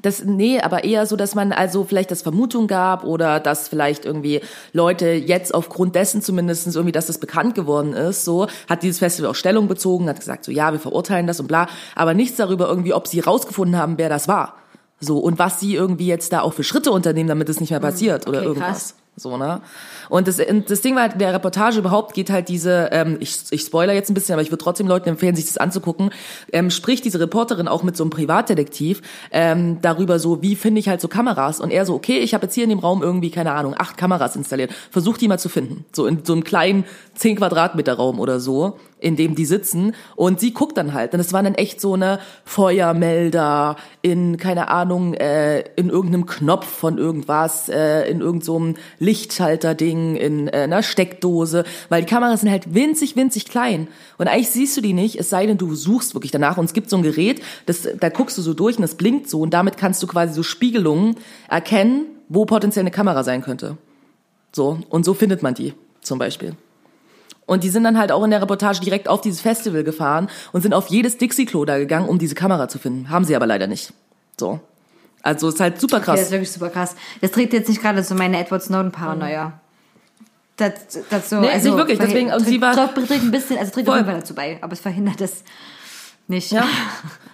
das 0.01 0.23
nee, 0.25 0.59
aber 0.59 0.83
eher 0.83 1.05
so, 1.05 1.15
dass 1.15 1.35
man 1.35 1.51
also 1.51 1.83
vielleicht 1.83 2.09
das 2.09 2.23
Vermutung 2.23 2.65
gab 2.67 3.03
oder 3.03 3.39
dass 3.39 3.67
vielleicht 3.67 4.03
irgendwie 4.03 4.41
Leute 4.73 5.09
jetzt 5.11 5.53
aufgrund 5.53 5.93
dessen 5.93 6.23
zumindest 6.23 6.65
irgendwie, 6.75 6.91
dass 6.91 7.05
das 7.05 7.19
bekannt 7.19 7.53
geworden 7.53 7.93
ist, 7.93 8.25
so 8.25 8.47
hat 8.67 8.81
dieses 8.81 8.97
Festival 8.97 9.29
auch 9.29 9.35
Stellung 9.35 9.67
bezogen, 9.67 10.09
hat 10.09 10.19
gesagt 10.19 10.43
so 10.43 10.51
ja, 10.51 10.71
wir 10.71 10.79
verurteilen 10.79 11.27
das 11.27 11.39
und 11.39 11.47
bla, 11.47 11.67
aber 11.95 12.15
nichts 12.15 12.37
darüber 12.37 12.67
irgendwie, 12.67 12.93
ob 12.95 13.07
sie 13.07 13.19
rausgefunden 13.19 13.77
haben, 13.77 13.99
wer 13.99 14.09
das 14.09 14.27
war. 14.27 14.55
So 14.99 15.19
und 15.19 15.37
was 15.37 15.59
sie 15.59 15.75
irgendwie 15.75 16.07
jetzt 16.07 16.33
da 16.33 16.41
auch 16.41 16.53
für 16.53 16.63
Schritte 16.63 16.91
unternehmen, 16.91 17.29
damit 17.29 17.47
es 17.47 17.59
nicht 17.59 17.69
mehr 17.69 17.79
passiert 17.79 18.27
oder 18.27 18.39
okay, 18.39 18.47
irgendwas. 18.47 18.67
krass. 18.69 18.95
So, 19.15 19.37
ne? 19.37 19.61
Und 20.09 20.27
das, 20.27 20.41
das 20.67 20.81
Ding 20.81 20.95
war 20.95 21.03
halt, 21.03 21.21
der 21.21 21.33
Reportage 21.33 21.77
überhaupt 21.77 22.15
geht 22.15 22.31
halt 22.31 22.49
diese, 22.49 22.89
ähm, 22.91 23.17
ich, 23.19 23.43
ich 23.51 23.61
spoiler 23.61 23.93
jetzt 23.93 24.09
ein 24.09 24.15
bisschen, 24.15 24.33
aber 24.33 24.41
ich 24.41 24.49
würde 24.49 24.63
trotzdem 24.63 24.87
Leuten 24.87 25.07
empfehlen, 25.07 25.35
sich 25.35 25.45
das 25.45 25.57
anzugucken, 25.57 26.09
ähm, 26.51 26.71
spricht 26.71 27.05
diese 27.05 27.19
Reporterin 27.19 27.67
auch 27.67 27.83
mit 27.83 27.95
so 27.95 28.03
einem 28.03 28.09
Privatdetektiv 28.09 29.03
ähm, 29.31 29.79
darüber 29.81 30.17
so, 30.17 30.41
wie 30.41 30.55
finde 30.55 30.79
ich 30.79 30.89
halt 30.89 30.99
so 30.99 31.07
Kameras? 31.07 31.59
Und 31.59 31.69
er 31.69 31.85
so, 31.85 31.93
okay, 31.93 32.19
ich 32.19 32.33
habe 32.33 32.45
jetzt 32.45 32.55
hier 32.55 32.63
in 32.63 32.71
dem 32.71 32.79
Raum 32.79 33.03
irgendwie, 33.03 33.29
keine 33.29 33.51
Ahnung, 33.51 33.75
acht 33.77 33.97
Kameras 33.97 34.35
installiert, 34.35 34.73
versuch 34.89 35.19
die 35.19 35.27
mal 35.27 35.37
zu 35.37 35.49
finden, 35.49 35.85
so 35.91 36.07
in 36.07 36.25
so 36.25 36.33
einem 36.33 36.43
kleinen 36.43 36.83
10 37.13 37.35
Quadratmeter 37.35 37.93
Raum 37.93 38.19
oder 38.19 38.39
so, 38.39 38.79
in 38.99 39.15
dem 39.15 39.35
die 39.35 39.45
sitzen. 39.45 39.93
Und 40.15 40.39
sie 40.39 40.53
guckt 40.53 40.77
dann 40.77 40.93
halt. 40.93 41.13
Und 41.13 41.19
es 41.19 41.33
waren 41.33 41.45
dann 41.45 41.55
echt 41.55 41.81
so 41.81 41.93
eine 41.93 42.19
Feuermelder 42.45 43.75
in, 44.01 44.37
keine 44.37 44.69
Ahnung, 44.69 45.13
äh, 45.13 45.61
in 45.75 45.89
irgendeinem 45.89 46.25
Knopf 46.25 46.65
von 46.65 46.97
irgendwas, 46.97 47.69
äh, 47.69 48.09
in 48.09 48.21
irgendeinem 48.21 48.75
so 48.75 48.81
Lichtschalter-Ding, 48.99 50.15
in 50.15 50.47
äh, 50.47 50.61
einer 50.63 50.83
Steckdose, 50.83 51.63
weil 51.89 52.01
die 52.01 52.07
Kameras 52.07 52.41
sind 52.41 52.51
halt 52.51 52.73
winzig, 52.73 53.15
winzig 53.15 53.45
klein. 53.45 53.87
Und 54.17 54.27
eigentlich 54.27 54.49
siehst 54.49 54.77
du 54.77 54.81
die 54.81 54.93
nicht, 54.93 55.19
es 55.19 55.29
sei 55.29 55.45
denn, 55.45 55.57
du 55.57 55.75
suchst 55.75 56.13
wirklich 56.15 56.31
danach. 56.31 56.57
Und 56.57 56.65
es 56.65 56.73
gibt 56.73 56.89
so 56.89 56.97
ein 56.97 57.03
Gerät, 57.03 57.41
das, 57.65 57.87
da 57.99 58.09
guckst 58.09 58.37
du 58.37 58.41
so 58.41 58.53
durch 58.53 58.77
und 58.77 58.83
das 58.83 58.95
blinkt 58.95 59.29
so. 59.29 59.41
Und 59.41 59.53
damit 59.53 59.77
kannst 59.77 60.01
du 60.01 60.07
quasi 60.07 60.33
so 60.33 60.43
Spiegelungen 60.43 61.15
erkennen, 61.49 62.05
wo 62.29 62.45
potenziell 62.45 62.83
eine 62.83 62.91
Kamera 62.91 63.23
sein 63.23 63.41
könnte. 63.41 63.77
So, 64.51 64.79
und 64.89 65.03
so 65.03 65.13
findet 65.13 65.43
man 65.43 65.53
die 65.55 65.73
zum 66.01 66.19
Beispiel. 66.19 66.55
Und 67.45 67.63
die 67.63 67.69
sind 67.69 67.83
dann 67.83 67.97
halt 67.97 68.11
auch 68.11 68.23
in 68.23 68.31
der 68.31 68.41
Reportage 68.41 68.79
direkt 68.79 69.07
auf 69.09 69.19
dieses 69.21 69.41
Festival 69.41 69.83
gefahren 69.83 70.29
und 70.53 70.61
sind 70.61 70.73
auf 70.73 70.87
jedes 70.87 71.17
Dixie-Klo 71.17 71.65
da 71.65 71.77
gegangen, 71.77 72.07
um 72.07 72.17
diese 72.19 72.35
Kamera 72.35 72.67
zu 72.69 72.79
finden. 72.79 73.09
Haben 73.09 73.25
sie 73.25 73.35
aber 73.35 73.45
leider 73.45 73.67
nicht. 73.67 73.91
So. 74.39 74.59
Also 75.21 75.49
ist 75.49 75.59
halt 75.59 75.79
super 75.79 75.95
Ja, 75.97 75.99
das 75.99 76.05
krass. 76.05 76.21
ist 76.21 76.31
wirklich 76.31 76.51
super 76.51 76.69
krass. 76.69 76.95
Das 77.21 77.31
trägt 77.31 77.53
jetzt 77.53 77.67
nicht 77.69 77.81
gerade 77.81 78.01
so 78.03 78.15
meine 78.15 78.37
Edward 78.39 78.63
Snowden-Paranoia. 78.63 79.59
Das, 80.57 80.71
das 81.09 81.29
so, 81.29 81.39
Nee, 81.39 81.49
also, 81.49 81.69
nicht 81.69 81.77
wirklich, 81.77 81.97
deswegen- 81.99 82.31
und 82.31 82.45
sie 82.45 82.61
war- 82.61 82.75
trägt, 82.93 83.23
ein 83.23 83.31
bisschen, 83.31 83.57
also 83.57 83.71
trägt 83.71 83.87
auf 83.89 83.93
Voll. 83.93 84.01
jeden 84.01 84.09
Fall 84.11 84.19
dazu 84.19 84.35
bei, 84.35 84.59
aber 84.61 84.73
es 84.73 84.79
verhindert 84.81 85.19
es 85.21 85.43
nicht. 86.27 86.51
Ja. 86.51 86.65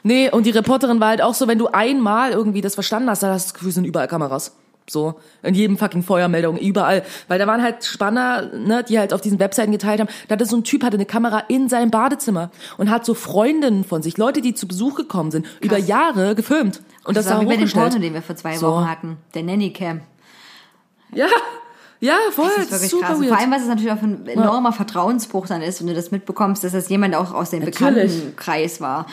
Nee, 0.01 0.29
und 0.31 0.45
die 0.45 0.51
Reporterin 0.51 1.01
war 1.01 1.09
halt 1.09 1.21
auch 1.21 1.33
so, 1.33 1.45
wenn 1.49 1.59
du 1.59 1.67
einmal 1.67 2.31
irgendwie 2.31 2.61
das 2.61 2.73
verstanden 2.73 3.09
hast, 3.09 3.21
dann 3.21 3.31
hast 3.31 3.43
du 3.43 3.47
das 3.49 3.53
Gefühl, 3.53 3.69
es 3.69 3.75
sind 3.75 3.83
überall 3.83 4.07
Kameras. 4.07 4.53
So, 4.89 5.19
in 5.43 5.53
jedem 5.53 5.77
fucking 5.77 6.03
Feuermeldung, 6.03 6.57
überall. 6.57 7.03
Weil 7.27 7.39
da 7.39 7.47
waren 7.47 7.61
halt 7.61 7.83
Spanner, 7.83 8.49
ne, 8.53 8.83
die 8.83 8.97
halt 8.99 9.13
auf 9.13 9.21
diesen 9.21 9.39
Webseiten 9.39 9.71
geteilt 9.71 9.99
haben. 9.99 10.09
Da 10.27 10.33
hatte 10.33 10.45
so 10.45 10.57
ein 10.57 10.63
Typ, 10.63 10.83
hatte 10.83 10.97
eine 10.97 11.05
Kamera 11.05 11.43
in 11.47 11.69
seinem 11.69 11.91
Badezimmer 11.91 12.51
und 12.77 12.89
hat 12.89 13.05
so 13.05 13.13
Freundinnen 13.13 13.83
von 13.83 14.01
sich, 14.01 14.17
Leute, 14.17 14.41
die 14.41 14.53
zu 14.53 14.67
Besuch 14.67 14.95
gekommen 14.95 15.31
sind, 15.31 15.45
über 15.61 15.77
Jahre 15.77 16.35
gefilmt. 16.35 16.81
Und 17.03 17.17
das, 17.17 17.25
das 17.25 17.35
war 17.35 17.41
wie 17.41 17.45
bei 17.45 17.57
dem. 17.57 17.69
Porno, 17.69 17.99
den 17.99 18.13
wir 18.13 18.21
vor 18.21 18.35
zwei 18.35 18.57
So. 18.57 18.67
Wochen 18.67 18.89
hatten. 18.89 19.17
Der 19.33 19.43
Nanny-Cam. 19.43 20.01
Ja, 21.13 21.27
ja, 22.01 22.15
voll, 22.31 22.49
Das 22.55 22.65
ist 22.65 22.71
wirklich 22.71 22.91
super 22.91 23.07
krass. 23.07 23.19
Weird. 23.19 23.29
Vor 23.29 23.37
allem, 23.39 23.51
was 23.51 23.61
es 23.63 23.67
natürlich 23.67 23.91
auch 23.91 24.01
ein 24.01 24.25
enormer 24.25 24.71
Vertrauensbruch 24.71 25.47
dann 25.47 25.61
ist, 25.61 25.81
wenn 25.81 25.87
du 25.87 25.93
das 25.93 26.11
mitbekommst, 26.11 26.63
dass 26.63 26.71
das 26.71 26.87
jemand 26.87 27.13
auch 27.15 27.33
aus 27.33 27.49
dem 27.49 27.59
Natürlich. 27.59 27.77
Bekanntenkreis 27.77 28.79
war, 28.79 29.05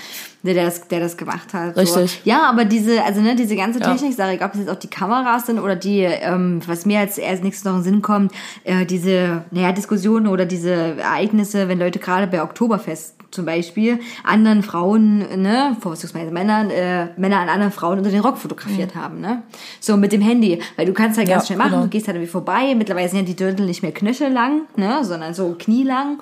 der, 0.55 0.65
das, 0.67 0.89
der 0.89 1.01
das 1.01 1.17
gemacht 1.17 1.53
hat. 1.55 1.77
Richtig. 1.77 2.11
So. 2.11 2.19
Ja, 2.25 2.49
aber 2.49 2.65
diese, 2.65 3.03
also 3.05 3.21
ne, 3.21 3.35
diese 3.37 3.57
ganze 3.57 3.81
Ja. 3.81 3.93
Technik-Sache, 3.93 4.31
egal 4.33 4.49
ob 4.49 4.55
es 4.55 4.61
jetzt 4.61 4.71
auch 4.71 4.79
die 4.79 4.89
Kameras 4.89 5.47
sind 5.47 5.59
oder 5.59 5.77
die, 5.77 6.01
ähm, 6.01 6.61
was 6.67 6.87
mir 6.87 7.01
als 7.01 7.19
erst 7.19 7.43
nächstes 7.45 7.65
noch 7.65 7.73
in 7.73 7.79
den 7.79 7.85
Sinn 7.85 8.03
kommt, 8.03 8.33
äh, 8.65 8.87
diese, 8.87 9.45
naja, 9.51 9.73
Diskussionen 9.73 10.27
oder 10.27 10.47
diese 10.47 10.73
Ereignisse, 10.99 11.69
wenn 11.69 11.79
Leute 11.79 11.99
gerade 11.99 12.27
bei 12.27 12.43
Oktoberfest 12.43 13.15
zum 13.33 13.45
Beispiel 13.45 13.99
anderen 14.25 14.63
Frauen, 14.63 15.19
ne, 15.43 15.77
vorzugsweise 15.81 16.31
Männern, 16.31 16.71
äh, 16.71 17.09
Männer 17.17 17.41
an 17.41 17.49
anderen 17.49 17.73
Frauen 17.73 17.99
unter 17.99 18.11
den 18.11 18.21
Rock 18.21 18.39
fotografiert 18.39 18.95
haben, 18.95 19.21
ne? 19.21 19.43
So 19.81 19.97
mit 19.97 20.13
dem 20.13 20.23
Handy, 20.23 20.63
weil 20.77 20.87
du 20.87 20.93
kannst 20.95 21.19
halt 21.19 21.29
ganz 21.29 21.43
Ja, 21.43 21.47
schnell 21.47 21.59
machen, 21.59 21.71
genau. 21.73 21.83
du 21.83 21.89
gehst 21.89 22.07
halt 22.07 22.17
irgendwie 22.17 22.31
vorbei, 22.31 22.75
mittlerweile 22.77 23.09
sind 23.09 23.19
ja 23.19 23.25
die 23.25 23.35
Dirndl 23.37 23.67
nicht 23.67 23.83
mehr 23.83 23.93
knöchellang, 23.93 24.63
ne, 24.77 25.05
sondern 25.05 25.35
so 25.35 25.55
knielang 25.59 26.21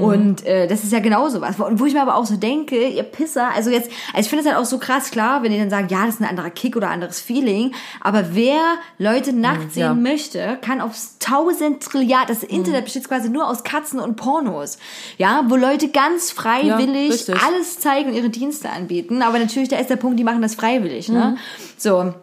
und 0.00 0.46
äh, 0.46 0.66
das 0.66 0.84
ist 0.84 0.92
ja 0.92 1.00
genauso 1.00 1.42
was. 1.42 1.60
Und 1.60 1.78
wo 1.78 1.84
ich 1.86 1.92
mir 1.92 2.00
aber 2.00 2.14
auch 2.16 2.24
so 2.24 2.36
denke, 2.36 2.88
ihr 2.88 3.02
Pisser, 3.02 3.48
also 3.54 3.63
jetzt, 3.70 3.90
also 4.12 4.20
ich 4.20 4.28
finde 4.28 4.44
es 4.44 4.50
halt 4.50 4.58
auch 4.60 4.68
so 4.68 4.78
krass 4.78 5.10
klar, 5.10 5.42
wenn 5.42 5.52
die 5.52 5.58
dann 5.58 5.70
sagen, 5.70 5.88
ja, 5.90 6.06
das 6.06 6.16
ist 6.16 6.20
ein 6.20 6.28
anderer 6.28 6.50
Kick 6.50 6.76
oder 6.76 6.90
anderes 6.90 7.20
Feeling, 7.20 7.74
aber 8.00 8.34
wer 8.34 8.60
Leute 8.98 9.32
nackt 9.32 9.76
ja. 9.76 9.88
sehen 9.88 10.02
möchte, 10.02 10.58
kann 10.60 10.80
aufs 10.80 11.18
tausend 11.18 11.82
Trilliard, 11.82 12.28
das 12.28 12.42
Internet 12.42 12.84
besteht 12.84 13.08
quasi 13.08 13.28
nur 13.28 13.48
aus 13.48 13.64
Katzen 13.64 14.00
und 14.00 14.16
Pornos, 14.16 14.78
ja, 15.18 15.44
wo 15.48 15.56
Leute 15.56 15.88
ganz 15.88 16.30
freiwillig 16.30 17.12
richtig. 17.12 17.36
alles 17.42 17.80
zeigen 17.80 18.10
und 18.10 18.16
ihre 18.16 18.30
Dienste 18.30 18.70
anbieten, 18.70 19.22
aber 19.22 19.38
natürlich, 19.38 19.68
da 19.68 19.78
ist 19.78 19.90
der 19.90 19.96
Punkt, 19.96 20.18
die 20.18 20.24
machen 20.24 20.42
das 20.42 20.54
freiwillig, 20.54 21.08
ne, 21.08 21.36
so. 21.76 22.14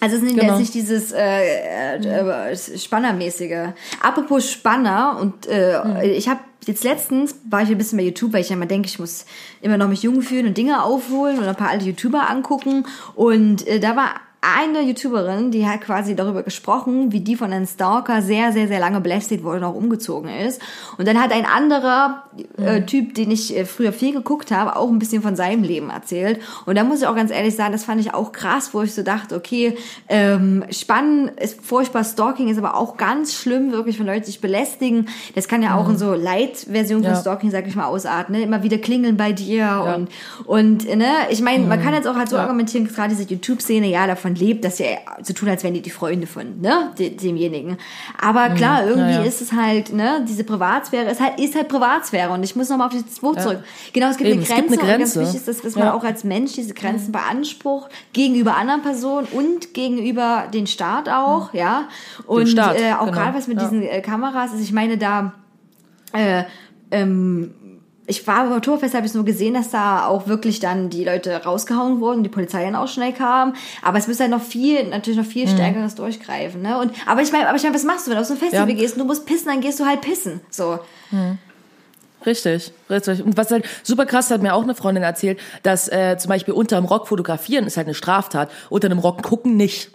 Also 0.00 0.16
es 0.16 0.22
ist 0.22 0.36
Genau. 0.36 0.44
jetzt 0.44 0.60
nicht 0.60 0.74
dieses 0.74 1.12
äh, 1.12 1.96
äh, 1.96 2.52
äh, 2.52 2.56
Spannermäßige. 2.56 3.70
Apropos 4.00 4.48
Spanner 4.50 5.18
und 5.20 5.46
äh, 5.46 6.06
ich 6.12 6.28
habe 6.28 6.40
jetzt 6.66 6.84
letztens 6.84 7.36
war 7.48 7.62
ich 7.62 7.70
ein 7.70 7.78
bisschen 7.78 7.98
bei 7.98 8.04
YouTube, 8.04 8.32
weil 8.32 8.40
ich 8.42 8.50
ja 8.50 8.56
immer 8.56 8.66
denke, 8.66 8.88
ich 8.88 8.98
muss 8.98 9.24
immer 9.60 9.76
noch 9.76 9.88
mich 9.88 10.02
jung 10.02 10.22
fühlen 10.22 10.46
und 10.46 10.58
Dinge 10.58 10.82
aufholen 10.82 11.38
und 11.38 11.44
ein 11.44 11.56
paar 11.56 11.70
alte 11.70 11.86
YouTuber 11.86 12.28
angucken. 12.28 12.86
Und 13.14 13.66
äh, 13.66 13.80
da 13.80 13.96
war 13.96 14.14
eine 14.40 14.82
YouTuberin, 14.82 15.50
die 15.50 15.66
hat 15.66 15.80
quasi 15.80 16.14
darüber 16.14 16.44
gesprochen, 16.44 17.10
wie 17.10 17.20
die 17.20 17.34
von 17.34 17.52
einem 17.52 17.66
Stalker 17.66 18.22
sehr, 18.22 18.52
sehr, 18.52 18.68
sehr 18.68 18.78
lange 18.78 19.00
belästigt 19.00 19.42
wurde 19.42 19.58
und 19.58 19.64
auch 19.64 19.74
umgezogen 19.74 20.30
ist. 20.30 20.62
Und 20.96 21.08
dann 21.08 21.20
hat 21.20 21.32
ein 21.32 21.44
anderer 21.44 22.22
äh, 22.56 22.82
Typ, 22.82 23.14
den 23.14 23.32
ich 23.32 23.56
äh, 23.56 23.64
früher 23.64 23.92
viel 23.92 24.12
geguckt 24.12 24.52
habe, 24.52 24.76
auch 24.76 24.88
ein 24.90 25.00
bisschen 25.00 25.22
von 25.22 25.34
seinem 25.34 25.64
Leben 25.64 25.90
erzählt. 25.90 26.40
Und 26.66 26.78
da 26.78 26.84
muss 26.84 27.00
ich 27.00 27.08
auch 27.08 27.16
ganz 27.16 27.32
ehrlich 27.32 27.56
sagen, 27.56 27.72
das 27.72 27.84
fand 27.84 28.00
ich 28.00 28.14
auch 28.14 28.30
krass, 28.30 28.70
wo 28.74 28.82
ich 28.82 28.94
so 28.94 29.02
dachte, 29.02 29.34
okay, 29.34 29.76
ähm, 30.08 30.64
spannend 30.70 31.38
ist 31.40 31.60
furchtbar, 31.64 32.04
Stalking 32.04 32.48
ist 32.48 32.58
aber 32.58 32.76
auch 32.76 32.96
ganz 32.96 33.34
schlimm, 33.34 33.72
wirklich, 33.72 33.98
wenn 33.98 34.06
Leute 34.06 34.26
sich 34.26 34.40
belästigen. 34.40 35.08
Das 35.34 35.48
kann 35.48 35.62
ja 35.62 35.76
auch 35.76 35.88
in 35.88 35.98
so 35.98 36.14
Light-Version 36.14 37.02
von 37.02 37.12
Ja. 37.12 37.20
Stalking, 37.20 37.50
sag 37.50 37.66
ich 37.66 37.74
mal, 37.74 37.86
ausarten. 37.86 38.36
Ne? 38.36 38.42
Immer 38.42 38.62
wieder 38.62 38.78
klingeln 38.78 39.16
bei 39.16 39.32
dir 39.32 39.96
und, 39.96 40.08
und 40.46 40.96
ne, 40.96 41.08
ich 41.30 41.42
meine, 41.42 41.66
man 41.66 41.82
kann 41.82 41.92
jetzt 41.92 42.06
auch 42.06 42.14
halt 42.14 42.28
so 42.28 42.36
argumentieren, 42.36 42.86
dass 42.86 42.94
gerade 42.94 43.14
diese 43.14 43.28
YouTube-Szene 43.28 43.88
ja 43.88 44.06
davon 44.06 44.27
lebt, 44.34 44.64
dass 44.64 44.78
sie 44.78 44.86
so 45.22 45.32
tun, 45.34 45.48
als 45.48 45.62
wären 45.64 45.74
die 45.74 45.80
die 45.82 45.90
Freunde 45.90 46.26
von 46.26 46.60
ne, 46.60 46.92
de- 46.98 47.14
demjenigen. 47.16 47.78
Aber 48.20 48.50
klar, 48.50 48.86
irgendwie 48.86 49.12
ja, 49.12 49.20
ja. 49.20 49.24
ist 49.24 49.40
es 49.40 49.52
halt, 49.52 49.92
ne, 49.92 50.24
diese 50.28 50.44
Privatsphäre 50.44 51.10
ist 51.10 51.20
halt, 51.20 51.38
ist 51.40 51.54
halt 51.54 51.68
Privatsphäre 51.68 52.32
und 52.32 52.42
ich 52.42 52.56
muss 52.56 52.68
nochmal 52.68 52.88
auf 52.88 52.92
dieses 52.92 53.22
Wort 53.22 53.40
zurück. 53.42 53.62
Genau, 53.92 54.08
es 54.08 54.16
gibt, 54.16 54.30
Eben, 54.30 54.40
eine 54.40 54.48
es 54.48 54.54
gibt 54.54 54.68
Grenze, 54.68 54.80
eine 54.82 54.92
und 54.92 54.98
ganz 54.98 55.12
Grenze. 55.14 55.20
wichtig 55.20 55.36
ist, 55.36 55.48
dass, 55.48 55.60
dass 55.62 55.74
man 55.76 55.86
Ja. 55.86 55.94
auch 55.94 56.04
als 56.04 56.24
Mensch 56.24 56.52
diese 56.52 56.74
Grenzen 56.74 57.12
beansprucht, 57.12 57.90
gegenüber 58.12 58.56
anderen 58.56 58.82
Personen 58.82 59.26
und 59.32 59.74
gegenüber 59.74 60.44
den 60.52 60.66
Staat 60.66 61.08
auch, 61.08 61.52
ja. 61.54 61.88
Und 62.26 62.48
Staat, 62.48 62.80
äh, 62.80 62.92
auch 62.94 63.06
genau. 63.06 63.12
gerade 63.12 63.36
was 63.36 63.46
mit 63.48 63.58
Ja. 63.58 63.64
diesen 63.68 63.82
äh, 63.82 64.00
Kameras 64.00 64.52
ist, 64.52 64.60
ich 64.62 64.72
meine, 64.72 64.98
da 64.98 65.32
äh, 66.12 66.44
ähm, 66.90 67.54
ich 68.08 68.26
war 68.26 68.44
beim 68.44 68.56
Oktoberfest, 68.56 68.94
habe 68.94 69.06
ich 69.06 69.12
nur 69.14 69.24
gesehen, 69.24 69.52
dass 69.54 69.70
da 69.70 70.06
auch 70.06 70.26
wirklich 70.26 70.60
dann 70.60 70.88
die 70.88 71.04
Leute 71.04 71.44
rausgehauen 71.44 72.00
wurden, 72.00 72.22
die 72.22 72.28
Polizei 72.30 72.64
dann 72.64 72.74
auch 72.74 72.88
schnell 72.88 73.12
kam. 73.12 73.54
Aber 73.82 73.98
es 73.98 74.08
müsste 74.08 74.24
halt 74.24 74.30
noch 74.32 74.42
viel, 74.42 74.88
natürlich 74.88 75.18
noch 75.18 75.26
viel 75.26 75.46
Mhm. 75.46 75.50
stärkeres 75.50 75.94
durchgreifen. 75.94 76.62
Ne? 76.62 76.78
Und, 76.78 76.92
aber 77.06 77.20
ich 77.22 77.30
meine, 77.32 77.46
aber 77.48 77.56
ich 77.56 77.62
meine, 77.62 77.74
was 77.74 77.84
machst 77.84 78.06
du, 78.06 78.10
wenn 78.10 78.16
du 78.16 78.22
auf 78.22 78.26
so 78.26 78.34
ein 78.34 78.40
Festival 78.40 78.68
Ja. 78.68 78.74
gehst 78.74 78.94
und 78.94 79.00
du 79.00 79.04
musst 79.04 79.26
pissen, 79.26 79.46
dann 79.48 79.60
gehst 79.60 79.78
du 79.78 79.84
halt 79.86 80.00
pissen. 80.00 80.40
So. 80.50 80.78
Richtig, 82.26 82.72
richtig. 82.90 83.22
Und 83.22 83.36
was 83.36 83.50
halt 83.50 83.64
super 83.84 84.04
krass 84.04 84.30
hat 84.30 84.42
mir 84.42 84.54
auch 84.54 84.62
eine 84.64 84.74
Freundin 84.74 85.04
erzählt, 85.04 85.38
dass 85.62 85.88
äh, 85.88 86.16
zum 86.18 86.30
Beispiel 86.30 86.52
unterm 86.54 86.84
Rock 86.84 87.06
fotografieren 87.08 87.64
ist 87.66 87.76
halt 87.76 87.86
eine 87.86 87.94
Straftat, 87.94 88.50
unter 88.70 88.86
einem 88.86 88.98
Rock 88.98 89.22
gucken 89.22 89.56
nicht. 89.56 89.90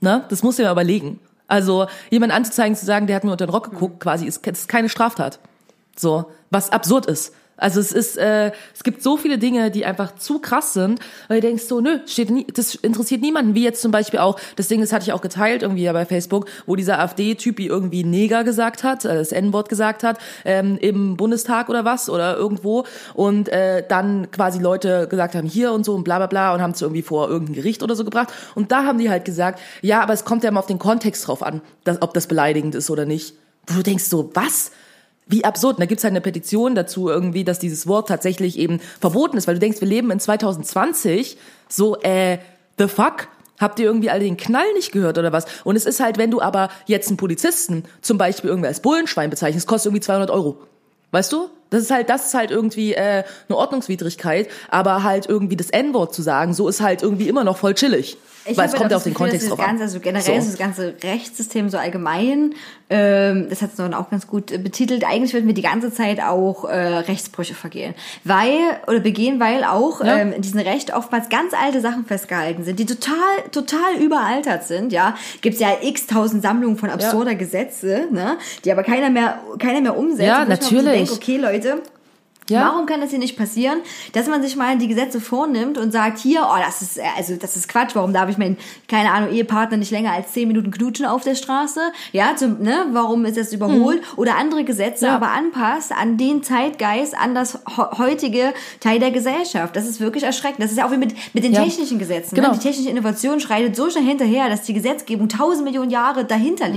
Ne? 0.00 0.24
Das 0.28 0.42
muss 0.42 0.58
ich 0.58 0.64
mir 0.64 0.70
überlegen. 0.70 1.18
Also 1.48 1.86
jemand 2.10 2.32
anzuzeigen, 2.32 2.76
zu 2.76 2.84
sagen, 2.84 3.06
der 3.06 3.16
hat 3.16 3.24
mir 3.24 3.32
unter 3.32 3.46
den 3.46 3.52
Rock 3.52 3.70
geguckt, 3.70 4.00
quasi 4.00 4.26
ist, 4.26 4.46
ist 4.46 4.68
keine 4.68 4.88
Straftat. 4.88 5.38
So, 6.00 6.26
was 6.50 6.70
absurd 6.70 7.06
ist. 7.06 7.34
Also 7.60 7.78
es 7.78 7.92
ist, 7.92 8.16
äh, 8.16 8.52
es 8.74 8.82
gibt 8.82 9.02
so 9.02 9.18
viele 9.18 9.36
Dinge, 9.36 9.70
die 9.70 9.84
einfach 9.84 10.16
zu 10.16 10.38
krass 10.38 10.72
sind, 10.72 10.98
weil 11.28 11.40
du 11.40 11.46
denkst 11.46 11.64
so, 11.64 11.80
nö, 11.80 11.98
steht 12.06 12.30
nie, 12.30 12.46
das 12.46 12.74
interessiert 12.74 13.20
niemanden. 13.20 13.54
Wie 13.54 13.62
jetzt 13.62 13.82
zum 13.82 13.92
Beispiel 13.92 14.18
auch, 14.18 14.40
das 14.56 14.68
Ding, 14.68 14.80
das 14.80 14.92
hatte 14.92 15.04
ich 15.04 15.12
auch 15.12 15.20
geteilt 15.20 15.62
irgendwie 15.62 15.82
ja 15.82 15.92
bei 15.92 16.06
Facebook, 16.06 16.46
wo 16.64 16.74
dieser 16.74 16.98
AfD-Typi 16.98 17.66
irgendwie 17.66 18.02
Neger 18.02 18.44
gesagt 18.44 18.82
hat, 18.82 19.04
äh, 19.04 19.14
das 19.14 19.32
N-Wort 19.32 19.68
gesagt 19.68 20.02
hat, 20.02 20.18
ähm, 20.46 20.78
im 20.80 21.18
Bundestag 21.18 21.68
oder 21.68 21.84
was 21.84 22.08
oder 22.08 22.34
irgendwo 22.34 22.86
und 23.12 23.50
äh, 23.50 23.84
dann 23.86 24.30
quasi 24.30 24.58
Leute 24.58 25.06
gesagt 25.06 25.34
haben, 25.34 25.46
hier 25.46 25.72
und 25.72 25.84
so 25.84 25.94
und 25.94 26.04
bla 26.04 26.16
bla 26.16 26.28
bla 26.28 26.54
und 26.54 26.62
haben 26.62 26.72
es 26.72 26.80
irgendwie 26.80 27.02
vor 27.02 27.28
irgendein 27.28 27.56
Gericht 27.56 27.82
oder 27.82 27.94
so 27.94 28.04
gebracht. 28.04 28.32
Und 28.54 28.72
da 28.72 28.84
haben 28.84 28.98
die 28.98 29.10
halt 29.10 29.26
gesagt, 29.26 29.60
ja, 29.82 30.00
aber 30.00 30.14
es 30.14 30.24
kommt 30.24 30.44
ja 30.44 30.48
immer 30.48 30.60
auf 30.60 30.66
den 30.66 30.78
Kontext 30.78 31.28
drauf 31.28 31.42
an, 31.42 31.60
dass, 31.84 32.00
ob 32.00 32.14
das 32.14 32.26
beleidigend 32.26 32.74
ist 32.74 32.88
oder 32.88 33.04
nicht. 33.04 33.34
Wo 33.66 33.74
du 33.74 33.82
denkst 33.82 34.04
so, 34.04 34.30
was? 34.32 34.70
Wie 35.30 35.44
absurd. 35.44 35.76
Und 35.76 35.80
da 35.80 35.86
gibt's 35.86 36.02
halt 36.02 36.12
eine 36.12 36.20
Petition 36.20 36.74
dazu 36.74 37.08
irgendwie, 37.08 37.44
dass 37.44 37.58
dieses 37.58 37.86
Wort 37.86 38.08
tatsächlich 38.08 38.58
eben 38.58 38.80
verboten 39.00 39.36
ist, 39.36 39.46
weil 39.46 39.54
du 39.54 39.60
denkst, 39.60 39.80
wir 39.80 39.88
leben 39.88 40.10
in 40.10 40.18
2020, 40.18 41.36
so, 41.68 42.00
äh, 42.00 42.38
the 42.78 42.88
fuck? 42.88 43.28
Habt 43.60 43.78
ihr 43.78 43.84
irgendwie 43.84 44.10
alle 44.10 44.24
den 44.24 44.38
Knall 44.38 44.72
nicht 44.74 44.90
gehört 44.90 45.18
oder 45.18 45.32
was? 45.32 45.44
Und 45.64 45.76
es 45.76 45.84
ist 45.84 46.00
halt, 46.00 46.16
wenn 46.16 46.30
du 46.30 46.40
aber 46.40 46.70
jetzt 46.86 47.08
einen 47.08 47.18
Polizisten 47.18 47.84
zum 48.00 48.16
Beispiel 48.16 48.48
irgendwie 48.48 48.68
als 48.68 48.80
Bullenschwein 48.80 49.28
bezeichnest, 49.28 49.66
kostet 49.66 49.90
irgendwie 49.90 50.00
200 50.00 50.30
Euro. 50.30 50.56
Weißt 51.10 51.30
du? 51.32 51.50
Das 51.68 51.82
ist 51.82 51.90
halt, 51.90 52.08
das 52.08 52.26
ist 52.26 52.34
halt 52.34 52.50
irgendwie 52.50 52.94
äh, 52.94 53.22
eine 53.48 53.56
Ordnungswidrigkeit, 53.56 54.48
aber 54.70 55.04
halt 55.04 55.26
irgendwie 55.28 55.56
das 55.56 55.70
N-Wort 55.70 56.14
zu 56.14 56.22
sagen, 56.22 56.54
so 56.54 56.68
ist 56.68 56.80
halt 56.80 57.02
irgendwie 57.02 57.28
immer 57.28 57.44
noch 57.44 57.58
voll 57.58 57.74
chillig. 57.74 58.16
Ich 58.46 58.56
weil 58.56 58.66
es 58.66 58.72
habe 58.72 58.78
kommt 58.78 58.90
ja 58.90 58.96
auf 58.96 59.02
den 59.02 59.12
Gefühl, 59.12 59.26
Kontext 59.26 59.50
drauf 59.50 59.60
an. 59.60 59.66
ganze, 59.66 59.82
also 59.84 60.00
generell 60.00 60.24
So. 60.24 60.32
ist 60.32 60.48
das 60.48 60.58
ganze 60.58 60.94
Rechtssystem 61.02 61.68
so 61.68 61.76
allgemein, 61.78 62.54
ähm, 62.88 63.48
das 63.50 63.60
hat 63.62 63.70
es 63.70 63.76
dann 63.76 63.92
auch 63.94 64.10
ganz 64.10 64.26
gut 64.26 64.50
äh, 64.50 64.58
betitelt, 64.58 65.04
eigentlich 65.04 65.34
wird 65.34 65.44
mir 65.44 65.52
die 65.54 65.62
ganze 65.62 65.92
Zeit 65.92 66.20
auch 66.20 66.64
äh, 66.64 66.74
Rechtsbrüche 66.74 67.54
vergehen. 67.54 67.94
Weil, 68.24 68.58
oder 68.86 69.00
begehen, 69.00 69.40
weil 69.40 69.64
auch 69.64 70.02
Ja. 70.02 70.18
ähm, 70.18 70.32
in 70.32 70.42
diesem 70.42 70.60
Recht 70.60 70.94
oftmals 70.94 71.28
ganz 71.28 71.52
alte 71.54 71.80
Sachen 71.80 72.04
festgehalten 72.06 72.64
sind, 72.64 72.78
die 72.78 72.86
total, 72.86 73.14
total 73.52 73.96
überaltert 74.00 74.64
sind, 74.64 74.92
ja. 74.92 75.16
Gibt's 75.42 75.60
ja 75.60 75.68
x 75.82 76.06
tausend 76.06 76.42
Sammlungen 76.42 76.76
von 76.78 76.90
absurder 76.90 77.34
Gesetze, 77.34 78.08
ne, 78.10 78.38
die 78.64 78.72
aber 78.72 78.82
keiner 78.82 79.10
mehr, 79.10 79.38
keiner 79.58 79.80
mehr 79.80 79.96
umsetzt. 79.96 80.26
Ja, 80.26 80.38
wo 80.38 80.42
ich 80.42 80.48
mir 80.48 80.54
auch 80.54 80.62
so 80.62 80.74
natürlich. 80.76 81.08
Denk, 81.08 81.12
okay, 81.12 81.36
Leute, 81.36 81.82
Ja. 82.50 82.66
Warum 82.72 82.86
kann 82.86 83.00
das 83.00 83.10
hier 83.10 83.18
nicht 83.18 83.36
passieren, 83.36 83.78
dass 84.12 84.26
man 84.28 84.42
sich 84.42 84.56
mal 84.56 84.76
die 84.76 84.88
Gesetze 84.88 85.20
vornimmt 85.20 85.78
und 85.78 85.92
sagt, 85.92 86.18
hier, 86.18 86.42
oh, 86.50 86.56
das 86.64 86.82
ist, 86.82 86.98
äh, 86.98 87.02
also, 87.16 87.36
das 87.36 87.56
ist 87.56 87.68
Quatsch, 87.68 87.94
warum 87.94 88.12
darf 88.12 88.28
ich 88.28 88.36
meinen, 88.38 88.58
keine 88.88 89.12
Ahnung, 89.12 89.30
Ehepartner 89.32 89.76
nicht 89.78 89.90
länger 89.90 90.12
als 90.12 90.32
zehn 90.32 90.48
Minuten 90.48 90.70
knutschen 90.70 91.06
auf 91.06 91.22
der 91.24 91.34
Straße? 91.34 91.80
Ja, 92.12 92.36
zum, 92.36 92.60
ne, 92.60 92.86
warum 92.92 93.24
ist 93.24 93.36
das 93.36 93.52
überholt? 93.52 94.02
Oder 94.16 94.36
andere 94.36 94.64
Gesetze 94.64 95.06
Hm. 95.06 95.10
Ja. 95.12 95.16
aber 95.16 95.30
anpasst 95.30 95.92
an 95.92 96.16
den 96.18 96.42
Zeitgeist, 96.42 97.16
an 97.16 97.34
das 97.34 97.58
heutige 97.98 98.52
Teil 98.80 98.98
der 98.98 99.10
Gesellschaft. 99.12 99.76
Das 99.76 99.86
ist 99.86 100.00
wirklich 100.00 100.24
erschreckend. 100.24 100.62
Das 100.62 100.70
ist 100.72 100.76
ja 100.78 100.86
auch 100.86 100.90
wie 100.92 100.96
mit, 100.96 101.14
mit 101.34 101.44
den 101.44 101.52
Ja. 101.52 101.62
technischen 101.64 101.98
Gesetzen. 101.98 102.34
Genau. 102.34 102.48
Ne? 102.50 102.54
Die 102.58 102.66
technische 102.68 102.90
Innovation 102.90 103.40
schreitet 103.40 103.76
so 103.76 103.88
schnell 103.88 104.04
hinterher, 104.04 104.48
dass 104.48 104.62
die 104.62 104.74
Gesetzgebung 104.74 105.28
tausend 105.28 105.64
Millionen 105.64 105.90
Jahre 105.90 106.24
dahinter 106.24 106.66
Hm. 106.66 106.72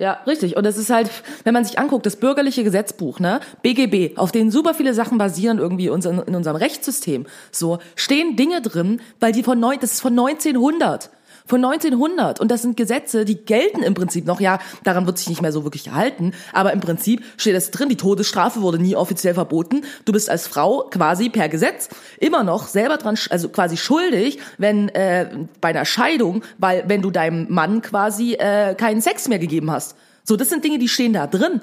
Ja, 0.00 0.14
richtig. 0.26 0.56
Und 0.56 0.64
es 0.64 0.78
ist 0.78 0.88
halt, 0.88 1.10
wenn 1.44 1.52
man 1.52 1.66
sich 1.66 1.78
anguckt, 1.78 2.06
das 2.06 2.16
bürgerliche 2.16 2.64
Gesetzbuch, 2.64 3.20
ne, 3.20 3.40
BGB, 3.60 4.16
auf 4.16 4.32
denen 4.32 4.50
super 4.50 4.72
viele 4.72 4.94
Sachen 4.94 5.18
basieren 5.18 5.58
irgendwie 5.58 5.88
in 5.88 5.92
unserem 5.92 6.56
Rechtssystem, 6.56 7.26
so, 7.52 7.80
stehen 7.96 8.34
Dinge 8.34 8.62
drin, 8.62 9.02
weil 9.20 9.32
die 9.32 9.42
von 9.42 9.60
neun, 9.60 9.76
das 9.78 9.92
ist 9.92 10.00
von 10.00 10.18
1900. 10.18 11.10
Von 11.50 11.64
1900. 11.64 12.38
Und 12.38 12.48
das 12.48 12.62
sind 12.62 12.76
Gesetze, 12.76 13.24
die 13.24 13.34
gelten 13.34 13.82
im 13.82 13.94
Prinzip 13.94 14.24
noch. 14.24 14.40
Ja, 14.40 14.60
daran 14.84 15.06
wird 15.06 15.18
sich 15.18 15.28
nicht 15.28 15.42
mehr 15.42 15.50
so 15.50 15.64
wirklich 15.64 15.82
gehalten. 15.82 16.32
Aber 16.52 16.72
im 16.72 16.78
Prinzip 16.78 17.24
steht 17.38 17.56
das 17.56 17.72
drin. 17.72 17.88
Die 17.88 17.96
Todesstrafe 17.96 18.62
wurde 18.62 18.78
nie 18.78 18.94
offiziell 18.94 19.34
verboten. 19.34 19.82
Du 20.04 20.12
bist 20.12 20.30
als 20.30 20.46
Frau 20.46 20.84
quasi 20.92 21.28
per 21.28 21.48
Gesetz 21.48 21.88
immer 22.20 22.44
noch 22.44 22.68
selber 22.68 22.98
dran, 22.98 23.18
also 23.30 23.48
quasi 23.48 23.76
schuldig, 23.76 24.38
wenn 24.58 24.90
äh, 24.90 25.28
bei 25.60 25.70
einer 25.70 25.84
Scheidung, 25.84 26.44
weil 26.58 26.84
wenn 26.86 27.02
du 27.02 27.10
deinem 27.10 27.52
Mann 27.52 27.82
quasi 27.82 28.34
äh, 28.34 28.76
keinen 28.76 29.00
Sex 29.00 29.26
mehr 29.26 29.40
gegeben 29.40 29.72
hast. 29.72 29.96
So, 30.22 30.36
das 30.36 30.50
sind 30.50 30.62
Dinge, 30.62 30.78
die 30.78 30.88
stehen 30.88 31.14
da 31.14 31.26
drin. 31.26 31.62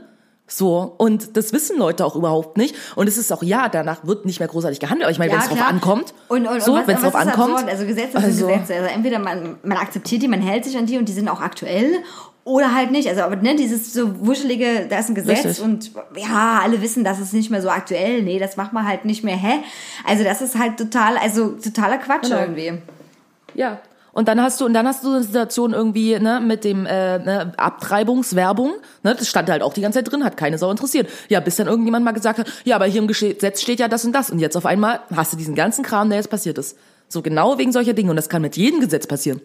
So, 0.50 0.96
und 0.98 1.36
das 1.36 1.52
wissen 1.52 1.78
Leute 1.78 2.06
auch 2.06 2.16
überhaupt 2.16 2.58
nicht. 2.58 2.74
Und 2.96 3.08
es 3.08 3.18
ist 3.18 3.34
auch, 3.34 3.44
ja, 3.44 3.68
danach 3.68 4.08
wird 4.08 4.26
nicht 4.26 4.40
mehr 4.40 4.48
großartig 4.48 4.80
gehandelt. 4.80 5.04
Aber 5.04 5.12
ich 5.12 5.20
meine, 5.20 5.34
wenn 5.34 5.40
es 5.40 5.50
drauf 5.50 5.62
ankommt, 5.62 6.14
Und, 6.30 6.48
und, 6.48 6.64
so, 6.64 6.74
wenn 6.86 6.96
es 6.96 7.02
drauf 7.02 7.16
ankommt. 7.16 7.54
Absurd? 7.56 7.70
Also 7.70 7.86
Gesetze 7.86 8.18
also, 8.18 8.32
sind 8.32 8.48
Gesetze. 8.48 8.76
Also 8.76 8.88
entweder 8.88 9.20
man, 9.20 9.58
man 9.64 9.78
akzeptiert 9.78 10.22
die, 10.22 10.30
man 10.30 10.42
hält 10.42 10.64
sich 10.64 10.78
an 10.78 10.86
die 10.86 10.98
und 10.98 11.10
die 11.10 11.14
sind 11.14 11.28
auch 11.28 11.42
aktuell. 11.42 11.98
Oder 12.46 12.74
halt 12.74 12.92
nicht. 12.92 13.10
Also, 13.10 13.24
aber 13.24 13.36
ne, 13.36 13.58
dieses 13.58 13.92
so 13.92 14.26
wuschelige, 14.26 14.88
da 14.90 15.00
ist 15.00 15.10
ein 15.10 15.16
Gesetz 15.16 15.44
Richtig. 15.44 15.62
und 15.66 15.92
ja, 16.16 16.62
alle 16.64 16.82
wissen, 16.82 17.04
das 17.04 17.20
ist 17.20 17.34
nicht 17.34 17.52
mehr 17.52 17.62
so 17.62 17.70
aktuell. 17.70 18.22
Nee, 18.22 18.40
das 18.40 18.56
macht 18.56 18.72
man 18.72 18.88
halt 18.88 19.04
nicht 19.04 19.26
mehr, 19.26 19.36
hä? 19.36 19.60
Also 20.06 20.24
das 20.24 20.42
ist 20.42 20.58
halt 20.58 20.78
total, 20.78 21.18
also 21.18 21.50
totaler 21.50 21.98
Quatsch 21.98 22.30
Genau. 22.30 22.40
irgendwie. 22.40 22.78
Ja. 23.54 23.82
Und 24.18 24.28
dann 24.28 24.42
hast 24.42 24.60
du 24.60 24.66
und 24.66 24.74
dann 24.74 24.88
hast 24.88 25.04
du 25.04 25.12
eine 25.14 25.22
Situation 25.22 25.74
irgendwie 25.74 26.18
ne, 26.18 26.40
mit 26.40 26.64
dem 26.64 26.88
äh, 26.88 27.20
ne, 27.20 27.54
Abtreibungswerbung. 27.56 28.74
Ne, 29.04 29.14
das 29.14 29.30
stand 29.30 29.48
halt 29.48 29.62
auch 29.62 29.74
die 29.74 29.82
ganze 29.82 30.00
Zeit 30.00 30.12
drin, 30.12 30.24
hat 30.24 30.38
keine 30.38 30.58
Sau 30.58 30.72
interessiert. 30.72 31.08
Ja, 31.30 31.40
bis 31.40 31.58
dann 31.58 31.68
irgendjemand 31.68 32.04
mal 32.04 32.14
gesagt 32.14 32.40
hat, 32.40 32.52
ja, 32.64 32.78
aber 32.78 32.86
hier 32.86 33.00
im 33.00 33.08
Gesetz 33.08 33.62
steht 33.62 33.80
ja 33.80 33.88
das 33.88 34.06
und 34.06 34.14
das. 34.14 34.32
Und 34.32 34.40
jetzt 34.40 34.58
auf 34.58 34.66
einmal 34.66 35.02
hast 35.16 35.34
du 35.34 35.38
diesen 35.38 35.54
ganzen 35.54 35.84
Kram, 35.84 36.10
der 36.10 36.18
jetzt 36.18 36.32
passiert 36.32 36.58
ist. 36.58 36.80
So 37.08 37.22
genau 37.22 37.60
wegen 37.60 37.72
solcher 37.72 37.94
Dinge. 37.94 38.10
Und 38.10 38.16
das 38.16 38.28
kann 38.28 38.42
mit 38.42 38.58
jedem 38.58 38.80
Gesetz 38.80 39.06
passieren. 39.06 39.40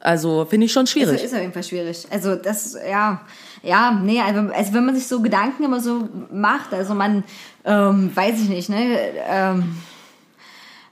Also 0.00 0.44
finde 0.50 0.66
ich 0.66 0.72
schon 0.72 0.82
Ist, 0.82 0.90
schwierig. 0.90 1.22
ist 1.22 1.32
auf 1.32 1.40
jeden 1.40 1.52
Fall 1.52 1.62
schwierig. 1.62 2.04
Also 2.10 2.34
das, 2.34 2.76
ja, 2.90 3.20
ja, 3.62 3.92
nee, 3.92 4.20
also, 4.22 4.40
also 4.52 4.74
wenn 4.74 4.86
man 4.86 4.96
sich 4.96 5.06
so 5.06 5.22
Gedanken 5.22 5.62
immer 5.62 5.78
so 5.78 6.08
macht, 6.32 6.74
also 6.74 6.94
man, 6.94 7.22
ähm, 7.64 8.10
weiß 8.12 8.40
ich 8.40 8.48
nicht, 8.48 8.70
ne, 8.70 8.98
ähm, 9.28 9.76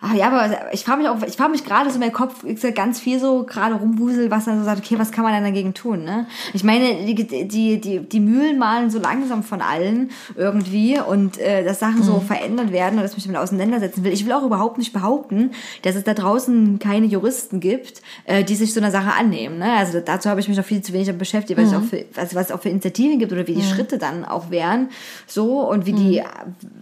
Ah, 0.06 0.14
ja, 0.14 0.26
aber 0.26 0.72
ich 0.74 0.84
frage 0.84 1.00
mich 1.00 1.08
auch, 1.08 1.22
ich 1.26 1.34
frage 1.36 1.52
mich 1.52 1.64
gerade 1.64 1.88
so 1.88 1.94
in 1.94 2.00
meinem 2.00 2.12
Kopf 2.12 2.44
ganz 2.74 3.00
viel 3.00 3.18
so 3.18 3.44
gerade 3.44 3.74
rumwusel, 3.76 4.30
was 4.30 4.44
dann 4.44 4.58
so 4.58 4.64
sagt, 4.64 4.80
okay, 4.84 4.98
was 4.98 5.12
kann 5.12 5.24
man 5.24 5.32
denn 5.32 5.44
dagegen 5.44 5.72
tun, 5.72 6.04
ne? 6.04 6.26
Ich 6.52 6.62
meine, 6.62 7.06
die, 7.06 7.14
die, 7.14 7.80
die, 7.80 8.00
die 8.00 8.20
Mühlen 8.20 8.58
malen 8.58 8.90
so 8.90 8.98
langsam 8.98 9.42
von 9.42 9.62
allen 9.62 10.10
irgendwie 10.36 11.00
und 11.00 11.38
äh, 11.38 11.64
dass 11.64 11.78
Sachen 11.78 12.02
so 12.02 12.20
verändert 12.20 12.70
werden 12.70 12.96
und 12.96 13.02
dass 13.02 13.12
ich 13.12 13.16
mich 13.16 13.26
damit 13.26 13.40
auseinandersetzen 13.40 14.04
will. 14.04 14.12
Ich 14.12 14.26
will 14.26 14.32
auch 14.32 14.42
überhaupt 14.42 14.76
nicht 14.76 14.92
behaupten, 14.92 15.52
dass 15.82 15.96
es 15.96 16.04
da 16.04 16.12
draußen 16.12 16.78
keine 16.78 17.06
Juristen 17.06 17.60
gibt, 17.60 18.02
äh, 18.26 18.44
die 18.44 18.56
sich 18.56 18.74
so 18.74 18.80
einer 18.80 18.90
Sache 18.90 19.12
annehmen. 19.18 19.58
Ne? 19.58 19.72
Also 19.72 20.00
dazu 20.00 20.28
habe 20.28 20.40
ich 20.40 20.48
mich 20.48 20.58
noch 20.58 20.64
viel 20.66 20.82
zu 20.82 20.92
wenig 20.92 21.06
damit 21.06 21.18
beschäftigt, 21.20 21.58
weil 21.58 21.66
ich 21.66 21.74
auch 21.74 21.82
für, 21.82 22.04
also 22.16 22.36
was 22.36 22.46
es 22.46 22.52
auch 22.52 22.60
für 22.60 22.68
Initiativen 22.68 23.18
gibt 23.18 23.32
oder 23.32 23.46
wie 23.46 23.54
die 23.54 23.62
Schritte 23.62 23.96
dann 23.96 24.26
auch 24.26 24.50
wären, 24.50 24.88
so 25.26 25.66
und 25.66 25.86
wie 25.86 25.92
die, 25.92 26.22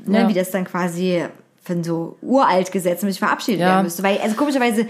ne, 0.07 0.23
Ja. 0.23 0.29
wie 0.29 0.35
das 0.35 0.51
dann 0.51 0.65
quasi 0.65 1.23
von 1.63 1.85
so 1.85 2.17
uralt 2.23 2.73
Gesetzen 2.73 3.09
sich 3.09 3.19
verabschiedet 3.19 3.61
Ja. 3.61 3.69
werden 3.69 3.85
müsste. 3.85 4.03
Weil, 4.03 4.19
also 4.19 4.35
komischerweise, 4.37 4.87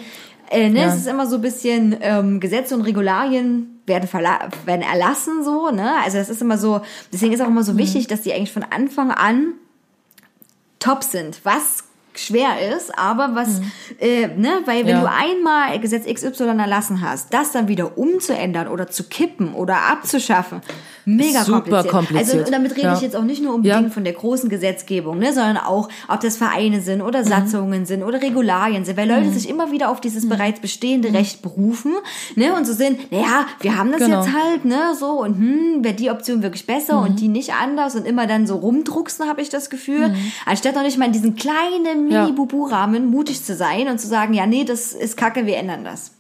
äh, 0.51 0.69
ne, 0.71 0.81
Ja. 0.81 0.87
es 0.89 0.97
ist 0.97 1.07
immer 1.07 1.27
so 1.27 1.37
ein 1.37 1.43
bisschen, 1.43 1.97
ähm, 2.01 2.41
Gesetze 2.41 2.75
und 2.75 2.83
Regularien 2.83 3.81
werden, 3.87 4.09
werden 4.13 4.83
erlassen, 4.83 5.43
so, 5.45 5.71
ne? 5.71 5.93
Also 6.05 6.19
das 6.19 6.31
ist 6.31 6.41
immer 6.41 6.57
so, 6.57 6.81
deswegen 7.13 7.33
ist 7.33 7.41
auch 7.41 7.49
immer 7.49 7.63
so 7.65 7.77
wichtig, 7.77 8.07
dass 8.07 8.23
die 8.23 8.33
eigentlich 8.33 8.53
von 8.53 8.63
Anfang 8.65 9.11
an 9.11 9.55
top 10.79 11.03
sind. 11.05 11.41
Was 11.45 11.85
schwer 12.15 12.77
ist, 12.77 12.97
aber 12.99 13.31
was, 13.35 13.61
äh, 13.99 14.27
ne, 14.29 14.61
weil 14.67 14.85
wenn 14.85 14.97
Ja. 14.97 15.01
du 15.01 15.09
einmal 15.11 15.79
Gesetz 15.81 16.05
XY 16.07 16.59
erlassen 16.59 17.01
hast, 17.01 17.33
das 17.33 17.53
dann 17.53 17.69
wieder 17.69 17.97
umzuändern 17.97 18.69
oder 18.69 18.89
zu 18.89 19.05
kippen 19.05 19.55
oder 19.55 19.79
abzuschaffen, 19.91 20.61
mega 21.05 21.45
Super 21.45 21.61
kompliziert. 21.61 21.89
kompliziert. 21.89 22.29
Also 22.35 22.39
und 22.47 22.53
damit 22.53 22.73
rede 22.73 22.83
Ja. 22.89 22.95
ich 22.95 23.01
jetzt 23.03 23.17
auch 23.17 23.23
nicht 23.25 23.43
nur 23.43 23.55
unbedingt 23.55 23.83
Ja. 23.85 23.91
von 23.91 24.05
der 24.05 24.13
großen 24.13 24.49
Gesetzgebung, 24.49 25.19
ne, 25.19 25.33
sondern 25.33 25.57
auch, 25.59 25.89
ob 26.09 26.21
das 26.21 26.37
Vereine 26.37 26.81
sind 26.81 27.03
oder 27.03 27.25
Satzungen 27.25 27.87
sind 27.87 28.03
oder 28.03 28.21
Regularien 28.23 28.85
sind, 28.85 28.97
weil 28.97 29.09
Leute 29.09 29.31
sich 29.31 29.49
immer 29.49 29.71
wieder 29.73 29.91
auf 29.91 30.01
dieses 30.01 30.29
bereits 30.29 30.61
bestehende 30.61 31.13
Recht 31.13 31.43
berufen, 31.43 31.93
ne, 32.37 32.55
und 32.55 32.67
so 32.67 32.73
sind, 32.73 33.11
naja, 33.13 33.47
wir 33.61 33.77
haben 33.77 33.93
das 33.93 34.01
Genau. 34.03 34.23
jetzt 34.25 34.35
halt, 34.35 34.65
ne, 34.65 34.95
so 34.99 35.23
und 35.23 35.37
hm, 35.37 35.85
wäre 35.85 35.95
die 35.95 36.11
Option 36.11 36.43
wirklich 36.43 36.67
besser 36.67 37.01
und 37.01 37.21
die 37.21 37.29
nicht 37.29 37.53
anders 37.55 37.95
und 37.95 38.07
immer 38.07 38.27
dann 38.27 38.47
so 38.47 38.57
rumdrucksen, 38.57 39.29
habe 39.29 39.41
ich 39.41 39.49
das 39.49 39.71
Gefühl, 39.71 40.15
anstatt 40.47 40.75
noch 40.75 40.83
nicht 40.83 40.99
mal 40.99 41.07
in 41.07 41.13
diesen 41.13 41.35
kleinen. 41.37 42.09
Mini-Bubu-Rahmen 42.09 43.07
mutig 43.07 43.43
zu 43.45 43.55
sein 43.55 43.89
und 43.89 43.99
zu 43.99 44.07
sagen, 44.07 44.35
ja, 44.35 44.47
nee, 44.47 44.65
das 44.65 44.93
ist 44.93 45.17
kacke, 45.17 45.47
wir 45.47 45.57
ändern 45.57 45.85
das. 45.85 46.13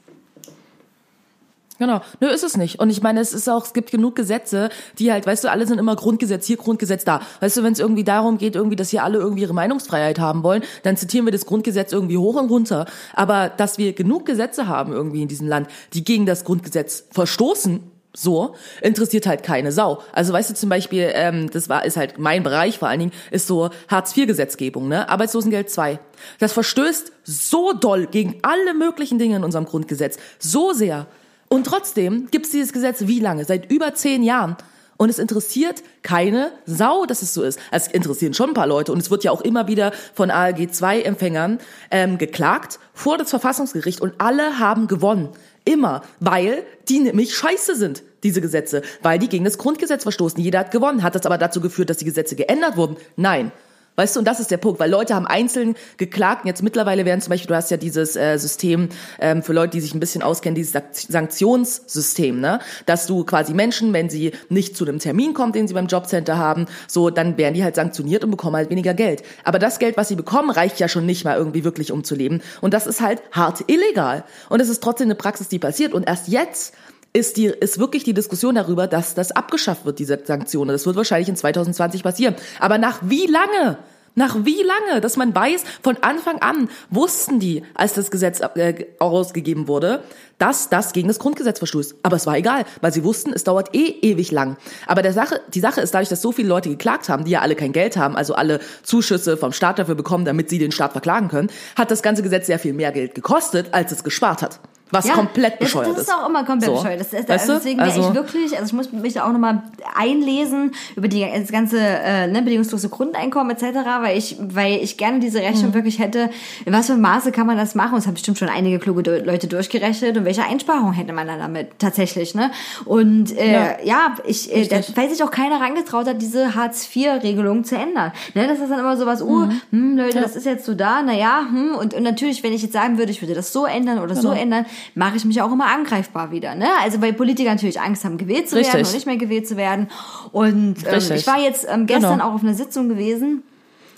Genau. 1.78 2.00
Nö, 2.20 2.28
ist 2.28 2.44
es 2.44 2.56
nicht. 2.56 2.78
Und 2.78 2.90
ich 2.90 3.02
meine, 3.02 3.20
es 3.20 3.32
ist 3.32 3.48
auch, 3.48 3.64
es 3.64 3.72
gibt 3.72 3.90
genug 3.90 4.14
Gesetze, 4.14 4.68
die 4.98 5.10
halt, 5.10 5.26
weißt 5.26 5.44
du, 5.44 5.50
alle 5.50 5.66
sind 5.66 5.78
immer 5.78 5.96
Grundgesetz 5.96 6.46
hier, 6.46 6.56
Grundgesetz 6.56 7.04
da. 7.04 7.20
Weißt 7.40 7.56
du, 7.56 7.62
wenn 7.62 7.72
es 7.72 7.78
irgendwie 7.78 8.04
darum 8.04 8.38
geht, 8.38 8.54
irgendwie, 8.54 8.76
dass 8.76 8.90
hier 8.90 9.02
alle 9.02 9.18
irgendwie 9.18 9.42
ihre 9.42 9.54
Meinungsfreiheit 9.54 10.18
haben 10.18 10.42
wollen, 10.42 10.62
dann 10.82 10.96
zitieren 10.96 11.26
wir 11.26 11.32
das 11.32 11.46
Grundgesetz 11.46 11.92
irgendwie 11.92 12.18
hoch 12.18 12.36
und 12.36 12.50
runter. 12.50 12.86
Aber 13.14 13.48
dass 13.48 13.78
wir 13.78 13.94
genug 13.94 14.26
Gesetze 14.26 14.68
haben 14.68 14.92
irgendwie 14.92 15.22
in 15.22 15.28
diesem 15.28 15.48
Land, 15.48 15.68
die 15.94 16.04
gegen 16.04 16.26
das 16.26 16.44
Grundgesetz 16.44 17.04
verstoßen, 17.10 17.80
so, 18.14 18.54
interessiert 18.82 19.26
halt 19.26 19.42
keine 19.42 19.72
Sau. 19.72 20.02
Also 20.12 20.34
weißt 20.34 20.50
du 20.50 20.54
zum 20.54 20.68
Beispiel, 20.68 21.10
ähm, 21.14 21.50
das 21.50 21.70
war 21.70 21.86
ist 21.86 21.96
halt 21.96 22.18
mein 22.18 22.42
Bereich 22.42 22.78
vor 22.78 22.88
allen 22.88 23.00
Dingen, 23.00 23.12
ist 23.30 23.46
so 23.46 23.70
Hartz-IV-Gesetzgebung, 23.88 24.86
ne? 24.86 25.08
Arbeitslosengeld 25.08 25.70
2. 25.70 25.98
Das 26.38 26.52
verstößt 26.52 27.10
so 27.24 27.72
doll 27.72 28.06
gegen 28.06 28.38
alle 28.42 28.74
möglichen 28.74 29.18
Dinge 29.18 29.36
in 29.36 29.44
unserem 29.44 29.64
Grundgesetz. 29.64 30.18
So 30.38 30.74
sehr. 30.74 31.06
Und 31.52 31.64
trotzdem 31.64 32.28
gibt's 32.30 32.48
dieses 32.48 32.72
Gesetz 32.72 33.02
wie 33.02 33.20
lange? 33.20 33.44
Seit 33.44 33.70
über 33.70 33.94
zehn 33.94 34.22
Jahren. 34.22 34.56
Und 34.96 35.10
es 35.10 35.18
interessiert 35.18 35.82
keine 36.02 36.50
Sau, 36.64 37.04
dass 37.04 37.20
es 37.20 37.34
so 37.34 37.42
ist. 37.42 37.58
Es 37.70 37.88
interessieren 37.88 38.32
schon 38.32 38.52
ein 38.52 38.54
paar 38.54 38.66
Leute 38.66 38.90
und 38.90 38.98
es 38.98 39.10
wird 39.10 39.22
ja 39.22 39.32
auch 39.32 39.42
immer 39.42 39.68
wieder 39.68 39.92
von 40.14 40.30
ALG 40.30 40.72
2 40.72 41.02
Empfängern 41.02 41.58
ähm, 41.90 42.16
geklagt 42.16 42.78
vor 42.94 43.18
das 43.18 43.28
Verfassungsgericht 43.28 44.00
und 44.00 44.14
alle 44.16 44.60
haben 44.60 44.86
gewonnen. 44.86 45.28
Immer, 45.66 46.00
weil 46.20 46.64
die 46.88 47.00
nämlich 47.00 47.36
scheiße 47.36 47.76
sind, 47.76 48.02
diese 48.22 48.40
Gesetze, 48.40 48.80
weil 49.02 49.18
die 49.18 49.28
gegen 49.28 49.44
das 49.44 49.58
Grundgesetz 49.58 50.04
verstoßen. 50.04 50.40
Jeder 50.40 50.60
hat 50.60 50.70
gewonnen. 50.70 51.02
Hat 51.02 51.14
das 51.14 51.26
aber 51.26 51.36
dazu 51.36 51.60
geführt, 51.60 51.90
dass 51.90 51.98
die 51.98 52.06
Gesetze 52.06 52.34
geändert 52.34 52.78
wurden? 52.78 52.96
Nein. 53.16 53.52
Weißt 53.94 54.16
du, 54.16 54.20
und 54.20 54.24
das 54.24 54.40
ist 54.40 54.50
der 54.50 54.56
Punkt, 54.56 54.80
weil 54.80 54.90
Leute 54.90 55.14
haben 55.14 55.26
einzeln 55.26 55.76
geklagt. 55.98 56.44
Und 56.44 56.48
jetzt 56.48 56.62
mittlerweile 56.62 57.04
werden 57.04 57.20
zum 57.20 57.30
Beispiel, 57.30 57.48
du 57.48 57.54
hast 57.54 57.70
ja 57.70 57.76
dieses 57.76 58.16
äh, 58.16 58.38
System 58.38 58.88
ähm, 59.20 59.42
für 59.42 59.52
Leute, 59.52 59.72
die 59.72 59.80
sich 59.80 59.94
ein 59.94 60.00
bisschen 60.00 60.22
auskennen, 60.22 60.54
dieses 60.54 60.80
Sanktionssystem, 61.08 62.40
ne? 62.40 62.60
Dass 62.86 63.06
du 63.06 63.24
quasi 63.24 63.52
Menschen, 63.52 63.92
wenn 63.92 64.08
sie 64.08 64.32
nicht 64.48 64.76
zu 64.78 64.86
einem 64.86 64.98
Termin 64.98 65.34
kommen, 65.34 65.52
den 65.52 65.68
sie 65.68 65.74
beim 65.74 65.88
Jobcenter 65.88 66.38
haben, 66.38 66.66
so, 66.88 67.10
dann 67.10 67.36
werden 67.36 67.52
die 67.52 67.62
halt 67.62 67.74
sanktioniert 67.74 68.24
und 68.24 68.30
bekommen 68.30 68.56
halt 68.56 68.70
weniger 68.70 68.94
Geld. 68.94 69.22
Aber 69.44 69.58
das 69.58 69.78
Geld, 69.78 69.98
was 69.98 70.08
sie 70.08 70.16
bekommen, 70.16 70.50
reicht 70.50 70.80
ja 70.80 70.88
schon 70.88 71.04
nicht 71.04 71.24
mal 71.24 71.36
irgendwie 71.36 71.64
wirklich, 71.64 71.92
um 71.92 72.02
zu 72.02 72.14
leben. 72.14 72.40
Und 72.62 72.72
das 72.72 72.86
ist 72.86 73.02
halt 73.02 73.22
hart 73.30 73.64
illegal. 73.66 74.24
Und 74.48 74.60
es 74.60 74.70
ist 74.70 74.82
trotzdem 74.82 75.08
eine 75.08 75.16
Praxis, 75.16 75.48
die 75.48 75.58
passiert. 75.58 75.92
Und 75.92 76.08
erst 76.08 76.28
jetzt 76.28 76.74
ist, 77.12 77.36
die, 77.36 77.46
ist 77.46 77.78
wirklich 77.78 78.04
die 78.04 78.14
Diskussion 78.14 78.54
darüber, 78.54 78.86
dass 78.86 79.14
das 79.14 79.32
abgeschafft 79.32 79.84
wird, 79.84 79.98
diese 79.98 80.18
Sanktionen. 80.24 80.70
Das 80.70 80.86
wird 80.86 80.96
wahrscheinlich 80.96 81.28
in 81.28 81.36
2020 81.36 82.02
passieren. 82.02 82.34
Aber 82.58 82.78
nach 82.78 83.00
wie 83.02 83.26
lange? 83.26 83.78
Nach 84.14 84.44
wie 84.44 84.62
lange? 84.62 85.00
Dass 85.00 85.16
man 85.16 85.34
weiß, 85.34 85.64
von 85.82 85.96
Anfang 86.02 86.38
an 86.40 86.68
wussten 86.90 87.40
die, 87.40 87.62
als 87.74 87.94
das 87.94 88.10
Gesetz 88.10 88.40
äh, 88.40 88.86
ausgegeben 88.98 89.68
wurde, 89.68 90.02
dass 90.36 90.68
das 90.68 90.92
gegen 90.92 91.08
das 91.08 91.18
Grundgesetz 91.18 91.58
verstößt. 91.58 91.96
Aber 92.02 92.16
es 92.16 92.26
war 92.26 92.36
egal, 92.36 92.64
weil 92.82 92.92
sie 92.92 93.04
wussten, 93.04 93.32
es 93.32 93.44
dauert 93.44 93.74
eh 93.74 93.88
ewig 94.02 94.30
lang. 94.30 94.56
Aber 94.86 95.00
der 95.00 95.14
Sache, 95.14 95.40
die 95.54 95.60
Sache 95.60 95.80
ist 95.80 95.94
dadurch, 95.94 96.10
dass 96.10 96.20
so 96.20 96.32
viele 96.32 96.48
Leute 96.48 96.68
geklagt 96.68 97.08
haben, 97.08 97.24
die 97.24 97.30
ja 97.30 97.40
alle 97.40 97.56
kein 97.56 97.72
Geld 97.72 97.96
haben, 97.96 98.16
also 98.16 98.34
alle 98.34 98.60
Zuschüsse 98.82 99.36
vom 99.36 99.52
Staat 99.52 99.78
dafür 99.78 99.94
bekommen, 99.94 100.26
damit 100.26 100.50
sie 100.50 100.58
den 100.58 100.72
Staat 100.72 100.92
verklagen 100.92 101.28
können, 101.28 101.50
hat 101.76 101.90
das 101.90 102.02
ganze 102.02 102.22
Gesetz 102.22 102.46
sehr 102.46 102.58
viel 102.58 102.74
mehr 102.74 102.92
Geld 102.92 103.14
gekostet, 103.14 103.68
als 103.72 103.92
es 103.92 104.04
gespart 104.04 104.42
hat. 104.42 104.60
Was 104.92 105.06
Ja, 105.08 105.14
komplett 105.14 105.54
das, 105.54 105.58
bescheuert 105.60 105.96
das 105.96 106.02
ist 106.02 106.12
auch 106.14 106.28
immer 106.28 106.44
komplett 106.44 106.70
So. 106.70 106.76
bescheuert. 106.76 107.00
Das 107.00 107.12
ist, 107.12 107.28
Weißt 107.28 107.48
du? 107.48 107.54
deswegen 107.54 107.78
wäre 107.80 107.88
Also- 107.90 108.08
ich 108.10 108.14
wirklich, 108.14 108.52
also 108.52 108.66
ich 108.66 108.72
muss 108.74 108.92
mich 108.92 109.14
da 109.14 109.24
auch 109.26 109.32
nochmal 109.32 109.62
einlesen 109.96 110.72
über 110.96 111.08
die, 111.08 111.26
das 111.34 111.50
ganze 111.50 111.78
äh, 111.80 112.26
ne, 112.26 112.42
bedingungslose 112.42 112.88
Grundeinkommen 112.88 113.56
etc., 113.56 113.78
weil 114.00 114.16
ich, 114.18 114.36
weil 114.38 114.74
ich 114.82 114.96
gerne 114.98 115.18
diese 115.20 115.38
Rechnung 115.40 115.70
Mhm. 115.70 115.74
wirklich 115.74 115.98
hätte, 115.98 116.30
in 116.66 116.72
was 116.72 116.86
für 116.88 116.96
Maße 116.96 117.32
kann 117.32 117.46
man 117.46 117.56
das 117.56 117.74
machen? 117.74 117.94
Und 117.94 117.98
es 118.00 118.06
haben 118.06 118.14
bestimmt 118.14 118.38
schon 118.38 118.48
einige 118.48 118.78
kluge 118.78 119.02
Do- 119.02 119.16
Leute 119.24 119.46
durchgerechnet 119.46 120.16
und 120.16 120.24
welche 120.24 120.44
Einsparungen 120.44 120.92
hätte 120.92 121.12
man 121.12 121.26
dann 121.26 121.38
damit 121.38 121.78
tatsächlich, 121.78 122.34
ne? 122.34 122.50
Und 122.84 123.36
äh, 123.36 123.52
ja. 123.52 123.76
Ja. 123.84 124.14
ich, 124.26 124.54
äh, 124.54 124.82
weil 124.94 125.08
sich 125.10 125.22
auch 125.24 125.30
keiner 125.30 125.60
rangetraut 125.60 126.06
hat, 126.06 126.20
diese 126.20 126.54
Hartz-IV-Regelung 126.54 127.64
zu 127.64 127.76
ändern. 127.76 128.12
Ne? 128.34 128.46
Das 128.46 128.58
ist 128.58 128.70
dann 128.70 128.78
immer 128.80 128.96
so 128.96 129.06
was, 129.06 129.22
oh, 129.22 129.46
Mhm. 129.46 129.60
hm, 129.70 129.96
Leute, 129.96 130.20
das 130.20 130.36
ist 130.36 130.46
jetzt 130.46 130.64
so 130.66 130.74
da, 130.74 131.02
naja, 131.02 131.40
hm, 131.48 131.74
und, 131.76 131.94
und 131.94 132.02
natürlich, 132.02 132.42
wenn 132.42 132.52
ich 132.52 132.62
jetzt 132.62 132.72
sagen 132.72 132.98
würde, 132.98 133.10
ich 133.10 133.22
würde 133.22 133.34
das 133.34 133.52
so 133.52 133.64
ändern 133.66 133.98
oder 133.98 134.14
so 134.14 134.28
Genau. 134.30 134.40
ändern, 134.40 134.66
mache 134.94 135.16
ich 135.16 135.24
mich 135.24 135.40
auch 135.42 135.52
immer 135.52 135.66
angreifbar 135.66 136.30
wieder. 136.30 136.54
Ne? 136.54 136.68
Also 136.82 137.00
weil 137.00 137.12
Politiker 137.12 137.50
natürlich 137.50 137.80
Angst 137.80 138.04
haben, 138.04 138.18
gewählt 138.18 138.48
zu 138.48 138.56
werden 138.56 138.66
Richtig. 138.66 138.86
und 138.86 138.94
nicht 138.94 139.06
mehr 139.06 139.16
gewählt 139.16 139.46
zu 139.46 139.56
werden. 139.56 139.88
Und 140.32 140.76
ähm, 140.86 141.14
ich 141.14 141.26
war 141.26 141.40
jetzt 141.40 141.66
ähm, 141.68 141.86
gestern 141.86 142.12
Genau. 142.18 142.28
auch 142.30 142.34
auf 142.34 142.42
einer 142.42 142.54
Sitzung 142.54 142.88
gewesen. 142.88 143.42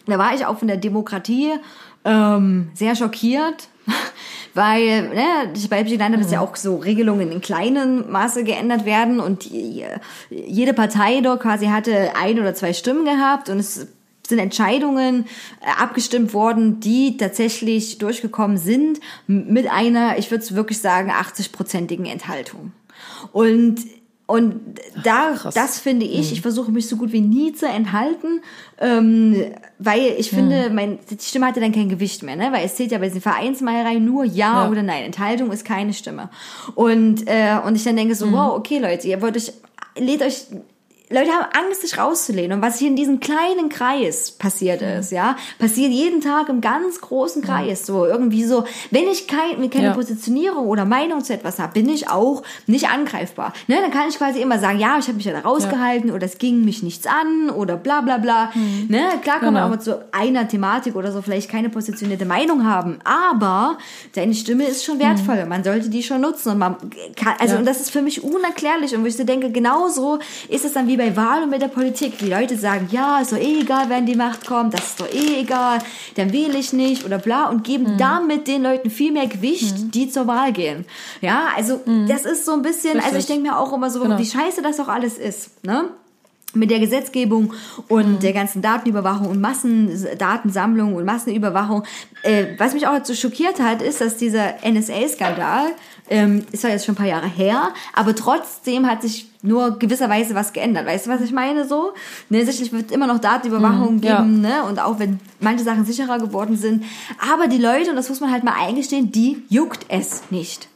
Da 0.07 0.19
war 0.19 0.35
ich 0.35 0.45
auch 0.45 0.59
von 0.59 0.69
der 0.69 0.77
Demokratie 0.77 1.53
ähm, 2.05 2.71
sehr 2.75 2.95
schockiert. 2.97 3.69
Weil, 4.55 5.09
ne, 5.09 5.53
bei 5.69 5.81
Epic 5.81 5.97
Land 5.97 6.17
ist 6.21 6.31
ja 6.31 6.41
auch 6.41 6.55
so 6.55 6.77
Regelungen 6.77 7.33
in 7.33 7.41
kleinem 7.41 8.11
Maße 8.11 8.45
geändert 8.45 8.85
werden 8.85 9.19
und 9.19 9.45
jede 10.31 10.73
Partei 10.73 11.21
dort 11.23 11.41
quasi 11.43 11.67
hatte 11.67 12.13
ein 12.15 12.39
oder 12.39 12.55
zwei 12.55 12.73
Stimmen 12.73 13.05
gehabt 13.05 13.49
und 13.51 13.59
es 13.59 13.89
sind 14.27 14.39
Entscheidungen 14.39 15.27
äh, 15.61 15.83
abgestimmt 15.83 16.33
worden, 16.35 16.81
die 16.81 17.17
tatsächlich 17.17 17.99
durchgekommen 17.99 18.57
sind 18.57 19.01
mit 19.27 19.71
einer, 19.71 20.19
ich 20.19 20.31
würde 20.31 20.43
es 20.45 20.55
wirklich 20.55 20.79
sagen, 20.79 21.11
80-prozentigen 21.11 22.07
Enthaltung. 22.07 22.73
Und 23.33 23.81
und 24.27 24.81
da, 25.05 25.33
Krass. 25.37 25.53
das 25.53 25.79
finde 25.79 26.07
ich, 26.07 26.33
ich 26.33 26.41
versuche 26.41 26.73
mich 26.73 26.89
so 26.89 26.97
gut 26.97 27.13
wie 27.13 27.21
nie 27.21 27.53
zu 27.53 27.67
enthalten, 27.67 28.41
ähm, 28.81 29.37
weil 29.79 30.15
ich 30.17 30.31
finde, 30.31 30.71
mein, 30.71 30.99
die 31.11 31.19
Stimme 31.23 31.45
hatte 31.45 31.61
dann 31.61 31.73
kein 31.73 31.91
Gewicht 31.91 32.23
mehr, 32.23 32.35
ne? 32.35 32.49
weil 32.51 32.65
es 32.65 32.75
zählt 32.75 32.91
ja 32.91 32.97
bei 32.97 33.09
diesen 33.09 33.21
Vereinsmeiereien 33.21 34.03
nur 34.03 34.25
Ja, 34.25 34.65
Ja. 34.65 34.71
oder 34.71 34.83
Nein. 34.83 35.03
Enthaltung 35.05 35.53
ist 35.53 35.67
keine 35.67 35.93
Stimme. 35.93 36.31
Und, 36.75 37.29
äh, 37.29 37.59
und 37.67 37.77
ich 37.77 37.85
dann 37.85 37.97
denke 37.97 38.15
so, 38.15 38.33
wow, 38.33 38.57
okay 38.57 38.79
Leute, 38.79 39.07
ihr 39.09 39.21
wollt 39.21 39.37
euch, 39.37 39.53
lädt 39.99 40.23
euch, 40.23 40.47
Leute 41.11 41.31
haben 41.33 41.47
Angst, 41.67 41.83
sich 41.83 41.99
rauszulehnen. 41.99 42.53
Und 42.59 42.63
was 42.63 42.79
hier 42.79 42.89
in 42.89 42.97
diesem 42.97 43.21
kleinen 43.21 43.69
Kreis 43.69 44.31
passiert 44.31 44.81
ist, 44.81 45.13
ja, 45.13 45.37
passiert 45.59 45.93
jeden 45.93 46.23
Tag 46.23 46.49
im 46.49 46.63
ganz 46.63 46.99
großen 47.03 47.43
Kreis. 47.43 47.85
So 47.85 48.07
irgendwie 48.07 48.43
so, 48.45 48.65
wenn 48.91 49.07
ich 49.09 49.29
kein, 49.29 49.69
keine 49.69 49.89
Ja. 49.89 49.93
Positionierung 49.93 50.67
oder 50.67 50.87
Meinung 50.87 51.23
zu 51.23 51.35
etwas 51.35 51.59
habe, 51.59 51.75
bin 51.75 51.91
ich 51.91 52.09
auch 52.09 52.43
nicht 52.67 52.89
angreifbar. 52.89 53.53
Ne? 53.67 53.77
Dann 53.83 53.91
kann 53.91 54.09
ich 54.09 54.17
quasi 54.17 54.41
immer 54.41 54.59
sagen, 54.59 54.79
ja, 54.79 54.97
ich 54.99 55.05
habe 55.07 55.17
mich 55.17 55.27
ja 55.27 55.33
da 55.35 55.41
rausgehalten 55.41 56.11
oder 56.11 56.25
es 56.25 56.39
ging 56.39 56.65
mich 56.65 56.83
nichts 56.83 57.07
an 57.07 57.51
oder 57.51 57.77
bla 57.77 58.01
bla 58.01 58.17
bla. 58.17 58.51
Ne? 58.89 59.03
Klar 59.23 59.41
kann 59.41 59.53
man 59.53 59.63
Genau. 59.63 59.67
auch 59.67 59.71
mal 59.71 59.81
zu 59.81 60.03
einer 60.13 60.49
Thematik 60.49 60.97
oder 60.97 61.13
so 61.13 61.21
vielleicht 61.21 61.51
keine 61.51 61.69
positionierte 61.69 62.25
Meinung 62.25 62.65
haben, 62.65 62.99
aber 63.05 63.77
deine 64.15 64.35
Stimme 64.35 64.65
ist 64.65 64.85
schon 64.87 64.99
wertvoll. 64.99 65.45
Man 65.45 65.65
sollte 65.65 65.91
die 65.91 66.03
schon 66.03 66.23
nutzen. 66.23 66.49
Und 66.53 66.59
man 66.59 66.77
kann, 67.15 67.35
also 67.39 67.55
Ja. 67.55 67.61
und 67.61 67.67
das 67.67 67.81
ist 67.81 67.91
für 67.91 68.01
mich 68.01 68.25
unerklärlich. 68.25 68.97
Und 68.97 69.03
wo 69.03 69.07
ich 69.07 69.17
so 69.19 69.25
denke, 69.25 69.51
genauso 69.53 70.19
ist 70.49 70.65
es 70.65 70.73
dann 70.73 70.89
wie 70.89 70.94
bei 70.97 71.17
Wahl 71.17 71.43
und 71.43 71.51
mit 71.51 71.63
der 71.63 71.69
Politik. 71.69 72.19
Die 72.19 72.29
Leute 72.29 72.57
sagen, 72.57 72.89
ja, 72.91 73.21
ist 73.21 73.33
doch 73.33 73.39
eh 73.39 73.61
egal, 73.61 73.85
wer 73.89 73.99
in 73.99 74.07
die 74.07 74.15
Macht 74.15 74.47
kommt, 74.47 74.75
das 74.75 74.87
ist 74.87 75.01
doch 75.01 75.13
eh 75.13 75.41
egal, 75.41 75.79
dann 76.17 76.33
wähle 76.33 76.59
ich 76.59 76.73
nicht 76.73 77.05
oder 77.05 77.19
bla 77.19 77.49
und 77.49 77.65
geben 77.65 77.97
damit 77.99 78.47
den 78.47 78.63
Leuten 78.63 78.91
viel 78.91 79.13
mehr 79.13 79.27
Gewicht, 79.27 79.95
die 79.95 80.09
zur 80.11 80.27
Wahl 80.27 80.53
gehen. 80.53 80.85
Ja, 81.21 81.49
also 81.57 81.81
das 82.09 82.25
ist 82.25 82.45
so 82.45 82.53
ein 82.53 82.63
bisschen, 82.63 82.97
also 82.97 83.11
ich 83.11 83.15
Richtig. 83.17 83.37
denke 83.37 83.51
mir 83.51 83.59
auch 83.59 83.73
immer 83.73 83.91
so, 83.91 84.01
Genau. 84.01 84.19
wie 84.19 84.27
scheiße 84.27 84.63
das 84.63 84.77
doch 84.77 84.89
alles 84.89 85.19
ist, 85.19 85.65
ne? 85.65 85.89
mit 86.55 86.71
der 86.71 86.79
Gesetzgebung 86.79 87.53
und 87.89 88.23
der 88.23 88.33
ganzen 88.33 88.63
Datenüberwachung 88.63 89.29
und 89.29 89.41
Massendatensammlung 89.41 90.95
und 90.95 91.05
Massenüberwachung. 91.05 91.85
Äh, 92.23 92.47
was 92.59 92.75
mich 92.75 92.87
auch 92.87 93.05
so 93.05 93.15
schockiert 93.15 93.61
hat, 93.61 93.83
ist, 93.83 94.01
dass 94.01 94.17
dieser 94.17 94.55
NSA-Skandal, 94.65 95.67
ähm, 96.11 96.45
ist 96.53 96.63
zwar 96.63 96.71
jetzt 96.71 96.87
schon 96.87 96.95
ein 96.95 96.99
paar 96.99 97.07
Jahre 97.07 97.27
her, 97.27 97.71
aber 97.93 98.15
trotzdem 98.15 98.87
hat 98.89 99.03
sich 99.03 99.31
nur 99.45 99.79
gewisserweise 99.79 100.35
was 100.35 100.53
geändert. 100.53 100.87
Weißt 100.87 101.07
du, 101.07 101.11
was 101.11 101.21
ich 101.21 101.33
meine 101.33 101.69
so? 101.69 101.93
Ne, 102.31 102.45
sicherlich 102.45 102.73
wird 102.73 102.91
immer 102.91 103.07
noch 103.07 103.19
Datenüberwachung 103.19 104.01
ja. 104.01 104.17
geben, 104.17 104.41
ne? 104.41 104.65
Und 104.65 104.81
auch 104.81 104.99
wenn 104.99 105.21
manche 105.41 105.65
Sachen 105.65 105.85
sicherer 105.85 106.19
geworden 106.19 106.57
sind. 106.57 106.85
Aber 107.33 107.47
die 107.47 107.59
Leute, 107.59 107.91
und 107.91 107.97
das 107.97 108.09
muss 108.09 108.21
man 108.21 108.33
halt 108.33 108.43
mal 108.43 108.55
eingestehen, 108.59 109.13
die 109.13 109.43
juckt 109.49 109.87
es 109.89 110.23
nicht. 110.31 110.69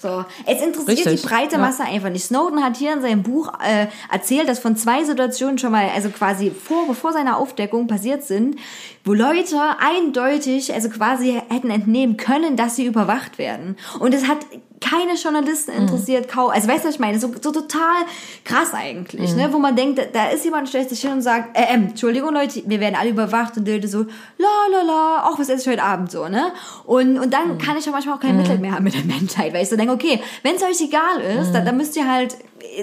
So, 0.00 0.24
es 0.46 0.62
interessiert 0.62 0.88
Richtig, 0.88 1.20
die 1.20 1.26
breite 1.26 1.56
ja. 1.56 1.60
Masse 1.60 1.84
einfach 1.84 2.08
nicht. 2.08 2.24
Snowden 2.24 2.64
hat 2.64 2.76
hier 2.78 2.94
in 2.94 3.02
seinem 3.02 3.22
Buch 3.22 3.52
äh, 3.62 3.86
erzählt, 4.10 4.48
dass 4.48 4.58
von 4.58 4.74
zwei 4.74 5.04
Situationen 5.04 5.58
schon 5.58 5.72
mal, 5.72 5.90
also 5.94 6.08
quasi 6.08 6.50
vor, 6.50 6.86
bevor 6.86 7.12
seine 7.12 7.36
Aufdeckung 7.36 7.86
passiert 7.86 8.24
sind, 8.24 8.56
wo 9.04 9.12
Leute 9.12 9.58
eindeutig, 9.78 10.72
also 10.72 10.88
quasi 10.88 11.42
hätten 11.50 11.68
entnehmen 11.68 12.16
können, 12.16 12.56
dass 12.56 12.76
sie 12.76 12.86
überwacht 12.86 13.36
werden. 13.36 13.76
Und 13.98 14.14
es 14.14 14.26
hat 14.26 14.38
keine 14.80 15.14
Journalisten 15.14 15.72
interessiert, 15.72 16.28
kaum, 16.28 16.50
also 16.50 16.66
weißt 16.66 16.84
du, 16.84 16.88
was 16.88 16.94
ich 16.94 17.00
meine? 17.00 17.18
So, 17.18 17.32
so 17.40 17.52
total 17.52 18.02
krass 18.44 18.72
eigentlich, 18.72 19.34
ne? 19.36 19.52
Wo 19.52 19.58
man 19.58 19.76
denkt, 19.76 19.98
da, 19.98 20.04
da 20.12 20.30
ist 20.30 20.44
jemand, 20.44 20.68
stellt 20.68 20.88
sich 20.88 21.00
hin 21.02 21.12
und 21.12 21.22
sagt, 21.22 21.56
äh, 21.56 21.74
ähm, 21.74 21.88
Entschuldigung 21.90 22.32
Leute, 22.32 22.62
wir 22.66 22.80
werden 22.80 22.94
alle 22.94 23.10
überwacht 23.10 23.56
und 23.56 23.68
Leute 23.68 23.88
so, 23.88 24.00
la 24.38 24.48
la 24.72 24.82
la, 24.82 25.28
auch 25.28 25.38
was 25.38 25.48
esse 25.48 25.62
ich 25.62 25.68
heute 25.68 25.82
Abend 25.82 26.10
so, 26.10 26.28
ne? 26.28 26.52
Und, 26.86 27.18
und 27.18 27.32
dann 27.32 27.58
kann 27.58 27.76
ich 27.76 27.84
ja 27.84 27.92
manchmal 27.92 28.16
auch 28.16 28.20
kein 28.20 28.36
Mitleid 28.36 28.60
mehr 28.60 28.72
haben 28.72 28.84
mit 28.84 28.94
der 28.94 29.04
Menschheit, 29.04 29.52
weil 29.52 29.62
ich 29.62 29.68
so 29.68 29.76
denke, 29.76 29.92
okay, 29.92 30.20
wenn 30.42 30.56
es 30.56 30.62
euch 30.62 30.80
egal 30.80 31.20
ist, 31.38 31.52
dann, 31.52 31.64
dann 31.64 31.76
müsst 31.76 31.96
ihr 31.96 32.10
halt, 32.10 32.36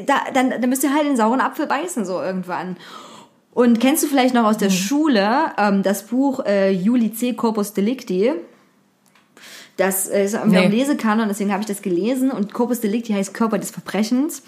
da, 0.06 0.16
dann, 0.34 0.50
dann 0.50 0.70
müsst 0.70 0.84
ihr 0.84 0.94
halt 0.94 1.06
den 1.06 1.18
sauren 1.18 1.42
Apfel 1.42 1.66
beißen, 1.66 2.06
so 2.06 2.22
irgendwann. 2.22 2.78
Und 3.58 3.80
kennst 3.80 4.04
du 4.04 4.08
vielleicht 4.08 4.36
noch 4.36 4.46
aus 4.46 4.58
der 4.58 4.70
Schule 4.70 5.52
ähm, 5.58 5.82
das 5.82 6.04
Buch 6.04 6.46
äh, 6.46 6.70
Juli 6.70 7.12
C. 7.12 7.34
Corpus 7.34 7.74
Delicti? 7.74 8.32
Das 9.78 10.08
äh, 10.08 10.26
ist 10.26 10.34
irgendwie 10.34 10.58
Nee. 10.58 10.66
am 10.66 10.72
Lesekanon, 10.72 11.28
deswegen 11.28 11.52
habe 11.52 11.62
ich 11.62 11.68
das 11.68 11.82
gelesen. 11.82 12.32
Und 12.32 12.54
Corpus 12.54 12.82
Delicti 12.82 13.14
heißt 13.14 13.34
Körper 13.34 13.58
des 13.60 13.72
Verbrechens. 13.72 14.42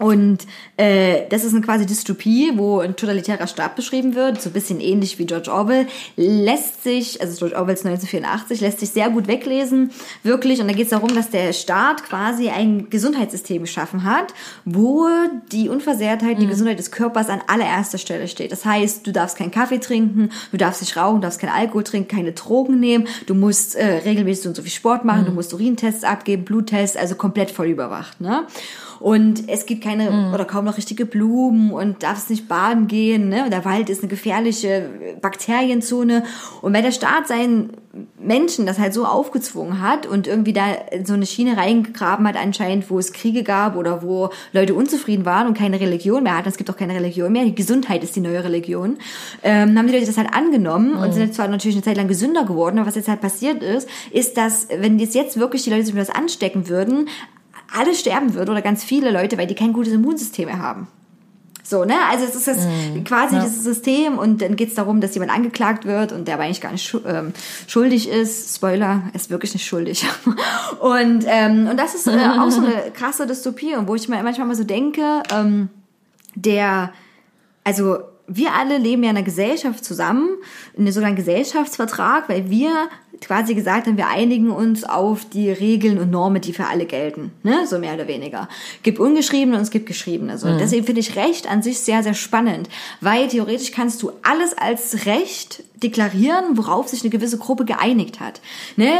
Und 0.00 0.46
äh, 0.78 1.28
das 1.28 1.44
ist 1.44 1.52
eine 1.52 1.60
quasi 1.60 1.84
Dystopie, 1.84 2.52
wo 2.54 2.78
ein 2.78 2.96
totalitärer 2.96 3.46
Staat 3.46 3.76
beschrieben 3.76 4.14
wird, 4.14 4.40
so 4.40 4.48
ein 4.48 4.54
bisschen 4.54 4.80
ähnlich 4.80 5.18
wie 5.18 5.26
George 5.26 5.52
Orwell. 5.52 5.88
Lässt 6.16 6.84
sich, 6.84 7.20
also 7.20 7.36
George 7.36 7.54
Orwells 7.54 7.84
1984, 7.84 8.62
lässt 8.62 8.80
sich 8.80 8.88
sehr 8.88 9.10
gut 9.10 9.28
weglesen, 9.28 9.90
wirklich. 10.22 10.62
Und 10.62 10.68
da 10.68 10.72
geht 10.72 10.84
es 10.84 10.90
darum, 10.90 11.14
dass 11.14 11.28
der 11.28 11.52
Staat 11.52 12.02
quasi 12.04 12.48
ein 12.48 12.88
Gesundheitssystem 12.88 13.60
geschaffen 13.60 14.04
hat, 14.04 14.32
wo 14.64 15.06
die 15.52 15.68
Unversehrtheit, 15.68 16.40
die 16.40 16.46
Gesundheit 16.46 16.78
des 16.78 16.90
Körpers 16.90 17.28
an 17.28 17.42
allererster 17.46 17.98
Stelle 17.98 18.26
steht. 18.26 18.52
Das 18.52 18.64
heißt, 18.64 19.06
du 19.06 19.12
darfst 19.12 19.36
keinen 19.36 19.50
Kaffee 19.50 19.80
trinken, 19.80 20.30
du 20.50 20.56
darfst 20.56 20.80
nicht 20.80 20.96
rauchen, 20.96 21.16
du 21.16 21.26
darfst 21.26 21.40
keinen 21.40 21.52
Alkohol 21.52 21.84
trinken, 21.84 22.08
keine 22.08 22.32
Drogen 22.32 22.80
nehmen, 22.80 23.06
du 23.26 23.34
musst 23.34 23.74
äh, 23.74 23.98
regelmäßig 23.98 24.44
so 24.44 24.48
und 24.48 24.54
so 24.54 24.62
viel 24.62 24.72
Sport 24.72 25.04
machen, 25.04 25.26
du 25.26 25.32
musst 25.32 25.52
Urintests 25.52 26.04
abgeben, 26.04 26.46
Bluttests, 26.46 26.96
also 26.96 27.16
komplett 27.16 27.50
voll 27.50 27.66
überwacht. 27.66 28.18
Ne? 28.22 28.46
Und 29.00 29.48
es 29.48 29.64
gibt 29.64 29.82
keine 29.82 30.32
oder 30.34 30.44
kaum 30.44 30.66
noch 30.66 30.76
richtige 30.76 31.06
Blumen 31.06 31.72
und 31.72 32.02
darfst 32.02 32.28
nicht 32.28 32.48
baden 32.48 32.86
gehen. 32.86 33.30
Ne? 33.30 33.48
Der 33.50 33.64
Wald 33.64 33.88
ist 33.88 34.02
eine 34.02 34.10
gefährliche 34.10 34.90
Bakterienzone. 35.22 36.24
Und 36.60 36.74
wenn 36.74 36.84
der 36.84 36.92
Staat 36.92 37.26
seinen 37.26 37.70
Menschen 38.18 38.66
das 38.66 38.78
halt 38.78 38.94
so 38.94 39.04
aufgezwungen 39.04 39.80
hat 39.80 40.06
und 40.06 40.28
irgendwie 40.28 40.52
da 40.52 40.64
so 41.04 41.14
eine 41.14 41.26
Schiene 41.26 41.56
reingegraben 41.56 42.28
hat 42.28 42.36
anscheinend, 42.36 42.88
wo 42.88 42.98
es 42.98 43.12
Kriege 43.12 43.42
gab 43.42 43.74
oder 43.74 44.02
wo 44.02 44.30
Leute 44.52 44.74
unzufrieden 44.74 45.24
waren 45.24 45.48
und 45.48 45.58
keine 45.58 45.80
Religion 45.80 46.22
mehr 46.22 46.36
hatten, 46.36 46.48
es 46.48 46.56
gibt 46.56 46.70
auch 46.70 46.76
keine 46.76 46.94
Religion 46.94 47.32
mehr, 47.32 47.44
die 47.44 47.54
Gesundheit 47.54 48.04
ist 48.04 48.14
die 48.14 48.20
neue 48.20 48.44
Religion, 48.44 48.98
ähm, 49.42 49.76
haben 49.76 49.88
die 49.88 49.94
Leute 49.94 50.06
das 50.06 50.18
halt 50.18 50.32
angenommen 50.32 50.94
und 50.94 51.12
sind 51.12 51.22
jetzt 51.24 51.34
zwar 51.34 51.48
natürlich 51.48 51.76
eine 51.76 51.84
Zeit 51.84 51.96
lang 51.96 52.06
gesünder 52.06 52.44
geworden, 52.44 52.78
aber 52.78 52.86
was 52.86 52.94
jetzt 52.94 53.08
halt 53.08 53.20
passiert 53.20 53.62
ist, 53.62 53.88
ist, 54.12 54.36
dass 54.36 54.68
wenn 54.68 55.00
jetzt 55.00 55.16
jetzt 55.16 55.40
wirklich 55.40 55.64
die 55.64 55.70
Leute 55.70 55.86
sich 55.86 55.94
das 55.94 56.10
anstecken 56.10 56.68
würden, 56.68 57.08
alle 57.76 57.94
sterben 57.94 58.34
würden 58.34 58.50
oder 58.50 58.62
ganz 58.62 58.84
viele 58.84 59.10
Leute, 59.10 59.38
weil 59.38 59.46
die 59.46 59.54
kein 59.54 59.72
gutes 59.72 59.92
Immunsystem 59.92 60.46
mehr 60.46 60.58
haben. 60.58 60.88
So, 61.70 61.84
ne? 61.84 61.94
Also 62.10 62.24
es 62.24 62.34
ist 62.34 62.48
jetzt 62.48 62.66
quasi 63.04 63.38
dieses 63.38 63.62
System 63.62 64.18
und 64.18 64.42
dann 64.42 64.56
geht 64.56 64.70
es 64.70 64.74
darum, 64.74 65.00
dass 65.00 65.14
jemand 65.14 65.30
angeklagt 65.32 65.84
wird 65.84 66.10
und 66.10 66.26
der 66.26 66.34
aber 66.34 66.42
eigentlich 66.42 66.60
gar 66.60 66.72
nicht 66.72 66.96
ähm, 67.06 67.32
schuldig 67.68 68.08
ist. 68.08 68.56
Spoiler, 68.56 69.04
er 69.06 69.14
ist 69.14 69.30
wirklich 69.30 69.54
nicht 69.54 69.66
schuldig. 69.66 70.04
und, 70.80 71.24
ähm, 71.28 71.68
und 71.70 71.76
das 71.76 71.94
ist 71.94 72.08
äh, 72.08 72.10
auch 72.10 72.50
so 72.50 72.60
eine 72.60 72.90
krasse 72.94 73.26
Dystopie, 73.26 73.76
und 73.76 73.86
wo 73.86 73.94
ich 73.94 74.08
mir 74.08 74.20
manchmal 74.22 74.48
mal 74.48 74.56
so 74.56 74.64
denke, 74.64 75.22
ähm, 75.32 75.68
der, 76.34 76.92
also 77.62 77.98
wir 78.26 78.52
alle 78.54 78.78
leben 78.78 79.04
ja 79.04 79.10
in 79.10 79.16
einer 79.16 79.24
Gesellschaft 79.24 79.84
zusammen, 79.84 80.28
in 80.74 80.80
einem 80.84 80.92
sogenannten 80.92 81.18
Gesellschaftsvertrag, 81.18 82.28
weil 82.28 82.50
wir 82.50 82.88
quasi 83.20 83.54
gesagt 83.54 83.86
haben, 83.86 83.96
wir 83.96 84.08
einigen 84.08 84.50
uns 84.50 84.84
auf 84.84 85.24
die 85.24 85.50
Regeln 85.50 85.98
und 85.98 86.10
Normen, 86.10 86.40
die 86.40 86.52
für 86.52 86.66
alle 86.66 86.86
gelten, 86.86 87.32
ne? 87.42 87.66
so 87.66 87.78
mehr 87.78 87.94
oder 87.94 88.08
weniger. 88.08 88.48
Gibt 88.82 88.98
ungeschriebene 88.98 89.56
und 89.56 89.62
es 89.62 89.70
gibt 89.70 89.86
geschriebene. 89.86 90.38
So. 90.38 90.48
Deswegen 90.58 90.84
finde 90.84 91.00
ich 91.00 91.16
Recht 91.16 91.50
an 91.50 91.62
sich 91.62 91.80
sehr, 91.80 92.02
sehr 92.02 92.14
spannend, 92.14 92.68
weil 93.00 93.28
theoretisch 93.28 93.72
kannst 93.72 94.02
du 94.02 94.12
alles 94.22 94.56
als 94.56 95.06
Recht 95.06 95.62
deklarieren, 95.82 96.56
worauf 96.56 96.88
sich 96.88 97.02
eine 97.02 97.10
gewisse 97.10 97.38
Gruppe 97.38 97.64
geeinigt 97.64 98.20
hat. 98.20 98.40
Ne? 98.76 98.90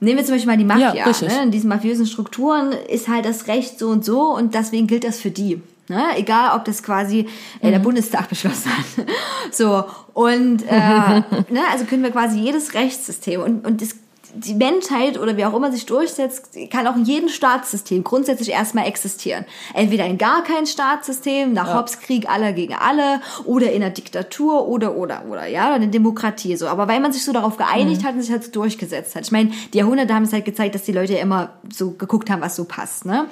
Nehmen 0.00 0.18
wir 0.18 0.24
zum 0.24 0.34
Beispiel 0.34 0.50
mal 0.50 0.58
die 0.58 0.64
Mafia. 0.64 0.94
Ja, 0.94 1.28
ne? 1.28 1.42
In 1.44 1.50
diesen 1.52 1.68
mafiösen 1.68 2.06
Strukturen 2.06 2.72
ist 2.72 3.08
halt 3.08 3.24
das 3.24 3.46
Recht 3.46 3.78
so 3.78 3.88
und 3.88 4.04
so 4.04 4.34
und 4.34 4.54
deswegen 4.54 4.88
gilt 4.88 5.04
das 5.04 5.20
für 5.20 5.30
die. 5.30 5.60
Ne? 5.88 6.16
Egal, 6.16 6.56
ob 6.56 6.64
das 6.64 6.82
quasi 6.82 7.28
äh, 7.60 7.70
der 7.70 7.80
Bundestag 7.80 8.28
beschlossen 8.30 8.70
hat. 8.70 9.06
so, 9.50 9.84
und 10.14 10.62
äh, 10.68 10.76
ne? 11.50 11.60
also 11.70 11.84
können 11.84 12.02
wir 12.02 12.10
quasi 12.10 12.38
jedes 12.38 12.74
Rechtssystem 12.74 13.40
und, 13.40 13.66
und 13.66 13.80
das, 13.80 13.96
die 14.34 14.54
Menschheit 14.54 15.18
oder 15.18 15.36
wie 15.36 15.44
auch 15.44 15.54
immer 15.54 15.70
sich 15.70 15.86
durchsetzt, 15.86 16.50
kann 16.70 16.86
auch 16.86 16.96
in 16.96 17.04
jedem 17.04 17.28
Staatssystem 17.28 18.02
grundsätzlich 18.04 18.50
erstmal 18.50 18.86
existieren. 18.86 19.44
Entweder 19.74 20.06
in 20.06 20.18
gar 20.18 20.42
kein 20.42 20.66
Staatssystem, 20.66 21.52
nach 21.52 21.74
Hobbeskrieg 21.74 22.28
aller 22.28 22.52
gegen 22.52 22.74
alle, 22.74 23.20
oder 23.44 23.72
in 23.72 23.82
einer 23.82 23.92
Diktatur 23.92 24.66
oder 24.68 24.96
oder 24.96 25.24
oder 25.28 25.46
ja, 25.46 25.66
oder 25.66 25.74
eine 25.74 25.88
Demokratie 25.88 26.56
so. 26.56 26.66
Aber 26.66 26.88
weil 26.88 27.00
man 27.00 27.12
sich 27.12 27.24
so 27.24 27.32
darauf 27.32 27.56
geeinigt 27.56 28.04
hat 28.04 28.14
und 28.14 28.22
sich 28.22 28.30
halt 28.30 28.44
so 28.44 28.50
durchgesetzt 28.50 29.14
hat. 29.14 29.24
Ich 29.24 29.32
meine, 29.32 29.50
die 29.72 29.78
Jahrhunderte 29.78 30.14
haben 30.14 30.24
es 30.24 30.32
halt 30.32 30.44
gezeigt, 30.44 30.74
dass 30.74 30.84
die 30.84 30.92
Leute 30.92 31.14
ja 31.14 31.20
immer 31.20 31.50
so 31.70 31.92
geguckt 31.92 32.30
haben, 32.30 32.40
was 32.40 32.56
so 32.56 32.64
passt. 32.64 33.04
Ne? 33.04 33.26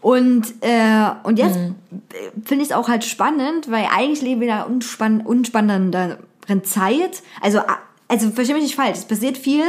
Und 0.00 0.46
äh, 0.60 1.10
und 1.22 1.38
jetzt 1.38 1.58
finde 2.44 2.64
ich 2.64 2.70
es 2.70 2.72
auch 2.72 2.88
halt 2.88 3.04
spannend, 3.04 3.70
weil 3.70 3.86
eigentlich 3.94 4.22
leben 4.22 4.40
wir 4.40 4.48
in 4.48 4.54
einer 4.54 4.66
unspann 4.66 5.20
unspannenderen 5.20 6.64
Zeit. 6.64 7.22
Also 7.40 7.60
also 8.08 8.30
verstehe 8.30 8.54
mich 8.54 8.64
nicht 8.64 8.76
falsch, 8.76 8.98
es 8.98 9.04
passiert 9.04 9.36
viel, 9.38 9.64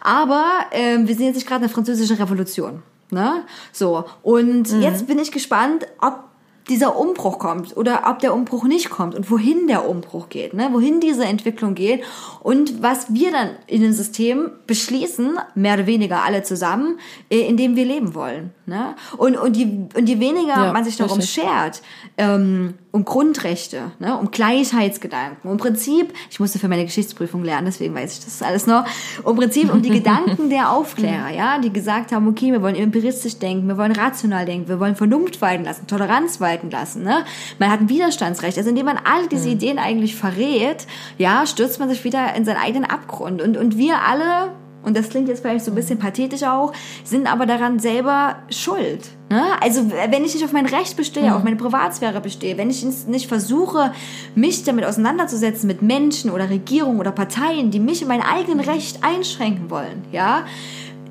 aber 0.00 0.44
ähm, 0.72 1.08
wir 1.08 1.14
sind 1.14 1.26
jetzt 1.26 1.34
nicht 1.34 1.46
gerade 1.46 1.62
in 1.62 1.68
der 1.68 1.74
französischen 1.74 2.16
Revolution. 2.16 2.82
Ne? 3.10 3.42
So, 3.72 4.04
und 4.22 4.70
jetzt 4.80 5.08
bin 5.08 5.18
ich 5.18 5.32
gespannt, 5.32 5.86
ob 6.00 6.30
dieser 6.68 6.96
Umbruch 6.96 7.38
kommt 7.38 7.76
oder 7.76 8.04
ob 8.06 8.20
der 8.20 8.32
Umbruch 8.32 8.64
nicht 8.64 8.90
kommt 8.90 9.14
und 9.14 9.30
wohin 9.30 9.66
der 9.66 9.88
Umbruch 9.88 10.28
geht, 10.28 10.54
ne? 10.54 10.68
wohin 10.72 11.00
diese 11.00 11.24
Entwicklung 11.24 11.74
geht 11.74 12.04
und 12.40 12.80
was 12.82 13.12
wir 13.12 13.32
dann 13.32 13.50
in 13.66 13.82
dem 13.82 13.92
System 13.92 14.50
beschließen, 14.66 15.38
mehr 15.56 15.74
oder 15.74 15.86
weniger 15.86 16.22
alle 16.22 16.42
zusammen, 16.44 16.98
in 17.28 17.56
dem 17.56 17.74
wir 17.74 17.84
leben 17.84 18.14
wollen. 18.14 18.52
Ne? 18.66 18.94
Und, 19.16 19.36
und, 19.36 19.56
je, 19.56 19.66
und 19.96 20.08
je 20.08 20.20
weniger 20.20 20.66
Ja, 20.66 20.72
man 20.72 20.84
sich 20.84 20.96
darum 20.96 21.18
richtig. 21.18 21.42
schert, 21.42 21.82
ähm, 22.16 22.74
um 22.92 23.04
Grundrechte, 23.04 23.92
ne? 23.98 24.16
um 24.18 24.30
Gleichheitsgedanken, 24.30 25.50
um 25.50 25.58
Prinzip, 25.58 26.12
ich 26.30 26.40
musste 26.40 26.58
für 26.58 26.68
meine 26.68 26.84
Geschichtsprüfung 26.84 27.44
lernen, 27.44 27.66
deswegen 27.66 27.94
weiß 27.94 28.18
ich 28.18 28.24
das 28.24 28.42
alles 28.42 28.66
noch, 28.66 28.84
um 29.22 29.36
Prinzip 29.36 29.72
um 29.72 29.80
die 29.82 29.90
Gedanken 29.90 30.50
der 30.50 30.70
Aufklärer, 30.72 31.30
ja, 31.36 31.58
die 31.58 31.72
gesagt 31.72 32.12
haben, 32.12 32.26
okay, 32.26 32.52
wir 32.52 32.62
wollen 32.62 32.74
empiristisch 32.74 33.38
denken, 33.38 33.68
wir 33.68 33.76
wollen 33.76 33.92
rational 33.92 34.44
denken, 34.44 34.68
wir 34.68 34.80
wollen 34.80 34.96
Vernunft 34.96 35.40
walten 35.40 35.64
lassen, 35.64 35.86
Toleranz 35.86 36.40
walten 36.40 36.70
lassen, 36.70 37.02
ne? 37.02 37.24
Man 37.58 37.70
hat 37.70 37.80
ein 37.80 37.88
Widerstandsrecht, 37.88 38.58
also 38.58 38.70
indem 38.70 38.86
man 38.86 38.98
all 38.98 39.28
diese 39.28 39.48
Ideen 39.48 39.78
eigentlich 39.78 40.16
verrät, 40.16 40.86
ja, 41.18 41.46
stürzt 41.46 41.78
man 41.78 41.88
sich 41.88 42.04
wieder 42.04 42.34
in 42.34 42.44
seinen 42.44 42.58
eigenen 42.58 42.90
Abgrund 42.90 43.40
und, 43.40 43.56
und 43.56 43.76
wir 43.76 44.02
alle 44.02 44.50
und 44.82 44.96
das 44.96 45.08
klingt 45.08 45.28
jetzt 45.28 45.40
vielleicht 45.40 45.64
so 45.64 45.70
ein 45.70 45.74
bisschen 45.74 45.98
pathetisch 45.98 46.42
auch, 46.42 46.72
sind 47.04 47.30
aber 47.30 47.46
daran 47.46 47.78
selber 47.78 48.36
schuld. 48.48 49.08
Ne? 49.30 49.42
Also 49.60 49.90
wenn 49.90 50.24
ich 50.24 50.34
nicht 50.34 50.44
auf 50.44 50.52
mein 50.52 50.66
Recht 50.66 50.96
bestehe, 50.96 51.34
auf 51.34 51.44
meine 51.44 51.56
Privatsphäre 51.56 52.20
bestehe, 52.20 52.56
wenn 52.56 52.70
ich 52.70 52.84
nicht 53.06 53.28
versuche, 53.28 53.92
mich 54.34 54.64
damit 54.64 54.84
auseinanderzusetzen 54.84 55.66
mit 55.66 55.82
Menschen 55.82 56.30
oder 56.30 56.50
Regierungen 56.50 56.98
oder 56.98 57.12
Parteien, 57.12 57.70
die 57.70 57.80
mich 57.80 58.02
in 58.02 58.08
mein 58.08 58.22
eigenes 58.22 58.66
Recht 58.66 59.04
einschränken 59.04 59.70
wollen, 59.70 60.02
ja, 60.12 60.44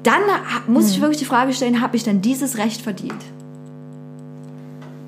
dann 0.03 0.21
muss 0.67 0.91
ich 0.91 1.01
wirklich 1.01 1.19
die 1.19 1.25
Frage 1.25 1.53
stellen, 1.53 1.81
habe 1.81 1.95
ich 1.95 2.03
denn 2.03 2.21
dieses 2.21 2.57
Recht 2.57 2.81
verdient? 2.81 3.23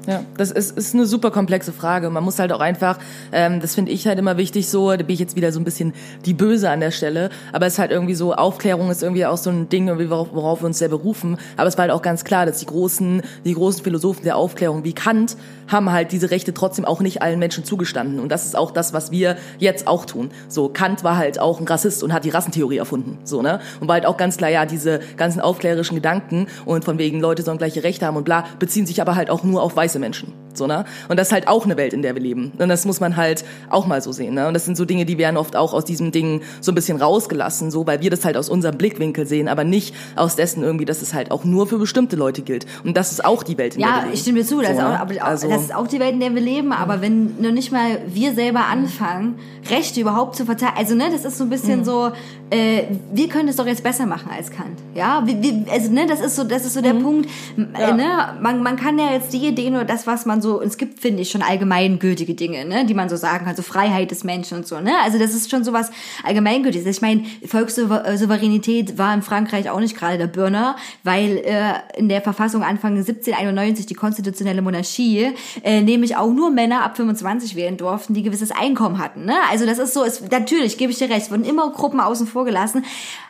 Ja, 0.08 0.24
das 0.36 0.50
ist, 0.50 0.76
ist 0.76 0.96
eine 0.96 1.06
super 1.06 1.30
komplexe 1.30 1.72
Frage. 1.72 2.10
Man 2.10 2.24
muss 2.24 2.40
halt 2.40 2.52
auch 2.52 2.60
einfach, 2.60 2.98
ähm, 3.32 3.60
das 3.60 3.76
finde 3.76 3.92
ich 3.92 4.08
halt 4.08 4.18
immer 4.18 4.36
wichtig 4.36 4.68
so, 4.68 4.90
da 4.90 4.98
bin 4.98 5.14
ich 5.14 5.20
jetzt 5.20 5.36
wieder 5.36 5.52
so 5.52 5.60
ein 5.60 5.64
bisschen 5.64 5.94
die 6.26 6.34
Böse 6.34 6.72
an 6.72 6.80
der 6.80 6.90
Stelle, 6.90 7.30
aber 7.54 7.68
es 7.68 7.74
ist 7.74 7.80
halt 7.80 7.92
irgendwie 7.92 8.16
so, 8.16 8.34
Aufklärung 8.34 8.90
ist 8.90 9.04
irgendwie 9.04 9.28
auch 9.28 9.38
so 9.38 9.52
ein 9.52 9.70
Ding, 9.70 9.88
worauf, 9.88 10.30
worauf 10.34 10.62
wir 10.64 10.66
uns 10.66 10.80
sehr 10.80 10.90
berufen, 10.90 11.38
aber 11.56 11.68
es 11.68 11.78
war 11.78 11.84
halt 11.84 11.92
auch 11.92 12.02
ganz 12.02 12.24
klar, 12.24 12.48
dass 12.48 12.58
die 12.58 12.66
großen, 12.66 13.22
die 13.46 13.54
großen 13.54 13.84
Philosophen 13.84 14.24
der 14.24 14.38
Aufklärung 14.38 14.84
wie 14.84 14.94
Kant 14.94 15.38
haben 15.68 15.92
halt 15.92 16.12
diese 16.12 16.32
Rechte 16.32 16.54
trotzdem 16.54 16.84
auch 16.84 17.02
nicht 17.02 17.22
allen 17.22 17.38
Menschen 17.38 17.64
zugestanden 17.64 18.20
und 18.20 18.30
das 18.30 18.48
ist 18.48 18.56
auch 18.56 18.72
das, 18.72 18.94
was 18.94 19.12
wir 19.12 19.38
jetzt 19.60 19.86
auch 19.86 20.06
tun. 20.06 20.32
So, 20.48 20.68
Kant 20.68 21.04
war 21.04 21.18
halt 21.18 21.40
auch 21.40 21.60
ein 21.60 21.68
Rassist 21.68 22.02
und 22.02 22.12
hat 22.12 22.26
die 22.26 22.32
Rassentheorie 22.32 22.78
erfunden, 22.78 23.20
so, 23.24 23.44
ne? 23.44 23.60
Und 23.80 23.88
war 23.88 23.94
halt 23.94 24.08
auch 24.08 24.18
ganz 24.18 24.38
klar, 24.38 24.50
ja, 24.50 24.66
diese 24.66 25.00
ganzen 25.16 25.42
aufklärerischen 25.42 25.96
Gedanken 25.96 26.48
und 26.66 26.84
von 26.86 26.98
wegen 26.98 27.20
Leute 27.20 27.44
sollen 27.44 27.60
gleiche 27.60 27.84
Rechte 27.84 28.08
haben 28.08 28.18
und 28.18 28.24
bla, 28.24 28.46
beziehen 28.58 28.88
sich 28.88 29.00
aber 29.00 29.16
halt 29.16 29.30
auch 29.30 29.44
nur 29.44 29.62
auf 29.62 29.76
weiße 29.76 29.91
Menschen. 30.00 30.34
So, 30.54 30.68
ne? 30.68 30.84
Und 31.08 31.18
das 31.18 31.28
ist 31.28 31.34
halt 31.34 31.48
auch 31.48 31.64
eine 31.64 31.78
Welt, 31.78 31.94
in 31.94 32.02
der 32.02 32.14
wir 32.14 32.22
leben. 32.22 32.52
Und 32.60 32.68
das 32.68 32.84
muss 32.86 33.00
man 33.00 33.16
halt 33.16 33.46
auch 33.70 33.88
mal 33.88 34.02
so 34.02 34.12
sehen. 34.12 34.34
Ne? 34.34 34.50
Und 34.50 34.54
das 34.54 34.66
sind 34.66 34.76
so 34.76 34.84
Dinge, 34.84 35.06
die 35.06 35.18
werden 35.18 35.38
oft 35.38 35.56
auch 35.56 35.74
aus 35.74 35.86
diesem 35.86 36.12
Ding 36.12 36.42
so 36.60 36.74
ein 36.74 36.76
bisschen 36.76 36.98
rausgelassen, 37.02 37.72
so, 37.72 37.88
weil 37.88 38.02
wir 38.02 38.10
das 38.10 38.26
halt 38.26 38.36
aus 38.36 38.50
unserem 38.50 38.78
Blickwinkel 38.78 39.26
sehen, 39.26 39.48
aber 39.48 39.64
nicht 39.64 39.96
aus 40.18 40.36
dessen 40.36 40.62
irgendwie, 40.62 40.84
dass 40.84 41.02
es 41.02 41.14
halt 41.14 41.32
auch 41.32 41.46
nur 41.46 41.68
für 41.68 41.78
bestimmte 41.78 42.18
Leute 42.18 42.42
gilt. 42.42 42.66
Und 42.84 42.98
das 42.98 43.14
ist 43.14 43.24
auch 43.24 43.44
die 43.44 43.58
Welt, 43.58 43.76
in 43.76 43.82
der 43.82 43.90
wir 43.90 43.96
Ja, 43.96 44.02
leben. 44.02 44.14
ich 44.14 44.20
stimme 44.20 44.40
dir 44.40 44.46
zu. 44.46 44.60
Das, 44.60 44.72
So, 44.72 44.74
ist 44.76 44.80
auch, 44.84 44.90
ne? 45.08 45.22
auch, 45.22 45.26
Also- 45.26 45.50
das 45.50 45.62
ist 45.62 45.74
auch 45.74 45.88
die 45.88 46.00
Welt, 46.02 46.14
in 46.16 46.20
der 46.20 46.36
wir 46.36 46.42
leben. 46.42 46.74
Aber 46.74 47.02
wenn 47.02 47.40
noch 47.42 47.52
nicht 47.54 47.72
mal 47.72 48.00
wir 48.08 48.34
selber 48.34 48.66
anfangen, 48.66 49.36
Rechte 49.70 50.02
überhaupt 50.02 50.36
zu 50.36 50.44
verteidigen, 50.46 50.78
also 50.78 50.96
ne, 50.96 51.06
das 51.12 51.24
ist 51.24 51.38
so 51.38 51.46
ein 51.46 51.50
bisschen 51.50 51.80
Mhm. 51.80 51.86
so, 51.86 52.12
äh, 52.50 52.84
wir 53.14 53.30
können 53.30 53.48
es 53.48 53.56
doch 53.56 53.68
jetzt 53.68 53.84
besser 53.84 54.06
machen 54.06 54.30
als 54.36 54.52
Kant. 54.52 54.80
Ja, 54.96 55.22
wir, 55.26 55.42
wir, 55.42 55.66
also 55.72 55.90
ne, 55.92 56.06
das 56.08 56.20
ist 56.20 56.36
so, 56.36 56.44
das 56.44 56.66
ist 56.66 56.74
so 56.74 56.82
der 56.82 56.94
Mhm. 56.96 57.04
Punkt. 57.04 57.30
Äh, 57.58 57.94
ne, 57.94 58.06
man, 58.42 58.62
man 58.64 58.76
kann 58.76 59.00
ja 59.00 59.12
jetzt 59.14 59.32
die 59.32 59.48
Ideen 59.48 59.78
oder 59.82 59.94
das, 59.94 60.06
was 60.08 60.26
man 60.26 60.42
so, 60.42 60.62
es 60.62 60.78
gibt, 60.78 61.00
finde 61.00 61.22
ich, 61.22 61.32
schon 61.32 61.42
allgemeingültige 61.42 62.36
Dinge, 62.36 62.66
ne, 62.66 62.86
die 62.86 62.94
man 62.94 63.10
so 63.10 63.16
sagen 63.16 63.46
kann, 63.46 63.56
so 63.56 63.64
Freiheit 63.64 64.12
des 64.12 64.24
Menschen 64.24 64.58
und 64.58 64.68
so. 64.68 64.80
Ne, 64.80 64.94
also 65.04 65.18
das 65.18 65.34
ist 65.34 65.50
schon 65.50 65.64
sowas 65.64 65.90
allgemeingültiges. 66.24 66.86
Ich 66.86 67.02
meine, 67.02 67.24
Volkssouveränität 67.46 68.98
war 68.98 69.14
in 69.14 69.22
Frankreich 69.22 69.70
auch 69.70 69.80
nicht 69.80 69.98
gerade 69.98 70.18
der 70.18 70.28
Burner, 70.28 70.76
weil 71.04 71.38
äh, 71.38 71.74
in 71.98 72.10
der 72.10 72.22
Verfassung 72.22 72.64
Anfang 72.64 72.92
1791 72.92 73.88
die 73.88 73.96
konstitutionelle 73.96 74.62
Monarchie 74.62 75.34
äh, 75.64 75.82
nämlich 75.82 76.16
auch 76.16 76.32
nur 76.32 76.52
Männer 76.52 76.84
ab 76.84 76.96
25 76.98 77.56
wählen 77.56 77.78
durften, 77.78 78.14
die 78.14 78.24
gewisses 78.24 78.52
Einkommen 78.52 79.00
hatten. 79.00 79.26
Ne? 79.26 79.36
Also 79.50 79.66
das 79.66 79.80
ist 79.80 79.94
so, 79.94 80.04
es, 80.04 80.22
natürlich 80.30 80.78
gebe 80.78 80.92
ich 80.92 81.00
dir 81.00 81.10
recht, 81.10 81.32
wurden 81.32 81.46
immer 81.46 81.72
Gruppen 81.72 82.00
außen 82.00 82.28
vor 82.28 82.46
gelassen, 82.46 82.86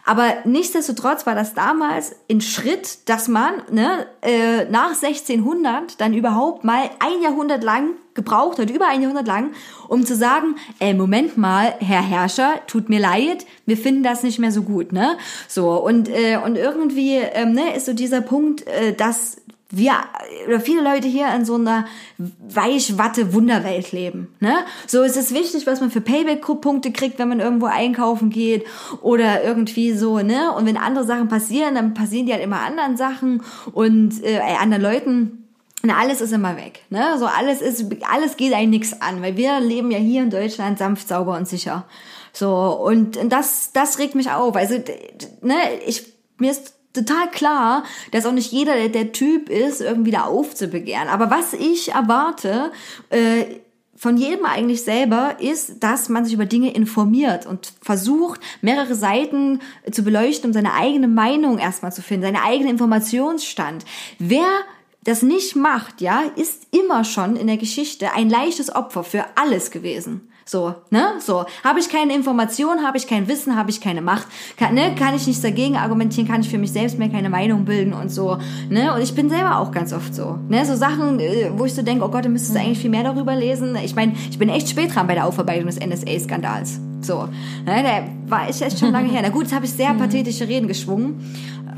aber 0.06 0.34
nichtsdestotrotz 0.46 1.26
war 1.26 1.36
das 1.36 1.54
damals 1.54 2.16
ein 2.30 2.42
Schritt, 2.42 3.08
dass 3.08 3.28
man 3.28 3.62
ne, 3.72 4.08
äh, 4.22 4.66
nach 4.66 4.90
1600 4.90 6.02
dann 6.02 6.14
überhaupt 6.14 6.41
mal 6.64 6.90
ein 7.00 7.22
Jahrhundert 7.22 7.64
lang 7.64 7.92
gebraucht 8.14 8.60
hat, 8.60 8.70
über 8.70 8.88
ein 8.88 9.02
Jahrhundert 9.02 9.28
lang, 9.28 9.52
um 9.88 10.06
zu 10.06 10.16
sagen, 10.16 10.56
ey, 10.80 10.94
Moment 10.94 11.38
mal, 11.38 11.74
Herr 11.80 12.02
Herrscher, 12.02 12.60
tut 12.68 12.90
mir 12.90 13.00
leid, 13.00 13.46
wir 13.66 13.78
finden 13.78 14.04
das 14.04 14.24
nicht 14.24 14.40
mehr 14.40 14.52
so 14.52 14.64
gut, 14.64 14.92
ne? 14.92 15.18
So, 15.48 15.72
und, 15.72 16.10
äh, 16.10 16.38
und 16.44 16.58
irgendwie 16.58 17.16
ähm, 17.16 17.54
ne, 17.54 17.76
ist 17.76 17.86
so 17.86 17.94
dieser 17.94 18.22
Punkt, 18.22 18.68
äh, 18.68 18.94
dass 18.94 19.38
wir 19.72 19.94
oder 20.48 20.60
viele 20.60 20.84
Leute 20.84 21.08
hier 21.08 21.34
in 21.34 21.46
so 21.46 21.56
einer 21.56 21.86
Weichwatte-Wunderwelt 22.18 23.92
leben. 23.92 24.28
Ne? 24.40 24.54
So 24.86 25.02
ist 25.02 25.18
es 25.18 25.34
wichtig, 25.34 25.66
was 25.66 25.80
man 25.80 25.92
für 25.92 26.02
Payback-Punkte 26.02 26.92
kriegt, 26.92 27.20
wenn 27.20 27.30
man 27.30 27.40
irgendwo 27.40 27.68
einkaufen 27.68 28.30
geht 28.30 28.66
oder 29.02 29.44
irgendwie 29.44 29.94
so, 29.94 30.20
ne? 30.20 30.52
Und 30.52 30.66
wenn 30.66 30.78
andere 30.78 31.06
Sachen 31.06 31.30
passieren, 31.30 31.76
dann 31.76 31.94
passieren 31.94 32.26
die 32.26 32.34
halt 32.34 32.44
immer 32.44 32.62
anderen 32.62 32.98
Sachen 32.98 33.42
und 33.72 34.24
äh, 34.24 34.40
anderen 34.60 34.84
Leuten. 34.84 35.41
Und 35.84 35.90
alles 35.90 36.22
ist 36.22 36.32
immer 36.32 36.58
weg, 36.58 36.84
ne? 36.90 37.18
So 37.18 37.26
alles 37.26 37.62
ist, 37.62 37.86
alles 38.08 38.38
geht 38.38 38.54
einem 38.54 38.70
nichts 38.70 39.02
an, 39.02 39.22
weil 39.22 39.36
wir 39.36 39.60
leben 39.60 39.90
ja 39.90 39.98
hier 39.98 40.22
in 40.22 40.30
Deutschland 40.30 40.78
sanft, 40.78 41.08
sauber 41.08 41.36
und 41.36 41.48
sicher. 41.48 41.86
So 42.34 42.54
und 42.54 43.18
das, 43.30 43.72
das 43.74 43.98
regt 43.98 44.16
mich 44.16 44.32
auf. 44.32 44.56
Also 44.56 44.76
ne, 45.42 45.56
ich 45.86 46.14
mir 46.38 46.52
ist 46.52 46.76
total 46.94 47.30
klar, 47.32 47.84
dass 48.12 48.26
auch 48.26 48.32
nicht 48.32 48.52
jeder 48.52 48.76
der, 48.76 48.90
der 48.90 49.12
Typ 49.12 49.50
ist, 49.50 49.82
irgendwie 49.82 50.12
da 50.12 50.24
aufzubegehren. 50.24 51.08
Aber 51.08 51.30
was 51.30 51.54
ich 51.54 51.94
erwarte, 51.94 52.72
äh, 53.10 53.46
von 54.02 54.18
jedem 54.18 54.46
eigentlich 54.46 54.82
selber 54.82 55.36
ist, 55.40 55.84
dass 55.84 56.10
man 56.10 56.26
sich 56.26 56.34
über 56.34 56.48
Dinge 56.48 56.74
informiert 56.74 57.46
und 57.46 57.72
versucht, 57.84 58.42
mehrere 58.62 58.96
Seiten 58.96 59.60
zu 59.92 60.02
beleuchten, 60.02 60.50
um 60.50 60.54
seine 60.54 60.74
eigene 60.74 61.08
Meinung 61.08 61.60
erstmal 61.60 61.94
zu 61.94 62.02
finden, 62.02 62.26
seine 62.26 62.42
eigene 62.44 62.72
Informationsstand. 62.72 63.86
Wer 64.18 64.48
das 65.04 65.24
nicht 65.24 65.56
macht, 65.56 66.00
ja, 66.02 66.22
ist 66.36 66.68
immer 66.72 67.04
schon 67.04 67.36
in 67.36 67.48
der 67.48 67.58
Geschichte 67.58 68.14
ein 68.14 68.30
leichtes 68.30 68.74
Opfer 68.74 69.04
für 69.04 69.26
alles 69.36 69.72
gewesen. 69.72 70.28
So, 70.46 70.76
ne? 70.90 71.14
So, 71.20 71.46
habe 71.64 71.80
ich 71.80 71.90
keine 71.90 72.14
Information, 72.14 72.84
habe 72.84 72.98
ich 72.98 73.08
kein 73.08 73.28
Wissen, 73.28 73.56
habe 73.56 73.70
ich 73.70 73.80
keine 73.80 74.02
Macht, 74.02 74.28
kann, 74.58 74.74
ne? 74.74 74.94
kann 74.96 75.16
ich 75.16 75.26
nichts 75.26 75.42
dagegen 75.42 75.78
argumentieren, 75.78 76.28
kann 76.28 76.42
ich 76.42 76.50
für 76.50 76.58
mich 76.58 76.72
selbst 76.72 77.00
mehr 77.00 77.10
keine 77.10 77.30
Meinung 77.30 77.64
bilden 77.64 77.94
und 77.94 78.10
so, 78.10 78.38
ne? 78.70 78.94
Und 78.94 79.02
ich 79.02 79.16
bin 79.16 79.30
selber 79.30 79.60
auch 79.60 79.72
ganz 79.72 79.94
oft 79.94 80.14
so, 80.14 80.40
ne? 80.50 80.66
So 80.66 80.76
Sachen, 80.76 81.20
äh, 81.20 81.52
wo 81.56 81.66
ich 81.66 81.74
so 81.74 81.84
denke, 81.84 82.04
oh 82.04 82.10
Gott, 82.10 82.26
du 82.26 82.30
müsstest 82.30 82.58
eigentlich 82.58 82.80
viel 82.80 82.90
mehr 82.90 83.04
darüber 83.04 83.36
lesen. 83.36 83.76
Ich 83.84 83.96
meine, 83.96 84.14
ich 84.30 84.38
bin 84.38 84.50
echt 84.50 84.68
spät 84.68 84.94
dran 84.94 85.08
bei 85.08 85.14
der 85.14 85.26
Aufarbeitung 85.26 85.68
des 85.68 85.80
NSA-Skandals. 85.80 86.80
So, 87.02 87.30
ne? 87.66 87.84
Der 87.84 88.08
war 88.28 88.50
ich 88.50 88.62
echt 88.62 88.80
schon 88.80 88.92
lange 88.92 89.10
her. 89.10 89.22
Na 89.24 89.30
gut, 89.30 89.44
jetzt 89.44 89.54
habe 89.54 89.66
ich 89.66 89.72
sehr 89.72 89.94
pathetische 89.94 90.48
Reden 90.48 90.68
geschwungen. 90.68 91.34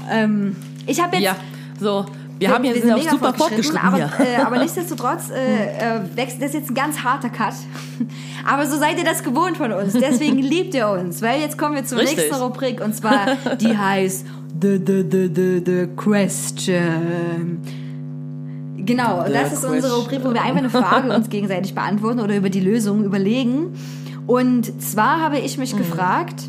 Ähm, 0.09 0.55
ich 0.87 1.01
habe 1.01 1.17
jetzt 1.17 1.25
Ja, 1.25 1.35
so. 1.79 2.05
Wir, 2.39 2.49
haben 2.49 2.63
hier 2.63 2.73
wir 2.75 2.81
sind 2.81 2.91
auch 2.91 2.97
mega 2.97 3.11
super 3.11 3.33
fortgeschritten, 3.33 3.79
fortgeschritten 3.79 4.19
aber, 4.19 4.41
äh, 4.41 4.43
aber 4.43 4.57
nichtsdestotrotz 4.59 5.29
äh, 5.29 5.95
äh, 5.97 5.99
wächst 6.15 6.41
das 6.41 6.49
ist 6.49 6.55
jetzt 6.55 6.71
ein 6.71 6.73
ganz 6.75 6.99
harter 7.03 7.29
Cut. 7.29 7.53
Aber 8.45 8.65
so 8.67 8.77
seid 8.77 8.97
ihr 8.97 9.05
das 9.05 9.23
gewohnt 9.23 9.55
von 9.55 9.71
uns. 9.71 9.93
Deswegen 9.93 10.37
liebt 10.53 10.73
ihr 10.75 10.89
uns, 10.89 11.21
weil 11.21 11.39
jetzt 11.39 11.57
kommen 11.57 11.75
wir 11.75 11.85
zur 11.85 11.99
Richtig. 11.99 12.17
nächsten 12.17 12.35
Rubrik 12.35 12.81
und 12.83 12.93
zwar 12.93 13.37
die 13.61 13.77
heißt 13.77 14.25
The 14.59 14.81
The 14.85 15.05
The 15.09 15.31
The 15.33 15.61
The 15.65 15.87
Question. 15.95 17.61
Genau, 18.77 19.23
The 19.25 19.31
das 19.31 19.53
ist 19.53 19.63
unsere. 19.63 19.95
Rubrik, 19.95 20.19
wo 20.25 20.33
wir 20.33 20.41
einfach 20.41 20.57
eine 20.57 20.69
Frage 20.69 21.15
uns 21.15 21.29
gegenseitig 21.29 21.73
beantworten 21.73 22.19
oder 22.19 22.35
über 22.35 22.49
die 22.49 22.59
Lösung 22.59 23.05
überlegen. 23.05 23.75
Und 24.27 24.81
zwar 24.81 25.21
habe 25.21 25.37
ich 25.39 25.55
Mhm. 25.55 25.61
mich 25.61 25.77
gefragt, 25.77 26.43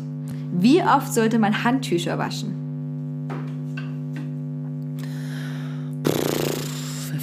wie 0.57 0.81
oft 0.81 1.13
sollte 1.13 1.39
man 1.39 1.63
Handtücher 1.63 2.17
waschen? 2.17 2.64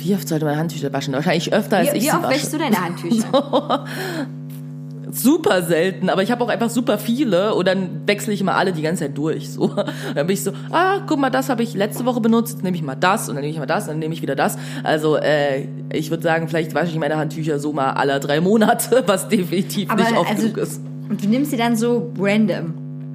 Wie 0.02 0.14
oft 0.14 0.28
sollte 0.28 0.44
man 0.44 0.56
Handtücher 0.56 0.92
waschen? 0.92 1.14
Wahrscheinlich 1.14 1.52
öfter 1.52 1.78
als 1.78 1.92
Wie, 1.92 1.98
ich 1.98 2.04
wie 2.04 2.10
sie 2.10 2.16
oft 2.16 2.28
wäschst 2.28 2.52
du 2.52 2.58
deine 2.58 2.76
Handtücher? 2.76 3.84
super 5.12 5.62
selten, 5.62 6.08
aber 6.08 6.22
ich 6.22 6.30
habe 6.30 6.42
auch 6.42 6.48
einfach 6.48 6.70
super 6.70 6.98
viele 6.98 7.54
und 7.54 7.68
dann 7.68 8.00
wechsle 8.06 8.32
ich 8.32 8.40
immer 8.40 8.54
alle 8.54 8.72
die 8.72 8.82
ganze 8.82 9.04
Zeit 9.04 9.16
durch. 9.16 9.50
So. 9.50 9.68
Dann 10.14 10.26
bin 10.26 10.30
ich 10.34 10.42
so, 10.42 10.52
ah, 10.70 11.00
guck 11.06 11.18
mal, 11.18 11.30
das 11.30 11.50
habe 11.50 11.62
ich 11.62 11.74
letzte 11.74 12.06
Woche 12.06 12.20
benutzt, 12.20 12.62
nehme 12.62 12.76
ich 12.76 12.82
mal 12.82 12.94
das 12.94 13.28
und 13.28 13.34
dann 13.34 13.42
nehme 13.42 13.52
ich 13.52 13.58
mal 13.58 13.66
das 13.66 13.84
und 13.84 13.90
dann 13.90 13.98
nehme 13.98 14.14
ich 14.14 14.22
wieder 14.22 14.34
das. 14.34 14.56
Also 14.82 15.16
äh, 15.16 15.66
ich 15.92 16.10
würde 16.10 16.22
sagen, 16.22 16.48
vielleicht 16.48 16.74
wasche 16.74 16.92
ich 16.92 16.98
meine 16.98 17.16
Handtücher 17.16 17.58
so 17.58 17.72
mal 17.72 17.90
alle 17.90 18.18
drei 18.20 18.40
Monate, 18.40 19.02
was 19.06 19.28
definitiv 19.28 19.90
Aber 19.90 20.02
nicht 20.02 20.16
oft 20.16 20.30
also- 20.30 20.42
genug 20.42 20.56
ist. 20.56 20.80
Und 21.08 21.22
du 21.22 21.28
nimmst 21.28 21.50
sie 21.50 21.58
dann 21.58 21.76
so 21.76 22.10
random. 22.18 22.72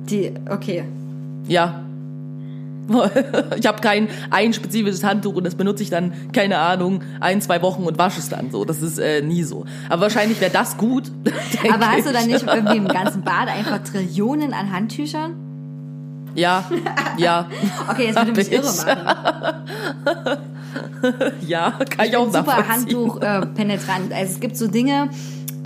Die, 0.08 0.32
okay. 0.52 0.84
Ja. 1.48 1.84
Ich 3.58 3.66
habe 3.66 3.82
kein 3.82 4.08
ein 4.30 4.54
spezifisches 4.54 5.04
Handtuch 5.04 5.36
und 5.36 5.44
das 5.44 5.56
benutze 5.56 5.84
ich 5.84 5.90
dann, 5.90 6.32
keine 6.32 6.58
Ahnung, 6.60 7.02
ein, 7.20 7.42
zwei 7.42 7.62
Wochen 7.62 7.84
und 7.84 7.98
wasche 7.98 8.20
es 8.20 8.30
dann 8.30 8.52
so. 8.52 8.66
Das 8.66 8.82
ist 8.82 8.98
äh, 8.98 9.22
nie 9.22 9.44
so. 9.44 9.66
Aber 9.90 10.04
wahrscheinlich 10.04 10.40
wäre 10.42 10.52
das 10.52 10.78
gut. 10.78 11.12
Aber 11.74 11.92
hast 11.92 12.06
du 12.06 12.10
ich. 12.10 12.16
dann 12.16 12.28
nicht 12.28 12.46
irgendwie 12.46 12.78
im 12.78 12.88
ganzen 12.88 13.24
Bad 13.24 13.48
einfach 13.48 13.80
Trillionen 13.84 14.54
an 14.54 14.72
Handtüchern? 14.72 15.36
Ja, 16.36 16.66
ja. 17.18 17.50
Okay, 17.90 18.08
jetzt 18.08 18.16
würde 18.16 18.32
mich 18.34 18.48
ich. 18.48 18.54
irre 18.54 18.72
machen. 18.86 20.38
Ja, 21.48 21.72
kann 21.90 22.06
ich, 22.08 22.16
auch 22.18 22.28
Super. 22.32 22.68
Handtuch 22.68 23.22
äh, 23.22 23.46
penetrant. 23.48 24.14
Also 24.14 24.34
es 24.34 24.40
gibt 24.40 24.56
so 24.56 24.68
Dinge, 24.68 25.10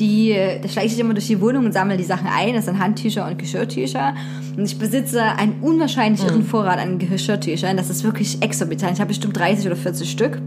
die, 0.02 0.36
da 0.62 0.68
schleiche 0.68 0.96
ich 0.96 1.00
immer 1.00 1.14
durch 1.14 1.28
die 1.28 1.40
Wohnung 1.40 1.66
und 1.66 1.72
sammle 1.72 1.96
die 1.96 2.04
Sachen 2.04 2.28
ein. 2.28 2.54
Das 2.56 2.66
sind 2.66 2.80
Handtücher 2.80 3.26
und 3.28 3.40
Geschirrtücher. 3.40 4.14
Und 4.58 4.66
ich 4.66 4.78
besitze 4.78 5.22
einen 5.24 5.60
unwahrscheinlich 5.62 6.22
Mhm. 6.22 6.28
irren 6.28 6.44
Vorrat 6.44 6.80
an 6.80 7.00
Geschirrtüchern. 7.00 7.78
Das 7.78 7.90
ist 7.90 8.04
wirklich 8.04 8.42
exorbitant. 8.42 8.94
Ich 8.94 9.00
habe 9.00 9.08
bestimmt 9.10 9.38
30 9.38 9.68
oder 9.68 9.78
40 9.78 10.12
Stück. 10.12 10.42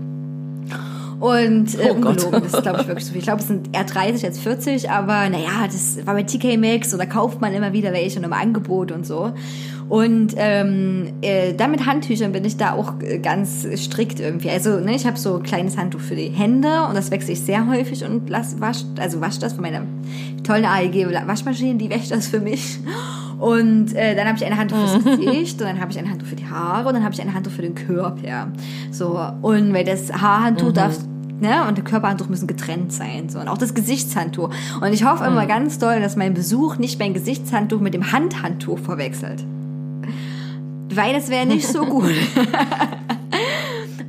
Und 1.20 1.74
äh, 1.74 1.90
Oh 1.90 1.94
Gott. 1.94 2.24
ungelogen, 2.24 2.42
das 2.42 2.54
ist 2.54 2.62
glaube 2.62 2.80
ich 2.82 2.88
wirklich 2.88 3.06
so 3.06 3.12
viel. 3.12 3.20
Ich 3.20 3.26
glaube, 3.26 3.40
es 3.40 3.48
sind 3.48 3.74
eher 3.74 3.84
30 3.84 4.24
als 4.24 4.38
40, 4.38 4.90
aber 4.90 5.28
naja, 5.28 5.66
das 5.66 6.04
war 6.06 6.14
bei 6.14 6.22
TK 6.22 6.56
Maxx 6.58 6.94
oder 6.94 7.06
kauft 7.06 7.40
man 7.40 7.52
immer 7.52 7.72
wieder 7.72 7.92
welche 7.92 8.18
und 8.18 8.24
im 8.24 8.32
Angebot 8.32 8.92
und 8.92 9.06
so. 9.06 9.32
Und 9.88 10.34
ähm, 10.36 11.12
äh, 11.20 11.52
dann 11.52 11.70
mit 11.70 11.84
Handtüchern 11.84 12.32
bin 12.32 12.44
ich 12.44 12.56
da 12.56 12.72
auch 12.72 12.94
äh, 13.00 13.18
ganz 13.18 13.66
strikt 13.76 14.18
irgendwie. 14.18 14.50
Also 14.50 14.80
ne, 14.80 14.94
ich 14.94 15.06
habe 15.06 15.18
so 15.18 15.36
ein 15.36 15.42
kleines 15.42 15.76
Handtuch 15.76 16.00
für 16.00 16.16
die 16.16 16.28
Hände 16.28 16.86
und 16.88 16.94
das 16.94 17.10
wechsle 17.10 17.34
ich 17.34 17.40
sehr 17.42 17.68
häufig 17.68 18.02
und 18.04 18.30
lass, 18.30 18.60
wasch, 18.60 18.84
also 18.98 19.20
wasch 19.20 19.38
das 19.38 19.52
von 19.52 19.62
meiner 19.62 19.82
tollen 20.42 20.64
AEG 20.64 21.06
Waschmaschine, 21.26 21.78
die 21.78 21.90
wäscht 21.90 22.10
das 22.10 22.28
für 22.28 22.40
mich. 22.40 22.78
Und 23.44 23.94
äh, 23.94 24.16
dann 24.16 24.26
habe 24.26 24.38
ich 24.38 24.46
ein 24.46 24.56
Handtuch 24.56 24.78
fürs 24.78 25.04
Gesicht 25.18 25.60
und 25.60 25.68
dann 25.68 25.78
habe 25.78 25.92
ich 25.92 25.98
ein 25.98 26.08
Handtuch 26.08 26.28
für 26.28 26.34
die 26.34 26.46
Haare 26.46 26.88
und 26.88 26.94
dann 26.94 27.04
habe 27.04 27.12
ich 27.12 27.20
ein 27.20 27.34
Handtuch 27.34 27.52
für 27.52 27.60
den 27.60 27.74
Körper. 27.74 28.48
So 28.90 29.20
und 29.42 29.74
weil 29.74 29.84
das 29.84 30.10
Haarhandtuch 30.10 30.72
darf 30.72 30.98
Ne? 31.40 31.66
Und 31.68 31.76
der 31.76 31.84
Körperhandtuch 31.84 32.28
müssen 32.28 32.46
getrennt 32.46 32.92
sein. 32.92 33.28
So. 33.28 33.40
Und 33.40 33.48
auch 33.48 33.58
das 33.58 33.74
Gesichtshandtuch. 33.74 34.50
Und 34.80 34.92
ich 34.92 35.04
hoffe 35.04 35.24
immer 35.24 35.46
ganz 35.46 35.78
doll, 35.78 36.00
dass 36.00 36.16
mein 36.16 36.32
Besuch 36.32 36.78
nicht 36.78 36.98
mein 37.00 37.12
Gesichtshandtuch 37.12 37.80
mit 37.80 37.92
dem 37.92 38.12
Handhandtuch 38.12 38.78
verwechselt. 38.78 39.44
Weil 40.94 41.12
das 41.12 41.28
wäre 41.28 41.44
nicht 41.44 41.66
so 41.66 41.84
gut. 41.84 42.14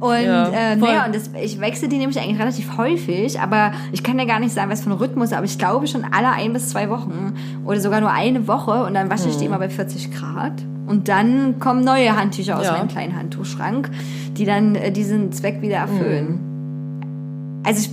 Und, 0.07 0.23
Ja, 0.23 0.47
äh, 0.49 0.75
naja, 0.75 1.05
und 1.05 1.15
das, 1.15 1.29
ich 1.41 1.59
wechsle 1.59 1.87
die 1.87 1.97
nämlich 1.97 2.19
eigentlich 2.19 2.39
relativ 2.39 2.77
häufig, 2.77 3.39
aber 3.39 3.71
ich 3.91 4.03
kann 4.03 4.17
ja 4.19 4.25
gar 4.25 4.39
nicht 4.39 4.53
sagen, 4.53 4.69
was 4.71 4.81
für 4.81 4.89
ein 4.89 4.97
Rhythmus, 4.97 5.33
aber 5.33 5.45
ich 5.45 5.57
glaube 5.57 5.87
schon 5.87 6.03
alle 6.11 6.29
ein 6.31 6.53
bis 6.53 6.69
zwei 6.69 6.89
Wochen 6.89 7.33
oder 7.65 7.79
sogar 7.79 8.01
nur 8.01 8.11
eine 8.11 8.47
Woche 8.47 8.83
und 8.85 8.93
dann 8.93 9.09
wasche 9.09 9.25
Mhm. 9.25 9.29
ich 9.31 9.37
die 9.37 9.45
immer 9.45 9.59
bei 9.59 9.69
40 9.69 10.11
Grad. 10.11 10.53
Und 10.87 11.07
dann 11.07 11.59
kommen 11.59 11.83
neue 11.83 12.15
Handtücher 12.15 12.59
aus 12.59 12.65
Ja. 12.65 12.73
meinem 12.73 12.87
kleinen 12.87 13.15
Handtuchschrank, 13.17 13.89
die 14.37 14.45
dann 14.45 14.75
äh, 14.75 14.91
diesen 14.91 15.31
Zweck 15.31 15.61
wieder 15.61 15.77
erfüllen. 15.77 17.61
Also 17.65 17.81
ich, 17.81 17.89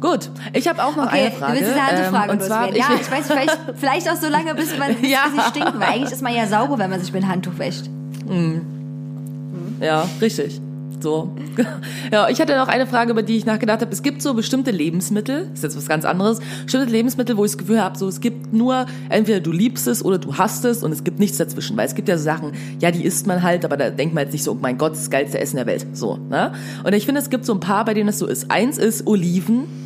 Gut, 0.00 0.30
ich 0.52 0.68
habe 0.68 0.82
auch 0.84 0.96
noch 0.96 1.06
okay, 1.06 1.22
eine 1.22 1.30
Frage. 1.30 1.52
du 1.54 1.58
willst 1.60 1.72
diese 1.74 1.82
andere 1.82 2.04
ähm, 2.06 2.14
Frage 2.14 2.32
und 2.32 2.42
zwar. 2.42 2.74
Ja, 2.76 2.84
ich, 3.00 3.10
weiß, 3.10 3.26
vielleicht, 3.26 3.58
vielleicht 3.76 4.10
auch 4.10 4.16
so 4.16 4.28
lange, 4.28 4.54
bis 4.54 4.76
man 4.78 4.94
bis 5.00 5.10
Ja. 5.10 5.20
sie 5.34 5.40
stinken, 5.48 5.80
weil 5.80 5.88
eigentlich 5.88 6.12
ist 6.12 6.22
man 6.22 6.34
ja 6.34 6.46
sauber, 6.46 6.78
wenn 6.78 6.90
man 6.90 7.00
sich 7.00 7.12
mit 7.12 7.22
dem 7.22 7.28
Handtuch 7.30 7.58
wäscht. 7.58 7.86
Ja, 9.80 10.08
richtig. 10.20 10.60
So. 11.00 11.30
Ja, 12.12 12.28
ich 12.28 12.40
hatte 12.40 12.56
noch 12.56 12.68
eine 12.68 12.86
Frage, 12.86 13.12
über 13.12 13.22
die 13.22 13.36
ich 13.36 13.46
nachgedacht 13.46 13.80
habe. 13.80 13.90
Es 13.92 14.02
gibt 14.02 14.22
so 14.22 14.34
bestimmte 14.34 14.70
Lebensmittel, 14.70 15.50
ist 15.52 15.62
jetzt 15.62 15.76
was 15.76 15.88
ganz 15.88 16.04
anderes, 16.04 16.38
bestimmte 16.64 16.90
Lebensmittel, 16.90 17.36
wo 17.36 17.44
ich 17.44 17.52
das 17.52 17.58
Gefühl 17.58 17.82
habe, 17.82 17.98
so 17.98 18.06
es 18.06 18.20
gibt 18.20 18.52
nur, 18.52 18.86
entweder 19.08 19.40
du 19.40 19.50
liebst 19.50 19.86
es 19.86 20.04
oder 20.04 20.18
du 20.18 20.36
hasst 20.36 20.64
es 20.64 20.82
und 20.82 20.92
es 20.92 21.02
gibt 21.02 21.18
nichts 21.18 21.38
dazwischen. 21.38 21.76
Weil 21.76 21.86
es 21.86 21.94
gibt 21.94 22.08
ja 22.08 22.16
so 22.18 22.24
Sachen, 22.24 22.52
ja, 22.80 22.90
die 22.90 23.04
isst 23.04 23.26
man 23.26 23.42
halt, 23.42 23.64
aber 23.64 23.76
da 23.76 23.90
denkt 23.90 24.14
man 24.14 24.24
jetzt 24.24 24.32
nicht 24.32 24.44
so, 24.44 24.52
oh 24.52 24.58
mein 24.60 24.78
Gott, 24.78 24.92
das 24.92 25.10
geilste 25.10 25.40
Essen 25.40 25.56
der 25.56 25.66
Welt. 25.66 25.86
So, 25.94 26.16
ne? 26.16 26.52
Und 26.84 26.92
ich 26.92 27.06
finde, 27.06 27.20
es 27.20 27.30
gibt 27.30 27.44
so 27.44 27.54
ein 27.54 27.60
paar, 27.60 27.84
bei 27.84 27.94
denen 27.94 28.06
das 28.06 28.18
so 28.18 28.26
ist. 28.26 28.50
Eins 28.50 28.78
ist 28.78 29.06
Oliven. 29.06 29.83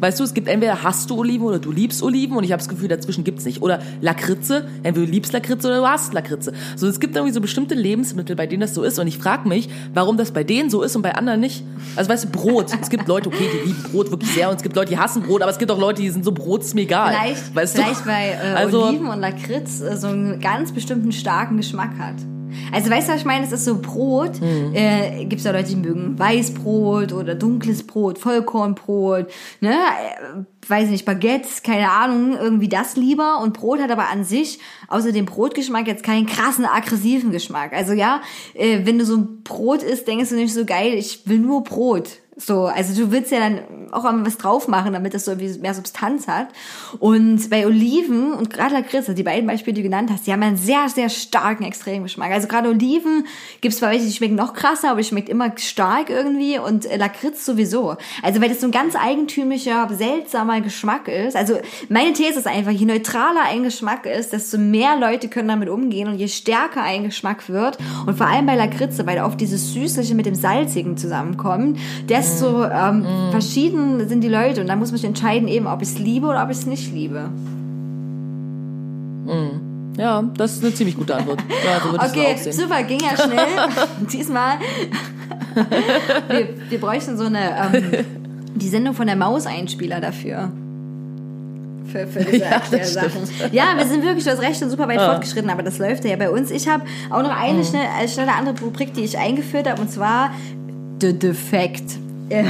Weißt 0.00 0.20
du, 0.20 0.24
es 0.24 0.32
gibt 0.32 0.46
entweder 0.46 0.84
hast 0.84 1.10
du 1.10 1.16
Oliven 1.18 1.44
oder 1.44 1.58
du 1.58 1.72
liebst 1.72 2.04
Oliven 2.04 2.36
und 2.36 2.44
ich 2.44 2.52
habe 2.52 2.60
das 2.60 2.68
Gefühl, 2.68 2.86
dazwischen 2.86 3.24
gibt's 3.24 3.44
nicht. 3.44 3.62
Oder 3.62 3.80
Lakritze, 4.00 4.68
entweder 4.84 5.06
du 5.06 5.10
liebst 5.12 5.32
Lakritze 5.32 5.66
oder 5.66 5.78
du 5.78 5.88
hast 5.88 6.14
Lakritze. 6.14 6.52
So, 6.76 6.86
es 6.86 7.00
gibt 7.00 7.16
irgendwie 7.16 7.34
so 7.34 7.40
bestimmte 7.40 7.74
Lebensmittel, 7.74 8.36
bei 8.36 8.46
denen 8.46 8.60
das 8.60 8.74
so 8.74 8.84
ist 8.84 9.00
und 9.00 9.08
ich 9.08 9.18
frage 9.18 9.48
mich, 9.48 9.68
warum 9.94 10.16
das 10.16 10.30
bei 10.30 10.44
denen 10.44 10.70
so 10.70 10.82
ist 10.82 10.94
und 10.94 11.02
bei 11.02 11.16
anderen 11.16 11.40
nicht. 11.40 11.64
Also 11.96 12.10
weißt 12.10 12.24
du, 12.26 12.28
Brot. 12.28 12.72
Es 12.80 12.90
gibt 12.90 13.08
Leute, 13.08 13.28
okay, 13.28 13.48
die 13.52 13.68
lieben 13.70 13.82
Brot 13.90 14.12
wirklich 14.12 14.30
sehr 14.32 14.48
und 14.50 14.56
es 14.56 14.62
gibt 14.62 14.76
Leute, 14.76 14.90
die 14.90 14.98
hassen 14.98 15.22
Brot, 15.22 15.42
aber 15.42 15.50
es 15.50 15.58
gibt 15.58 15.70
auch 15.72 15.78
Leute, 15.80 16.00
die 16.00 16.10
sind 16.10 16.24
so 16.24 16.30
Brot 16.30 16.62
ist 16.62 16.76
mir 16.76 16.82
egal. 16.82 17.14
Vielleicht, 17.18 17.54
weißt 17.56 17.74
vielleicht 17.76 18.00
du? 18.02 18.06
weil 18.08 18.30
äh, 18.30 18.54
Also- 18.56 18.84
Oliven 18.84 19.08
und 19.08 19.18
Lakritz 19.18 19.80
äh, 19.80 19.96
so 19.96 20.06
einen 20.06 20.38
ganz 20.40 20.70
bestimmten 20.70 21.10
starken 21.10 21.56
Geschmack 21.56 21.90
hat. 21.98 22.14
Also 22.72 22.90
weißt 22.90 23.08
du, 23.08 23.12
was 23.12 23.20
ich 23.20 23.26
meine? 23.26 23.44
Es 23.44 23.52
ist 23.52 23.64
so 23.64 23.80
Brot. 23.80 24.40
Mhm. 24.40 24.74
Äh, 24.74 25.24
Gibt 25.24 25.40
es 25.40 25.44
ja 25.44 25.52
Leute, 25.52 25.70
die 25.70 25.76
mögen 25.76 26.18
Weißbrot 26.18 27.12
oder 27.12 27.34
dunkles 27.34 27.86
Brot, 27.86 28.18
Vollkornbrot, 28.18 29.26
ne? 29.60 29.72
Äh, 29.72 30.44
weiß 30.68 30.84
ich 30.84 30.90
nicht, 30.90 31.04
Baguettes, 31.06 31.62
keine 31.62 31.90
Ahnung, 31.90 32.36
irgendwie 32.36 32.68
das 32.68 32.96
lieber. 32.96 33.40
Und 33.40 33.54
Brot 33.54 33.80
hat 33.80 33.90
aber 33.90 34.10
an 34.10 34.24
sich 34.24 34.58
außer 34.88 35.12
dem 35.12 35.24
Brotgeschmack 35.24 35.86
jetzt 35.86 36.02
keinen 36.02 36.26
krassen, 36.26 36.66
aggressiven 36.66 37.30
Geschmack. 37.30 37.72
Also 37.72 37.92
ja, 37.92 38.20
äh, 38.54 38.80
wenn 38.84 38.98
du 38.98 39.04
so 39.04 39.16
ein 39.16 39.42
Brot 39.44 39.82
isst, 39.82 40.06
denkst 40.06 40.30
du 40.30 40.36
nicht 40.36 40.52
so 40.52 40.64
geil, 40.64 40.94
ich 40.94 41.26
will 41.26 41.38
nur 41.38 41.64
Brot. 41.64 42.18
So, 42.40 42.66
also 42.66 42.94
du 42.94 43.10
willst 43.10 43.32
ja 43.32 43.40
dann 43.40 43.58
auch 43.90 44.04
mal 44.04 44.24
was 44.24 44.38
drauf 44.38 44.68
machen, 44.68 44.92
damit 44.92 45.12
das 45.12 45.24
so 45.24 45.32
irgendwie 45.32 45.58
mehr 45.58 45.74
Substanz 45.74 46.28
hat. 46.28 46.46
Und 47.00 47.50
bei 47.50 47.66
Oliven 47.66 48.32
und 48.32 48.48
gerade 48.48 48.74
Lakritz, 48.74 49.08
also 49.08 49.14
die 49.14 49.24
beiden 49.24 49.48
Beispiele, 49.48 49.74
die 49.74 49.82
du 49.82 49.88
genannt 49.88 50.10
hast, 50.12 50.26
die 50.26 50.32
haben 50.32 50.42
einen 50.44 50.56
sehr, 50.56 50.88
sehr 50.88 51.08
starken 51.08 51.64
Extremgeschmack. 51.64 52.30
Also 52.30 52.46
gerade 52.46 52.68
Oliven 52.68 53.26
gibt 53.60 53.74
es 53.74 53.80
bei 53.80 53.90
welche, 53.90 54.06
die 54.06 54.12
schmecken 54.12 54.36
noch 54.36 54.54
krasser, 54.54 54.90
aber 54.90 55.00
die 55.00 55.08
schmeckt 55.08 55.28
immer 55.28 55.52
stark 55.58 56.10
irgendwie 56.10 56.60
und 56.60 56.86
äh, 56.86 56.96
Lakritz 56.96 57.44
sowieso. 57.44 57.96
Also 58.22 58.40
weil 58.40 58.48
das 58.48 58.60
so 58.60 58.68
ein 58.68 58.72
ganz 58.72 58.94
eigentümlicher, 58.94 59.88
seltsamer 59.90 60.60
Geschmack 60.60 61.08
ist. 61.08 61.36
Also 61.36 61.58
meine 61.88 62.12
These 62.12 62.38
ist 62.38 62.46
einfach, 62.46 62.70
je 62.70 62.86
neutraler 62.86 63.42
ein 63.48 63.64
Geschmack 63.64 64.06
ist, 64.06 64.32
desto 64.32 64.58
mehr 64.58 64.96
Leute 64.96 65.26
können 65.26 65.48
damit 65.48 65.68
umgehen 65.68 66.06
und 66.06 66.18
je 66.18 66.28
stärker 66.28 66.82
ein 66.82 67.02
Geschmack 67.02 67.48
wird 67.48 67.78
und 68.06 68.16
vor 68.16 68.28
allem 68.28 68.46
bei 68.46 68.54
Lakritze, 68.54 69.06
weil 69.06 69.18
oft 69.18 69.40
dieses 69.40 69.72
Süßliche 69.72 70.14
mit 70.14 70.26
dem 70.26 70.36
Salzigen 70.36 70.96
zusammenkommt, 70.96 71.80
desto 72.08 72.27
ähm, 72.64 73.04
verschieden 73.30 74.08
sind 74.08 74.22
die 74.22 74.28
Leute 74.28 74.60
und 74.60 74.68
dann 74.68 74.78
muss 74.78 74.90
man 74.90 74.98
sich 74.98 75.08
entscheiden 75.08 75.48
eben, 75.48 75.66
ob 75.66 75.82
ich 75.82 75.88
es 75.88 75.98
liebe 75.98 76.26
oder 76.26 76.42
ob 76.42 76.50
ich 76.50 76.58
es 76.58 76.66
nicht 76.66 76.92
liebe. 76.92 77.30
Ja, 79.98 80.22
das 80.36 80.54
ist 80.54 80.64
eine 80.64 80.72
ziemlich 80.72 80.96
gute 80.96 81.16
Antwort. 81.16 81.40
Ja, 81.64 81.80
so 81.80 82.18
Okay, 82.18 82.52
super, 82.52 82.82
ging 82.84 83.00
ja 83.00 83.16
schnell. 83.16 83.68
Diesmal. 84.12 84.58
wir, 86.28 86.48
wir 86.70 86.80
bräuchten 86.80 87.18
so 87.18 87.24
eine, 87.24 87.74
ähm, 87.74 88.06
die 88.54 88.68
Sendung 88.68 88.94
von 88.94 89.06
der 89.06 89.16
Maus-Einspieler 89.16 90.00
dafür. 90.00 90.50
Für, 91.86 92.06
für 92.06 92.20
diese 92.22 92.44
Ja, 92.44 92.50
Erklärsachen. 92.50 93.22
Ja, 93.50 93.64
wir 93.76 93.86
sind 93.86 94.04
wirklich, 94.04 94.24
du 94.24 94.30
hast 94.30 94.40
recht, 94.42 94.60
schon 94.60 94.70
super 94.70 94.86
weit 94.86 95.00
fortgeschritten, 95.00 95.50
aber 95.50 95.62
das 95.62 95.78
läuft 95.78 96.04
ja 96.04 96.16
bei 96.16 96.30
uns. 96.30 96.50
Ich 96.50 96.68
habe 96.68 96.84
auch 97.10 97.22
noch 97.22 97.34
eine 97.34 97.64
schnell, 97.64 97.86
äh, 98.00 98.06
schnelle 98.06 98.34
andere 98.34 98.54
Rubrik, 98.60 98.94
die 98.94 99.02
ich 99.02 99.18
eingeführt 99.18 99.68
habe, 99.68 99.80
und 99.80 99.90
zwar 99.90 100.30
The 101.00 101.18
Defect. 101.18 101.98
Äh, 102.28 102.44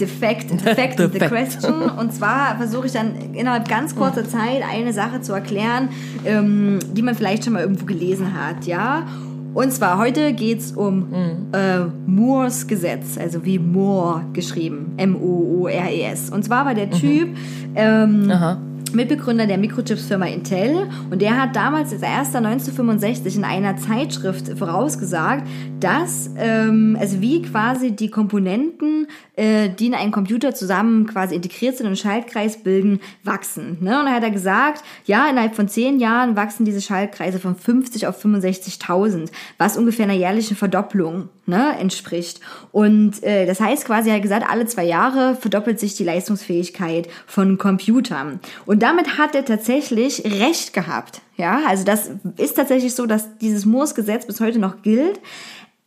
Defect, 0.00 0.50
Defect, 0.50 0.98
the 0.98 1.18
question. 1.20 1.82
Und 1.82 2.12
zwar 2.12 2.56
versuche 2.56 2.86
ich 2.86 2.92
dann 2.92 3.14
innerhalb 3.32 3.68
ganz 3.68 3.94
kurzer 3.94 4.28
Zeit 4.28 4.62
eine 4.68 4.92
Sache 4.92 5.20
zu 5.20 5.32
erklären, 5.32 5.88
ähm, 6.24 6.80
die 6.92 7.02
man 7.02 7.14
vielleicht 7.14 7.44
schon 7.44 7.52
mal 7.52 7.62
irgendwo 7.62 7.84
gelesen 7.84 8.34
hat, 8.34 8.66
ja. 8.66 9.06
Und 9.54 9.72
zwar 9.72 9.98
heute 9.98 10.32
geht's 10.32 10.72
um 10.72 11.06
äh, 11.52 11.80
Moores 12.06 12.66
Gesetz, 12.66 13.16
also 13.16 13.44
wie 13.44 13.60
Moore 13.60 14.22
geschrieben, 14.32 14.94
M-O-O-R-E-S. 14.96 16.30
Und 16.30 16.44
zwar 16.44 16.66
war 16.66 16.74
der 16.74 16.90
Typ 16.90 17.28
ähm, 17.76 18.28
Aha. 18.32 18.58
Mitbegründer 18.92 19.46
der 19.46 19.58
Mikrochips-Firma 19.58 20.26
Intel 20.26 20.88
und 21.10 21.20
der 21.20 21.40
hat 21.40 21.56
damals 21.56 21.92
als 21.92 22.02
erster 22.02 22.38
1965 22.38 23.36
in 23.36 23.44
einer 23.44 23.76
Zeitschrift 23.76 24.56
vorausgesagt, 24.56 25.46
dass 25.80 26.30
ähm, 26.36 26.96
also 27.00 27.20
wie 27.20 27.42
quasi 27.42 27.92
die 27.92 28.10
Komponenten, 28.10 29.06
äh, 29.36 29.68
die 29.68 29.86
in 29.86 29.94
einem 29.94 30.12
Computer 30.12 30.54
zusammen 30.54 31.06
quasi 31.06 31.34
integriert 31.34 31.76
sind 31.76 31.86
und 31.86 31.98
Schaltkreis 31.98 32.62
bilden, 32.62 33.00
wachsen. 33.22 33.78
Ne? 33.80 33.98
Und 33.98 34.06
da 34.06 34.12
hat 34.12 34.22
er 34.22 34.30
gesagt, 34.30 34.84
ja, 35.06 35.28
innerhalb 35.28 35.56
von 35.56 35.68
zehn 35.68 35.98
Jahren 35.98 36.36
wachsen 36.36 36.64
diese 36.64 36.80
Schaltkreise 36.80 37.38
von 37.38 37.56
50 37.56 38.06
auf 38.06 38.24
65.000, 38.24 39.30
was 39.58 39.76
ungefähr 39.76 40.04
einer 40.04 40.14
jährlichen 40.14 40.56
Verdopplung 40.56 41.28
ne, 41.46 41.76
entspricht. 41.78 42.40
Und 42.72 43.22
äh, 43.22 43.46
das 43.46 43.60
heißt 43.60 43.84
quasi, 43.84 44.10
er 44.10 44.16
hat 44.16 44.22
gesagt, 44.22 44.46
alle 44.48 44.66
zwei 44.66 44.84
Jahre 44.84 45.36
verdoppelt 45.36 45.80
sich 45.80 45.96
die 45.96 46.04
Leistungsfähigkeit 46.04 47.08
von 47.26 47.58
Computern. 47.58 48.40
Und 48.66 48.73
damit 48.82 49.18
hat 49.18 49.34
er 49.34 49.44
tatsächlich 49.44 50.24
recht 50.24 50.72
gehabt. 50.72 51.20
Ja, 51.36 51.60
also 51.68 51.84
das 51.84 52.10
ist 52.36 52.54
tatsächlich 52.54 52.94
so, 52.94 53.06
dass 53.06 53.38
dieses 53.38 53.66
Moores-Gesetz 53.66 54.26
bis 54.26 54.40
heute 54.40 54.58
noch 54.58 54.82
gilt. 54.82 55.20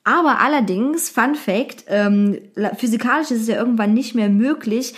Aber 0.04 0.40
allerdings, 0.40 1.10
Fun 1.10 1.36
Fact, 1.36 1.84
ähm, 1.88 2.38
physikalisch 2.78 3.32
ist 3.32 3.42
es 3.42 3.48
ja 3.48 3.58
irgendwann 3.58 3.94
nicht 3.94 4.16
mehr 4.16 4.30
möglich, 4.30 4.94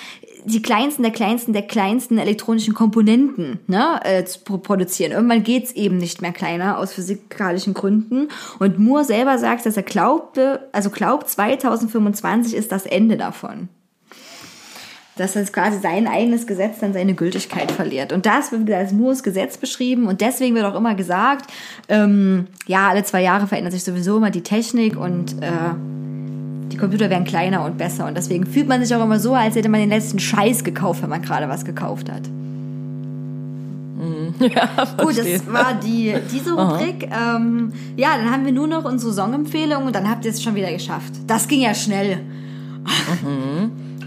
die 0.45 0.61
kleinsten 0.61 1.03
der 1.03 1.11
kleinsten 1.11 1.51
der 1.51 1.63
kleinsten 1.63 2.17
elektronischen 2.17 2.73
Komponenten 2.73 3.59
ne, 3.67 3.99
äh, 4.03 4.23
zu 4.23 4.39
pro- 4.41 4.57
produzieren. 4.59 5.11
Irgendwann 5.11 5.43
geht's 5.43 5.71
eben 5.71 5.97
nicht 5.97 6.21
mehr 6.21 6.31
kleiner 6.31 6.77
aus 6.77 6.93
physikalischen 6.93 7.73
Gründen. 7.73 8.29
Und 8.59 8.79
Moore 8.79 9.03
selber 9.03 9.37
sagt, 9.37 9.65
dass 9.65 9.77
er 9.77 9.83
glaubte, 9.83 10.69
also 10.71 10.89
glaubt, 10.89 11.29
2025 11.29 12.53
ist 12.53 12.71
das 12.71 12.85
Ende 12.85 13.17
davon 13.17 13.67
dass 15.19 15.33
das 15.33 15.51
quasi 15.51 15.79
sein 15.79 16.07
eigenes 16.07 16.47
Gesetz 16.47 16.79
dann 16.79 16.93
seine 16.93 17.13
Gültigkeit 17.13 17.71
verliert. 17.71 18.13
Und 18.13 18.25
das 18.25 18.51
wird 18.51 18.69
als 18.71 18.93
Moores 18.93 19.23
Gesetz 19.23 19.57
beschrieben 19.57 20.07
und 20.07 20.21
deswegen 20.21 20.55
wird 20.55 20.65
auch 20.65 20.75
immer 20.75 20.95
gesagt, 20.95 21.51
ähm, 21.87 22.47
ja, 22.67 22.89
alle 22.89 23.03
zwei 23.03 23.21
Jahre 23.21 23.47
verändert 23.47 23.73
sich 23.73 23.83
sowieso 23.83 24.17
immer 24.17 24.31
die 24.31 24.43
Technik 24.43 24.97
und 24.97 25.41
äh, 25.41 25.49
die 26.71 26.77
Computer 26.77 27.09
werden 27.09 27.25
kleiner 27.25 27.65
und 27.65 27.77
besser 27.77 28.05
und 28.05 28.15
deswegen 28.15 28.45
fühlt 28.45 28.67
man 28.67 28.83
sich 28.83 28.95
auch 28.95 29.03
immer 29.03 29.19
so, 29.19 29.33
als 29.33 29.55
hätte 29.55 29.69
man 29.69 29.81
den 29.81 29.89
letzten 29.89 30.19
Scheiß 30.19 30.63
gekauft, 30.63 31.01
wenn 31.01 31.09
man 31.09 31.21
gerade 31.21 31.49
was 31.49 31.65
gekauft 31.65 32.09
hat. 32.11 32.23
Gut, 34.39 35.15
verstehe. 35.15 35.39
das 35.39 35.51
war 35.51 35.73
die, 35.73 36.15
diese 36.31 36.53
Rubrik. 36.53 37.09
Ähm, 37.11 37.73
ja, 37.97 38.15
dann 38.15 38.31
haben 38.31 38.45
wir 38.45 38.53
nur 38.53 38.67
noch 38.67 38.85
unsere 38.85 39.11
Songempfehlung 39.11 39.85
und 39.85 39.93
dann 39.93 40.09
habt 40.09 40.23
ihr 40.23 40.31
es 40.31 40.41
schon 40.41 40.55
wieder 40.55 40.71
geschafft. 40.71 41.13
Das 41.27 41.47
ging 41.49 41.61
ja 41.61 41.73
schnell. 41.73 42.19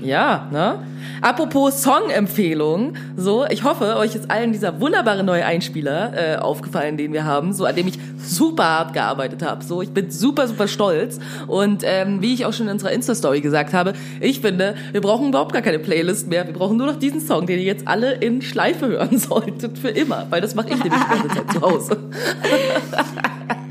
Ja, 0.03 0.49
ne? 0.51 0.79
Apropos 1.21 1.83
Song-Empfehlung, 1.83 2.95
so, 3.17 3.45
ich 3.49 3.65
hoffe, 3.65 3.97
euch 3.97 4.15
ist 4.15 4.31
allen 4.31 4.53
dieser 4.53 4.81
wunderbare 4.81 5.23
neue 5.23 5.45
Einspieler 5.45 6.13
äh, 6.15 6.37
aufgefallen, 6.37 6.97
den 6.97 7.13
wir 7.13 7.25
haben, 7.25 7.53
so 7.53 7.65
an 7.65 7.77
dem 7.77 7.87
ich 7.87 7.99
super 8.19 8.65
hart 8.65 8.93
gearbeitet 8.93 9.43
habe. 9.43 9.65
So, 9.65 9.83
ich 9.83 9.91
bin 9.91 10.11
super, 10.11 10.49
super 10.49 10.69
stolz. 10.69 11.19
Und 11.47 11.83
ähm, 11.85 12.23
wie 12.23 12.35
ich 12.35 12.45
auch 12.45 12.53
schon 12.53 12.67
in 12.67 12.73
unserer 12.73 12.93
Insta-Story 12.93 13.41
gesagt 13.41 13.73
habe, 13.73 13.93
ich 14.21 14.41
finde, 14.41 14.75
wir 14.93 15.01
brauchen 15.01 15.29
überhaupt 15.29 15.53
gar 15.53 15.63
keine 15.63 15.79
Playlist 15.79 16.29
mehr. 16.29 16.47
Wir 16.47 16.55
brauchen 16.55 16.77
nur 16.77 16.87
noch 16.87 16.99
diesen 16.99 17.21
Song, 17.21 17.47
den 17.47 17.59
ihr 17.59 17.65
jetzt 17.65 17.87
alle 17.87 18.15
in 18.15 18.43
Schleife 18.43 18.87
hören 18.89 19.19
solltet, 19.19 19.79
für 19.79 19.91
immer. 19.91 20.27
Weil 20.31 20.41
das 20.41 20.55
mache 20.55 20.71
ich 20.71 20.83
nämlich 20.83 21.03
die 21.03 21.11
ganze 21.11 21.29
Zeit 21.29 21.53
zu 21.53 21.61
Hause. 21.61 21.99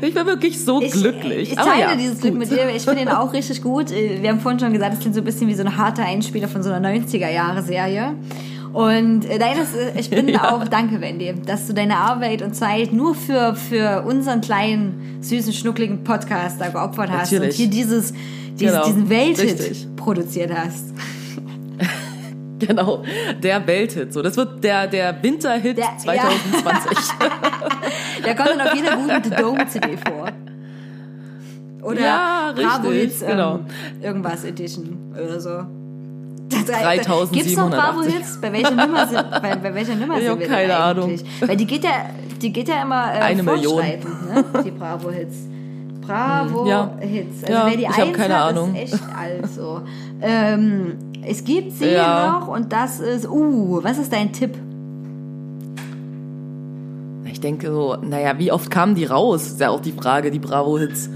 ich 0.00 0.14
bin 0.14 0.26
wirklich 0.26 0.62
so 0.64 0.80
glücklich. 0.80 1.50
Ich 1.50 1.56
teile 1.56 1.80
ja, 1.80 1.94
dieses 1.96 2.20
Glück 2.20 2.32
gut. 2.32 2.40
mit 2.40 2.50
dir. 2.50 2.68
Ich 2.74 2.82
finde 2.82 3.02
ihn 3.02 3.08
auch 3.08 3.32
richtig 3.32 3.62
gut. 3.62 3.90
Äh, 3.90 4.22
Wir 4.22 4.30
haben 4.30 4.40
vorhin 4.40 4.58
schon 4.60 4.72
gesagt, 4.72 4.94
es 4.94 5.00
klingt 5.00 5.14
so 5.14 5.20
ein 5.20 5.24
bisschen 5.24 5.48
wie 5.48 5.54
so 5.54 5.62
ein 5.62 5.76
harter 5.76 6.04
Einspieler 6.04 6.48
von 6.48 6.62
so 6.62 6.70
einer 6.70 6.88
90er-Jahre-Serie. 6.88 8.14
Und 8.72 9.24
äh, 9.24 9.38
nein, 9.38 9.56
das, 9.58 9.74
äh, 9.74 9.98
ich 9.98 10.10
bin 10.10 10.28
Ja. 10.28 10.54
auch, 10.54 10.68
danke 10.68 11.00
Wendy, 11.00 11.32
dass 11.46 11.66
du 11.66 11.72
deine 11.74 11.96
Arbeit 11.96 12.42
und 12.42 12.54
Zeit 12.54 12.92
nur 12.92 13.14
für, 13.14 13.54
für 13.54 14.02
unseren 14.06 14.40
kleinen, 14.42 15.18
süßen, 15.22 15.52
schnuckligen 15.52 16.04
Podcast 16.04 16.60
da 16.60 16.68
geopfert 16.68 17.10
hast 17.10 17.32
Natürlich. 17.32 17.54
und 17.54 17.56
hier 17.56 17.70
dieses, 17.70 18.12
dieses 18.58 18.74
Genau, 18.74 18.86
diesen 18.86 19.08
Welthit 19.08 19.58
richtig. 19.60 19.86
produziert 19.96 20.52
hast. 20.54 20.84
Genau, 22.66 23.02
der 23.42 23.66
Welthit. 23.66 24.12
So, 24.12 24.20
das 24.22 24.36
wird 24.36 24.62
der, 24.64 24.86
der 24.86 25.22
Winterhit 25.22 25.78
Der- 25.78 25.96
2020. 25.98 26.98
Der 28.24 28.34
kommt 28.34 28.48
dann 28.50 28.60
auf 28.60 28.74
jeder 28.74 28.96
guten 28.96 29.22
The 29.24 29.30
Dome 29.42 29.66
CD 29.68 29.96
vor. 29.96 30.28
Oder 31.82 32.00
Ja, 32.00 32.52
Bravo 32.54 32.90
Hits, 32.90 33.22
ähm, 33.22 33.28
genau. 33.28 33.60
irgendwas 34.02 34.44
Edition 34.44 35.14
oder 35.14 35.40
so. 35.40 35.50
3780. 36.50 37.30
Gibt's 37.38 37.56
noch 37.56 37.70
Bravo 37.70 38.02
Hits? 38.02 38.40
Bei 38.40 38.52
welcher 38.52 38.70
Nummer 38.72 39.06
sind, 39.06 39.30
bei, 39.30 39.54
bei 39.56 39.74
welcher 39.74 39.94
Nummer 39.94 40.16
Ich 40.16 40.22
sind 40.22 40.30
hab 40.32 40.38
wir 40.40 40.46
keine 40.48 40.66
denn 40.68 40.76
Ahnung. 40.76 41.04
eigentlich? 41.10 41.24
Weil 41.40 41.56
die 41.56 41.66
geht 41.66 41.84
ja, 41.84 41.90
die 42.42 42.52
geht 42.52 42.68
ja 42.68 42.82
immer 42.82 43.14
äh, 43.14 43.18
Eine 43.18 43.42
Million. 43.42 43.76
ne? 43.82 44.44
Die 44.64 44.70
Bravo 44.72 45.10
Hits. 45.10 45.36
Bravo 46.00 46.66
Ja. 46.68 46.90
Hits. 47.00 47.42
Also 47.44 47.52
Ja, 47.52 47.66
wer 47.66 47.76
die 47.76 47.82
ich 47.82 47.88
hab 47.88 47.98
eins 48.08 48.16
keine 48.16 48.34
hat, 48.34 48.48
Ahnung. 48.50 48.74
ist 48.74 48.94
echt 48.94 49.02
alt 49.16 49.46
so. 49.52 49.82
Ähm, 50.22 50.96
es 51.26 51.44
gibt 51.44 51.72
sie 51.72 51.90
Ja. 51.92 52.38
noch 52.40 52.48
und 52.48 52.72
das 52.72 53.00
ist, 53.00 53.28
uh, 53.28 53.80
was 53.82 53.98
ist 53.98 54.12
dein 54.12 54.32
Tipp? 54.32 54.56
Ich 57.24 57.40
denke 57.40 57.70
so, 57.70 57.96
naja, 58.02 58.38
wie 58.38 58.50
oft 58.50 58.70
kamen 58.70 58.94
die 58.94 59.04
raus? 59.04 59.46
Ist 59.46 59.60
ja 59.60 59.70
auch 59.70 59.80
die 59.80 59.92
Frage, 59.92 60.30
die 60.30 60.38
Bravo-Hits. 60.40 61.08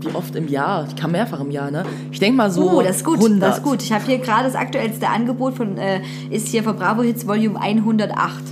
Wie 0.00 0.14
oft 0.14 0.34
im 0.36 0.48
Jahr? 0.48 0.84
Die 0.84 0.94
kamen 0.94 1.12
mehrfach 1.12 1.40
im 1.40 1.50
Jahr, 1.50 1.70
ne? 1.70 1.84
Ich 2.10 2.20
denke 2.20 2.36
mal 2.36 2.50
so 2.50 2.70
Oh, 2.78 2.82
das 2.82 2.96
ist 2.98 3.04
gut, 3.04 3.18
100. 3.18 3.42
das 3.42 3.58
ist 3.58 3.62
gut. 3.64 3.82
Ich 3.82 3.92
habe 3.92 4.04
hier 4.04 4.18
gerade 4.18 4.44
das 4.44 4.54
aktuellste 4.54 5.08
Angebot 5.08 5.54
von, 5.54 5.76
äh, 5.76 6.00
ist 6.30 6.48
hier 6.48 6.62
von 6.62 6.76
Bravo 6.76 7.02
Hits 7.02 7.26
Volume 7.26 7.60
108. 7.60 8.42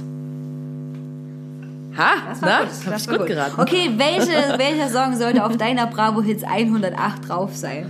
Ha, 1.97 2.11
Das 2.29 2.43
war 2.43 2.49
na, 2.49 2.61
gut. 2.61 2.69
hab 2.87 2.93
Das 2.93 3.03
ich 3.03 3.09
war 3.09 3.19
gut 3.19 3.27
geraten. 3.27 3.61
Okay, 3.61 3.91
welche, 3.97 4.29
welcher 4.59 4.89
Song 4.89 5.17
sollte 5.17 5.45
auf 5.45 5.57
deiner 5.57 5.87
Bravo 5.87 6.21
Hits 6.23 6.43
108 6.43 7.29
drauf 7.29 7.51
sein? 7.55 7.87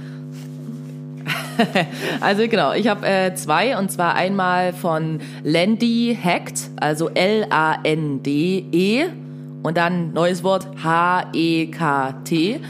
Also 2.21 2.47
genau, 2.49 2.73
ich 2.73 2.89
habe 2.89 3.07
äh, 3.07 3.35
zwei 3.35 3.77
und 3.79 3.91
zwar 3.91 4.15
einmal 4.15 4.73
von 4.73 5.21
Landy 5.43 6.17
Hacked, 6.21 6.71
also 6.77 7.09
L-A-N-D-E 7.09 9.05
und 9.63 9.77
dann 9.77 10.13
neues 10.13 10.43
Wort 10.43 10.67
H-E-K-T. 10.83 12.61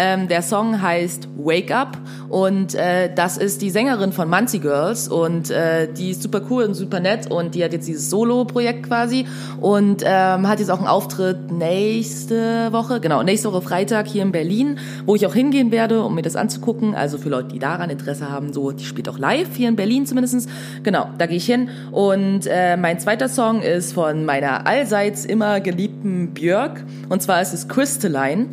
Ähm, 0.00 0.28
der 0.28 0.42
Song 0.42 0.80
heißt 0.80 1.28
Wake 1.36 1.72
Up 1.72 1.98
und 2.28 2.76
äh, 2.76 3.12
das 3.12 3.36
ist 3.36 3.62
die 3.62 3.70
Sängerin 3.70 4.12
von 4.12 4.30
Muncie 4.30 4.60
Girls 4.60 5.08
und 5.08 5.50
äh, 5.50 5.92
die 5.92 6.10
ist 6.10 6.22
super 6.22 6.40
cool 6.48 6.62
und 6.62 6.74
super 6.74 7.00
nett 7.00 7.28
und 7.28 7.56
die 7.56 7.64
hat 7.64 7.72
jetzt 7.72 7.88
dieses 7.88 8.08
Solo-Projekt 8.08 8.86
quasi 8.86 9.26
und 9.60 10.04
ähm, 10.06 10.46
hat 10.46 10.60
jetzt 10.60 10.70
auch 10.70 10.78
einen 10.78 10.86
Auftritt 10.86 11.50
nächste 11.50 12.72
Woche, 12.72 13.00
genau, 13.00 13.24
nächste 13.24 13.52
Woche 13.52 13.60
Freitag 13.60 14.06
hier 14.06 14.22
in 14.22 14.30
Berlin, 14.30 14.78
wo 15.04 15.16
ich 15.16 15.26
auch 15.26 15.34
hingehen 15.34 15.72
werde, 15.72 16.04
um 16.04 16.14
mir 16.14 16.22
das 16.22 16.36
anzugucken. 16.36 16.94
Also 16.94 17.18
für 17.18 17.28
Leute, 17.28 17.48
die 17.48 17.58
daran 17.58 17.90
Interesse 17.90 18.30
haben, 18.30 18.52
so, 18.52 18.70
die 18.70 18.84
spielt 18.84 19.08
auch 19.08 19.18
live 19.18 19.56
hier 19.56 19.68
in 19.68 19.74
Berlin 19.74 20.06
zumindestens. 20.06 20.46
Genau, 20.84 21.08
da 21.18 21.26
gehe 21.26 21.38
ich 21.38 21.46
hin. 21.46 21.70
Und 21.90 22.46
äh, 22.46 22.76
mein 22.76 23.00
zweiter 23.00 23.28
Song 23.28 23.62
ist 23.62 23.94
von 23.94 24.24
meiner 24.24 24.64
allseits 24.64 25.24
immer 25.24 25.58
geliebten 25.58 26.34
Björk 26.34 26.84
und 27.08 27.20
zwar 27.20 27.42
ist 27.42 27.52
es 27.52 27.66
Crystalline. 27.66 28.46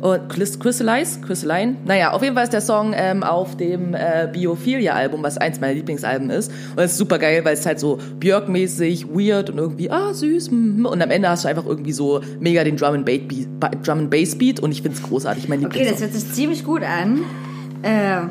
Und 0.00 0.28
Crys- 0.32 0.58
Crystallize, 0.58 1.20
Crystalline. 1.20 1.76
Naja, 1.84 2.12
auf 2.12 2.22
jeden 2.22 2.34
Fall 2.34 2.44
ist 2.44 2.52
der 2.52 2.60
Song 2.60 2.92
ähm, 2.94 3.22
auf 3.22 3.56
dem 3.56 3.94
äh, 3.94 4.28
Biophilia-Album, 4.32 5.22
was 5.22 5.38
eins 5.38 5.60
meiner 5.60 5.74
Lieblingsalben 5.74 6.30
ist. 6.30 6.50
Und 6.76 6.82
es 6.82 6.92
ist 6.92 6.98
super 6.98 7.18
geil, 7.18 7.44
weil 7.44 7.54
es 7.54 7.64
halt 7.66 7.80
so 7.80 7.98
Björk-mäßig, 8.20 9.08
weird 9.08 9.50
und 9.50 9.58
irgendwie, 9.58 9.90
ah, 9.90 10.12
süß. 10.12 10.50
mhm. 10.50 10.86
Und 10.86 11.02
am 11.02 11.10
Ende 11.10 11.28
hast 11.28 11.44
du 11.44 11.48
einfach 11.48 11.66
irgendwie 11.66 11.92
so 11.92 12.20
mega 12.40 12.62
den 12.64 12.76
Drum 12.76 12.94
and, 12.94 13.06
Bass 13.06 13.20
Beat, 13.28 13.48
Drum 13.86 13.98
and 14.00 14.10
Bass 14.10 14.36
Beat 14.36 14.60
und 14.60 14.72
ich 14.72 14.82
find's 14.82 15.02
großartig, 15.02 15.48
mein 15.48 15.64
Okay, 15.64 15.86
das 15.90 16.00
hört 16.00 16.12
sich 16.12 16.30
ziemlich 16.32 16.64
gut 16.64 16.82
an. 16.82 17.20
Äh, 17.82 18.22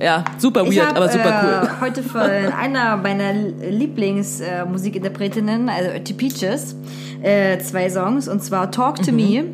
ja, 0.00 0.24
super 0.38 0.64
weird, 0.66 0.88
hab, 0.88 0.96
aber 0.96 1.08
super 1.08 1.28
äh, 1.28 1.66
cool. 1.66 1.70
heute 1.80 2.02
von 2.02 2.20
einer 2.20 2.96
meiner 2.96 3.32
Lieblingsmusikinterpretinnen, 3.32 5.68
also 5.68 5.90
T 6.04 6.12
Peaches, 6.14 6.76
äh, 7.22 7.58
zwei 7.58 7.90
Songs 7.90 8.28
und 8.28 8.42
zwar 8.42 8.70
Talk 8.70 8.98
Mhm. 9.00 9.04
to 9.04 9.12
Me 9.12 9.44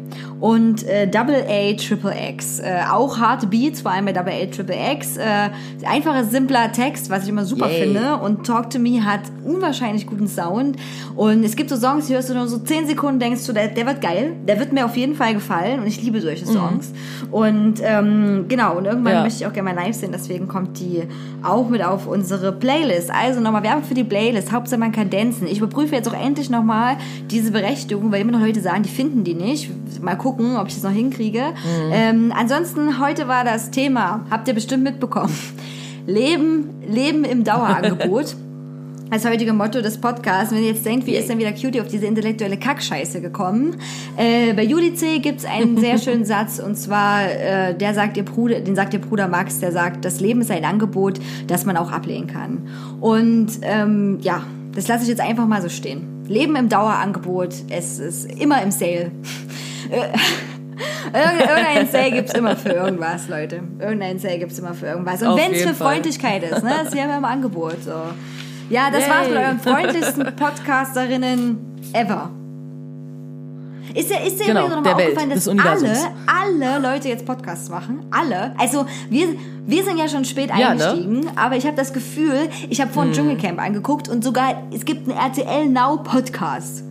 und 0.40 0.86
äh, 0.86 1.06
Double 1.08 1.34
A 1.48 1.72
Triple 1.74 2.14
X. 2.30 2.60
Äh, 2.60 2.80
auch 2.90 3.18
harte 3.18 3.46
Beats, 3.46 3.80
vor 3.80 3.92
allem 3.92 4.04
bei 4.04 4.12
Double 4.12 4.32
A 4.32 4.44
Triple 4.46 4.76
X. 4.92 5.16
Äh, 5.16 5.48
einfacher, 5.88 6.24
simpler 6.24 6.70
Text, 6.72 7.08
was 7.08 7.22
ich 7.24 7.30
immer 7.30 7.44
super 7.46 7.70
Yay. 7.70 7.84
finde. 7.84 8.16
Und 8.16 8.46
Talk 8.46 8.68
to 8.70 8.78
Me 8.78 9.02
hat 9.04 9.20
unwahrscheinlich 9.44 10.06
guten 10.06 10.28
Sound. 10.28 10.76
Und 11.16 11.42
es 11.44 11.56
gibt 11.56 11.70
so 11.70 11.76
Songs, 11.76 12.06
die 12.08 12.14
hörst 12.14 12.28
du 12.28 12.34
nur 12.34 12.46
so 12.48 12.58
10 12.58 12.86
Sekunden, 12.86 13.18
denkst 13.20 13.46
du, 13.46 13.52
der, 13.54 13.68
der 13.68 13.86
wird 13.86 14.02
geil. 14.02 14.32
Der 14.46 14.58
wird 14.60 14.72
mir 14.74 14.84
auf 14.84 14.96
jeden 14.96 15.14
Fall 15.14 15.32
gefallen. 15.34 15.80
Und 15.80 15.86
ich 15.86 16.02
liebe 16.02 16.20
solche 16.20 16.44
Songs. 16.44 16.92
Und 17.30 17.76
ähm, 17.82 18.44
genau, 18.48 18.76
und 18.76 18.84
irgendwann 18.84 19.12
Ja. 19.14 19.22
möchte 19.22 19.38
ich 19.42 19.46
auch 19.46 19.52
gerne 19.54 19.72
mal 19.72 19.82
live 19.82 19.96
sehen. 19.96 20.12
Deswegen 20.35 20.48
kommt 20.48 20.81
die 20.81 21.05
auch 21.44 21.69
mit 21.69 21.85
auf 21.85 22.09
unsere 22.09 22.51
Playlist. 22.51 23.09
Also 23.09 23.39
nochmal 23.39 23.62
Werbung 23.62 23.85
für 23.85 23.94
die 23.94 24.02
Playlist. 24.02 24.51
Hauptsache 24.51 24.81
man 24.81 24.90
kann 24.90 25.09
dancen. 25.09 25.47
Ich 25.47 25.59
überprüfe 25.59 25.94
jetzt 25.94 26.09
auch 26.09 26.20
endlich 26.20 26.51
nochmal 26.51 26.97
diese 27.31 27.52
Berechtigung, 27.52 28.11
weil 28.11 28.20
immer 28.20 28.32
noch 28.32 28.40
Leute 28.40 28.61
sagen, 28.61 28.82
die 28.82 28.89
finden 28.89 29.23
die 29.23 29.35
nicht. 29.35 29.70
Mal 30.02 30.16
gucken, 30.16 30.56
ob 30.56 30.66
ich 30.66 30.74
das 30.74 30.82
noch 30.82 30.90
hinkriege. 30.90 31.55
Ähm, 31.93 32.32
ansonsten, 32.36 32.98
heute 33.01 33.28
war 33.28 33.44
das 33.44 33.70
Thema, 33.70 34.27
habt 34.28 34.48
ihr 34.48 34.55
bestimmt 34.55 34.82
mitbekommen. 34.82 35.32
Leben, 36.09 36.82
Leben 36.85 37.23
im 37.23 37.44
Dauerangebot. 37.44 38.35
Als 39.14 39.24
heutige 39.24 39.52
Motto 39.52 39.80
des 39.80 40.00
Podcasts. 40.00 40.52
Wenn 40.52 40.64
ihr 40.64 40.70
jetzt 40.70 40.84
denkt, 40.84 41.06
wie 41.06 41.14
ist 41.14 41.28
denn 41.28 41.38
wieder 41.38 41.52
Cutie 41.52 41.80
auf 41.80 41.86
diese 41.86 42.04
intellektuelle 42.04 42.56
Kackscheiße 42.56 43.20
gekommen? 43.20 43.76
Äh, 44.16 44.54
bei 44.54 44.64
Juli 44.64 44.92
C. 44.96 45.20
gibt's 45.20 45.44
einen 45.44 45.76
sehr 45.80 45.98
schönen 45.98 46.24
Satz 46.24 46.58
und 46.58 46.74
zwar, 46.74 47.30
äh, 47.30 47.76
der 47.76 47.94
sagt 47.94 48.16
ihr 48.16 48.24
Bruder, 48.24 48.58
den 48.58 48.74
sagt 48.74 48.92
ihr 48.92 49.00
Bruder 49.00 49.28
Max, 49.28 49.60
der 49.60 49.70
sagt, 49.70 50.04
das 50.04 50.18
Leben 50.18 50.40
ist 50.40 50.50
ein 50.50 50.64
Angebot, 50.64 51.20
das 51.46 51.64
man 51.64 51.76
auch 51.76 51.92
ablehnen 51.92 52.26
kann. 52.26 52.66
Und 53.00 53.50
ähm, 53.62 54.18
ja, 54.20 54.42
das 54.74 54.88
lasse 54.88 55.04
ich 55.04 55.08
jetzt 55.10 55.20
einfach 55.20 55.46
mal 55.46 55.62
so 55.62 55.68
stehen. 55.68 56.24
Leben 56.26 56.56
im 56.56 56.68
Dauerangebot, 56.68 57.54
es 57.70 58.00
ist 58.00 58.24
immer 58.40 58.62
im 58.64 58.72
Sale. 58.72 59.12
Irgend- 59.92 61.40
Irgendein 61.40 61.86
Sale 61.86 62.10
gibt's 62.10 62.34
immer 62.34 62.56
für 62.56 62.70
irgendwas, 62.70 63.28
Leute. 63.28 63.60
Irgendein 63.78 64.18
Sale 64.18 64.40
gibt's 64.40 64.58
immer 64.58 64.74
für 64.74 64.86
irgendwas. 64.86 65.22
Und 65.22 65.36
wenn 65.36 65.52
es 65.52 65.62
für 65.62 65.72
Fall. 65.72 65.92
Freundlichkeit 65.92 66.42
ist, 66.42 66.64
ne? 66.64 66.70
Das 66.78 66.88
ist 66.88 66.96
ja 66.96 67.04
immer 67.04 67.18
im 67.18 67.24
Angebot. 67.24 67.76
So. 67.84 67.92
Ja, 68.70 68.90
das 68.90 69.08
war's 69.08 69.28
mit 69.28 69.36
Yay. 69.36 69.44
euren 69.44 69.60
freundlichsten 69.60 70.24
Podcasterinnen 70.36 71.58
ever. 71.92 72.30
Ist 73.94 74.10
dir, 74.10 74.20
ist 74.26 74.40
dir 74.40 74.46
Genau, 74.46 74.66
übrigens 74.66 74.74
noch 74.76 74.82
mal 74.82 74.88
der 74.88 74.96
Welt, 74.98 75.16
aufgefallen, 75.18 75.30
dass 75.30 76.08
alle, 76.26 76.72
alle 76.72 76.94
Leute 76.94 77.08
jetzt 77.08 77.26
Podcasts 77.26 77.68
machen? 77.68 78.00
Alle? 78.10 78.54
Also 78.58 78.86
wir, 79.10 79.28
wir 79.66 79.84
sind 79.84 79.98
ja 79.98 80.08
schon 80.08 80.24
spät 80.24 80.48
Ja, 80.50 80.74
ne? 80.74 80.84
eingestiegen, 80.84 81.26
aber 81.36 81.56
ich 81.56 81.66
habe 81.66 81.76
das 81.76 81.92
Gefühl, 81.92 82.48
ich 82.70 82.80
habe 82.80 82.88
Hm. 82.88 82.94
vorhin 82.94 83.12
Dschungelcamp 83.12 83.60
angeguckt 83.60 84.08
und 84.08 84.24
sogar, 84.24 84.62
es 84.74 84.84
gibt 84.84 85.08
einen 85.08 85.16
RTL 85.18 85.68
Now 85.68 85.98
Podcast. 85.98 86.82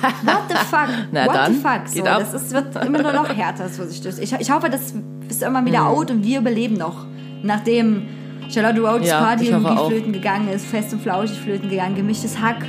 What 0.00 0.42
the 0.48 0.54
fuck? 0.56 0.88
Na 1.12 1.26
What 1.26 1.34
dann, 1.34 1.54
the 1.54 1.60
fuck? 1.60 1.88
So, 1.88 2.02
das 2.02 2.34
ist, 2.34 2.52
wird 2.52 2.74
immer 2.84 3.02
nur 3.02 3.12
noch 3.12 3.28
härter, 3.34 3.64
das 3.64 3.78
was 3.78 3.90
ich 3.90 4.00
das. 4.00 4.18
Ich, 4.18 4.32
ich 4.32 4.50
hoffe, 4.50 4.68
das 4.68 4.92
ist 5.28 5.42
irgendwann 5.42 5.64
wieder 5.66 5.80
Hm. 5.80 5.86
out 5.86 6.10
und 6.10 6.24
wir 6.24 6.40
überleben 6.40 6.76
noch. 6.76 7.06
Nachdem 7.42 8.08
Charlotte 8.48 8.80
Rhodes 8.80 9.08
Ja, 9.08 9.20
Party 9.20 9.48
irgendwie 9.48 9.70
auch. 9.70 9.88
flöten 9.88 10.12
gegangen 10.12 10.48
ist, 10.48 10.66
fest 10.66 10.92
und 10.92 11.02
flauschig 11.02 11.38
flöten 11.38 11.68
gegangen, 11.68 11.94
gemischtes 11.94 12.40
Hack. 12.40 12.64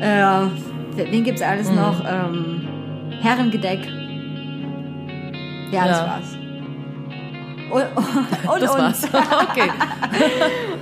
Äh, 0.00 0.46
wen 1.10 1.24
gibt's 1.24 1.42
alles 1.42 1.70
noch? 1.70 2.02
Ähm, 2.08 2.66
Herrengedeck. 3.20 3.80
Ja, 5.72 5.86
das 5.86 5.98
Ja. 5.98 6.06
war's. 6.06 6.38
Und, 7.70 8.50
und 8.54 8.62
Das 8.62 8.70
uns. 8.74 9.12
war's. 9.12 9.24
okay. 9.50 9.70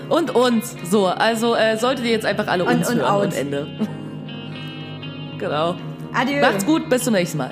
Und 0.08 0.34
uns. 0.34 0.76
So, 0.84 1.06
also 1.06 1.54
äh, 1.56 1.76
solltet 1.76 2.04
ihr 2.04 2.12
jetzt 2.12 2.26
einfach 2.26 2.46
alle 2.46 2.64
Und- 2.64 2.74
uns 2.76 2.90
und 2.90 2.98
hören 2.98 3.10
out. 3.10 3.24
und 3.24 3.34
Ende. 3.34 3.66
genau. 5.38 5.74
Adieu. 6.14 6.40
Macht's 6.40 6.64
gut, 6.64 6.88
bis 6.88 7.02
zum 7.04 7.14
nächsten 7.14 7.38
Mal. 7.38 7.50